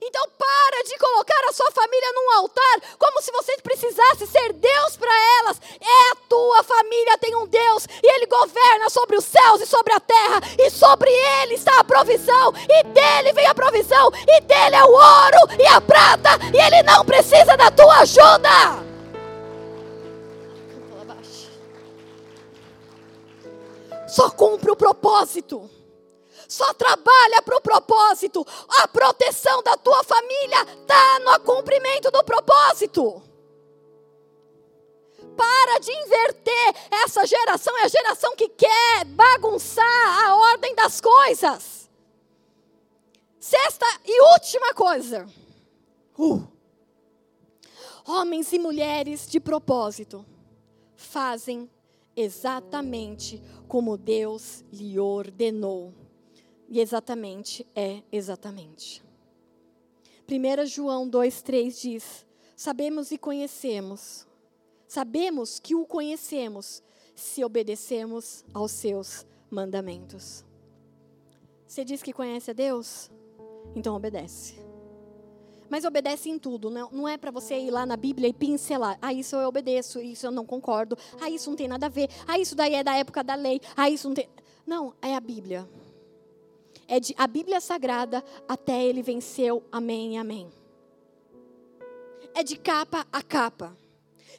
Então 0.01 0.29
para 0.37 0.83
de 0.83 0.97
colocar 0.97 1.49
a 1.49 1.53
sua 1.53 1.71
família 1.71 2.11
num 2.13 2.31
altar 2.37 2.81
como 2.97 3.21
se 3.21 3.31
você 3.31 3.57
precisasse 3.61 4.27
ser 4.27 4.53
Deus 4.53 4.97
para 4.97 5.11
elas. 5.39 5.61
É 5.79 6.11
a 6.11 6.15
tua 6.27 6.63
família 6.63 7.17
tem 7.17 7.35
um 7.35 7.45
Deus 7.47 7.85
e 8.01 8.15
ele 8.15 8.25
governa 8.25 8.89
sobre 8.89 9.17
os 9.17 9.25
céus 9.25 9.61
e 9.61 9.65
sobre 9.65 9.93
a 9.93 9.99
terra 9.99 10.41
e 10.57 10.69
sobre 10.69 11.09
ele 11.09 11.55
está 11.55 11.79
a 11.79 11.83
provisão 11.83 12.53
e 12.55 12.83
dele 12.83 13.33
vem 13.33 13.45
a 13.45 13.55
provisão 13.55 14.11
e 14.27 14.41
dele 14.41 14.75
é 14.75 14.83
o 14.83 14.91
ouro 14.91 15.61
e 15.61 15.67
a 15.67 15.81
prata 15.81 16.29
e 16.53 16.57
ele 16.57 16.83
não 16.83 17.03
precisa 17.03 17.57
da 17.57 17.69
tua 17.71 17.99
ajuda. 17.99 18.89
Só 24.07 24.29
cumpre 24.29 24.71
o 24.71 24.75
propósito 24.75 25.69
só 26.47 26.73
trabalha 26.73 27.41
para 27.41 27.57
o 27.57 27.61
propósito. 27.61 28.45
A 28.81 28.87
proteção 28.87 29.61
da 29.63 29.77
tua 29.77 30.03
família 30.03 30.61
está 30.81 31.19
no 31.19 31.39
cumprimento 31.41 32.11
do 32.11 32.23
propósito. 32.23 33.21
Para 35.35 35.79
de 35.79 35.91
inverter. 35.91 36.75
Essa 36.91 37.25
geração 37.25 37.77
é 37.77 37.83
a 37.83 37.87
geração 37.87 38.35
que 38.35 38.49
quer 38.49 39.05
bagunçar 39.05 40.25
a 40.25 40.35
ordem 40.35 40.75
das 40.75 40.99
coisas. 40.99 41.89
Sexta 43.39 43.85
e 44.05 44.21
última 44.33 44.73
coisa. 44.73 45.27
Uh. 46.17 46.45
Homens 48.05 48.51
e 48.51 48.59
mulheres 48.59 49.29
de 49.29 49.39
propósito 49.39 50.25
fazem 50.95 51.69
exatamente 52.15 53.41
como 53.67 53.97
Deus 53.97 54.65
lhe 54.73 54.99
ordenou. 54.99 55.93
E 56.69 56.79
exatamente 56.79 57.65
é 57.75 58.03
exatamente. 58.11 59.03
1 60.29 60.67
João 60.67 61.09
2,3 61.09 61.81
diz: 61.81 62.25
Sabemos 62.55 63.11
e 63.11 63.17
conhecemos, 63.17 64.27
sabemos 64.87 65.59
que 65.59 65.73
o 65.73 65.83
conhecemos 65.83 66.83
se 67.15 67.43
obedecemos 67.43 68.45
aos 68.53 68.71
seus 68.71 69.25
mandamentos. 69.49 70.45
Você 71.65 71.83
diz 71.83 72.03
que 72.03 72.13
conhece 72.13 72.51
a 72.51 72.53
Deus? 72.53 73.09
Então 73.75 73.95
obedece. 73.95 74.53
Mas 75.71 75.85
obedece 75.85 76.29
em 76.29 76.37
tudo, 76.37 76.69
não, 76.69 77.07
é 77.07 77.17
para 77.17 77.31
você 77.31 77.57
ir 77.57 77.71
lá 77.71 77.85
na 77.85 77.97
Bíblia 77.97 78.27
e 78.27 78.33
pincelar. 78.33 78.97
Ah, 79.01 79.13
isso 79.13 79.35
eu 79.35 79.47
obedeço, 79.47 79.99
isso 79.99 80.25
eu 80.25 80.31
não 80.31 80.45
concordo. 80.45 80.97
Ah, 81.19 81.29
isso 81.29 81.49
não 81.49 81.57
tem 81.57 81.67
nada 81.67 81.87
a 81.87 81.89
ver. 81.89 82.09
Ah, 82.27 82.39
isso 82.39 82.55
daí 82.55 82.75
é 82.75 82.83
da 82.83 82.95
época 82.95 83.23
da 83.23 83.35
lei. 83.35 83.59
Ah, 83.75 83.89
isso 83.89 84.07
não 84.07 84.15
tem. 84.15 84.29
Não, 84.65 84.93
é 85.01 85.15
a 85.15 85.19
Bíblia 85.19 85.67
é 86.89 86.99
de 86.99 87.13
a 87.17 87.27
Bíblia 87.27 87.61
Sagrada 87.61 88.23
até 88.47 88.83
ele 88.83 89.03
venceu. 89.03 89.63
Amém, 89.71 90.17
amém. 90.17 90.51
É 92.33 92.43
de 92.43 92.57
capa 92.57 93.05
a 93.11 93.21
capa. 93.21 93.77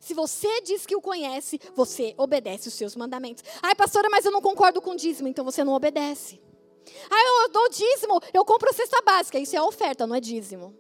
Se 0.01 0.13
você 0.15 0.61
diz 0.63 0.85
que 0.85 0.97
o 0.97 1.01
conhece, 1.01 1.61
você 1.77 2.15
obedece 2.17 2.67
os 2.69 2.75
seus 2.75 2.97
mandamentos. 2.97 3.45
Ai, 3.63 3.75
pastora, 3.75 4.09
mas 4.11 4.25
eu 4.25 4.33
não 4.33 4.41
concordo 4.41 4.81
com 4.83 4.91
o 4.91 4.97
dízimo, 4.97 5.29
então 5.29 5.45
você 5.45 5.63
não 5.63 5.75
obedece. 5.75 6.41
Ai, 7.09 7.45
eu 7.45 7.49
dou 7.51 7.69
dízimo, 7.69 8.21
eu 8.35 8.45
compro 8.45 8.75
cesta 8.75 9.01
básica, 9.03 9.39
isso 9.39 9.55
é 9.55 9.63
oferta, 9.63 10.07
não 10.07 10.17
é 10.17 10.21
dízimo. 10.21 10.75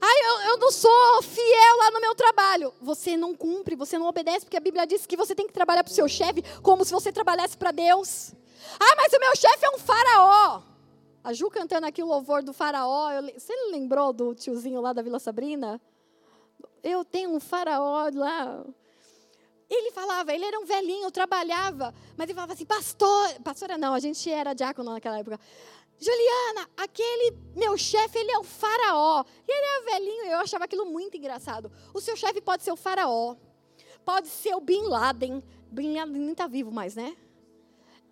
Ai, 0.00 0.18
eu, 0.20 0.50
eu 0.50 0.58
não 0.58 0.70
sou 0.70 1.22
fiel 1.22 1.76
lá 1.78 1.90
no 1.90 2.00
meu 2.00 2.14
trabalho. 2.14 2.72
Você 2.80 3.16
não 3.16 3.34
cumpre, 3.34 3.74
você 3.74 3.98
não 3.98 4.06
obedece, 4.06 4.44
porque 4.44 4.56
a 4.56 4.60
Bíblia 4.60 4.86
diz 4.86 5.06
que 5.06 5.16
você 5.16 5.34
tem 5.34 5.46
que 5.46 5.52
trabalhar 5.52 5.82
para 5.82 5.90
o 5.90 5.94
seu 5.94 6.06
chefe 6.06 6.44
como 6.62 6.84
se 6.84 6.92
você 6.92 7.10
trabalhasse 7.10 7.56
para 7.56 7.72
Deus. 7.72 8.34
Ah, 8.78 8.94
mas 8.96 9.12
o 9.12 9.20
meu 9.20 9.36
chefe 9.36 9.64
é 9.64 9.70
um 9.70 9.78
faraó. 9.78 10.62
A 11.22 11.32
Ju 11.32 11.50
cantando 11.50 11.86
aqui 11.86 12.02
o 12.02 12.06
louvor 12.06 12.42
do 12.42 12.52
faraó. 12.52 13.10
Eu, 13.10 13.22
você 13.38 13.52
lembrou 13.70 14.12
do 14.12 14.34
tiozinho 14.34 14.80
lá 14.80 14.92
da 14.92 15.02
Vila 15.02 15.18
Sabrina? 15.18 15.80
Eu 16.82 17.04
tenho 17.04 17.30
um 17.30 17.40
faraó 17.40 18.08
lá. 18.14 18.64
Ele 19.68 19.90
falava, 19.90 20.32
ele 20.32 20.44
era 20.44 20.58
um 20.58 20.64
velhinho, 20.64 21.10
trabalhava, 21.10 21.92
mas 22.16 22.24
ele 22.24 22.34
falava 22.34 22.54
assim, 22.54 22.64
pastor, 22.64 23.34
pastora 23.44 23.76
não, 23.76 23.92
a 23.92 24.00
gente 24.00 24.30
era 24.30 24.54
diácono 24.54 24.90
naquela 24.92 25.18
época. 25.18 25.38
Juliana, 26.00 26.70
aquele 26.76 27.36
meu 27.54 27.76
chefe, 27.76 28.18
ele 28.18 28.30
é 28.30 28.38
o 28.38 28.44
faraó. 28.44 29.24
E 29.46 29.52
ele 29.52 29.66
é 29.66 29.92
velhinho, 29.92 30.24
eu 30.26 30.38
achava 30.38 30.64
aquilo 30.64 30.86
muito 30.86 31.16
engraçado. 31.16 31.70
O 31.92 32.00
seu 32.00 32.16
chefe 32.16 32.40
pode 32.40 32.62
ser 32.62 32.72
o 32.72 32.76
faraó, 32.76 33.36
pode 34.04 34.28
ser 34.28 34.54
o 34.54 34.60
Bin 34.60 34.84
Laden. 34.84 35.42
Bin 35.70 35.94
Laden 35.94 36.14
nem 36.14 36.32
está 36.32 36.46
vivo 36.46 36.70
mais, 36.70 36.94
né? 36.94 37.14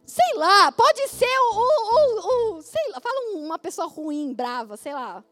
Sei 0.06 0.34
lá, 0.36 0.70
pode 0.70 1.08
ser 1.08 1.26
o, 1.26 1.58
o, 1.58 2.58
o, 2.58 2.62
sei 2.62 2.90
lá, 2.92 3.00
fala 3.00 3.20
uma 3.34 3.58
pessoa 3.58 3.88
ruim, 3.88 4.32
brava, 4.32 4.76
sei 4.76 4.94
lá. 4.94 5.24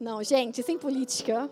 Não, 0.00 0.24
gente, 0.24 0.62
sem 0.62 0.78
política. 0.78 1.50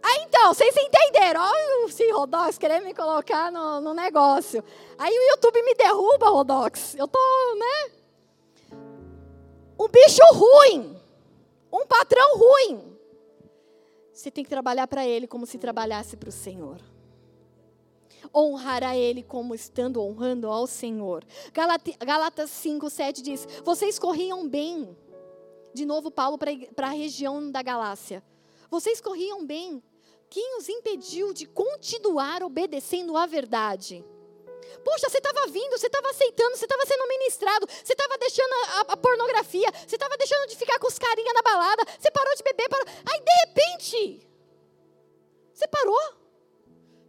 Ah, 0.00 0.16
então, 0.22 0.54
vocês 0.54 0.72
entenderam. 0.76 1.40
Olha 1.42 1.84
o 1.84 1.90
Sim 1.90 2.12
Rodox 2.12 2.58
querendo 2.58 2.84
me 2.84 2.94
colocar 2.94 3.50
no, 3.50 3.80
no 3.80 3.92
negócio. 3.92 4.62
Aí 4.96 5.12
o 5.12 5.30
YouTube 5.30 5.62
me 5.62 5.74
derruba, 5.74 6.28
Rodox. 6.28 6.94
Eu 6.94 7.08
tô, 7.08 7.18
né? 7.58 7.90
Um 9.80 9.88
bicho 9.88 10.22
ruim. 10.32 10.96
Um 11.72 11.84
patrão 11.86 12.38
ruim. 12.38 12.96
Você 14.12 14.30
tem 14.30 14.44
que 14.44 14.50
trabalhar 14.50 14.86
para 14.86 15.04
ele 15.04 15.26
como 15.26 15.44
se 15.44 15.58
trabalhasse 15.58 16.16
para 16.16 16.28
o 16.28 16.32
Senhor 16.32 16.93
honrar 18.34 18.82
a 18.82 18.96
Ele 18.96 19.22
como 19.22 19.54
estando 19.54 20.02
honrando 20.02 20.48
ao 20.48 20.66
Senhor. 20.66 21.24
Galatas 22.00 22.50
5, 22.50 22.90
7 22.90 23.22
diz: 23.22 23.46
Vocês 23.62 23.98
corriam 23.98 24.48
bem. 24.48 24.96
De 25.72 25.84
novo, 25.84 26.10
Paulo 26.10 26.38
para 26.38 26.88
a 26.88 26.90
região 26.90 27.50
da 27.50 27.62
Galácia. 27.62 28.22
Vocês 28.70 29.00
corriam 29.00 29.44
bem. 29.44 29.82
Quem 30.30 30.58
os 30.58 30.68
impediu 30.68 31.32
de 31.32 31.46
continuar 31.46 32.42
obedecendo 32.42 33.16
à 33.16 33.26
verdade? 33.26 34.04
Poxa, 34.84 35.08
você 35.08 35.18
estava 35.18 35.46
vindo, 35.46 35.78
você 35.78 35.86
estava 35.86 36.10
aceitando, 36.10 36.56
você 36.56 36.64
estava 36.64 36.84
sendo 36.86 37.06
ministrado, 37.06 37.66
você 37.66 37.92
estava 37.92 38.18
deixando 38.18 38.52
a, 38.52 38.80
a, 38.92 38.96
pornografia, 38.96 39.70
você 39.86 39.96
estava 39.96 40.16
deixando 40.16 40.48
de 40.48 40.56
ficar 40.56 40.78
com 40.78 40.88
os 40.88 40.98
carinha 40.98 41.32
na 41.32 41.42
balada, 41.42 41.84
você 41.98 42.10
parou 42.10 42.34
de 42.34 42.42
beber, 42.42 42.68
parou. 42.68 42.86
Aí 42.86 43.20
de 43.20 43.32
repente, 43.46 44.28
você 45.52 45.68
parou. 45.68 46.23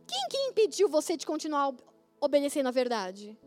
Quem 0.07 0.27
que 0.29 0.37
impediu 0.37 0.87
você 0.87 1.17
de 1.17 1.25
continuar 1.25 1.73
obedecendo 2.19 2.67
a 2.67 2.71
verdade? 2.71 3.37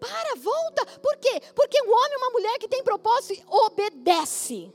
Para, 0.00 0.34
volta. 0.36 0.84
Por 1.00 1.16
quê? 1.16 1.40
Porque 1.54 1.80
um 1.82 1.90
homem 1.90 2.12
e 2.12 2.16
uma 2.16 2.30
mulher 2.30 2.58
que 2.58 2.68
tem 2.68 2.84
propósito 2.84 3.42
obedece 3.48 4.72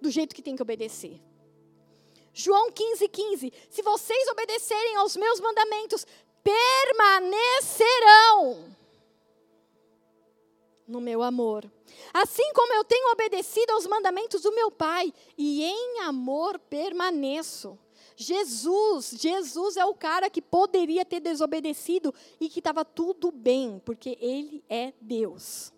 do 0.00 0.10
jeito 0.10 0.34
que 0.34 0.42
tem 0.42 0.56
que 0.56 0.62
obedecer. 0.62 1.20
João 2.32 2.70
15, 2.70 3.08
15. 3.08 3.52
Se 3.68 3.82
vocês 3.82 4.28
obedecerem 4.28 4.94
aos 4.96 5.16
meus 5.16 5.40
mandamentos, 5.40 6.06
permanecerão 6.42 8.76
no 10.86 11.00
meu 11.00 11.22
amor. 11.22 11.68
Assim 12.12 12.52
como 12.52 12.74
eu 12.74 12.84
tenho 12.84 13.10
obedecido 13.12 13.72
aos 13.72 13.86
mandamentos 13.86 14.42
do 14.42 14.52
meu 14.52 14.70
Pai, 14.70 15.10
e 15.36 15.64
em 15.64 16.00
amor 16.00 16.58
permaneço. 16.58 17.78
Jesus, 18.22 19.14
Jesus 19.16 19.78
é 19.78 19.84
o 19.86 19.94
cara 19.94 20.28
que 20.28 20.42
poderia 20.42 21.06
ter 21.06 21.20
desobedecido 21.20 22.12
e 22.38 22.50
que 22.50 22.58
estava 22.58 22.84
tudo 22.84 23.32
bem, 23.32 23.80
porque 23.82 24.18
ele 24.20 24.62
é 24.68 24.92
Deus. 25.00 25.72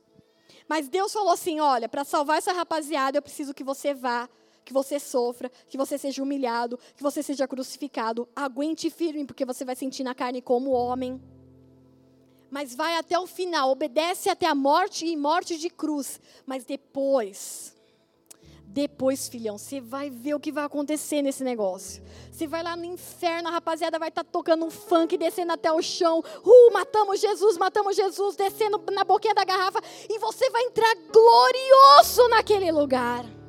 Mas 0.66 0.88
Deus 0.88 1.12
falou 1.12 1.32
assim: 1.32 1.60
olha, 1.60 1.88
para 1.88 2.02
salvar 2.02 2.38
essa 2.38 2.52
rapaziada, 2.52 3.16
eu 3.16 3.22
preciso 3.22 3.54
que 3.54 3.62
você 3.62 3.94
vá, 3.94 4.28
que 4.64 4.72
você 4.72 4.98
sofra, 4.98 5.52
que 5.68 5.78
você 5.78 5.96
seja 5.96 6.20
humilhado, 6.20 6.80
que 6.96 7.02
você 7.02 7.22
seja 7.22 7.46
crucificado. 7.46 8.28
Aguente 8.34 8.90
firme, 8.90 9.24
porque 9.24 9.44
você 9.44 9.64
vai 9.64 9.76
sentir 9.76 10.02
na 10.02 10.12
carne 10.12 10.42
como 10.42 10.72
homem. 10.72 11.22
Mas 12.50 12.74
vai 12.74 12.96
até 12.96 13.16
o 13.16 13.26
final, 13.28 13.70
obedece 13.70 14.28
até 14.28 14.46
a 14.46 14.54
morte 14.54 15.06
e 15.06 15.16
morte 15.16 15.56
de 15.56 15.70
cruz. 15.70 16.20
Mas 16.44 16.64
depois, 16.64 17.76
depois, 18.72 19.28
filhão, 19.28 19.58
você 19.58 19.82
vai 19.82 20.08
ver 20.08 20.34
o 20.34 20.40
que 20.40 20.50
vai 20.50 20.64
acontecer 20.64 21.20
nesse 21.20 21.44
negócio. 21.44 22.02
Você 22.30 22.46
vai 22.46 22.62
lá 22.62 22.74
no 22.74 22.86
inferno, 22.86 23.48
a 23.48 23.50
rapaziada 23.52 23.98
vai 23.98 24.08
estar 24.08 24.24
tá 24.24 24.30
tocando 24.32 24.64
um 24.64 24.70
funk, 24.70 25.18
descendo 25.18 25.52
até 25.52 25.70
o 25.70 25.82
chão. 25.82 26.24
Uh, 26.42 26.72
matamos 26.72 27.20
Jesus, 27.20 27.58
matamos 27.58 27.94
Jesus, 27.94 28.34
descendo 28.34 28.82
na 28.90 29.04
boquinha 29.04 29.34
da 29.34 29.44
garrafa. 29.44 29.78
E 30.08 30.18
você 30.18 30.48
vai 30.48 30.62
entrar 30.62 30.94
glorioso 31.12 32.26
naquele 32.30 32.72
lugar. 32.72 33.41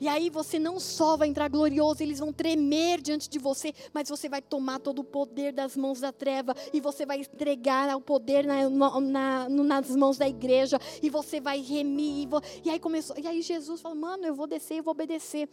E 0.00 0.08
aí 0.08 0.28
você 0.28 0.58
não 0.58 0.78
só 0.78 1.16
vai 1.16 1.28
entrar 1.28 1.48
glorioso, 1.48 2.02
eles 2.02 2.18
vão 2.18 2.32
tremer 2.32 3.00
diante 3.00 3.28
de 3.28 3.38
você, 3.38 3.72
mas 3.92 4.08
você 4.08 4.28
vai 4.28 4.42
tomar 4.42 4.78
todo 4.78 4.98
o 5.00 5.04
poder 5.04 5.52
das 5.52 5.76
mãos 5.76 6.00
da 6.00 6.12
treva 6.12 6.54
e 6.72 6.80
você 6.80 7.06
vai 7.06 7.20
entregar 7.20 7.96
o 7.96 8.00
poder 8.00 8.44
na, 8.44 8.68
na, 9.00 9.48
nas 9.48 9.90
mãos 9.96 10.18
da 10.18 10.28
igreja 10.28 10.78
e 11.02 11.08
você 11.08 11.40
vai 11.40 11.60
remir. 11.60 12.22
E, 12.22 12.26
vo, 12.26 12.40
e 12.64 12.70
aí 12.70 12.78
começou, 12.78 13.16
e 13.18 13.26
aí 13.26 13.40
Jesus 13.40 13.80
falou: 13.80 13.96
"Mano, 13.96 14.26
eu 14.26 14.34
vou 14.34 14.46
descer, 14.46 14.78
eu 14.78 14.82
vou 14.82 14.92
obedecer". 14.92 15.48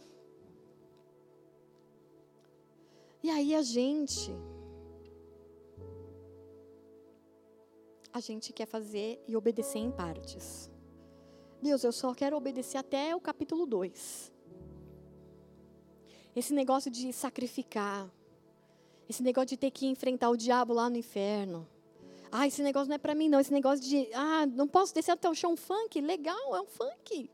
E 3.22 3.30
aí 3.30 3.54
a 3.54 3.62
gente 3.62 4.30
a 8.12 8.20
gente 8.20 8.52
quer 8.52 8.66
fazer 8.66 9.20
e 9.26 9.36
obedecer 9.36 9.78
em 9.78 9.90
partes. 9.90 10.70
Deus, 11.60 11.82
eu 11.82 11.90
só 11.90 12.14
quero 12.14 12.36
obedecer 12.36 12.76
até 12.76 13.16
o 13.16 13.20
capítulo 13.20 13.64
2. 13.64 14.33
Esse 16.34 16.52
negócio 16.52 16.90
de 16.90 17.12
sacrificar. 17.12 18.10
Esse 19.08 19.22
negócio 19.22 19.48
de 19.48 19.56
ter 19.56 19.70
que 19.70 19.86
enfrentar 19.86 20.30
o 20.30 20.36
diabo 20.36 20.72
lá 20.72 20.90
no 20.90 20.96
inferno. 20.96 21.68
Ah, 22.32 22.48
esse 22.48 22.62
negócio 22.62 22.88
não 22.88 22.96
é 22.96 22.98
para 22.98 23.14
mim, 23.14 23.28
não. 23.28 23.38
Esse 23.38 23.52
negócio 23.52 23.84
de, 23.84 24.08
ah, 24.12 24.44
não 24.46 24.66
posso 24.66 24.92
descer 24.92 25.12
até 25.12 25.30
o 25.30 25.34
chão 25.34 25.56
funk. 25.56 26.00
Legal, 26.00 26.56
é 26.56 26.60
um 26.60 26.66
funk. 26.66 27.30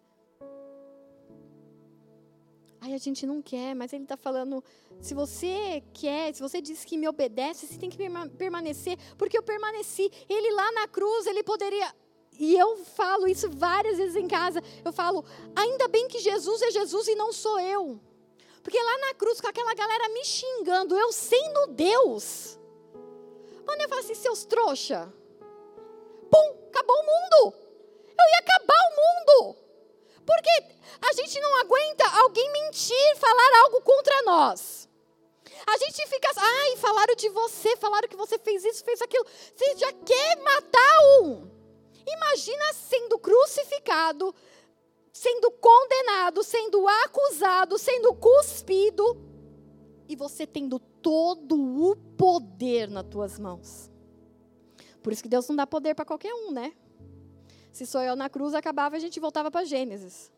Aí 2.82 2.94
a 2.94 2.98
gente 2.98 3.26
não 3.26 3.40
quer, 3.40 3.74
mas 3.74 3.92
ele 3.92 4.04
está 4.04 4.16
falando: 4.16 4.62
se 5.00 5.14
você 5.14 5.82
quer, 5.92 6.34
se 6.34 6.42
você 6.42 6.60
diz 6.60 6.84
que 6.84 6.96
me 6.96 7.08
obedece, 7.08 7.66
você 7.66 7.78
tem 7.78 7.90
que 7.90 7.98
permanecer, 8.36 8.98
porque 9.16 9.36
eu 9.36 9.42
permaneci. 9.42 10.10
Ele 10.28 10.50
lá 10.52 10.72
na 10.72 10.88
cruz, 10.88 11.26
ele 11.26 11.42
poderia. 11.42 11.94
E 12.38 12.56
eu 12.56 12.78
falo 12.78 13.26
isso 13.26 13.50
várias 13.50 13.98
vezes 13.98 14.16
em 14.16 14.26
casa. 14.26 14.62
Eu 14.84 14.92
falo: 14.92 15.24
ainda 15.54 15.88
bem 15.88 16.08
que 16.08 16.18
Jesus 16.18 16.62
é 16.62 16.70
Jesus 16.70 17.08
e 17.08 17.14
não 17.14 17.32
sou 17.32 17.60
eu. 17.60 18.00
Porque 18.62 18.82
lá 18.82 18.98
na 18.98 19.14
cruz, 19.14 19.40
com 19.40 19.48
aquela 19.48 19.74
galera 19.74 20.08
me 20.10 20.24
xingando, 20.24 20.98
eu 20.98 21.12
sendo 21.12 21.68
Deus. 21.68 22.58
Mano, 23.64 23.82
eu 23.82 23.88
falo 23.88 24.00
assim, 24.00 24.14
seus 24.14 24.44
trouxa. 24.44 25.12
Pum, 26.30 26.68
acabou 26.68 26.96
o 26.96 27.06
mundo. 27.06 27.54
Eu 28.06 28.28
ia 28.32 28.38
acabar 28.38 28.74
o 28.74 28.96
mundo. 29.00 29.56
Porque 30.26 30.50
a 31.00 31.12
gente 31.14 31.40
não 31.40 31.56
aguenta 31.60 32.04
alguém 32.20 32.52
mentir, 32.52 33.16
falar 33.16 33.62
algo 33.62 33.80
contra 33.82 34.22
nós. 34.22 34.88
A 35.66 35.78
gente 35.78 36.06
fica, 36.06 36.30
ai, 36.36 36.76
falaram 36.76 37.14
de 37.14 37.28
você, 37.28 37.76
falaram 37.76 38.08
que 38.08 38.16
você 38.16 38.38
fez 38.38 38.64
isso, 38.64 38.84
fez 38.84 39.00
aquilo. 39.00 39.26
Você 39.54 39.76
já 39.76 39.92
quer 39.92 40.36
matar 40.38 40.98
um. 41.22 41.50
Imagina 42.06 42.72
sendo 42.72 43.18
crucificado, 43.18 44.34
sendo 45.12 45.50
condenado, 45.50 46.42
sendo 46.42 46.86
acusado, 47.04 47.78
sendo 47.78 48.14
cuspido, 48.14 49.16
e 50.08 50.16
você 50.16 50.46
tendo 50.46 50.78
todo 50.78 51.56
o 51.56 51.96
poder 52.16 52.88
nas 52.88 53.06
tuas 53.06 53.38
mãos. 53.38 53.90
Por 55.02 55.12
isso 55.12 55.22
que 55.22 55.28
Deus 55.28 55.48
não 55.48 55.56
dá 55.56 55.66
poder 55.66 55.94
para 55.94 56.04
qualquer 56.04 56.34
um, 56.34 56.50
né? 56.50 56.74
Se 57.72 57.86
sou 57.86 58.02
eu 58.02 58.16
na 58.16 58.28
cruz, 58.28 58.54
acabava, 58.54 58.96
a 58.96 58.98
gente 58.98 59.20
voltava 59.20 59.50
para 59.50 59.64
Gênesis. 59.64 60.32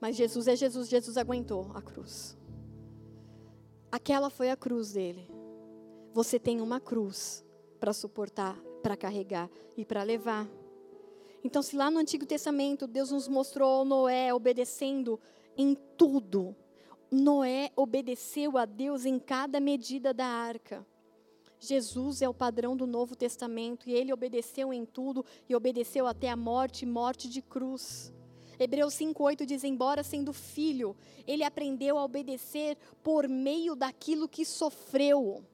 Mas 0.00 0.16
Jesus 0.16 0.46
é 0.48 0.56
Jesus, 0.56 0.88
Jesus 0.88 1.16
aguentou 1.16 1.70
a 1.74 1.82
cruz. 1.82 2.36
Aquela 3.90 4.28
foi 4.28 4.50
a 4.50 4.56
cruz 4.56 4.92
dele. 4.92 5.30
Você 6.12 6.38
tem 6.38 6.60
uma 6.60 6.80
cruz 6.80 7.44
para 7.80 7.92
suportar, 7.92 8.58
para 8.82 8.96
carregar 8.96 9.48
e 9.76 9.84
para 9.84 10.02
levar. 10.02 10.48
Então, 11.44 11.62
se 11.62 11.76
lá 11.76 11.90
no 11.90 11.98
Antigo 11.98 12.26
Testamento 12.26 12.86
Deus 12.86 13.10
nos 13.10 13.28
mostrou 13.28 13.84
Noé 13.84 14.32
obedecendo 14.34 15.20
em 15.56 15.76
tudo, 15.96 16.54
Noé 17.10 17.70
obedeceu 17.76 18.58
a 18.58 18.64
Deus 18.64 19.04
em 19.04 19.18
cada 19.18 19.60
medida 19.60 20.12
da 20.12 20.26
arca. 20.26 20.86
Jesus 21.60 22.22
é 22.22 22.28
o 22.28 22.34
padrão 22.34 22.76
do 22.76 22.86
Novo 22.86 23.16
Testamento 23.16 23.88
e 23.88 23.92
ele 23.92 24.12
obedeceu 24.12 24.72
em 24.72 24.84
tudo 24.84 25.24
e 25.48 25.56
obedeceu 25.56 26.06
até 26.06 26.28
a 26.28 26.36
morte 26.36 26.86
morte 26.86 27.28
de 27.28 27.42
cruz. 27.42 28.12
Hebreus 28.58 28.94
5,8 28.94 29.44
diz: 29.44 29.64
Embora 29.64 30.02
sendo 30.02 30.32
filho, 30.32 30.96
ele 31.26 31.44
aprendeu 31.44 31.96
a 31.96 32.04
obedecer 32.04 32.76
por 33.02 33.28
meio 33.28 33.74
daquilo 33.74 34.28
que 34.28 34.44
sofreu. 34.44 35.44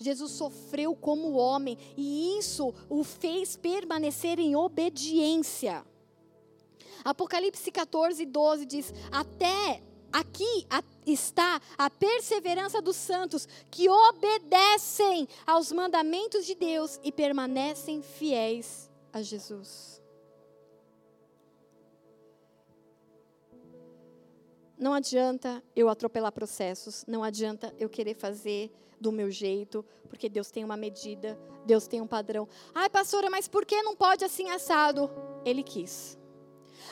Jesus 0.00 0.32
sofreu 0.32 0.96
como 0.96 1.34
homem 1.34 1.76
e 1.94 2.38
isso 2.38 2.74
o 2.88 3.04
fez 3.04 3.54
permanecer 3.54 4.38
em 4.38 4.56
obediência. 4.56 5.84
Apocalipse 7.04 7.70
14, 7.70 8.24
12 8.24 8.64
diz: 8.64 8.94
Até 9.12 9.82
aqui 10.10 10.66
está 11.06 11.60
a 11.76 11.90
perseverança 11.90 12.80
dos 12.80 12.96
santos 12.96 13.46
que 13.70 13.90
obedecem 13.90 15.28
aos 15.46 15.70
mandamentos 15.70 16.46
de 16.46 16.54
Deus 16.54 16.98
e 17.04 17.12
permanecem 17.12 18.00
fiéis 18.00 18.90
a 19.12 19.20
Jesus. 19.20 20.00
Não 24.78 24.94
adianta 24.94 25.62
eu 25.76 25.90
atropelar 25.90 26.32
processos, 26.32 27.04
não 27.06 27.22
adianta 27.22 27.74
eu 27.78 27.86
querer 27.86 28.14
fazer 28.14 28.72
do 29.00 29.10
meu 29.10 29.30
jeito, 29.30 29.84
porque 30.08 30.28
Deus 30.28 30.50
tem 30.50 30.64
uma 30.64 30.76
medida, 30.76 31.38
Deus 31.64 31.86
tem 31.86 32.00
um 32.00 32.06
padrão. 32.06 32.48
Ai, 32.74 32.90
pastora, 32.90 33.30
mas 33.30 33.48
por 33.48 33.64
que 33.64 33.82
não 33.82 33.96
pode 33.96 34.24
assim 34.24 34.50
assado? 34.50 35.10
Ele 35.44 35.62
quis. 35.62 36.18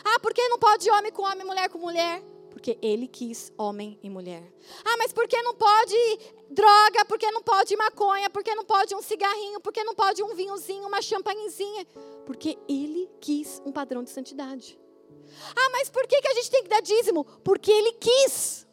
Ah, 0.04 0.18
por 0.20 0.32
que 0.32 0.46
não 0.48 0.58
pode 0.58 0.90
homem 0.90 1.12
com 1.12 1.22
homem, 1.22 1.44
mulher 1.44 1.68
com 1.68 1.78
mulher? 1.78 2.22
Porque 2.50 2.78
ele 2.82 3.06
quis 3.06 3.52
homem 3.56 3.98
e 4.02 4.08
mulher. 4.10 4.42
Ah, 4.84 4.96
mas 4.96 5.12
por 5.12 5.28
que 5.28 5.40
não 5.42 5.54
pode 5.54 5.96
droga? 6.50 7.04
Por 7.04 7.18
que 7.18 7.30
não 7.30 7.42
pode 7.42 7.76
maconha? 7.76 8.30
Por 8.30 8.42
que 8.42 8.54
não 8.54 8.64
pode 8.64 8.94
um 8.94 9.02
cigarrinho? 9.02 9.60
Por 9.60 9.72
que 9.72 9.84
não 9.84 9.94
pode 9.94 10.22
um 10.22 10.34
vinhozinho, 10.34 10.86
uma 10.86 11.02
champanhezinha? 11.02 11.86
Porque 12.26 12.58
ele 12.68 13.08
quis 13.20 13.62
um 13.64 13.70
padrão 13.70 14.02
de 14.02 14.10
santidade. 14.10 14.78
Ah, 15.54 15.70
mas 15.70 15.90
por 15.90 16.06
que, 16.06 16.20
que 16.20 16.28
a 16.28 16.34
gente 16.34 16.50
tem 16.50 16.62
que 16.62 16.68
dar 16.68 16.80
dízimo? 16.80 17.24
Porque 17.44 17.70
ele 17.70 17.92
quis. 17.92 18.66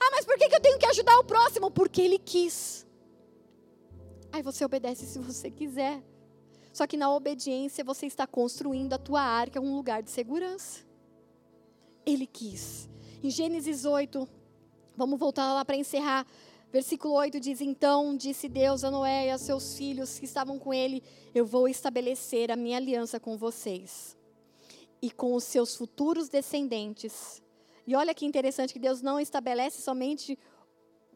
Ah, 0.00 0.10
mas 0.12 0.24
por 0.24 0.36
que, 0.36 0.44
eu 0.44 0.60
tenho 0.60 0.78
que 0.78 0.86
ajudar 0.86 1.18
o 1.18 1.24
próximo? 1.24 1.70
Porque 1.70 2.00
ele 2.00 2.18
quis. 2.18 2.86
Aí 4.32 4.42
você 4.42 4.64
obedece 4.64 5.06
se 5.06 5.18
você 5.18 5.50
quiser. 5.50 6.02
Só 6.72 6.86
que 6.86 6.96
na 6.96 7.14
obediência 7.14 7.84
você 7.84 8.06
está 8.06 8.26
construindo 8.26 8.94
a 8.94 8.98
tua 8.98 9.20
arca 9.20 9.60
um 9.60 9.76
lugar 9.76 10.02
de 10.02 10.10
segurança. 10.10 10.80
Ele 12.06 12.26
quis. 12.26 12.88
Em 13.22 13.30
Gênesis 13.30 13.84
8, 13.84 14.28
vamos 14.96 15.18
voltar 15.18 15.52
lá 15.52 15.64
para 15.64 15.76
encerrar. 15.76 16.26
Versículo 16.72 17.14
8 17.14 17.38
diz: 17.38 17.60
Então 17.60 18.16
disse 18.16 18.48
Deus 18.48 18.82
a 18.82 18.90
Noé 18.90 19.26
e 19.26 19.30
a 19.30 19.36
seus 19.36 19.76
filhos 19.76 20.18
que 20.18 20.24
estavam 20.24 20.58
com 20.58 20.72
ele: 20.72 21.02
Eu 21.34 21.44
vou 21.44 21.68
estabelecer 21.68 22.50
a 22.50 22.56
minha 22.56 22.78
aliança 22.78 23.20
com 23.20 23.36
vocês 23.36 24.16
e 25.02 25.10
com 25.10 25.34
os 25.34 25.44
seus 25.44 25.76
futuros 25.76 26.30
descendentes. 26.30 27.41
E 27.86 27.94
olha 27.94 28.14
que 28.14 28.26
interessante 28.26 28.72
que 28.72 28.78
Deus 28.78 29.02
não 29.02 29.18
estabelece 29.18 29.82
somente 29.82 30.38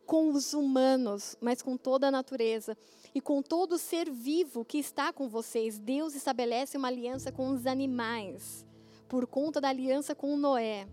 com 0.05 0.30
os 0.30 0.52
humanos, 0.52 1.36
mas 1.40 1.62
com 1.62 1.76
toda 1.76 2.09
a 2.09 2.10
natureza 2.10 2.76
e 3.14 3.20
com 3.20 3.43
todo 3.43 3.78
ser 3.78 4.10
vivo 4.10 4.64
que 4.64 4.78
está 4.78 5.12
com 5.12 5.28
vocês. 5.28 5.78
Deus 5.78 6.14
estabelece 6.14 6.76
uma 6.76 6.88
aliança 6.88 7.32
com 7.32 7.48
os 7.48 7.66
animais, 7.66 8.64
por 9.09 9.26
conta 9.26 9.60
da 9.60 9.68
aliança 9.68 10.14
com 10.14 10.36
Noé 10.36 10.86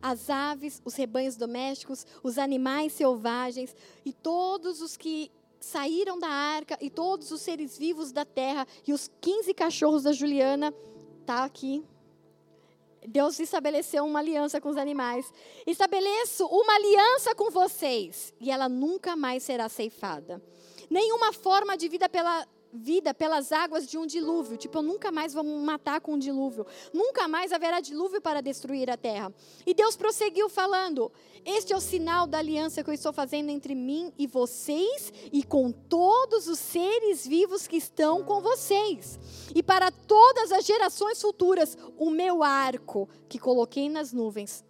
as 0.00 0.30
aves, 0.30 0.80
os 0.84 0.94
rebanhos 0.94 1.36
domésticos, 1.36 2.06
os 2.22 2.38
animais 2.38 2.92
selvagens 2.92 3.74
e 4.04 4.12
todos 4.12 4.80
os 4.80 4.96
que 4.96 5.30
saíram 5.60 6.18
da 6.18 6.28
arca 6.28 6.78
e 6.80 6.88
todos 6.88 7.30
os 7.30 7.40
seres 7.40 7.76
vivos 7.76 8.12
da 8.12 8.24
terra 8.24 8.66
e 8.86 8.92
os 8.92 9.10
15 9.20 9.52
cachorros 9.54 10.04
da 10.04 10.12
Juliana 10.12 10.72
tá 11.26 11.44
aqui. 11.44 11.84
Deus 13.08 13.40
estabeleceu 13.40 14.04
uma 14.04 14.18
aliança 14.18 14.60
com 14.60 14.68
os 14.68 14.76
animais. 14.76 15.32
Estabeleço 15.66 16.46
uma 16.46 16.74
aliança 16.74 17.34
com 17.34 17.50
vocês 17.50 18.32
e 18.40 18.50
ela 18.50 18.68
nunca 18.68 19.16
mais 19.16 19.42
será 19.42 19.68
ceifada. 19.68 20.42
Nenhuma 20.90 21.32
forma 21.32 21.76
de 21.76 21.88
vida 21.88 22.08
pela 22.08 22.46
vida 22.72 23.14
pelas 23.14 23.52
águas 23.52 23.86
de 23.86 23.96
um 23.96 24.06
dilúvio. 24.06 24.56
Tipo, 24.56 24.78
eu 24.78 24.82
nunca 24.82 25.10
mais 25.10 25.32
vou 25.32 25.44
matar 25.44 26.00
com 26.00 26.14
um 26.14 26.18
dilúvio. 26.18 26.66
Nunca 26.92 27.26
mais 27.26 27.52
haverá 27.52 27.80
dilúvio 27.80 28.20
para 28.20 28.40
destruir 28.40 28.90
a 28.90 28.96
terra. 28.96 29.32
E 29.66 29.74
Deus 29.74 29.96
prosseguiu 29.96 30.48
falando: 30.48 31.10
Este 31.44 31.72
é 31.72 31.76
o 31.76 31.80
sinal 31.80 32.26
da 32.26 32.38
aliança 32.38 32.82
que 32.82 32.90
eu 32.90 32.94
estou 32.94 33.12
fazendo 33.12 33.50
entre 33.50 33.74
mim 33.74 34.12
e 34.18 34.26
vocês 34.26 35.12
e 35.32 35.42
com 35.42 35.70
todos 35.72 36.48
os 36.48 36.58
seres 36.58 37.26
vivos 37.26 37.66
que 37.66 37.76
estão 37.76 38.22
com 38.22 38.40
vocês. 38.40 39.18
E 39.54 39.62
para 39.62 39.90
todas 39.90 40.52
as 40.52 40.64
gerações 40.64 41.20
futuras, 41.20 41.76
o 41.96 42.10
meu 42.10 42.42
arco 42.42 43.08
que 43.28 43.38
coloquei 43.38 43.88
nas 43.88 44.12
nuvens 44.12 44.64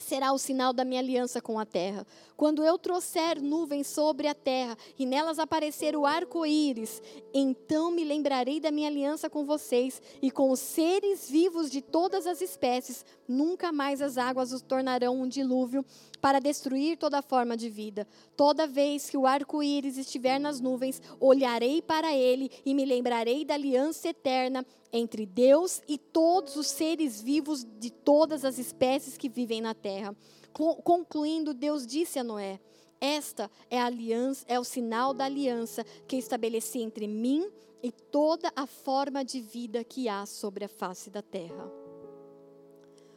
será 0.00 0.32
o 0.32 0.38
sinal 0.38 0.72
da 0.72 0.84
minha 0.84 1.00
aliança 1.00 1.40
com 1.40 1.58
a 1.58 1.66
terra. 1.66 2.06
Quando 2.40 2.64
eu 2.64 2.78
trouxer 2.78 3.38
nuvens 3.38 3.86
sobre 3.86 4.26
a 4.26 4.34
terra 4.34 4.74
e 4.98 5.04
nelas 5.04 5.38
aparecer 5.38 5.94
o 5.94 6.06
arco-íris, 6.06 7.02
então 7.34 7.90
me 7.90 8.02
lembrarei 8.02 8.58
da 8.58 8.70
minha 8.70 8.88
aliança 8.88 9.28
com 9.28 9.44
vocês 9.44 10.00
e 10.22 10.30
com 10.30 10.50
os 10.50 10.58
seres 10.58 11.28
vivos 11.28 11.70
de 11.70 11.82
todas 11.82 12.26
as 12.26 12.40
espécies. 12.40 13.04
Nunca 13.28 13.70
mais 13.70 14.00
as 14.00 14.16
águas 14.16 14.52
os 14.52 14.62
tornarão 14.62 15.20
um 15.20 15.28
dilúvio 15.28 15.84
para 16.18 16.38
destruir 16.38 16.96
toda 16.96 17.20
forma 17.20 17.58
de 17.58 17.68
vida. 17.68 18.08
Toda 18.34 18.66
vez 18.66 19.10
que 19.10 19.18
o 19.18 19.26
arco-íris 19.26 19.98
estiver 19.98 20.40
nas 20.40 20.62
nuvens, 20.62 21.02
olharei 21.20 21.82
para 21.82 22.16
ele 22.16 22.50
e 22.64 22.72
me 22.72 22.86
lembrarei 22.86 23.44
da 23.44 23.52
aliança 23.52 24.08
eterna 24.08 24.64
entre 24.90 25.26
Deus 25.26 25.82
e 25.86 25.98
todos 25.98 26.56
os 26.56 26.68
seres 26.68 27.20
vivos 27.20 27.66
de 27.78 27.90
todas 27.90 28.46
as 28.46 28.58
espécies 28.58 29.18
que 29.18 29.28
vivem 29.28 29.60
na 29.60 29.74
terra. 29.74 30.16
Concluindo, 30.52 31.54
Deus 31.54 31.86
disse 31.86 32.18
a 32.18 32.24
Noé: 32.24 32.60
Esta 33.00 33.50
é 33.70 33.80
a 33.80 33.86
aliança, 33.86 34.44
é 34.48 34.58
o 34.58 34.64
sinal 34.64 35.14
da 35.14 35.24
aliança 35.24 35.84
que 36.06 36.16
estabeleci 36.16 36.80
entre 36.80 37.06
mim 37.06 37.50
e 37.82 37.90
toda 37.90 38.52
a 38.54 38.66
forma 38.66 39.24
de 39.24 39.40
vida 39.40 39.82
que 39.82 40.08
há 40.08 40.26
sobre 40.26 40.64
a 40.64 40.68
face 40.68 41.08
da 41.10 41.22
terra. 41.22 41.70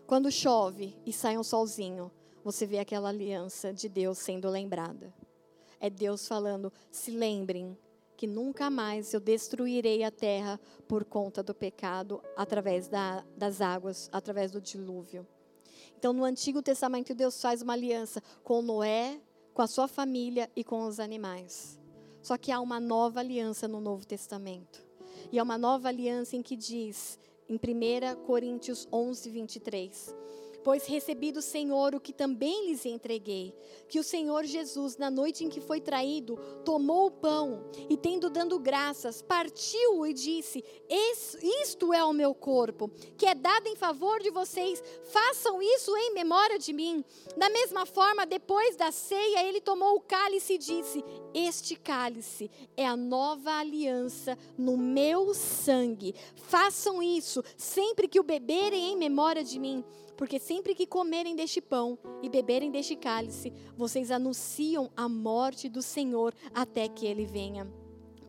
Quando 0.05 0.31
chove 0.31 0.95
e 1.05 1.11
sai 1.11 1.37
um 1.37 1.43
solzinho, 1.43 2.11
você 2.43 2.65
vê 2.65 2.79
aquela 2.79 3.09
aliança 3.09 3.73
de 3.73 3.87
Deus 3.87 4.17
sendo 4.17 4.49
lembrada. 4.49 5.13
É 5.79 5.89
Deus 5.89 6.27
falando: 6.27 6.71
se 6.91 7.11
lembrem 7.11 7.77
que 8.15 8.27
nunca 8.27 8.69
mais 8.69 9.13
eu 9.13 9.19
destruirei 9.19 10.03
a 10.03 10.11
terra 10.11 10.59
por 10.87 11.03
conta 11.03 11.41
do 11.41 11.53
pecado 11.53 12.21
através 12.37 12.87
da, 12.87 13.23
das 13.35 13.59
águas, 13.59 14.09
através 14.11 14.51
do 14.51 14.61
dilúvio. 14.61 15.27
Então, 16.03 16.11
no 16.11 16.25
Antigo 16.25 16.61
Testamento, 16.61 17.15
Deus 17.15 17.41
faz 17.41 17.61
uma 17.61 17.71
aliança 17.71 18.21
com 18.43 18.61
Noé, 18.61 19.21
com 19.53 19.61
a 19.61 19.67
sua 19.67 19.87
família 19.87 20.51
e 20.53 20.61
com 20.61 20.85
os 20.85 20.99
animais. 20.99 21.79
Só 22.21 22.37
que 22.37 22.51
há 22.51 22.59
uma 22.59 22.77
nova 22.77 23.21
aliança 23.21 23.69
no 23.69 23.79
Novo 23.79 24.05
Testamento. 24.05 24.85
E 25.31 25.39
é 25.39 25.41
uma 25.41 25.57
nova 25.57 25.87
aliança 25.87 26.35
em 26.35 26.41
que 26.41 26.57
diz, 26.57 27.17
em 27.47 27.55
1 27.55 28.21
Coríntios 28.25 28.85
11, 28.91 29.29
23, 29.29 30.13
Pois 30.63 30.85
recebi 30.85 31.31
do 31.31 31.41
Senhor 31.41 31.93
o 31.93 31.99
que 31.99 32.13
também 32.13 32.67
lhes 32.67 32.85
entreguei, 32.85 33.53
que 33.89 33.99
o 33.99 34.03
Senhor 34.03 34.45
Jesus, 34.45 34.97
na 34.97 35.11
noite 35.11 35.43
em 35.43 35.49
que 35.49 35.59
foi 35.59 35.81
traído, 35.81 36.37
tomou 36.63 37.07
o 37.07 37.11
pão 37.11 37.65
e, 37.89 37.97
tendo 37.97 38.29
dando 38.29 38.57
graças, 38.57 39.21
partiu 39.21 40.05
e 40.05 40.13
disse: 40.13 40.63
Isto 41.61 41.93
é 41.93 42.03
o 42.03 42.13
meu 42.13 42.33
corpo, 42.33 42.89
que 43.17 43.25
é 43.25 43.35
dado 43.35 43.67
em 43.67 43.75
favor 43.75 44.21
de 44.21 44.29
vocês, 44.29 44.81
façam 45.03 45.61
isso 45.61 45.95
em 45.97 46.13
memória 46.13 46.57
de 46.57 46.71
mim. 46.71 47.03
Da 47.35 47.49
mesma 47.49 47.85
forma, 47.85 48.25
depois 48.25 48.75
da 48.75 48.91
ceia, 48.91 49.45
ele 49.45 49.59
tomou 49.59 49.95
o 49.95 50.01
cálice 50.01 50.53
e 50.53 50.57
disse: 50.57 51.03
Este 51.33 51.75
cálice 51.75 52.49
é 52.77 52.85
a 52.85 52.95
nova 52.95 53.51
aliança 53.51 54.37
no 54.57 54.77
meu 54.77 55.33
sangue. 55.33 56.15
Façam 56.35 57.03
isso 57.03 57.43
sempre 57.57 58.07
que 58.07 58.19
o 58.19 58.23
beberem 58.23 58.93
em 58.93 58.97
memória 58.97 59.43
de 59.43 59.59
mim. 59.59 59.83
Porque 60.15 60.39
sempre 60.39 60.75
que 60.75 60.85
comerem 60.85 61.35
deste 61.35 61.61
pão 61.61 61.97
e 62.21 62.29
beberem 62.29 62.71
deste 62.71 62.95
cálice, 62.95 63.51
vocês 63.75 64.11
anunciam 64.11 64.91
a 64.95 65.09
morte 65.09 65.67
do 65.67 65.81
Senhor 65.81 66.33
até 66.53 66.87
que 66.87 67.05
ele 67.05 67.25
venha. 67.25 67.67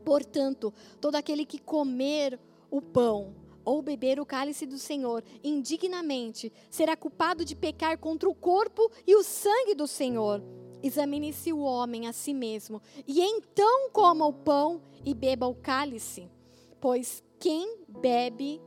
Portanto, 0.05 0.73
todo 1.01 1.16
aquele 1.16 1.44
que 1.47 1.59
comer 1.59 2.39
o 2.70 2.81
pão 2.81 3.35
ou 3.65 3.81
beber 3.81 4.20
o 4.20 4.27
cálice 4.27 4.66
do 4.66 4.78
Senhor 4.78 5.24
indignamente 5.43 6.52
será 6.70 6.97
culpado 6.97 7.44
de 7.44 7.56
pecar 7.56 7.98
contra 7.98 8.28
o 8.28 8.35
corpo 8.35 8.90
e 9.06 9.16
o 9.16 9.23
sangue 9.23 9.74
do 9.74 9.86
Senhor. 9.86 10.43
Examine-se 10.82 11.51
o 11.51 11.61
homem 11.61 12.06
a 12.06 12.12
si 12.12 12.35
mesmo, 12.35 12.82
e 13.06 13.23
então 13.23 13.89
coma 13.90 14.27
o 14.27 14.35
pão 14.35 14.82
e 15.02 15.15
beba 15.15 15.47
o 15.47 15.55
cálice. 15.55 16.28
Pois 16.78 17.23
quem 17.39 17.78
bebe 17.89 18.61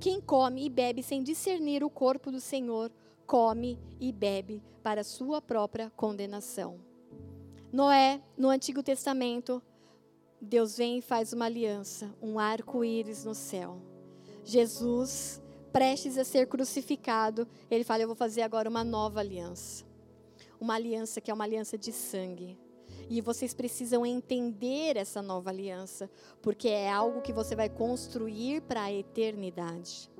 quem 0.00 0.20
come 0.20 0.64
e 0.64 0.70
bebe 0.70 1.02
sem 1.02 1.22
discernir 1.22 1.82
o 1.82 1.90
corpo 1.90 2.30
do 2.30 2.40
Senhor, 2.40 2.92
come 3.26 3.78
e 4.00 4.12
bebe 4.12 4.62
para 4.82 5.02
sua 5.02 5.40
própria 5.40 5.90
condenação. 5.90 6.78
Noé, 7.72 8.22
no 8.36 8.50
Antigo 8.50 8.82
Testamento, 8.82 9.62
Deus 10.40 10.76
vem 10.76 10.98
e 10.98 11.02
faz 11.02 11.32
uma 11.32 11.46
aliança, 11.46 12.14
um 12.20 12.38
arco-íris 12.38 13.24
no 13.24 13.34
céu. 13.34 13.80
Jesus, 14.44 15.42
prestes 15.72 16.18
a 16.18 16.24
ser 16.24 16.46
crucificado, 16.46 17.48
ele 17.70 17.82
fala: 17.82 18.02
Eu 18.02 18.08
vou 18.08 18.16
fazer 18.16 18.42
agora 18.42 18.68
uma 18.68 18.84
nova 18.84 19.20
aliança. 19.20 19.84
Uma 20.60 20.74
aliança 20.74 21.20
que 21.20 21.30
é 21.30 21.34
uma 21.34 21.44
aliança 21.44 21.76
de 21.76 21.92
sangue. 21.92 22.58
E 23.08 23.20
vocês 23.20 23.52
precisam 23.52 24.04
entender 24.04 24.96
essa 24.96 25.20
nova 25.20 25.50
aliança, 25.50 26.10
porque 26.40 26.68
é 26.68 26.90
algo 26.90 27.20
que 27.20 27.32
você 27.32 27.54
vai 27.54 27.68
construir 27.68 28.62
para 28.62 28.84
a 28.84 28.92
eternidade. 28.92 30.10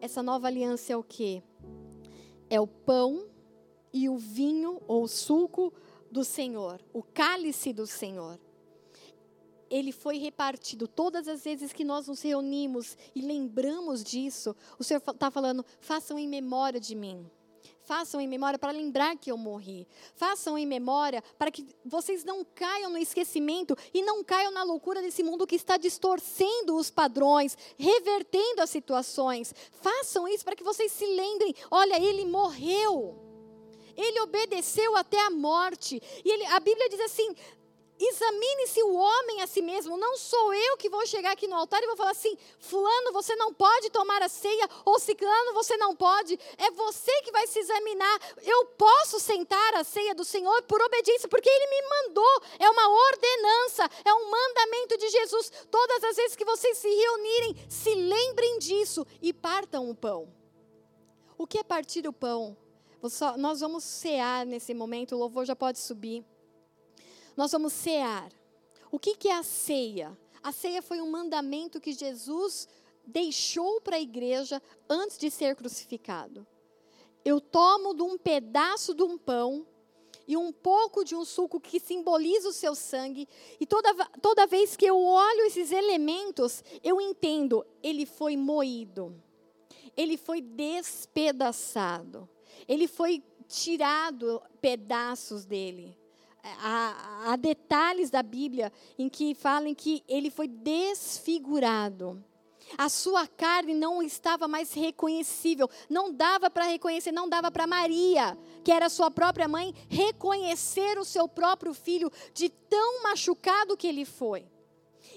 Essa 0.00 0.22
nova 0.22 0.46
aliança 0.46 0.92
é 0.92 0.96
o 0.96 1.02
que? 1.02 1.42
É 2.48 2.60
o 2.60 2.66
pão 2.66 3.26
e 3.92 4.08
o 4.08 4.16
vinho 4.16 4.80
ou 4.86 5.06
suco 5.06 5.72
do 6.10 6.24
Senhor, 6.24 6.80
o 6.92 7.02
cálice 7.02 7.72
do 7.72 7.86
Senhor. 7.86 8.38
Ele 9.70 9.92
foi 9.92 10.18
repartido 10.18 10.88
todas 10.88 11.28
as 11.28 11.44
vezes 11.44 11.72
que 11.72 11.84
nós 11.84 12.08
nos 12.08 12.20
reunimos 12.22 12.98
e 13.14 13.20
lembramos 13.20 14.02
disso. 14.02 14.54
O 14.78 14.82
Senhor 14.82 14.98
está 14.98 15.30
falando: 15.30 15.64
façam 15.78 16.18
em 16.18 16.26
memória 16.26 16.80
de 16.80 16.96
mim. 16.96 17.30
Façam 17.90 18.20
em 18.20 18.28
memória 18.28 18.56
para 18.56 18.70
lembrar 18.70 19.16
que 19.16 19.32
eu 19.32 19.36
morri. 19.36 19.84
Façam 20.14 20.56
em 20.56 20.64
memória 20.64 21.24
para 21.36 21.50
que 21.50 21.66
vocês 21.84 22.22
não 22.22 22.46
caiam 22.54 22.88
no 22.88 22.96
esquecimento 22.96 23.76
e 23.92 24.00
não 24.00 24.22
caiam 24.22 24.52
na 24.52 24.62
loucura 24.62 25.02
desse 25.02 25.24
mundo 25.24 25.44
que 25.44 25.56
está 25.56 25.76
distorcendo 25.76 26.76
os 26.76 26.88
padrões, 26.88 27.58
revertendo 27.76 28.62
as 28.62 28.70
situações. 28.70 29.52
Façam 29.72 30.28
isso 30.28 30.44
para 30.44 30.54
que 30.54 30.62
vocês 30.62 30.92
se 30.92 31.04
lembrem: 31.04 31.52
olha, 31.68 32.00
ele 32.00 32.24
morreu. 32.26 33.18
Ele 33.96 34.20
obedeceu 34.20 34.94
até 34.94 35.20
a 35.22 35.30
morte. 35.30 36.00
E 36.24 36.30
ele, 36.30 36.46
a 36.46 36.60
Bíblia 36.60 36.88
diz 36.90 37.00
assim: 37.00 37.34
Examine-se 38.02 38.82
o 38.82 38.94
homem 38.94 39.42
a 39.42 39.46
si 39.46 39.60
mesmo. 39.60 39.94
Não 39.98 40.16
sou 40.16 40.54
eu 40.54 40.78
que 40.78 40.88
vou 40.88 41.06
chegar 41.06 41.32
aqui 41.32 41.46
no 41.46 41.54
altar 41.54 41.82
e 41.82 41.86
vou 41.86 41.96
falar 41.96 42.12
assim: 42.12 42.34
Fulano, 42.58 43.12
você 43.12 43.36
não 43.36 43.52
pode 43.52 43.90
tomar 43.90 44.22
a 44.22 44.28
ceia, 44.28 44.66
ou 44.86 44.98
Ciclano, 44.98 45.52
você 45.52 45.76
não 45.76 45.94
pode. 45.94 46.38
É 46.56 46.70
você 46.70 47.12
que 47.20 47.30
vai 47.30 47.46
se 47.46 47.58
examinar. 47.58 48.18
Eu 48.42 48.66
posso 48.68 49.20
sentar 49.20 49.74
a 49.74 49.84
ceia 49.84 50.14
do 50.14 50.24
Senhor 50.24 50.62
por 50.62 50.80
obediência, 50.80 51.28
porque 51.28 51.50
Ele 51.50 51.66
me 51.66 51.88
mandou. 51.88 52.42
É 52.58 52.70
uma 52.70 52.88
ordenança, 52.88 53.90
é 54.02 54.14
um 54.14 54.30
mandamento 54.30 54.96
de 54.96 55.08
Jesus. 55.10 55.52
Todas 55.70 56.02
as 56.04 56.16
vezes 56.16 56.36
que 56.36 56.44
vocês 56.44 56.78
se 56.78 56.88
reunirem, 56.88 57.56
se 57.68 57.94
lembrem 57.94 58.58
disso 58.60 59.06
e 59.20 59.30
partam 59.30 59.90
o 59.90 59.94
pão. 59.94 60.32
O 61.36 61.46
que 61.46 61.58
é 61.58 61.62
partir 61.62 62.08
o 62.08 62.14
pão? 62.14 62.56
Nós 63.36 63.60
vamos 63.60 63.84
cear 63.84 64.46
nesse 64.46 64.72
momento, 64.72 65.14
o 65.14 65.18
louvor 65.18 65.44
já 65.44 65.54
pode 65.54 65.78
subir. 65.78 66.24
Nós 67.40 67.52
vamos 67.52 67.72
cear. 67.72 68.30
O 68.92 68.98
que, 68.98 69.26
é 69.26 69.32
a 69.32 69.42
ceia? 69.42 70.14
A 70.42 70.52
ceia 70.52 70.82
foi 70.82 71.00
um 71.00 71.10
mandamento 71.10 71.80
que 71.80 71.94
Jesus 71.94 72.68
deixou 73.06 73.80
para 73.80 73.96
a 73.96 74.00
igreja 74.00 74.60
antes 74.86 75.16
de 75.16 75.30
ser 75.30 75.56
crucificado. 75.56 76.46
Eu 77.24 77.40
tomo 77.40 77.94
de 77.94 78.02
um 78.02 78.18
pedaço 78.18 78.92
de 78.92 79.02
um 79.02 79.16
pão 79.16 79.66
e 80.28 80.36
um 80.36 80.52
pouco 80.52 81.02
de 81.02 81.16
um 81.16 81.24
suco 81.24 81.58
que 81.58 81.80
simboliza 81.80 82.50
o 82.50 82.52
seu 82.52 82.74
sangue, 82.74 83.26
e 83.58 83.66
toda, 83.66 83.94
toda 84.20 84.46
vez 84.46 84.76
que 84.76 84.84
eu 84.84 85.02
olho 85.02 85.46
esses 85.46 85.72
elementos, 85.72 86.62
eu 86.84 87.00
entendo, 87.00 87.66
ele 87.82 88.04
foi 88.04 88.36
moído, 88.36 89.18
ele 89.96 90.18
foi 90.18 90.42
despedaçado, 90.42 92.28
ele 92.68 92.86
foi 92.86 93.24
tirado 93.48 94.42
pedaços 94.60 95.46
dele. 95.46 95.98
Há, 96.42 97.32
há 97.32 97.36
detalhes 97.36 98.10
da 98.10 98.22
Bíblia 98.22 98.72
em 98.98 99.08
que 99.08 99.34
falam 99.34 99.74
que 99.74 100.02
ele 100.08 100.30
foi 100.30 100.48
desfigurado. 100.48 102.22
A 102.78 102.88
sua 102.88 103.26
carne 103.26 103.74
não 103.74 104.02
estava 104.02 104.46
mais 104.46 104.72
reconhecível, 104.72 105.68
não 105.88 106.12
dava 106.12 106.48
para 106.50 106.64
reconhecer, 106.64 107.12
não 107.12 107.28
dava 107.28 107.50
para 107.50 107.66
Maria, 107.66 108.38
que 108.62 108.70
era 108.70 108.88
sua 108.88 109.10
própria 109.10 109.48
mãe, 109.48 109.74
reconhecer 109.88 110.98
o 110.98 111.04
seu 111.04 111.28
próprio 111.28 111.74
filho 111.74 112.10
de 112.32 112.48
tão 112.48 113.02
machucado 113.02 113.76
que 113.76 113.86
ele 113.86 114.04
foi. 114.04 114.46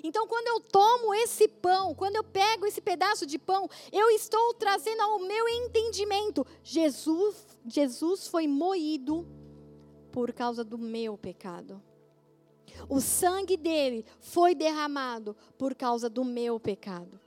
Então, 0.04 0.28
quando 0.28 0.48
eu 0.48 0.60
tomo 0.60 1.14
esse 1.14 1.48
pão, 1.48 1.94
quando 1.94 2.16
eu 2.16 2.24
pego 2.24 2.66
esse 2.66 2.82
pedaço 2.82 3.26
de 3.26 3.38
pão, 3.38 3.70
eu 3.92 4.10
estou 4.10 4.54
trazendo 4.56 5.02
ao 5.02 5.20
meu 5.20 5.48
entendimento: 5.48 6.46
Jesus, 6.64 7.46
Jesus 7.66 8.28
foi 8.28 8.48
moído 8.48 9.28
por 10.14 10.32
causa 10.32 10.64
do 10.64 10.78
meu 10.78 11.18
pecado. 11.18 11.82
O 12.88 13.02
sangue 13.02 13.58
dele 13.58 14.06
foi 14.20 14.54
derramado 14.54 15.36
por 15.58 15.74
causa 15.74 16.08
do 16.08 16.24
meu 16.24 16.60
pecado. 16.60 17.20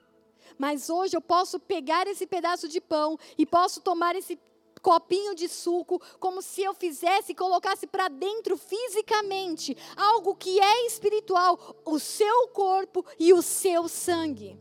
Mas 0.56 0.88
hoje 0.88 1.16
eu 1.16 1.20
posso 1.20 1.58
pegar 1.58 2.06
esse 2.06 2.28
pedaço 2.28 2.68
de 2.68 2.80
pão 2.80 3.18
e 3.36 3.44
posso 3.44 3.80
tomar 3.80 4.14
esse 4.14 4.38
copinho 4.80 5.34
de 5.34 5.48
suco 5.48 6.00
como 6.20 6.40
se 6.40 6.62
eu 6.62 6.72
fizesse 6.72 7.32
e 7.32 7.34
colocasse 7.34 7.88
para 7.88 8.06
dentro 8.06 8.56
fisicamente 8.56 9.76
algo 9.96 10.36
que 10.36 10.60
é 10.60 10.86
espiritual, 10.86 11.58
o 11.84 11.98
seu 11.98 12.48
corpo 12.48 13.04
e 13.18 13.32
o 13.32 13.42
seu 13.42 13.88
sangue. 13.88 14.56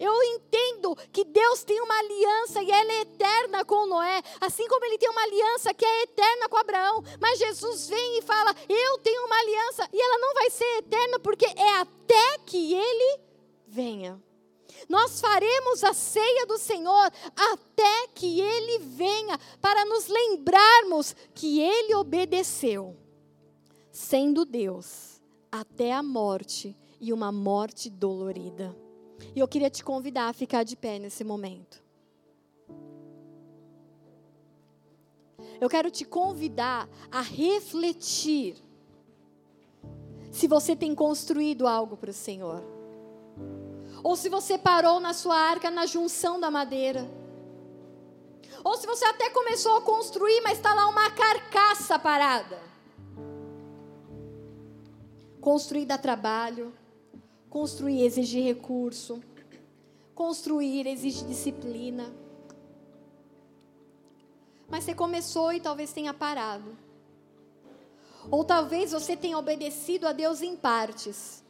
Eu 0.00 0.22
entendo 0.22 0.96
que 1.12 1.24
Deus 1.24 1.62
tem 1.62 1.78
uma 1.78 1.98
aliança 1.98 2.62
e 2.62 2.70
ela 2.70 2.92
é 2.92 3.00
eterna 3.02 3.64
com 3.66 3.84
Noé, 3.84 4.22
assim 4.40 4.66
como 4.66 4.82
ele 4.86 4.96
tem 4.96 5.10
uma 5.10 5.22
aliança 5.22 5.74
que 5.74 5.84
é 5.84 6.02
eterna 6.04 6.48
com 6.48 6.56
Abraão. 6.56 7.04
Mas 7.20 7.38
Jesus 7.38 7.86
vem 7.90 8.18
e 8.18 8.22
fala: 8.22 8.56
Eu 8.66 8.98
tenho 8.98 9.26
uma 9.26 9.38
aliança 9.38 9.86
e 9.92 10.00
ela 10.00 10.18
não 10.18 10.32
vai 10.32 10.48
ser 10.48 10.78
eterna 10.78 11.20
porque 11.20 11.44
é 11.44 11.76
até 11.76 12.38
que 12.46 12.72
ele 12.72 13.20
venha. 13.66 14.18
Nós 14.88 15.20
faremos 15.20 15.84
a 15.84 15.92
ceia 15.92 16.46
do 16.46 16.56
Senhor 16.56 17.12
até 17.36 18.08
que 18.14 18.40
Ele 18.40 18.78
venha, 18.78 19.38
para 19.60 19.84
nos 19.84 20.08
lembrarmos 20.08 21.14
que 21.34 21.60
Ele 21.60 21.94
obedeceu, 21.94 22.96
sendo 23.92 24.44
Deus, 24.44 25.20
até 25.52 25.92
a 25.92 26.02
morte 26.02 26.74
e 27.00 27.12
uma 27.12 27.30
morte 27.30 27.90
dolorida. 27.90 28.74
E 29.34 29.38
eu 29.38 29.48
queria 29.48 29.70
te 29.70 29.84
convidar 29.84 30.28
a 30.28 30.32
ficar 30.32 30.64
de 30.64 30.76
pé 30.76 30.98
nesse 30.98 31.24
momento. 31.24 31.82
Eu 35.60 35.68
quero 35.68 35.90
te 35.90 36.04
convidar 36.04 36.88
a 37.10 37.20
refletir 37.20 38.56
se 40.32 40.46
você 40.46 40.74
tem 40.74 40.94
construído 40.94 41.66
algo 41.66 41.96
para 41.96 42.10
o 42.10 42.14
Senhor. 42.14 42.62
Ou 44.02 44.16
se 44.16 44.28
você 44.28 44.56
parou 44.56 44.98
na 44.98 45.12
sua 45.12 45.36
arca 45.36 45.70
na 45.70 45.84
junção 45.84 46.40
da 46.40 46.50
madeira. 46.50 47.06
Ou 48.64 48.76
se 48.76 48.86
você 48.86 49.04
até 49.04 49.30
começou 49.30 49.76
a 49.76 49.82
construir, 49.82 50.40
mas 50.42 50.58
está 50.58 50.72
lá 50.74 50.86
uma 50.88 51.10
carcaça 51.10 51.98
parada. 51.98 52.58
Construir 55.40 55.86
dá 55.86 55.98
trabalho. 55.98 56.72
Construir 57.50 58.04
exige 58.04 58.40
recurso. 58.40 59.20
Construir 60.14 60.86
exige 60.86 61.24
disciplina. 61.24 62.14
Mas 64.68 64.84
você 64.84 64.94
começou 64.94 65.52
e 65.52 65.58
talvez 65.58 65.92
tenha 65.92 66.14
parado. 66.14 66.78
Ou 68.30 68.44
talvez 68.44 68.92
você 68.92 69.16
tenha 69.16 69.36
obedecido 69.36 70.06
a 70.06 70.12
Deus 70.12 70.42
em 70.42 70.54
partes. 70.54 71.42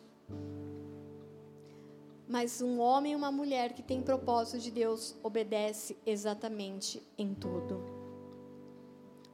Mas 2.26 2.62
um 2.62 2.80
homem 2.80 3.12
e 3.12 3.16
uma 3.16 3.30
mulher 3.30 3.74
que 3.74 3.82
tem 3.82 4.00
propósito 4.00 4.58
de 4.58 4.70
Deus 4.70 5.14
obedece 5.22 5.98
exatamente 6.06 7.02
em 7.18 7.34
tudo. 7.34 7.84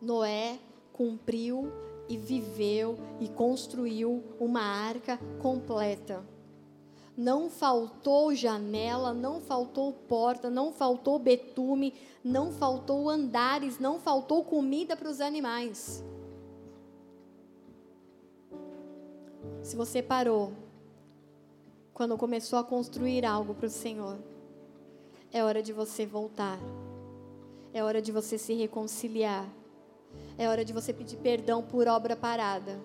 Noé 0.02 0.59
cumpriu 0.93 1.70
e 2.09 2.16
viveu 2.16 2.98
e 3.20 3.28
construiu 3.28 4.24
uma 4.40 4.62
arca 4.62 5.16
completa. 5.40 6.24
Não 7.16 7.48
faltou 7.48 8.34
janela, 8.34 9.14
não 9.14 9.40
faltou 9.40 9.93
porta, 9.93 10.51
não 10.51 10.70
faltou 10.70 11.18
betume, 11.18 11.94
não 12.22 12.52
faltou 12.52 13.09
andares, 13.09 13.78
não 13.78 13.98
faltou 13.98 14.44
comida 14.44 14.94
para 14.94 15.09
os 15.09 15.20
animais. 15.20 16.05
Se 19.62 19.74
você 19.74 20.02
parou 20.02 20.52
quando 21.94 22.18
começou 22.18 22.59
a 22.59 22.64
construir 22.64 23.24
algo 23.24 23.55
para 23.55 23.66
o 23.66 23.70
Senhor, 23.70 24.18
é 25.32 25.43
hora 25.43 25.62
de 25.62 25.72
você 25.72 26.05
voltar. 26.05 26.59
É 27.72 27.82
hora 27.82 28.01
de 28.01 28.12
você 28.12 28.38
se 28.38 28.55
reconciliar. 28.55 29.48
É 30.38 30.48
hora 30.48 30.64
de 30.64 30.72
você 30.72 30.93
pedir 30.93 31.16
perdão 31.16 31.62
por 31.62 31.88
obra 31.88 32.14
parada. 32.14 32.78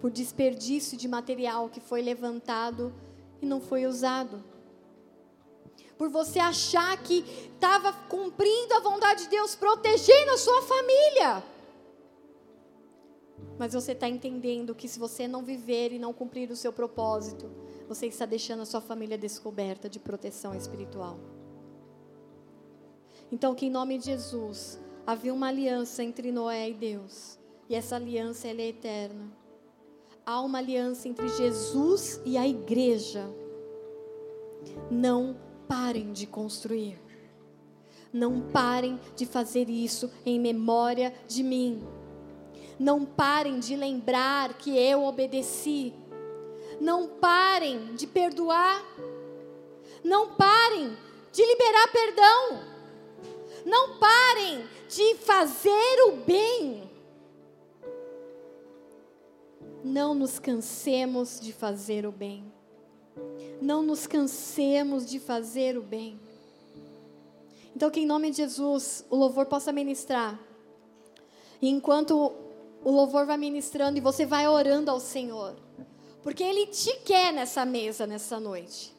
Por 0.00 0.10
desperdício 0.10 0.96
de 0.96 1.06
material 1.06 1.68
que 1.68 1.80
foi 1.80 2.02
levantado 2.02 2.92
e 3.40 3.46
não 3.46 3.60
foi 3.60 3.86
usado. 3.86 4.42
Por 5.98 6.08
você 6.08 6.38
achar 6.38 6.96
que 7.02 7.24
estava 7.54 7.92
cumprindo 7.92 8.74
a 8.74 8.80
vontade 8.80 9.24
de 9.24 9.28
Deus, 9.28 9.54
protegendo 9.54 10.30
a 10.30 10.38
sua 10.38 10.62
família. 10.62 11.44
Mas 13.58 13.74
você 13.74 13.92
está 13.92 14.08
entendendo 14.08 14.74
que 14.74 14.88
se 14.88 14.98
você 14.98 15.28
não 15.28 15.44
viver 15.44 15.92
e 15.92 15.98
não 15.98 16.14
cumprir 16.14 16.50
o 16.50 16.56
seu 16.56 16.72
propósito, 16.72 17.50
você 17.86 18.06
está 18.06 18.24
deixando 18.24 18.62
a 18.62 18.64
sua 18.66 18.80
família 18.80 19.18
descoberta 19.18 19.88
de 19.88 19.98
proteção 19.98 20.54
espiritual. 20.54 21.18
Então, 23.30 23.54
que 23.54 23.66
em 23.66 23.70
nome 23.70 23.98
de 23.98 24.06
Jesus, 24.06 24.80
havia 25.06 25.34
uma 25.34 25.48
aliança 25.48 26.02
entre 26.02 26.32
Noé 26.32 26.70
e 26.70 26.74
Deus. 26.74 27.38
E 27.68 27.74
essa 27.74 27.96
aliança 27.96 28.48
é 28.48 28.68
eterna. 28.68 29.39
Há 30.24 30.40
uma 30.40 30.58
aliança 30.58 31.08
entre 31.08 31.28
Jesus 31.28 32.20
e 32.24 32.36
a 32.36 32.46
igreja. 32.46 33.28
Não 34.90 35.36
parem 35.66 36.12
de 36.12 36.26
construir. 36.26 36.98
Não 38.12 38.40
parem 38.40 38.98
de 39.14 39.24
fazer 39.24 39.68
isso 39.68 40.10
em 40.26 40.38
memória 40.38 41.14
de 41.28 41.42
mim. 41.42 41.86
Não 42.78 43.04
parem 43.04 43.60
de 43.60 43.76
lembrar 43.76 44.54
que 44.54 44.76
eu 44.76 45.04
obedeci. 45.04 45.94
Não 46.80 47.06
parem 47.08 47.94
de 47.94 48.06
perdoar. 48.06 48.84
Não 50.02 50.34
parem 50.34 50.96
de 51.32 51.44
liberar 51.44 51.88
perdão. 51.92 52.64
Não 53.64 53.98
parem 53.98 54.66
de 54.88 55.14
fazer 55.16 56.08
o 56.08 56.16
bem. 56.24 56.89
Não 59.82 60.14
nos 60.14 60.38
cansemos 60.38 61.40
de 61.40 61.52
fazer 61.52 62.06
o 62.06 62.12
bem. 62.12 62.44
Não 63.60 63.82
nos 63.82 64.06
cansemos 64.06 65.06
de 65.06 65.18
fazer 65.18 65.76
o 65.78 65.82
bem. 65.82 66.18
Então, 67.74 67.90
que 67.90 68.00
em 68.00 68.06
nome 68.06 68.30
de 68.30 68.38
Jesus 68.38 69.04
o 69.08 69.16
louvor 69.16 69.46
possa 69.46 69.72
ministrar. 69.72 70.38
E 71.62 71.68
enquanto 71.68 72.32
o 72.82 72.90
louvor 72.90 73.26
vai 73.26 73.36
ministrando 73.36 73.98
e 73.98 74.00
você 74.00 74.24
vai 74.24 74.48
orando 74.48 74.90
ao 74.90 75.00
Senhor. 75.00 75.56
Porque 76.22 76.42
Ele 76.42 76.66
te 76.66 76.94
quer 77.00 77.32
nessa 77.32 77.64
mesa 77.64 78.06
nessa 78.06 78.40
noite. 78.40 78.94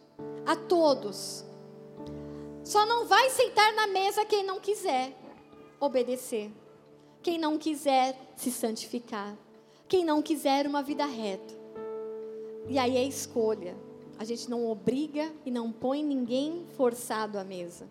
A 0.46 0.56
todos. 0.56 1.46
Só 2.64 2.86
não 2.86 3.06
vai 3.06 3.30
sentar 3.30 3.74
na 3.74 3.88
mesa 3.88 4.26
quem 4.26 4.46
não 4.46 4.60
quiser 4.60 5.16
obedecer. 5.80 6.52
Quem 7.22 7.38
não 7.38 7.58
quiser 7.58 8.18
se 8.36 8.52
santificar. 8.52 9.36
Quem 9.92 10.06
não 10.06 10.22
quiser 10.22 10.66
uma 10.68 10.82
vida 10.82 11.06
reta. 11.06 11.54
E 12.70 12.80
aí 12.80 12.96
é 12.96 13.04
escolha. 13.04 13.76
A 14.18 14.24
gente 14.24 14.50
não 14.50 14.66
obriga 14.66 15.30
e 15.46 15.52
não 15.52 15.70
põe 15.70 16.02
ninguém 16.02 16.66
forçado 16.78 17.38
à 17.38 17.44
mesa. 17.44 17.90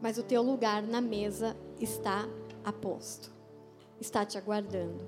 Mas 0.00 0.16
o 0.16 0.22
teu 0.22 0.40
lugar 0.42 0.80
na 0.80 1.00
mesa 1.00 1.56
está 1.80 2.24
a 2.64 2.72
posto. 2.72 3.32
Está 4.00 4.24
te 4.24 4.38
aguardando. 4.38 5.04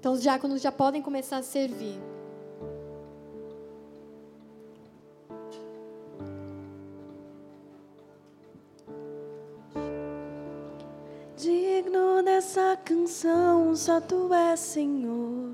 Então 0.00 0.14
os 0.14 0.22
diáconos 0.22 0.62
já 0.62 0.72
podem 0.72 1.02
começar 1.02 1.36
a 1.36 1.42
servir. 1.42 2.00
essa 12.42 12.76
canção 12.84 13.72
só 13.76 14.00
tu 14.00 14.34
és, 14.34 14.58
Senhor. 14.58 15.52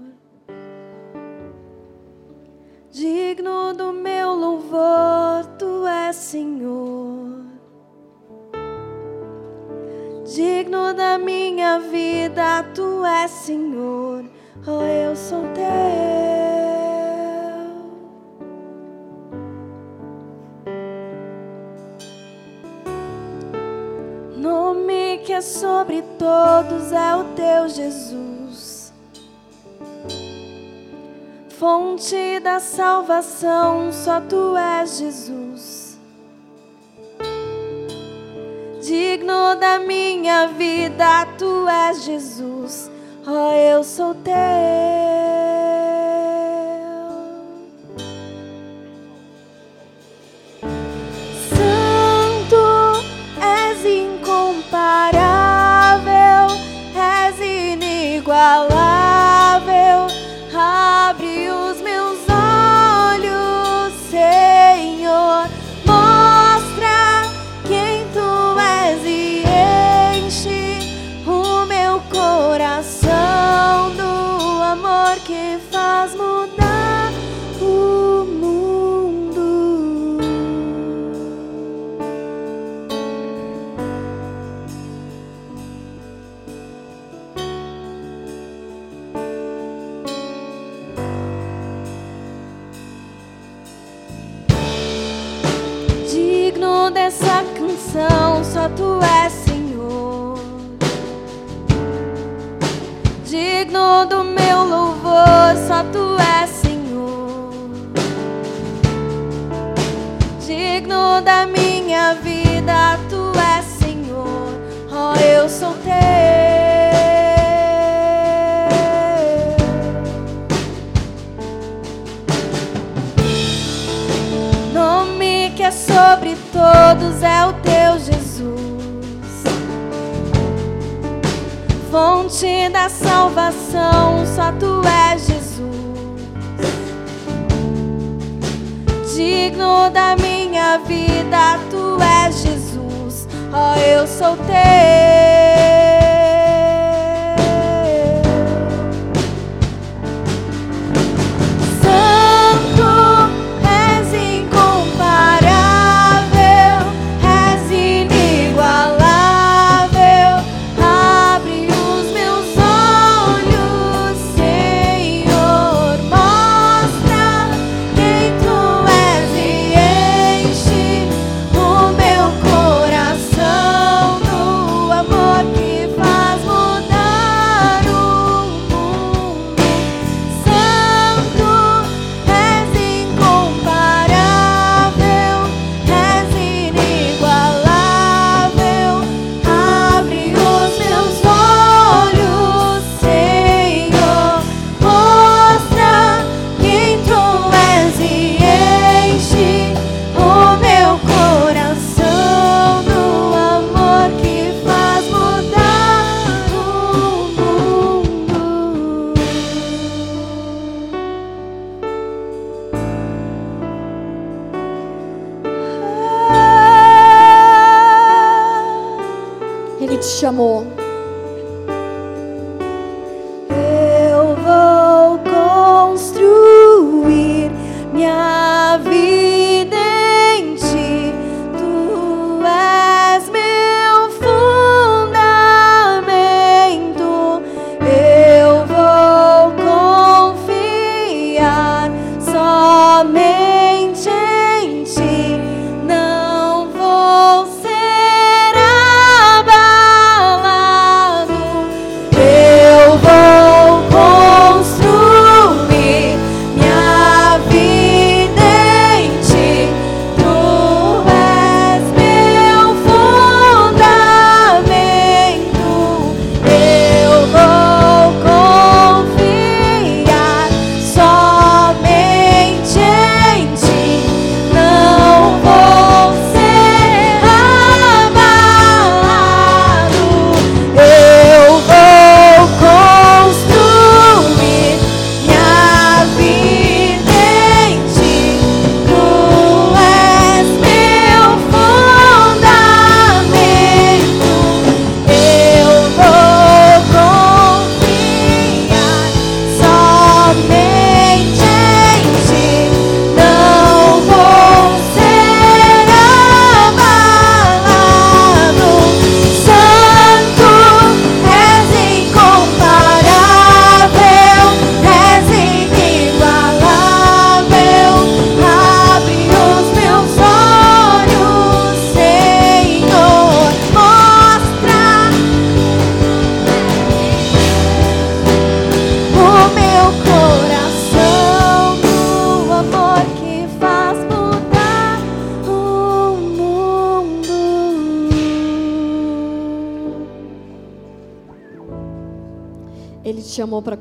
Digno 2.90 3.74
do 3.74 3.92
meu 3.92 4.32
louvor, 4.32 5.44
tu 5.58 5.86
és, 5.86 6.16
Senhor. 6.16 7.44
Digno 10.34 10.94
da 10.94 11.18
minha 11.18 11.78
vida, 11.78 12.62
tu 12.74 13.04
és, 13.04 13.30
Senhor. 13.32 14.24
Oh, 14.66 14.82
eu 14.82 15.14
sou 15.14 15.42
teu. 15.52 16.77
é 25.38 25.40
sobre 25.40 26.02
todos 26.18 26.90
é 26.90 27.14
o 27.14 27.22
teu 27.36 27.68
Jesus. 27.68 28.92
Fonte 31.50 32.40
da 32.40 32.58
salvação, 32.58 33.92
só 33.92 34.20
tu 34.20 34.56
és 34.56 34.98
Jesus. 34.98 35.98
Digno 38.82 39.54
da 39.54 39.78
minha 39.78 40.48
vida, 40.48 41.26
tu 41.38 41.68
és 41.68 42.02
Jesus. 42.02 42.90
Oh, 43.24 43.52
eu 43.52 43.84
sou 43.84 44.14
teu. 44.14 44.34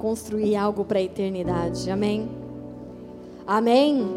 Construir 0.07 0.55
algo 0.55 0.85
para 0.85 0.99
a 0.99 1.01
eternidade. 1.01 1.91
Amém? 1.91 2.29
Amém? 3.45 4.07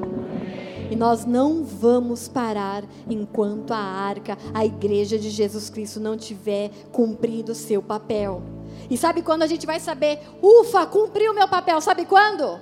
E 0.88 0.94
nós 0.94 1.24
não 1.24 1.64
vamos 1.64 2.28
parar 2.28 2.84
enquanto 3.08 3.72
a 3.72 3.76
arca, 3.76 4.38
a 4.54 4.64
igreja 4.64 5.18
de 5.18 5.30
Jesus 5.30 5.68
Cristo, 5.68 5.98
não 5.98 6.16
tiver 6.16 6.70
cumprido 6.92 7.50
o 7.50 7.56
seu 7.56 7.82
papel. 7.82 8.40
E 8.88 8.96
sabe 8.96 9.20
quando 9.20 9.42
a 9.42 9.48
gente 9.48 9.66
vai 9.66 9.80
saber, 9.80 10.20
ufa, 10.40 10.86
cumpriu 10.86 11.32
o 11.32 11.34
meu 11.34 11.48
papel? 11.48 11.80
Sabe 11.80 12.04
quando? 12.04 12.60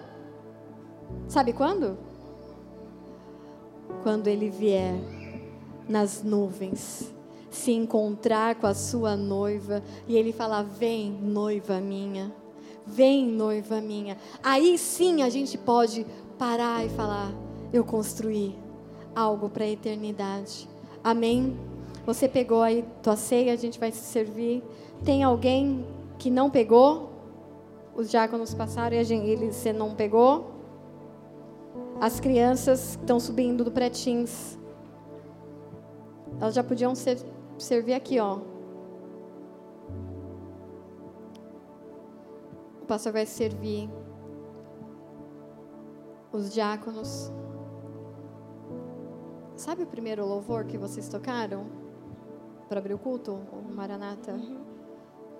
Sabe 1.28 1.52
quando? 1.52 1.98
Quando 4.02 4.26
ele 4.26 4.48
vier 4.48 4.94
nas 5.86 6.22
nuvens 6.22 7.12
se 7.50 7.72
encontrar 7.72 8.55
com 8.55 8.66
a 8.66 8.74
sua 8.74 9.16
noiva 9.16 9.82
e 10.06 10.16
ele 10.16 10.32
falar: 10.32 10.62
Vem, 10.62 11.10
noiva 11.10 11.78
minha, 11.78 12.32
vem, 12.89 13.27
noiva 13.27 13.81
minha. 13.81 14.16
Aí 14.43 14.78
sim 14.78 15.23
a 15.23 15.28
gente 15.28 15.59
pode 15.59 16.06
parar 16.39 16.85
e 16.85 16.89
falar: 16.89 17.32
Eu 17.73 17.85
construí 17.85 18.56
algo 19.15 19.48
para 19.48 19.65
a 19.65 19.69
eternidade. 19.69 20.69
Amém? 21.05 21.56
Você 22.06 22.27
pegou 22.27 22.62
aí 22.62 22.85
tua 23.02 23.16
ceia, 23.16 23.52
a 23.52 23.56
gente 23.56 23.78
vai 23.78 23.93
se 23.93 24.01
servir. 24.01 24.62
Tem 25.05 25.23
alguém 25.23 25.85
que 26.19 26.31
não 26.31 26.48
pegou? 26.51 27.10
Os 27.94 28.10
diáconos 28.10 28.55
passaram 28.55 28.97
e 28.97 28.98
a 29.01 29.02
gente, 29.02 29.27
ele, 29.27 29.52
você 29.52 29.73
não 29.73 29.94
pegou? 29.94 30.52
As 32.01 32.20
crianças 32.20 32.90
estão 32.90 33.19
subindo 33.19 33.65
do 33.65 33.70
pretins. 33.70 34.56
Elas 36.40 36.55
já 36.55 36.62
podiam 36.62 36.94
ser 36.94 37.19
servir 37.59 37.94
aqui, 37.94 38.20
ó. 38.20 38.39
Pastor 42.89 43.12
vai 43.12 43.27
servir 43.27 43.90
os 46.32 46.51
diáconos. 46.52 47.31
Sabe 49.55 49.82
o 49.82 49.86
primeiro 49.86 50.24
louvor 50.24 50.65
que 50.65 50.78
vocês 50.78 51.06
tocaram 51.09 51.66
para 52.66 52.78
abrir 52.78 52.94
o 52.94 52.98
culto, 52.98 53.32
o 53.32 53.74
Maranata? 53.74 54.40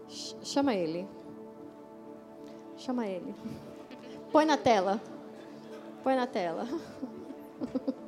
Chama 0.09 0.75
ele. 0.75 1.09
Chama 2.77 3.07
ele. 3.07 3.35
Põe 4.31 4.45
na 4.45 4.59
tela. 4.59 5.01
Põe 6.05 6.17
na 6.17 6.27
tela. 6.27 6.67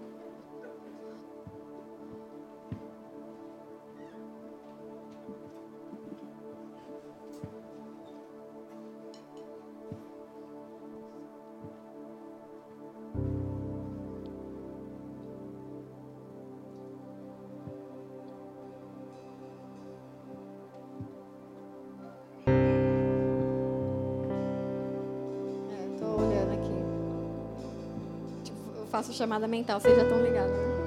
faço 29.00 29.14
chamada 29.14 29.48
mental, 29.48 29.80
vocês 29.80 29.96
já 29.96 30.02
estão 30.02 30.20
ligados. 30.20 30.79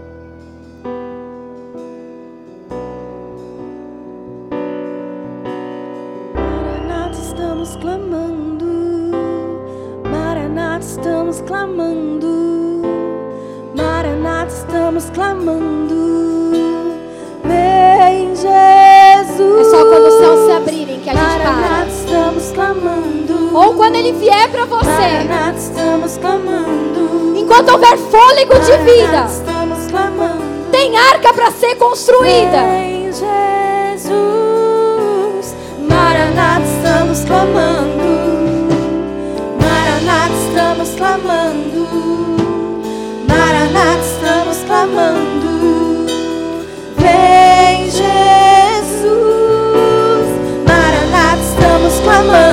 Fôlego 28.46 28.60
de 28.60 28.78
vida, 28.84 29.08
Maranata, 29.08 29.32
estamos 29.32 29.88
clamando. 29.88 30.72
tem 30.72 30.98
arca 30.98 31.34
para 31.34 31.52
ser 31.52 31.76
construída. 31.78 32.64
Vem, 32.64 33.12
Jesus. 33.12 33.24
Maranata, 35.88 36.64
estamos 36.66 37.24
clamando. 37.26 38.04
Maranata, 39.62 40.34
estamos 40.34 40.90
clamando. 40.98 41.88
Maranata, 43.28 44.02
estamos 44.02 44.58
clamando. 44.66 46.06
Vem, 46.98 47.86
Jesus. 47.86 48.04
Maranata, 50.68 51.42
estamos 51.42 52.00
clamando. 52.04 52.53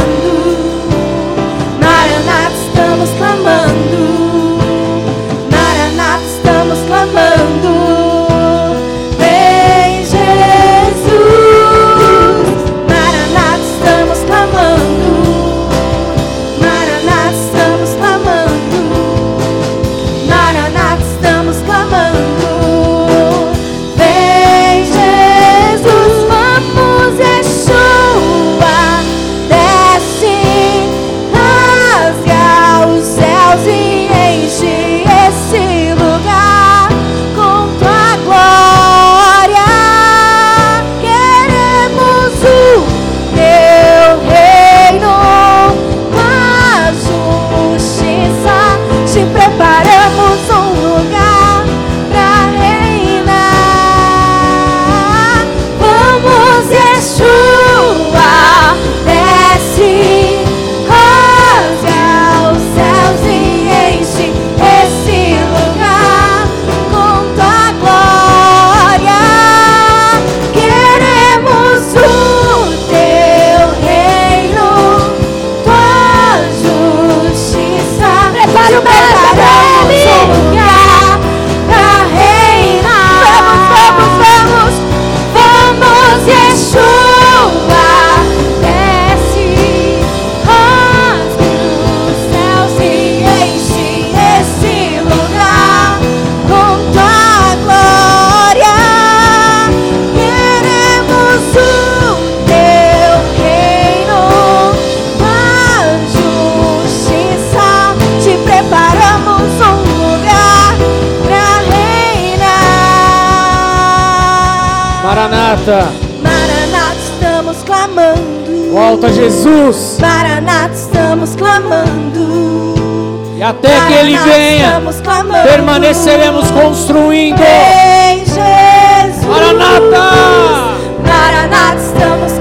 Maranata, 115.61 115.93
Maranata, 116.23 116.97
estamos 116.97 117.63
clamando. 117.65 118.73
volta 118.73 119.13
Jesus. 119.13 119.99
Maranata, 120.01 120.73
estamos 120.75 121.37
clamando. 121.37 123.15
E 123.37 123.43
até 123.43 123.69
que 123.69 123.93
ele 123.93 124.13
Maranata, 124.13 124.39
venha, 124.39 125.43
permaneceremos 125.43 126.51
construindo. 126.51 127.39
Vem, 127.39 128.21
Jesus. 128.21 129.27
Maranata! 129.27 130.79
Maranata, 131.07 131.77
estamos 131.77 132.33
clamando. 132.33 132.40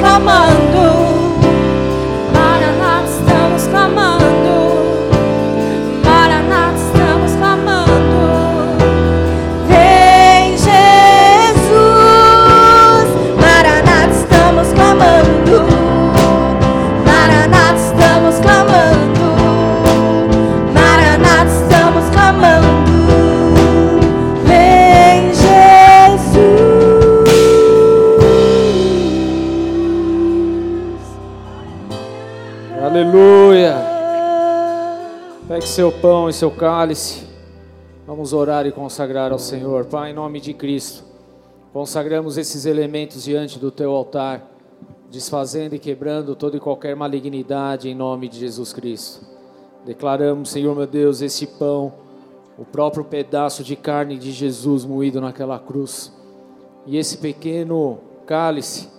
Seu 35.79 35.93
pão 35.93 36.29
e 36.29 36.33
seu 36.33 36.51
cálice. 36.51 37.25
Vamos 38.05 38.33
orar 38.33 38.67
e 38.67 38.71
consagrar 38.71 39.31
ao 39.31 39.39
Senhor. 39.39 39.85
Pai, 39.85 40.11
em 40.11 40.13
nome 40.13 40.41
de 40.41 40.53
Cristo, 40.53 41.05
consagramos 41.71 42.37
esses 42.37 42.65
elementos 42.65 43.23
diante 43.23 43.57
do 43.57 43.71
teu 43.71 43.91
altar, 43.93 44.45
desfazendo 45.09 45.75
e 45.75 45.79
quebrando 45.79 46.35
toda 46.35 46.57
e 46.57 46.59
qualquer 46.59 46.97
malignidade 46.97 47.87
em 47.87 47.95
nome 47.95 48.27
de 48.27 48.39
Jesus 48.39 48.73
Cristo. 48.73 49.25
Declaramos, 49.85 50.49
Senhor 50.49 50.75
meu 50.75 50.85
Deus, 50.85 51.21
esse 51.21 51.47
pão, 51.47 51.93
o 52.57 52.65
próprio 52.65 53.05
pedaço 53.05 53.63
de 53.63 53.77
carne 53.77 54.17
de 54.17 54.33
Jesus 54.33 54.83
moído 54.83 55.21
naquela 55.21 55.57
cruz, 55.57 56.11
e 56.85 56.97
esse 56.97 57.19
pequeno 57.19 57.99
cálice, 58.25 58.89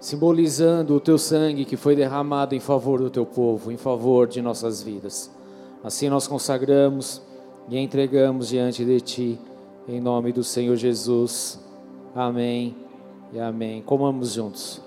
simbolizando 0.00 0.96
o 0.96 1.00
teu 1.00 1.16
sangue 1.16 1.64
que 1.64 1.76
foi 1.76 1.94
derramado 1.94 2.56
em 2.56 2.60
favor 2.60 2.98
do 2.98 3.08
teu 3.08 3.24
povo, 3.24 3.70
em 3.70 3.76
favor 3.76 4.26
de 4.26 4.42
nossas 4.42 4.82
vidas. 4.82 5.37
Assim 5.82 6.08
nós 6.08 6.26
consagramos 6.26 7.22
e 7.68 7.78
entregamos 7.78 8.48
diante 8.48 8.84
de 8.84 9.00
Ti, 9.00 9.40
em 9.86 10.00
nome 10.00 10.32
do 10.32 10.42
Senhor 10.42 10.74
Jesus. 10.76 11.58
Amém 12.14 12.76
e 13.32 13.38
amém. 13.38 13.80
Comamos 13.82 14.32
juntos. 14.32 14.82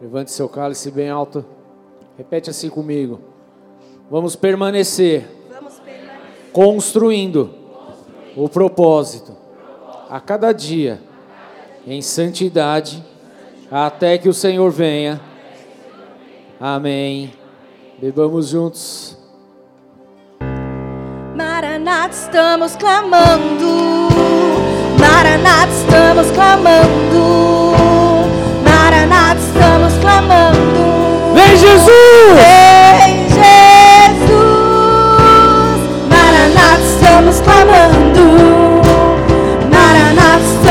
Levante 0.00 0.32
seu 0.32 0.48
cálice 0.48 0.90
bem 0.90 1.08
alto. 1.08 1.44
Repete 2.16 2.50
assim 2.50 2.68
comigo. 2.68 3.20
Vamos 4.10 4.34
permanecer, 4.34 5.26
Vamos 5.48 5.78
permanecer. 5.78 6.50
construindo 6.52 7.50
o 8.36 8.48
propósito 8.48 9.39
a 10.10 10.18
cada 10.18 10.52
dia 10.52 11.00
em 11.86 12.02
santidade 12.02 13.02
até 13.70 14.18
que 14.18 14.28
o 14.28 14.34
Senhor 14.34 14.68
venha. 14.72 15.20
Amém. 16.60 17.32
Bebamos 18.02 18.48
juntos. 18.48 19.16
Maranata, 21.36 22.14
estamos 22.14 22.74
clamando. 22.74 24.08
Maranata, 24.98 25.72
estamos 25.72 26.30
clamando. 26.32 27.76
Maranata, 28.64 29.40
estamos 29.40 29.94
clamando. 30.00 31.34
Vem 31.34 31.56
Jesus! 31.56 32.49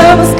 Maranata, 0.00 0.39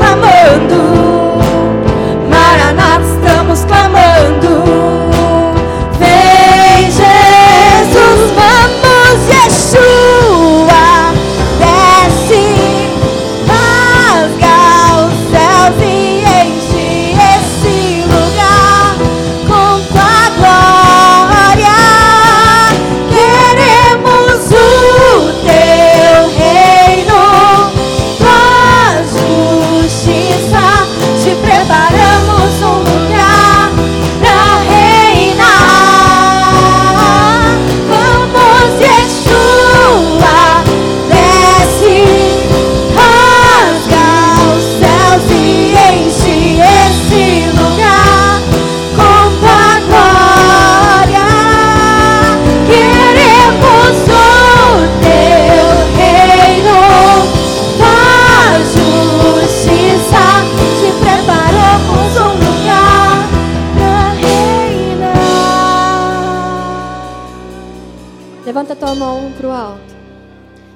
Tua 68.91 68.99
mão 68.99 69.31
para 69.39 69.47
o 69.47 69.53
alto. 69.53 69.95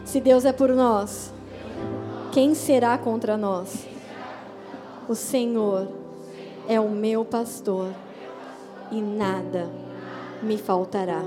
Se 0.05 0.20
Deus 0.20 0.45
é 0.45 0.53
por 0.53 0.69
nós, 0.69 1.32
quem 2.31 2.55
será 2.55 2.97
contra 2.97 3.36
nós? 3.36 3.89
O 5.09 5.16
Senhor 5.16 5.89
é 6.69 6.78
o 6.78 6.89
meu 6.89 7.24
pastor 7.24 7.89
e 8.93 9.01
nada 9.01 9.69
me 10.41 10.57
faltará. 10.57 11.23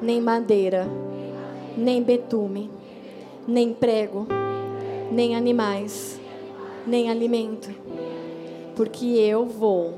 Nem 0.00 0.20
madeira, 0.20 0.86
nem 1.76 2.00
betume, 2.00 2.70
nem 3.44 3.72
prego, 3.72 4.24
nem 5.10 5.34
animais, 5.34 6.20
nem 6.86 7.10
alimento. 7.10 7.74
Porque 8.76 9.04
eu 9.04 9.44
vou 9.46 9.94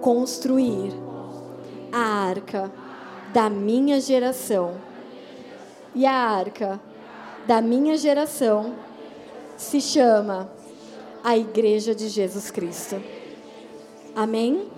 construir 0.00 0.92
a 1.92 2.00
arca 2.00 2.72
da 3.32 3.48
minha 3.50 4.00
geração. 4.00 4.74
E 5.94 6.06
a 6.06 6.12
arca 6.12 6.80
da 7.46 7.60
minha 7.60 7.96
geração 7.96 8.74
se 9.56 9.80
chama 9.80 10.50
a 11.22 11.36
Igreja 11.36 11.94
de 11.94 12.08
Jesus 12.08 12.50
Cristo. 12.50 13.02
Amém? 14.14 14.68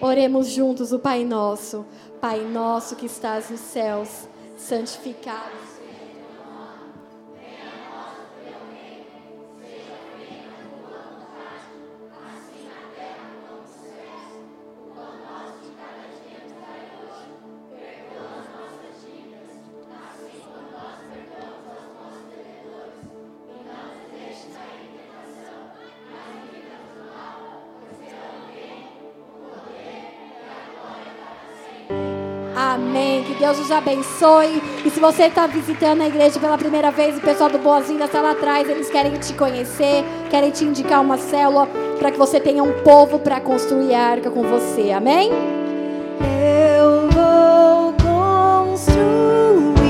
Oremos 0.00 0.48
juntos 0.48 0.92
o 0.92 0.98
Pai 0.98 1.24
Nosso. 1.24 1.84
Pai 2.20 2.40
nosso 2.40 2.96
que 2.96 3.04
estás 3.04 3.50
nos 3.50 3.60
céus, 3.60 4.26
santificado. 4.56 5.63
Deus 33.44 33.58
os 33.58 33.70
abençoe. 33.70 34.62
E 34.86 34.90
se 34.90 34.98
você 34.98 35.24
está 35.24 35.46
visitando 35.46 36.00
a 36.00 36.06
igreja 36.06 36.40
pela 36.40 36.56
primeira 36.56 36.90
vez, 36.90 37.18
o 37.18 37.20
pessoal 37.20 37.50
do 37.50 37.58
Boas-Vindas 37.58 38.06
está 38.06 38.22
lá 38.22 38.30
atrás, 38.30 38.66
eles 38.70 38.88
querem 38.88 39.12
te 39.18 39.34
conhecer, 39.34 40.02
querem 40.30 40.50
te 40.50 40.64
indicar 40.64 41.02
uma 41.02 41.18
célula 41.18 41.68
para 41.98 42.10
que 42.10 42.16
você 42.16 42.40
tenha 42.40 42.62
um 42.62 42.72
povo 42.82 43.18
para 43.18 43.38
construir 43.40 43.94
a 43.94 44.02
arca 44.02 44.30
com 44.30 44.44
você. 44.44 44.92
Amém? 44.92 45.30
Eu 46.80 47.10
vou 47.10 47.92
construir. 48.02 49.83